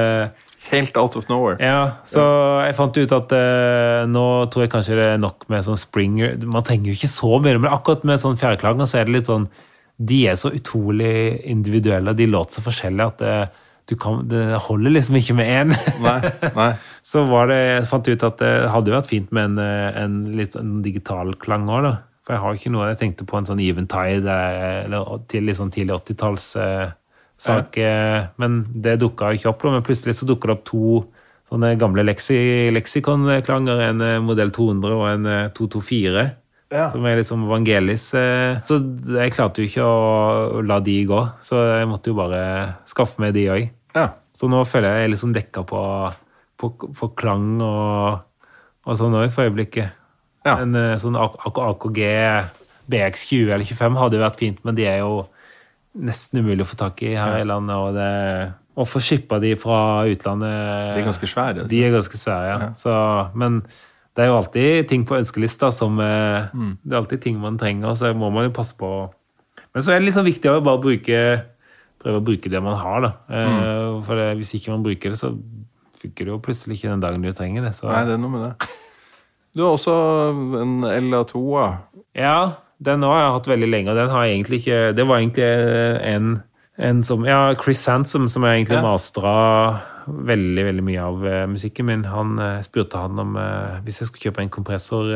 Helt 0.69 0.97
out 0.97 1.15
of 1.17 1.29
nowhere. 1.29 1.57
Ja, 1.63 2.01
så 2.05 2.23
jeg 2.61 2.75
fant 2.77 2.97
ut 2.99 3.15
at 3.15 3.31
uh, 3.33 4.03
nå 4.09 4.25
tror 4.53 4.65
jeg 4.65 4.73
kanskje 4.73 4.97
det 4.99 5.07
er 5.15 5.21
nok 5.21 5.47
med 5.49 5.65
sånn 5.65 5.79
springer 5.79 6.35
Man 6.45 6.65
trenger 6.65 6.91
jo 6.91 6.99
ikke 6.99 7.09
så 7.09 7.39
mye, 7.41 7.57
men 7.57 7.71
akkurat 7.73 8.05
med 8.05 8.21
sånn 8.21 8.37
fjærklanger 8.37 8.89
så 8.89 8.99
er 8.99 9.09
det 9.09 9.15
litt 9.17 9.31
sånn 9.31 9.47
De 9.97 10.19
er 10.29 10.37
så 10.39 10.51
utrolig 10.53 11.39
individuelle, 11.49 12.13
de 12.13 12.29
låter 12.29 12.59
så 12.59 12.65
forskjellig 12.67 13.07
at 13.07 13.25
det, 13.89 13.97
kan, 13.99 14.21
det 14.29 14.59
holder 14.67 14.93
liksom 14.93 15.17
ikke 15.17 15.33
med 15.39 15.49
én. 15.49 15.73
Nei, 16.05 16.19
nei. 16.53 16.69
så 17.11 17.23
var 17.25 17.49
det, 17.49 17.57
jeg 17.57 17.87
fant 17.89 18.11
ut 18.11 18.25
at 18.27 18.37
det 18.37 18.51
hadde 18.69 18.93
vært 18.93 19.09
fint 19.09 19.33
med 19.33 19.49
en, 19.49 19.63
en 20.03 20.19
litt 20.37 20.53
en 20.59 20.77
digital 20.85 21.33
klang 21.41 21.65
òg, 21.65 21.87
da. 21.87 21.95
For 22.29 22.37
jeg 22.37 22.43
har 22.43 22.57
ikke 22.59 22.71
noe 22.75 22.87
Jeg 22.91 22.99
tenkte 22.99 23.25
på 23.25 23.39
en 23.39 23.47
sånn 23.49 23.61
Eventide 23.63 24.35
eller 24.85 25.23
til 25.31 25.47
litt 25.49 25.57
sånn 25.57 25.73
tidlig 25.73 25.97
80-tallssak. 27.39 27.79
Ja. 27.79 28.27
Men 28.41 28.61
det 28.73 28.99
dukka 29.01 29.31
ikke 29.33 29.49
opp, 29.53 29.65
men 29.65 29.85
plutselig 29.85 30.19
så 30.19 30.27
dukker 30.29 30.51
det 30.51 30.57
opp 30.59 30.67
to 30.69 30.99
sånne 31.49 31.73
gamle 31.81 32.05
leksi 32.05 32.69
leksikonklanger. 32.75 33.81
En 33.87 34.05
eh, 34.05 34.19
modell 34.21 34.53
200 34.53 34.93
og 34.99 35.07
en 35.09 35.31
224. 35.57 36.21
Eh, 36.21 36.35
ja. 36.69 36.85
Som 36.93 37.05
er 37.09 37.17
liksom 37.17 37.47
Vangelis. 37.49 38.11
Eh, 38.13 38.59
så 38.61 38.77
jeg 39.15 39.33
klarte 39.33 39.63
jo 39.63 39.69
ikke 39.69 39.85
å 39.85 40.63
la 40.65 40.79
de 40.85 40.99
gå, 41.09 41.21
så 41.41 41.63
jeg 41.79 41.89
måtte 41.89 42.11
jo 42.11 42.19
bare 42.19 42.41
skaffe 42.89 43.21
meg 43.23 43.33
de 43.37 43.47
òg. 43.49 43.69
Ja. 43.97 44.11
Så 44.35 44.49
nå 44.51 44.61
føler 44.69 44.93
jeg 44.93 45.07
jeg 45.07 45.13
liksom 45.15 45.33
dekka 45.35 45.65
på, 45.67 45.81
på, 46.61 46.71
på, 46.85 47.09
klang 47.17 47.57
og, 47.65 48.21
og 48.85 48.99
sånn 48.99 49.17
òg 49.17 49.33
for 49.33 49.49
øyeblikket. 49.49 49.97
En 50.49 50.77
eh, 50.77 50.95
sånn 51.01 51.17
AKG 51.17 51.99
BX20 52.89 53.51
eller 53.53 53.65
25 53.65 53.99
hadde 53.99 54.17
jo 54.17 54.23
vært 54.23 54.39
fint, 54.41 54.61
men 54.65 54.77
de 54.77 54.85
er 54.89 55.01
jo 55.01 55.25
nesten 55.97 56.43
umulig 56.43 56.65
å 56.65 56.69
få 56.69 56.79
tak 56.79 57.03
i 57.05 57.13
her 57.15 57.39
ja. 57.39 57.43
i 57.43 57.47
landet. 57.49 57.75
og 57.75 57.95
det 57.97 58.09
å 58.79 58.85
få 58.87 59.01
shippa 59.03 59.41
de 59.43 59.55
fra 59.59 60.05
utlandet 60.07 60.95
De 60.95 61.01
er 61.01 61.07
ganske 61.07 61.27
svære? 61.27 61.67
De 61.67 61.83
er 61.83 61.93
ganske 61.93 62.15
svære, 62.19 62.47
ja. 62.47 62.57
ja. 62.63 62.71
Så, 62.79 62.93
men 63.39 63.61
det 64.15 64.23
er 64.23 64.31
jo 64.31 64.37
alltid 64.39 64.89
ting 64.91 65.05
på 65.07 65.17
ønskelista 65.17 65.71
som 65.75 65.99
eh, 66.03 66.49
mm. 66.53 66.73
Det 66.83 66.95
er 66.95 67.01
alltid 67.01 67.23
ting 67.25 67.39
man 67.41 67.59
trenger, 67.59 67.95
så 67.99 68.13
må 68.15 68.31
man 68.33 68.47
jo 68.47 68.55
passe 68.55 68.77
på 68.79 68.91
Men 69.73 69.83
så 69.83 69.93
er 69.93 69.99
det 69.99 70.09
liksom 70.09 70.27
viktig 70.27 70.51
å 70.51 70.61
bare 70.65 70.83
bruke 70.83 71.23
prøve 71.99 72.21
å 72.21 72.23
bruke 72.23 72.51
det 72.51 72.61
man 72.63 72.77
har. 72.79 73.01
da. 73.03 73.09
Eh, 73.27 73.49
mm. 73.49 74.03
For 74.07 74.19
det, 74.19 74.29
Hvis 74.39 74.53
ikke 74.55 74.71
man 74.71 74.85
bruker 74.85 75.11
det, 75.11 75.19
så 75.19 75.33
funker 75.99 76.25
det 76.25 76.31
jo 76.31 76.39
plutselig 76.43 76.77
ikke 76.77 76.93
den 76.93 77.03
dagen 77.03 77.25
du 77.25 77.31
trenger 77.35 77.67
det. 77.67 77.73
Så. 77.75 77.89
Nei, 77.91 78.05
det 78.07 78.15
er 78.15 78.21
noe 78.23 78.31
med 78.31 78.45
det. 78.47 78.69
Du 79.57 79.65
har 79.65 79.73
også 79.73 79.93
en 80.61 80.75
LA2-a. 80.85 81.65
Ja, 82.15 82.37
den 82.79 83.03
har 83.03 83.19
jeg 83.19 83.33
hatt 83.35 83.49
veldig 83.51 83.69
lenge. 83.69 83.91
og 83.91 83.97
den 83.97 84.09
har 84.09 84.25
jeg 84.25 84.35
egentlig 84.35 84.59
ikke, 84.61 84.93
Det 84.95 85.07
var 85.07 85.17
egentlig 85.17 85.43
en, 86.15 86.41
en 86.77 87.03
som 87.03 87.25
Ja, 87.25 87.53
Chris 87.59 87.85
Hansom, 87.85 88.27
som 88.27 88.43
jeg 88.43 88.61
egentlig 88.61 88.79
ja. 88.79 88.85
mastra 88.85 89.33
veldig 90.09 90.65
veldig 90.65 90.83
mye 90.85 91.03
av 91.03 91.23
uh, 91.25 91.45
musikken 91.51 91.85
min. 91.89 92.05
Han 92.09 92.39
uh, 92.39 92.61
spurte 92.65 92.97
han 92.97 93.19
om 93.21 93.35
uh, 93.37 93.79
hvis 93.85 94.01
jeg 94.01 94.09
skulle 94.09 94.29
kjøpe 94.29 94.45
en 94.45 94.53
kompressor, 94.53 95.11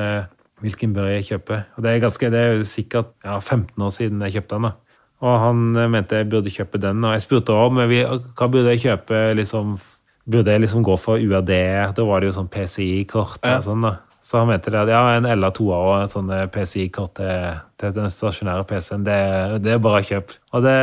hvilken 0.64 0.94
bør 0.96 1.10
jeg 1.16 1.28
kjøpe? 1.32 1.64
Og 1.76 1.84
Det 1.84 1.92
er 1.92 2.04
ganske, 2.04 2.30
det 2.32 2.40
er 2.40 2.64
sikkert 2.68 3.12
ja, 3.26 3.40
15 3.40 3.82
år 3.84 3.90
siden 3.92 4.22
jeg 4.22 4.38
kjøpte 4.38 4.56
den. 4.56 4.70
da. 4.70 5.00
Og 5.24 5.40
han 5.40 5.92
mente 5.92 6.20
jeg 6.20 6.30
burde 6.30 6.52
kjøpe 6.52 6.80
den. 6.84 7.04
Og 7.04 7.16
jeg 7.16 7.24
spurte 7.24 7.56
om 7.56 7.80
hva 7.80 8.48
burde 8.48 8.72
jeg 8.76 8.84
kjøpe. 8.84 9.34
liksom, 9.40 9.78
Burde 10.24 10.52
jeg 10.52 10.62
liksom 10.64 10.84
gå 10.88 10.96
for 10.96 11.20
UAD? 11.20 11.52
Da 11.96 12.04
var 12.08 12.22
det 12.22 12.30
jo 12.30 12.36
sånn 12.38 12.48
PCI-kort. 12.52 13.42
Ja. 13.44 13.58
og 13.58 13.66
sånn 13.66 13.84
da. 13.84 13.98
Så 14.24 14.40
han 14.40 14.48
mente 14.48 14.72
at 14.72 14.88
ja, 14.88 15.02
en 15.18 15.28
LA2A 15.28 15.78
og 15.78 15.94
en 15.98 16.12
sånn 16.12 16.30
PCI-kort 16.54 17.18
til, 17.18 17.58
til, 17.82 17.92
den 17.98 18.08
stasjonære 18.08 18.64
PC-en, 18.70 19.04
det, 19.04 19.18
det, 19.66 19.74
er 19.74 19.82
bare 19.84 20.00
å 20.00 20.08
kjøpe. 20.08 20.38
Og 20.56 20.64
det, 20.64 20.78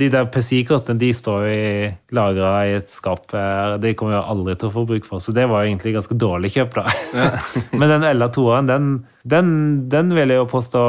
de 0.00 0.08
der 0.10 0.26
PCI-kortene 0.34 0.98
de 0.98 1.12
står 1.14 1.46
jo 1.46 1.92
lagra 2.18 2.50
i 2.66 2.74
et 2.80 2.90
skap. 2.90 3.30
De 3.30 3.94
kommer 3.94 4.16
jeg 4.16 4.26
aldri 4.34 4.58
til 4.58 4.72
å 4.72 4.74
få 4.74 4.84
bruk 4.90 5.06
for, 5.06 5.22
så 5.22 5.36
det 5.36 5.46
var 5.46 5.62
jo 5.62 5.70
egentlig 5.70 5.94
ganske 6.00 6.18
dårlig 6.18 6.50
kjøp, 6.56 6.80
da. 6.80 6.98
Ja. 7.14 7.30
Men 7.78 7.94
den 7.94 8.08
LA2-en, 8.10 8.74
den, 8.74 8.92
den, 9.36 9.54
den 9.94 10.12
vil 10.18 10.34
jeg 10.34 10.42
jo 10.42 10.50
påstå 10.50 10.84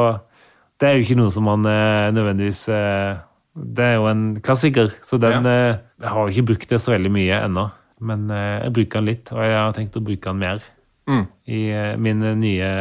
det 0.82 0.90
er 0.90 0.98
jo 0.98 1.06
ikke 1.06 1.20
noe 1.20 1.30
som 1.30 1.46
man 1.46 1.66
eh, 1.70 2.10
nødvendigvis 2.10 2.64
eh, 2.74 3.20
Det 3.54 3.86
er 3.86 4.00
jo 4.00 4.08
en 4.10 4.24
klassiker, 4.42 4.90
så 5.06 5.20
den 5.22 5.46
ja. 5.46 5.52
Eh, 5.54 5.80
jeg 6.02 6.14
har 6.16 6.26
jo 6.26 6.34
ikke 6.34 6.48
brukt 6.50 6.72
det 6.72 6.80
så 6.82 6.96
veldig 6.96 7.12
mye 7.14 7.42
ennå. 7.46 7.68
Men 8.02 8.24
jeg 8.34 8.72
bruker 8.74 8.98
den 8.98 9.12
litt, 9.12 9.30
og 9.30 9.44
jeg 9.46 9.54
har 9.54 9.76
tenkt 9.78 9.98
å 10.00 10.02
bruke 10.02 10.26
den 10.26 10.40
mer 10.42 10.64
mm. 11.12 11.22
i 11.52 11.62
min 12.02 12.26
nye, 12.42 12.72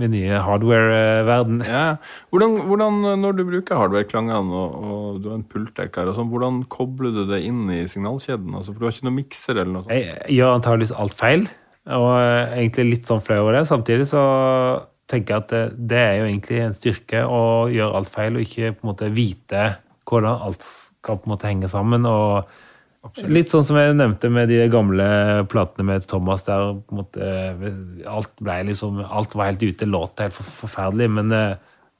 min 0.00 0.14
nye 0.14 0.40
hardware-verden. 0.46 1.64
Ja. 1.68 1.84
Hvordan, 2.34 2.56
hvordan, 2.68 3.02
når 3.22 3.38
du 3.38 3.44
bruker 3.48 3.80
hardware-klangene 3.80 4.62
og, 4.62 4.78
og, 4.78 5.20
du 5.24 5.30
har 5.30 5.38
en 5.40 5.46
pultdekker, 5.50 6.12
sånn, 6.16 6.30
hvordan 6.32 6.62
kobler 6.72 7.14
du 7.14 7.22
det 7.30 7.44
inn 7.48 7.68
i 7.72 7.84
signalkjeden? 7.90 8.54
Altså, 8.54 8.72
for 8.72 8.82
du 8.82 8.88
har 8.88 8.96
ikke 8.96 9.08
noen 9.10 9.20
mikser 9.20 9.60
eller 9.60 9.72
noe 9.76 9.86
sånt? 9.86 9.94
Jeg 9.94 10.40
gjør 10.40 10.58
antageligvis 10.58 10.96
alt 11.04 11.16
feil, 11.18 11.46
og 11.94 12.10
egentlig 12.16 12.90
litt 12.90 13.08
sånn 13.10 13.22
flau 13.24 13.42
over 13.44 13.58
det. 13.58 13.64
Samtidig 13.70 14.08
så 14.10 14.24
tenker 15.10 15.34
jeg 15.34 15.44
at 15.44 15.50
det, 15.52 15.64
det, 15.92 16.00
er 16.00 16.14
jo 16.18 16.28
egentlig 16.28 16.60
en 16.64 16.76
styrke 16.76 17.24
å 17.28 17.42
gjøre 17.72 18.00
alt 18.00 18.12
feil 18.12 18.38
og 18.38 18.44
ikke 18.46 18.72
på 18.72 18.86
en 18.86 18.90
måte 18.94 19.10
vite 19.12 19.64
hvordan 20.08 20.46
alt 20.46 20.64
skal 20.64 21.18
på 21.20 21.28
en 21.28 21.34
måte 21.34 21.48
henge 21.50 21.68
sammen. 21.70 22.06
og 22.08 22.48
Absolutt. 23.04 23.32
Litt 23.36 23.52
sånn 23.52 23.66
som 23.68 23.76
jeg 23.76 23.96
nevnte 23.98 24.30
med 24.32 24.48
de 24.48 24.62
gamle 24.72 25.06
platene 25.52 25.84
med 25.90 26.06
Thomas, 26.08 26.46
der 26.46 26.72
måte 26.94 27.28
alt 28.08 28.32
ble 28.40 28.62
liksom, 28.70 29.02
alt 29.04 29.36
var 29.36 29.50
helt 29.50 29.64
ute, 29.64 29.88
låt 29.90 30.22
helt 30.24 30.36
forferdelig, 30.36 31.10
men 31.18 31.28
det, 31.32 31.42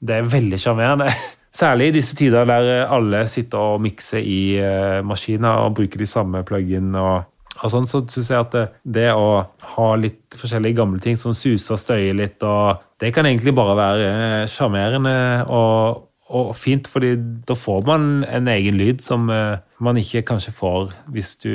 det 0.01 0.17
er 0.17 0.31
veldig 0.33 0.59
sjarmerende. 0.61 1.11
Særlig 1.55 1.91
i 1.91 1.95
disse 1.99 2.17
tider 2.19 2.49
der 2.49 2.89
alle 2.91 3.21
sitter 3.31 3.75
og 3.75 3.85
mikser 3.85 4.19
i 4.19 4.57
maskiner 5.07 5.61
og 5.63 5.77
bruker 5.77 6.01
de 6.01 6.09
samme 6.09 6.43
plug-in 6.47 6.91
og 6.99 7.31
Og 7.63 7.71
sånn 7.71 7.85
så 7.87 8.01
syns 8.11 8.27
jeg 8.27 8.41
at 8.41 8.55
det, 8.83 9.05
å 9.15 9.45
ha 9.77 9.85
litt 9.95 10.35
forskjellige 10.35 10.75
gamle 10.75 10.99
ting 10.99 11.15
som 11.15 11.31
suser 11.31 11.77
og 11.77 11.79
støyer 11.79 12.17
litt, 12.19 12.43
og 12.43 12.81
det 12.99 13.13
kan 13.15 13.23
egentlig 13.29 13.53
bare 13.55 13.77
være 13.79 14.09
eh, 14.09 14.47
sjarmerende 14.51 15.15
og, 15.47 16.04
og 16.25 16.55
fint, 16.57 16.87
fordi 16.89 17.13
da 17.45 17.53
får 17.57 17.83
man 17.85 18.23
en 18.25 18.49
egen 18.49 18.79
lyd 18.79 19.03
som 19.05 19.29
uh, 19.29 19.61
man 19.83 19.99
ikke 20.01 20.25
kanskje 20.25 20.55
får 20.55 20.95
hvis 21.13 21.35
du 21.43 21.53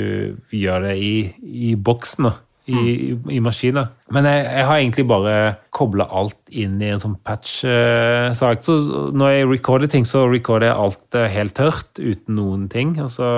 gjør 0.54 0.86
det 0.86 0.94
i, 1.02 1.14
i 1.42 1.74
boksen. 1.74 2.30
da. 2.30 2.36
I, 2.70 2.76
i, 2.92 3.14
i 3.34 3.38
maskiner. 3.42 3.88
Men 4.14 4.28
jeg, 4.28 4.44
jeg 4.46 4.66
har 4.68 4.78
egentlig 4.78 5.04
bare 5.10 5.32
kobla 5.74 6.04
alt 6.14 6.52
inn 6.54 6.76
i 6.78 6.92
en 6.92 7.00
sånn 7.02 7.16
patch-sak. 7.26 8.62
så 8.62 8.76
når 9.10 9.32
jeg 9.32 9.48
recorder 9.50 9.90
ting, 9.90 10.06
så 10.06 10.28
recorder 10.30 10.68
jeg 10.68 10.78
alt 10.84 11.18
uh, 11.18 11.24
helt 11.34 11.56
tørt, 11.58 11.90
uten 11.98 12.36
noen 12.38 12.68
ting. 12.70 12.92
Og 13.02 13.10
så, 13.10 13.30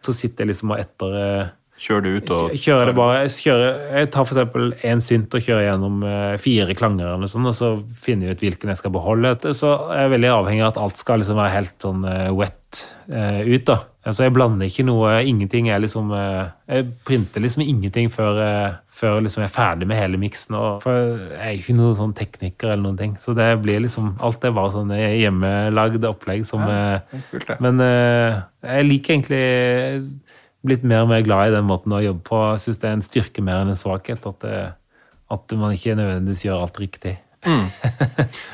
så 0.00 0.14
sitter 0.16 0.46
jeg 0.46 0.54
liksom 0.54 0.72
og 0.72 0.80
etter 0.80 1.18
eh, 1.80 2.00
du 2.04 2.08
ut 2.18 2.30
og 2.36 2.50
Kjører 2.60 2.90
det 2.90 2.94
bare, 2.98 3.20
jeg, 3.24 3.30
kjører, 3.46 3.78
jeg 3.98 4.10
tar 4.12 4.26
eksempel 4.28 4.74
en 4.84 5.00
synt 5.00 5.34
og 5.34 5.40
kjører 5.46 5.64
gjennom 5.70 6.02
eh, 6.04 6.36
fire 6.42 6.74
klanger, 6.76 7.14
eller 7.14 7.30
sånn, 7.32 7.46
og 7.48 7.54
så 7.56 7.70
finner 7.96 8.28
jeg 8.28 8.36
ut 8.36 8.44
hvilken 8.44 8.68
jeg 8.74 8.76
skal 8.82 8.92
beholde. 8.92 9.32
Så 9.56 9.70
jeg 9.94 10.04
er 10.04 10.12
veldig 10.12 10.32
avhengig 10.34 10.62
av 10.66 10.74
at 10.74 10.82
alt 10.84 11.00
skal 11.00 11.22
liksom 11.22 11.40
være 11.40 11.54
helt 11.56 11.76
sånn 11.88 12.04
eh, 12.04 12.28
wet 12.36 12.84
eh, 13.08 13.40
ut. 13.48 13.64
da. 13.72 13.78
Altså 14.06 14.24
Jeg 14.24 14.32
blander 14.32 14.64
ikke 14.68 14.84
noe, 14.88 15.08
ingenting 15.28 15.66
er 15.68 15.80
liksom 15.82 16.08
Jeg 16.16 16.86
printer 17.04 17.42
liksom 17.44 17.60
ingenting 17.66 18.08
før, 18.08 18.38
før 18.96 19.18
liksom 19.20 19.42
jeg 19.44 19.50
er 19.50 19.52
ferdig 19.52 19.88
med 19.90 19.98
hele 20.00 20.16
miksen. 20.16 20.56
og- 20.56 20.78
For 20.82 20.94
jeg 21.34 21.40
er 21.40 21.58
ikke 21.58 21.76
noen 21.76 21.98
sånn 21.98 22.14
tekniker 22.16 22.70
eller 22.72 22.82
noen 22.86 22.96
ting. 22.96 23.12
Så 23.20 23.34
det 23.36 23.50
blir 23.60 23.80
liksom 23.84 24.14
Alt 24.24 24.44
er 24.44 24.52
bare 24.56 24.72
sånn 24.72 24.88
hjemmelagd 24.96 26.04
opplegg 26.08 26.46
som 26.48 26.60
ja, 26.64 27.00
Kult, 27.30 27.52
men 27.60 27.76
jeg 27.84 28.88
liker 28.88 29.18
egentlig 29.18 29.44
blitt 30.66 30.84
mer 30.86 31.06
og 31.06 31.10
mer 31.12 31.24
glad 31.26 31.50
i 31.50 31.56
den 31.56 31.66
måten 31.68 31.94
å 31.96 32.02
jobbe 32.04 32.22
på. 32.26 32.42
Jeg 32.54 32.62
syns 32.64 32.82
det 32.82 32.88
er 32.90 32.98
en 32.98 33.06
styrke 33.06 33.44
mer 33.44 33.62
enn 33.62 33.72
en 33.72 33.78
svakhet. 33.78 34.28
At, 34.28 34.44
det, 34.44 34.60
at 35.32 35.56
man 35.58 35.74
ikke 35.76 35.96
nødvendigvis 35.98 36.46
gjør 36.46 36.66
alt 36.66 36.80
riktig. 36.82 37.16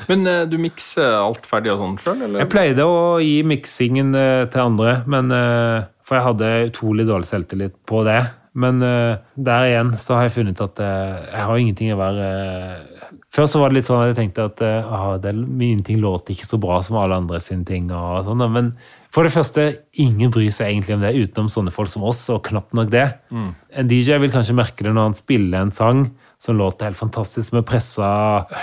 Men 0.09 0.23
uh, 0.23 0.45
du 0.47 0.55
mikser 0.63 1.17
alt 1.19 1.47
ferdig 1.49 1.73
og 1.73 1.81
sånn 1.81 1.97
sjøl, 1.99 2.21
eller? 2.23 2.45
Jeg 2.45 2.51
pleide 2.53 2.87
å 2.87 3.17
gi 3.19 3.41
miksingen 3.43 4.15
uh, 4.15 4.47
til 4.47 4.63
andre, 4.63 5.01
men, 5.11 5.33
uh, 5.35 5.87
for 6.07 6.19
jeg 6.19 6.27
hadde 6.29 6.51
utrolig 6.69 7.07
dårlig 7.09 7.27
selvtillit 7.27 7.75
på 7.89 8.05
det. 8.07 8.21
Men 8.57 8.81
eh, 8.81 9.17
der 9.35 9.67
igjen 9.69 9.91
så 10.01 10.17
har 10.17 10.25
jeg 10.25 10.37
funnet 10.39 10.61
at 10.63 10.79
eh, 10.81 11.17
jeg 11.29 11.45
har 11.45 11.59
ingenting 11.61 11.91
å 11.93 11.99
være 11.99 12.27
eh, 12.27 13.09
Før 13.33 13.49
så 13.49 13.61
var 13.61 13.69
det 13.69 13.77
litt 13.77 13.89
sånn 13.89 14.01
at 14.01 14.09
jeg 14.09 14.17
tenkte 14.17 14.47
at 14.49 14.61
uh, 14.65 14.93
ah, 14.95 15.11
det, 15.21 15.33
mine 15.35 15.83
ting 15.85 15.99
låter 16.01 16.33
ikke 16.33 16.47
så 16.47 16.57
bra 16.61 16.79
som 16.81 16.95
alle 16.97 17.19
andre 17.19 17.37
sine 17.43 17.67
ting. 17.67 17.91
og 17.93 18.25
sånn. 18.25 18.41
Men 18.49 18.71
for 19.15 19.25
det 19.25 19.33
første, 19.33 19.63
ingen 20.03 20.31
bryr 20.33 20.51
seg 20.53 20.71
egentlig 20.71 20.97
om 20.97 21.03
det 21.05 21.15
utenom 21.15 21.49
sånne 21.51 21.73
folk 21.73 21.89
som 21.91 22.05
oss, 22.07 22.25
og 22.33 22.43
knapt 22.47 22.75
nok 22.77 22.91
det. 22.93 23.07
En 23.31 23.89
DJ 23.89 24.19
vil 24.21 24.33
kanskje 24.33 24.55
merke 24.57 24.85
det 24.85 24.93
når 24.93 25.09
han 25.09 25.17
spiller 25.17 25.63
en 25.63 25.73
sang 25.75 26.07
som 26.37 26.59
låter 26.59 26.89
helt 26.89 26.99
fantastisk, 26.99 27.55
med 27.55 27.65
pressa 27.65 28.07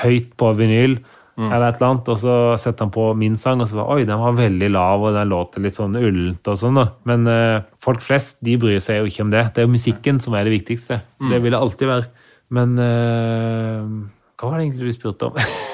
høyt 0.05 0.35
på 0.39 0.53
vinyl, 0.59 0.99
eller 1.35 1.67
et 1.67 1.81
eller 1.81 1.89
annet, 1.89 2.09
og 2.13 2.19
så 2.23 2.35
setter 2.63 2.87
han 2.87 2.93
på 2.95 3.09
min 3.19 3.35
sang, 3.41 3.63
og 3.65 3.67
så 3.67 3.81
var 3.81 3.91
oi, 3.97 4.05
den 4.07 4.21
var 4.21 4.37
veldig 4.39 4.71
lav, 4.71 5.03
og 5.03 5.17
den 5.17 5.33
låter 5.33 5.65
litt 5.65 5.75
sånn 5.75 5.99
ullent 5.99 6.51
og 6.51 6.61
sånn 6.61 6.79
da. 6.79 6.87
Men 7.11 7.27
uh, 7.27 7.65
folk 7.83 8.05
flest, 8.05 8.39
de 8.47 8.55
bryr 8.61 8.79
seg 8.83 9.03
jo 9.03 9.11
ikke 9.11 9.27
om 9.27 9.35
det. 9.35 9.49
Det 9.51 9.65
er 9.65 9.67
jo 9.67 9.75
musikken 9.75 10.23
som 10.23 10.39
er 10.39 10.47
det 10.47 10.55
viktigste. 10.55 11.03
Det 11.33 11.43
vil 11.43 11.57
det 11.57 11.59
alltid 11.59 11.91
være. 11.91 12.27
Men 12.55 12.79
uh, 12.79 13.95
hva 14.39 14.53
var 14.53 14.61
det 14.61 14.69
egentlig 14.69 14.93
du 14.93 15.01
spurte 15.01 15.33
om? 15.33 15.41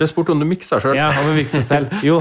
Jeg 0.00 0.10
spurte 0.10 0.34
om 0.34 0.40
du 0.42 0.46
mikser 0.48 0.82
sjøl. 0.82 0.96
Ja, 0.98 1.12
om 1.20 1.30
jeg 1.30 1.44
miksa 1.44 1.60
selv. 1.68 1.92
Jo, 2.02 2.20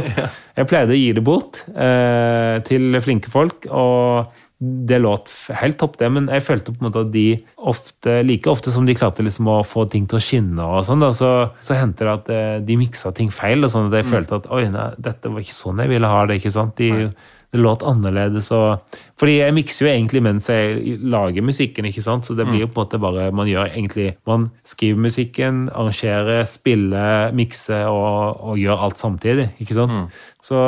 jeg 0.58 0.70
pleide 0.70 0.94
å 0.94 0.98
gi 0.98 1.12
det 1.18 1.24
bort 1.26 1.64
eh, 1.74 2.60
til 2.68 3.00
flinke 3.02 3.32
folk, 3.34 3.66
og 3.74 4.34
det 4.64 5.00
låt 5.02 5.32
helt 5.60 5.80
topp, 5.82 5.98
det, 6.00 6.08
men 6.14 6.30
jeg 6.32 6.46
følte 6.46 6.72
på 6.72 6.80
en 6.80 6.88
måte 6.88 7.02
at 7.04 7.12
de 7.12 7.26
ofte, 7.58 8.20
like 8.24 8.48
ofte 8.52 8.72
som 8.72 8.86
de 8.88 8.96
klarte 8.96 9.26
liksom 9.26 9.50
å 9.52 9.58
få 9.68 9.88
ting 9.92 10.06
til 10.08 10.20
å 10.20 10.24
skinne, 10.24 10.64
og 10.64 10.86
sånn, 10.88 11.04
da, 11.04 11.10
så, 11.16 11.32
så 11.64 11.80
hendte 11.80 12.06
det 12.06 12.14
at 12.14 12.32
eh, 12.32 12.58
de 12.64 12.78
miksa 12.80 13.12
ting 13.18 13.34
feil, 13.34 13.66
og 13.66 13.74
sånn 13.74 13.90
at 13.90 14.00
jeg 14.00 14.12
følte 14.14 14.40
at 14.40 14.50
oi, 14.54 14.68
nei, 14.72 14.92
dette 15.04 15.34
var 15.34 15.44
ikke 15.44 15.58
sånn 15.58 15.82
jeg 15.84 15.92
ville 15.96 16.14
ha 16.14 16.26
det. 16.30 16.40
ikke 16.40 16.54
sant? 16.54 16.78
De, 16.80 17.10
det 17.54 17.62
låt 17.62 17.84
annerledes. 17.86 18.50
Og, 18.56 18.98
fordi 19.20 19.38
jeg 19.38 19.54
mikser 19.56 19.86
jo 19.86 19.92
egentlig 19.92 20.24
mens 20.26 20.50
jeg 20.50 20.98
lager 21.14 21.46
musikken, 21.46 21.88
ikke 21.90 22.04
sant? 22.06 22.26
så 22.26 22.36
det 22.38 22.48
blir 22.50 22.66
jo 22.66 22.70
på 22.72 22.82
en 22.82 22.88
måte 22.88 23.00
bare 23.02 23.30
Man 23.36 23.50
gjør 23.50 23.70
egentlig 23.70 24.16
Man 24.28 24.50
skriver 24.68 25.06
musikken, 25.06 25.64
arrangerer, 25.70 26.44
spiller, 26.50 27.32
mikser 27.38 27.88
og, 27.92 28.42
og 28.42 28.62
gjør 28.62 28.88
alt 28.88 29.02
samtidig. 29.02 29.52
ikke 29.62 29.78
sant? 29.78 30.14
Så 30.44 30.60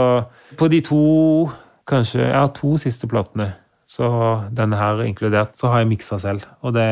på 0.57 0.69
de 0.71 0.81
to, 0.85 1.03
kanskje 1.89 2.21
Jeg 2.21 2.37
har 2.37 2.53
to 2.55 2.77
siste 2.81 3.09
platene, 3.09 3.53
så 3.85 4.09
denne 4.53 4.77
her 4.77 5.03
inkludert, 5.05 5.57
så 5.57 5.73
har 5.73 5.83
jeg 5.83 5.93
miksa 5.93 6.21
selv. 6.21 6.45
Og 6.61 6.73
det 6.77 6.89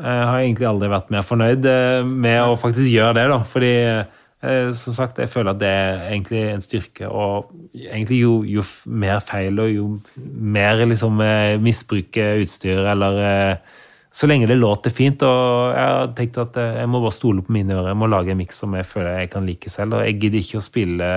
jeg 0.00 0.24
har 0.24 0.38
egentlig 0.40 0.64
aldri 0.64 0.88
vært 0.88 1.10
mer 1.12 1.24
fornøyd 1.26 1.66
eh, 1.68 2.06
med 2.08 2.38
å 2.40 2.56
faktisk 2.56 2.88
gjøre 2.88 3.18
det, 3.18 3.26
da. 3.28 3.38
Fordi 3.44 3.72
eh, 3.84 4.19
som 4.40 4.94
sagt, 4.96 5.18
jeg 5.20 5.28
føler 5.28 5.52
at 5.52 5.60
det 5.60 5.68
er 5.68 6.06
egentlig 6.06 6.40
en 6.48 6.62
styrke. 6.64 7.08
Og 7.08 7.50
egentlig 7.76 8.22
jo, 8.22 8.38
jo 8.48 8.64
mer 8.88 9.20
feil 9.24 9.60
og 9.60 9.68
jo 9.72 9.88
mer 10.16 10.80
liksom 10.86 11.20
eh, 11.24 11.58
misbruke 11.60 12.32
utstyr 12.40 12.88
eller 12.94 13.20
eh, 13.26 13.76
Så 14.10 14.26
lenge 14.26 14.48
det 14.48 14.56
låter 14.58 14.90
fint. 14.90 15.22
Og 15.22 15.74
jeg 15.76 15.84
har 15.92 16.08
tenkt 16.16 16.40
at 16.40 16.56
eh, 16.56 16.80
jeg 16.80 16.88
må 16.88 17.02
bare 17.04 17.14
stole 17.14 17.44
på 17.44 17.52
mine 17.52 17.76
ører. 17.76 17.92
Jeg 17.92 18.00
må 18.00 18.08
lage 18.08 18.32
en 18.32 18.40
miks 18.40 18.58
som 18.64 18.74
jeg 18.74 18.88
føler 18.88 19.20
jeg 19.20 19.30
kan 19.30 19.46
like 19.46 19.70
selv. 19.70 19.98
Og 19.98 20.06
jeg 20.06 20.18
gidder 20.22 20.40
ikke 20.40 20.62
å 20.62 20.64
spille, 20.64 21.10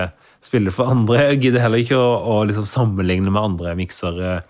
spille 0.44 0.74
for 0.74 0.92
andre. 0.92 1.22
Jeg 1.30 1.40
gidder 1.46 1.64
heller 1.64 1.82
ikke 1.82 1.98
å, 1.98 2.12
å 2.28 2.36
liksom 2.44 2.68
sammenligne 2.68 3.32
med 3.32 3.42
andre 3.42 3.74
miksere 3.80 4.42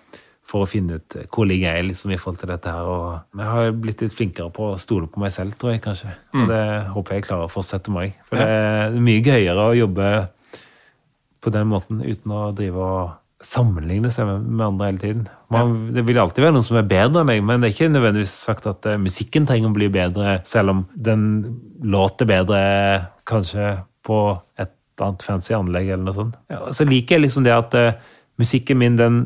for 0.55 0.63
å 0.63 0.71
finne 0.71 1.01
ut 1.01 1.17
hvor 1.35 1.49
ligger 1.51 1.75
jeg 1.75 1.89
liksom 1.89 2.13
i 2.15 2.19
forhold 2.21 2.39
til 2.39 2.53
dette 2.53 2.71
her. 2.71 2.87
Og 2.87 3.41
jeg 3.41 3.51
har 3.51 3.75
blitt 3.75 4.05
litt 4.05 4.15
flinkere 4.15 4.55
på 4.55 4.71
å 4.71 4.79
stole 4.79 5.11
på 5.11 5.23
meg 5.23 5.35
selv, 5.35 5.57
tror 5.59 5.75
jeg 5.75 5.83
kanskje. 5.83 6.15
Og 6.37 6.47
det 6.53 6.63
håper 6.95 7.19
jeg 7.19 7.27
klarer 7.27 7.49
å 7.49 7.51
fortsette 7.51 7.91
med. 7.95 8.15
For 8.29 8.39
det 8.39 8.47
er 8.47 8.97
mye 9.03 9.25
gøyere 9.25 9.67
å 9.67 9.75
jobbe 9.75 10.15
på 11.43 11.53
den 11.53 11.69
måten 11.69 12.05
uten 12.05 12.33
å 12.33 12.47
drive 12.57 12.87
og 12.87 13.45
sammenligne 13.45 14.09
seg 14.15 14.29
med, 14.29 14.45
med 14.47 14.67
andre 14.69 14.87
hele 14.89 15.03
tiden. 15.03 15.25
Man, 15.53 15.75
Det 15.93 16.07
vil 16.07 16.21
alltid 16.23 16.47
være 16.47 16.57
noen 16.57 16.67
som 16.67 16.79
er 16.81 16.87
bedre 16.89 17.21
enn 17.21 17.29
meg, 17.29 17.43
men 17.45 17.61
det 17.61 17.69
er 17.69 17.75
ikke 17.75 17.91
nødvendigvis 17.93 18.37
sagt 18.47 18.69
at 18.71 18.87
eh, 18.89 19.01
musikken 19.01 19.49
trenger 19.49 19.69
å 19.69 19.77
bli 19.77 19.91
bedre, 19.93 20.39
selv 20.49 20.73
om 20.73 20.85
den 20.95 21.27
låter 21.83 22.31
bedre 22.31 22.63
kanskje 23.29 23.75
på 24.07 24.21
et 24.61 24.73
annet 25.03 25.27
fancy 25.27 25.53
anlegg 25.57 25.91
eller 25.91 26.07
noe 26.07 26.17
sånt. 26.17 26.41
Ja, 26.53 26.63
så 26.73 26.87
liker 26.89 27.19
jeg 27.19 27.27
liksom 27.27 27.45
det 27.45 27.53
at 27.53 27.77
uh, 27.77 28.15
musikken 28.41 28.79
min, 28.81 28.99
den 29.01 29.21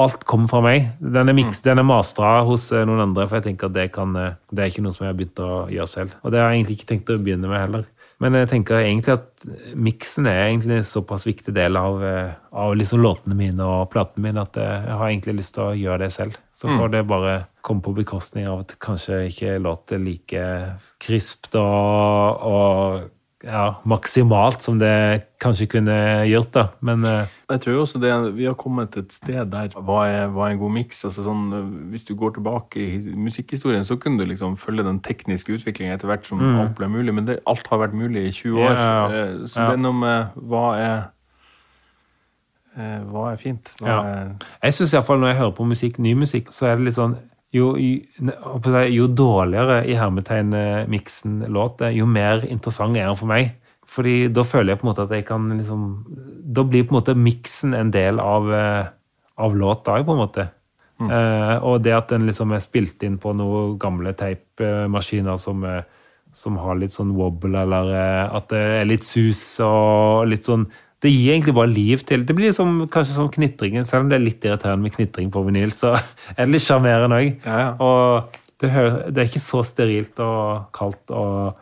Alt 0.00 0.24
kommer 0.24 0.48
fra 0.48 0.60
meg. 0.64 0.90
Den 1.02 1.28
er, 1.28 1.36
mix, 1.36 1.60
er 1.68 1.80
mastra 1.84 2.40
hos 2.48 2.70
eh, 2.72 2.86
noen 2.88 3.02
andre, 3.04 3.26
for 3.28 3.40
jeg 3.40 3.50
tenker 3.50 3.68
at 3.68 3.76
det, 3.76 3.88
kan, 3.92 4.14
eh, 4.16 4.36
det 4.48 4.62
er 4.62 4.72
ikke 4.72 4.84
noe 4.84 4.96
som 4.96 5.04
jeg 5.04 5.12
har 5.12 5.18
begynt 5.18 5.42
å 5.44 5.50
gjøre 5.72 5.90
selv. 5.90 6.14
Og 6.24 6.32
det 6.32 6.40
har 6.40 6.48
jeg 6.48 6.60
egentlig 6.60 6.76
ikke 6.78 6.90
tenkt 6.94 7.12
å 7.12 7.18
begynne 7.20 7.50
med 7.50 7.60
heller. 7.60 7.84
Men 8.20 8.36
jeg 8.36 8.50
tenker 8.50 8.82
egentlig 8.82 9.14
at 9.16 9.44
miksen 9.80 10.28
er 10.28 10.42
egentlig 10.46 10.80
en 10.80 10.88
såpass 10.88 11.24
viktig 11.28 11.54
del 11.56 11.76
av, 11.80 12.02
eh, 12.04 12.32
av 12.64 12.74
liksom 12.76 13.00
låtene 13.04 13.36
mine 13.36 13.64
og 13.64 13.88
platene 13.92 14.24
mine 14.26 14.44
at 14.44 14.56
jeg 14.60 14.96
har 15.00 15.06
egentlig 15.08 15.38
lyst 15.40 15.56
til 15.56 15.68
å 15.68 15.76
gjøre 15.76 16.02
det 16.04 16.10
selv. 16.16 16.40
Så 16.56 16.68
får 16.68 16.92
det 16.92 17.06
bare 17.08 17.36
komme 17.64 17.84
på 17.84 17.94
bekostning 17.96 18.48
av 18.48 18.66
at 18.66 18.76
kanskje 18.80 19.22
ikke 19.30 19.56
låter 19.64 20.00
like 20.00 20.42
krispt 21.00 21.56
og, 21.56 22.44
og 22.44 23.08
ja, 23.44 23.74
maksimalt 23.88 24.60
som 24.60 24.78
det 24.78 25.24
kanskje 25.40 25.66
kunne 25.72 25.94
gjort, 26.28 26.50
da. 26.52 26.64
Men 26.84 27.04
uh... 27.04 27.28
Jeg 27.50 27.60
tror 27.64 27.78
også 27.80 28.00
det, 28.02 28.10
vi 28.36 28.44
har 28.44 28.54
kommet 28.60 28.90
til 28.92 29.02
et 29.06 29.14
sted 29.16 29.48
der 29.52 29.72
hva 29.80 30.02
er, 30.08 30.26
hva 30.34 30.48
er 30.48 30.54
en 30.54 30.60
god 30.60 30.74
miks? 30.74 31.00
Altså 31.08 31.24
sånn, 31.24 31.46
hvis 31.92 32.04
du 32.04 32.12
går 32.20 32.34
tilbake 32.36 32.82
i 32.82 33.14
musikkhistorien, 33.16 33.86
så 33.88 33.96
kunne 33.96 34.20
du 34.20 34.28
liksom 34.28 34.58
følge 34.60 34.84
den 34.84 35.00
tekniske 35.00 35.56
utviklingen 35.56 35.96
etter 35.96 36.10
hvert 36.10 36.28
som 36.28 36.42
alt 36.42 36.76
ble 36.76 36.90
mulig, 36.92 37.14
men 37.16 37.30
det, 37.30 37.38
alt 37.48 37.66
har 37.72 37.80
vært 37.86 37.96
mulig 37.96 38.26
i 38.28 38.34
20 38.42 38.60
år. 38.60 38.68
Ja, 38.68 38.76
Ja, 38.76 38.92
ja. 38.92 39.24
Eh, 39.24 39.46
Så 39.48 39.60
Ja. 39.60 39.70
det 39.70 39.78
er 39.78 39.82
noe 39.86 39.96
med 39.96 40.36
hva 40.36 40.66
er 40.76 40.98
eh, 42.76 43.00
Hva 43.08 43.32
er 43.32 43.36
fint? 43.40 43.72
Hva 43.80 43.96
er, 44.04 44.30
Jeg 44.62 44.74
synes 44.74 44.92
i 44.92 44.96
hvert 44.96 45.06
fall 45.06 45.20
når 45.20 45.32
jeg 45.32 45.40
hører 45.40 45.56
på 45.56 45.64
musikk, 45.66 45.98
ny 45.98 46.14
musikk, 46.14 46.52
så 46.52 46.66
er 46.70 46.76
det 46.76 46.84
litt 46.90 46.98
sånn 47.00 47.16
jo, 47.52 47.72
jo, 47.76 48.00
jo 48.94 49.06
dårligere 49.10 49.80
i 49.90 49.96
hermetegn 49.98 50.54
eh, 50.54 50.86
miksen 50.90 51.40
låter, 51.50 51.90
jo 51.94 52.06
mer 52.06 52.44
interessant 52.46 52.96
er 52.96 53.08
den 53.10 53.18
for 53.18 53.30
meg. 53.30 53.56
Fordi 53.90 54.28
da 54.30 54.44
føler 54.46 54.72
jeg 54.72 54.80
på 54.80 54.86
en 54.86 54.90
måte 54.92 55.02
at 55.02 55.12
jeg 55.16 55.24
kan 55.26 55.48
liksom 55.50 55.86
Da 56.54 56.62
blir 56.62 56.84
på 56.86 56.94
en 56.94 57.00
måte 57.00 57.16
miksen 57.18 57.74
en 57.74 57.90
del 57.90 58.20
av, 58.22 58.46
eh, 58.54 58.86
av 59.42 59.56
låta, 59.56 59.98
på 60.04 60.14
en 60.14 60.22
måte. 60.22 60.48
Eh, 61.00 61.56
og 61.64 61.80
det 61.82 61.94
at 61.96 62.10
den 62.12 62.26
liksom 62.28 62.52
er 62.52 62.60
spilt 62.60 63.02
inn 63.06 63.16
på 63.18 63.32
noen 63.32 63.78
gamle 63.80 64.12
teipmaskiner 64.12 65.38
som, 65.40 65.64
eh, 65.64 65.82
som 66.32 66.58
har 66.60 66.76
litt 66.76 66.92
sånn 66.92 67.14
wobble, 67.16 67.62
eller 67.62 68.28
at 68.36 68.48
det 68.52 68.60
er 68.82 68.84
litt 68.84 69.04
sus 69.04 69.40
og 69.64 70.28
litt 70.28 70.44
sånn 70.44 70.68
Det 71.00 71.08
gir 71.08 71.32
egentlig 71.32 71.54
bare 71.56 71.72
liv 71.72 72.02
til 72.04 72.26
Det 72.28 72.36
blir 72.36 72.52
som, 72.52 72.82
kanskje 72.92 73.16
som 73.16 73.30
knitringen. 73.32 73.86
Selv 73.88 74.04
om 74.04 74.10
det 74.10 74.18
er 74.18 74.26
litt 74.26 74.44
irriterende 74.44 74.84
med 74.84 74.94
knitring 74.94 75.30
på 75.32 75.42
vinyl, 75.46 75.72
så 75.72 75.94
er 76.36 76.44
det 76.44 76.52
litt 76.52 76.66
sjarmerende 76.66 77.20
òg. 77.20 77.30
Ja, 77.46 77.58
ja. 77.64 77.70
Og 77.80 78.40
det, 78.60 78.70
det 79.08 79.22
er 79.22 79.28
ikke 79.30 79.42
så 79.42 79.62
sterilt 79.64 80.20
og 80.20 80.70
kaldt 80.76 81.12
og 81.16 81.56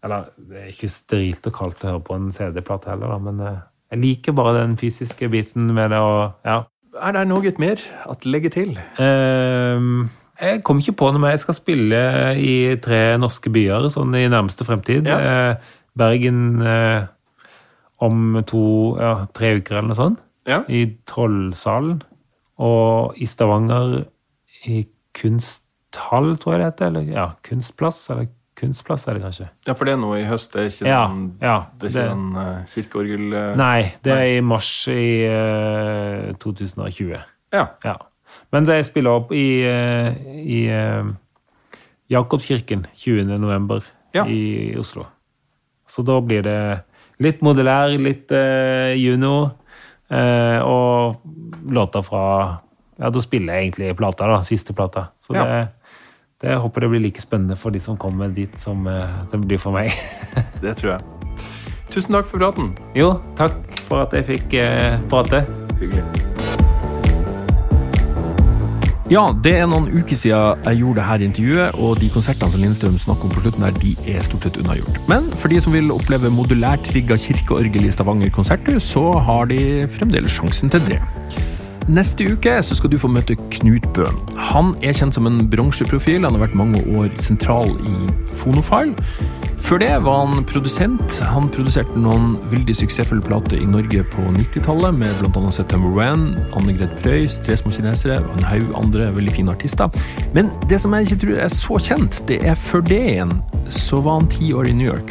Eller 0.00 0.30
det 0.48 0.62
er 0.62 0.70
ikke 0.72 0.88
sterilt 0.88 1.44
og 1.50 1.52
kaldt 1.52 1.84
å 1.84 1.90
høre 1.90 2.04
på 2.06 2.16
en 2.16 2.30
CD-plate 2.32 2.88
heller, 2.88 3.10
da, 3.12 3.18
men 3.20 3.42
eh, 3.44 3.58
jeg 3.90 4.00
liker 4.00 4.32
bare 4.38 4.62
den 4.62 4.78
fysiske 4.80 5.28
biten 5.28 5.74
med 5.74 5.90
det. 5.92 5.98
og 5.98 6.46
ja, 6.46 6.62
Er 7.04 7.12
det 7.18 7.26
noe 7.28 7.52
mer 7.58 7.82
at 8.08 8.24
legge 8.24 8.48
til? 8.54 8.78
Um, 8.96 10.08
jeg 10.40 10.62
kom 10.64 10.80
ikke 10.80 10.96
på 11.02 11.10
noe 11.12 11.20
mer. 11.20 11.34
Jeg 11.34 11.42
skal 11.44 11.58
spille 11.58 12.00
i 12.40 12.54
tre 12.80 13.18
norske 13.20 13.52
byer 13.52 13.90
sånn 13.92 14.14
i 14.16 14.28
nærmeste 14.30 14.64
fremtid. 14.64 15.10
Ja. 15.10 15.18
Eh, 15.20 15.74
Bergen 15.98 16.62
eh, 16.62 17.10
om 18.00 18.38
to, 18.48 18.60
ja, 19.00 19.26
tre 19.36 19.54
uker 19.58 19.76
eller 19.78 19.90
noe 19.92 19.98
sånt. 19.98 20.20
Ja. 20.48 20.62
I 20.72 20.86
Trollsalen. 21.06 21.98
Og 22.60 23.14
i 23.20 23.26
Stavanger 23.28 24.04
i 24.68 24.82
Kunsthall, 25.16 26.34
tror 26.40 26.54
jeg 26.56 26.60
det 26.60 26.68
heter. 26.70 26.86
Eller 26.90 27.12
ja, 27.14 27.26
Kunstplass. 27.46 28.02
Eller 28.12 28.28
Kunstplass 28.60 29.06
er 29.08 29.16
det 29.16 29.22
kanskje. 29.24 29.46
Ja, 29.66 29.72
for 29.72 29.88
det 29.88 29.94
er 29.94 30.00
nå 30.02 30.10
i 30.18 30.24
høst. 30.28 30.52
Det 30.52 30.60
er 30.60 30.68
ikke 30.72 30.88
Ja, 30.90 31.06
den, 31.08 31.22
ja, 31.40 31.54
det 31.80 31.88
er 31.90 31.94
det- 32.00 32.10
den 32.10 32.26
uh, 32.36 32.64
kirkeorgel... 32.68 33.32
eh, 33.32 33.54
Nei, 33.56 33.92
det 34.04 34.12
er 34.12 34.26
i 34.36 34.40
mars 34.44 34.68
i 34.92 35.24
uh, 35.24 36.32
2020. 36.40 37.16
Ja. 37.52 37.66
Ja. 37.84 37.94
Men 38.52 38.64
det 38.68 38.82
spiller 38.86 39.10
opp 39.16 39.32
i, 39.32 39.62
eh, 39.64 40.12
i 40.44 40.60
eh, 40.68 41.04
Jakobskirken 42.10 42.86
20. 42.94 43.36
november 43.38 43.80
Ja. 44.14 44.24
i 44.26 44.74
Oslo. 44.78 45.06
Så 45.86 46.02
da 46.06 46.20
blir 46.20 46.42
det 46.42 46.82
litt 47.20 47.42
modellær, 47.44 47.92
litt 48.00 48.32
eh, 48.32 48.94
Juno, 49.00 49.50
eh, 50.10 50.58
og 50.64 51.20
låter 51.70 52.02
fra 52.06 52.24
Ja, 53.00 53.08
da 53.08 53.20
spiller 53.24 53.54
jeg 53.56 53.70
egentlig 53.70 53.94
plata, 53.96 54.26
da. 54.28 54.40
Siste 54.44 54.74
plata. 54.76 55.06
Så 55.24 55.32
Ja. 55.36 55.44
det, 55.44 55.68
det 56.42 56.50
jeg 56.50 56.60
håper 56.60 56.80
det 56.84 56.90
blir 56.90 57.00
like 57.06 57.20
spennende 57.20 57.56
for 57.56 57.70
de 57.72 57.80
som 57.80 57.96
kommer 57.96 58.28
dit, 58.28 58.58
som 58.60 58.86
eh, 58.86 59.22
det 59.32 59.40
blir 59.46 59.58
for 59.58 59.72
meg. 59.72 59.88
Det 60.60 60.76
tror 60.76 60.98
jeg. 60.98 61.00
Tusen 61.90 62.12
takk 62.14 62.26
for 62.28 62.38
praten. 62.38 62.74
jo, 62.94 63.14
takk 63.36 63.56
for 63.88 64.04
at 64.04 64.12
jeg 64.12 64.24
fikk 64.28 64.54
eh, 64.60 64.98
prate. 65.08 65.44
Hyggelig. 65.80 66.29
Ja, 69.10 69.24
det 69.42 69.56
er 69.58 69.64
noen 69.66 69.88
uker 69.90 70.14
siden 70.14 70.60
jeg 70.62 70.78
gjorde 70.78 71.02
dette 71.02 71.26
intervjuet, 71.26 71.78
og 71.82 71.96
de 71.98 72.10
konsertene 72.14 72.54
som 72.54 72.62
Lindstrøm 72.62 72.98
snakker 73.02 73.26
om 73.26 73.32
på 73.34 73.40
slutten 73.42 73.64
her, 73.66 73.80
de 73.82 73.96
er 74.12 74.22
stort 74.22 74.46
sett 74.46 74.60
unnagjort. 74.62 75.00
Men 75.10 75.26
for 75.34 75.50
de 75.50 75.58
som 75.64 75.74
vil 75.74 75.90
oppleve 75.90 76.30
modulært 76.30 76.86
trigga 76.86 77.18
kirkeorgel 77.18 77.88
i 77.88 77.90
Stavanger 77.90 78.30
konserthus, 78.30 78.86
så 78.92 79.08
har 79.26 79.50
de 79.50 79.88
fremdeles 79.96 80.38
sjansen 80.38 80.70
til 80.70 80.86
det. 80.92 81.00
Neste 81.90 82.22
uke 82.22 82.52
så 82.62 82.76
skal 82.78 82.92
du 82.92 83.00
få 83.02 83.08
møte 83.10 83.34
Knut 83.50 83.86
Bø. 83.96 84.04
Han 84.52 84.76
er 84.78 84.94
kjent 84.94 85.16
som 85.16 85.26
en 85.26 85.40
bransjeprofil. 85.50 86.22
Han 86.22 86.36
har 86.36 86.44
vært 86.44 86.54
mange 86.58 86.82
år 86.94 87.08
sentral 87.18 87.72
i 87.82 87.94
Fonofile. 88.38 88.94
Før 89.66 89.80
det 89.82 89.88
var 90.04 90.20
han 90.22 90.44
produsent. 90.46 91.18
Han 91.32 91.50
produserte 91.50 91.98
noen 91.98 92.36
veldig 92.52 92.76
suksessfulle 92.78 93.24
plater 93.26 93.58
i 93.58 93.66
Norge 93.66 94.04
på 94.12 94.22
90-tallet, 94.36 95.00
med 95.02 95.18
bl.a. 95.18 95.50
September 95.54 95.90
Wan, 95.96 96.28
Anne 96.58 96.76
Gret 96.78 96.94
Preus, 97.02 97.40
Tre 97.42 97.58
små 97.58 97.74
kinesere 97.74 98.20
og 98.22 98.38
en 98.38 98.46
haug 98.52 98.70
andre 98.78 99.10
veldig 99.16 99.34
fine 99.40 99.56
artister. 99.58 99.90
Men 100.36 100.54
det 100.70 100.78
som 100.84 100.94
jeg 100.94 101.08
ikke 101.08 101.24
tror 101.24 101.42
er 101.42 101.54
så 101.58 101.82
kjent, 101.90 102.22
det 102.30 102.38
er 102.46 102.54
før 102.54 102.86
det 102.86 103.02
igjen, 103.16 103.34
så 103.66 103.98
var 104.04 104.20
han 104.20 104.30
ti 104.30 104.52
år 104.54 104.70
i 104.70 104.78
New 104.78 104.86
York. 104.92 105.10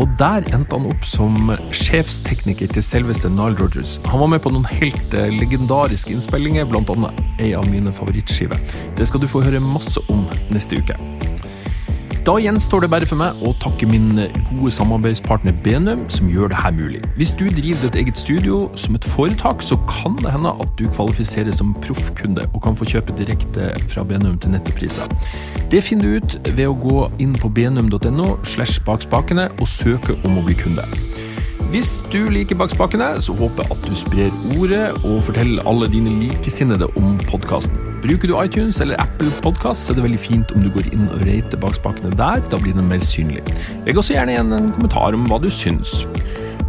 Og 0.00 0.08
der 0.18 0.46
endte 0.54 0.78
han 0.78 0.88
opp 0.88 1.04
som 1.04 1.52
sjefstekniker 1.76 2.70
til 2.72 2.84
selveste 2.84 3.28
Nile 3.32 3.58
Rodgers. 3.60 3.98
Han 4.08 4.22
var 4.24 4.30
med 4.32 4.40
på 4.44 4.52
noen 4.54 4.68
helt 4.70 5.16
eh, 5.16 5.28
legendariske 5.34 6.14
innspillinger, 6.14 6.70
annet 6.72 7.20
ei 7.42 7.52
av 7.58 7.68
mine 7.68 7.92
favorittskiver. 7.92 8.60
Det 8.96 9.08
skal 9.10 9.20
du 9.20 9.28
få 9.28 9.44
høre 9.44 9.60
masse 9.60 10.00
om 10.12 10.24
neste 10.54 10.80
uke. 10.80 10.96
Da 12.22 12.36
gjenstår 12.38 12.84
det 12.84 12.88
bare 12.92 13.06
for 13.10 13.18
meg 13.18 13.40
å 13.42 13.50
takke 13.58 13.86
min 13.90 14.12
gode 14.52 14.70
samarbeidspartner 14.76 15.56
Benum, 15.64 16.04
som 16.06 16.28
gjør 16.30 16.52
det 16.52 16.60
her 16.62 16.74
mulig. 16.76 17.00
Hvis 17.16 17.32
du 17.34 17.48
driver 17.48 17.82
ditt 17.82 17.98
eget 17.98 18.20
studio 18.20 18.60
som 18.78 18.94
et 18.94 19.08
foretak, 19.10 19.64
så 19.66 19.74
kan 19.88 20.14
det 20.20 20.30
hende 20.30 20.52
at 20.62 20.76
du 20.78 20.84
kvalifiserer 20.94 21.50
som 21.50 21.74
proffkunde 21.82 22.46
og 22.52 22.62
kan 22.62 22.78
få 22.78 22.86
kjøpe 22.92 23.16
direkte 23.18 23.72
fra 23.90 24.06
Benum 24.06 24.38
til 24.38 24.54
nettopriser. 24.54 25.10
Det 25.72 25.82
finner 25.82 26.06
du 26.06 26.22
ut 26.22 26.38
ved 26.52 26.68
å 26.68 26.78
gå 26.78 27.08
inn 27.24 27.34
på 27.42 27.50
benum.no 27.50 28.36
slash 28.46 28.78
bakspakene 28.86 29.50
og 29.58 29.66
søke 29.66 30.14
om 30.22 30.38
å 30.38 30.46
bli 30.46 30.54
kunde. 30.62 30.86
Hvis 31.72 32.02
du 32.12 32.26
liker 32.28 32.58
Bakspakene, 32.60 33.14
så 33.24 33.32
håper 33.32 33.64
jeg 33.64 33.72
at 33.72 33.86
du 33.88 33.94
sprer 33.96 34.34
ordet 34.58 34.90
og 35.08 35.22
forteller 35.24 35.64
alle 35.70 35.86
dine 35.88 36.10
likesinnede 36.20 36.84
om 37.00 37.14
podkasten. 37.30 37.78
Bruker 38.02 38.28
du 38.28 38.34
iTunes 38.36 38.80
eller 38.84 39.00
Apple 39.00 39.30
Podkast, 39.40 39.86
så 39.86 39.94
er 39.94 39.96
det 39.96 40.04
veldig 40.04 40.20
fint 40.20 40.52
om 40.52 40.60
du 40.66 40.68
går 40.74 40.90
inn 40.92 41.06
og 41.06 41.22
rater 41.24 41.60
Bakspakene 41.62 42.10
der. 42.18 42.42
Da 42.52 42.58
blir 42.60 42.76
den 42.76 42.90
mer 42.90 43.00
synlig. 43.00 43.40
Legg 43.86 43.96
også 44.02 44.18
gjerne 44.18 44.34
igjen 44.34 44.52
en 44.52 44.68
kommentar 44.74 45.16
om 45.16 45.24
hva 45.30 45.38
du 45.40 45.48
syns. 45.48 46.02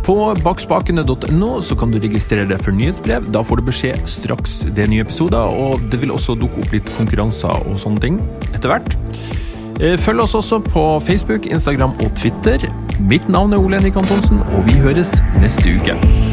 På 0.07 0.15
bakspakene.no 0.39 1.51
så 1.67 1.77
kan 1.79 1.91
du 1.91 1.99
registrere 1.99 2.47
deg 2.47 2.63
for 2.63 2.75
nyhetsbrev. 2.75 3.27
Da 3.35 3.43
får 3.43 3.59
du 3.59 3.67
beskjed 3.73 4.07
straks 4.07 4.61
det 4.69 4.85
er 4.85 4.91
nye 4.93 5.03
episoder, 5.03 5.51
og 5.51 5.83
det 5.91 5.99
vil 5.99 6.15
også 6.15 6.37
dukke 6.39 6.63
opp 6.63 6.77
litt 6.77 6.95
konkurranser 6.95 7.67
og 7.67 7.75
sånne 7.81 8.03
ting 8.07 8.21
etter 8.53 8.71
hvert. 8.71 8.95
Eh, 9.81 9.97
Følg 9.99 10.23
oss 10.23 10.35
også 10.39 10.63
på 10.63 10.87
Facebook, 11.03 11.51
Instagram 11.51 11.95
og 11.99 12.11
Twitter. 12.19 12.69
Mitt 12.99 13.29
navn 13.29 13.53
er 13.53 13.57
Ole 13.57 13.75
Henrik 13.75 13.95
Antonsen, 13.95 14.39
og 14.39 14.65
vi 14.65 14.73
høres 14.79 15.23
neste 15.41 15.75
uke. 15.79 16.32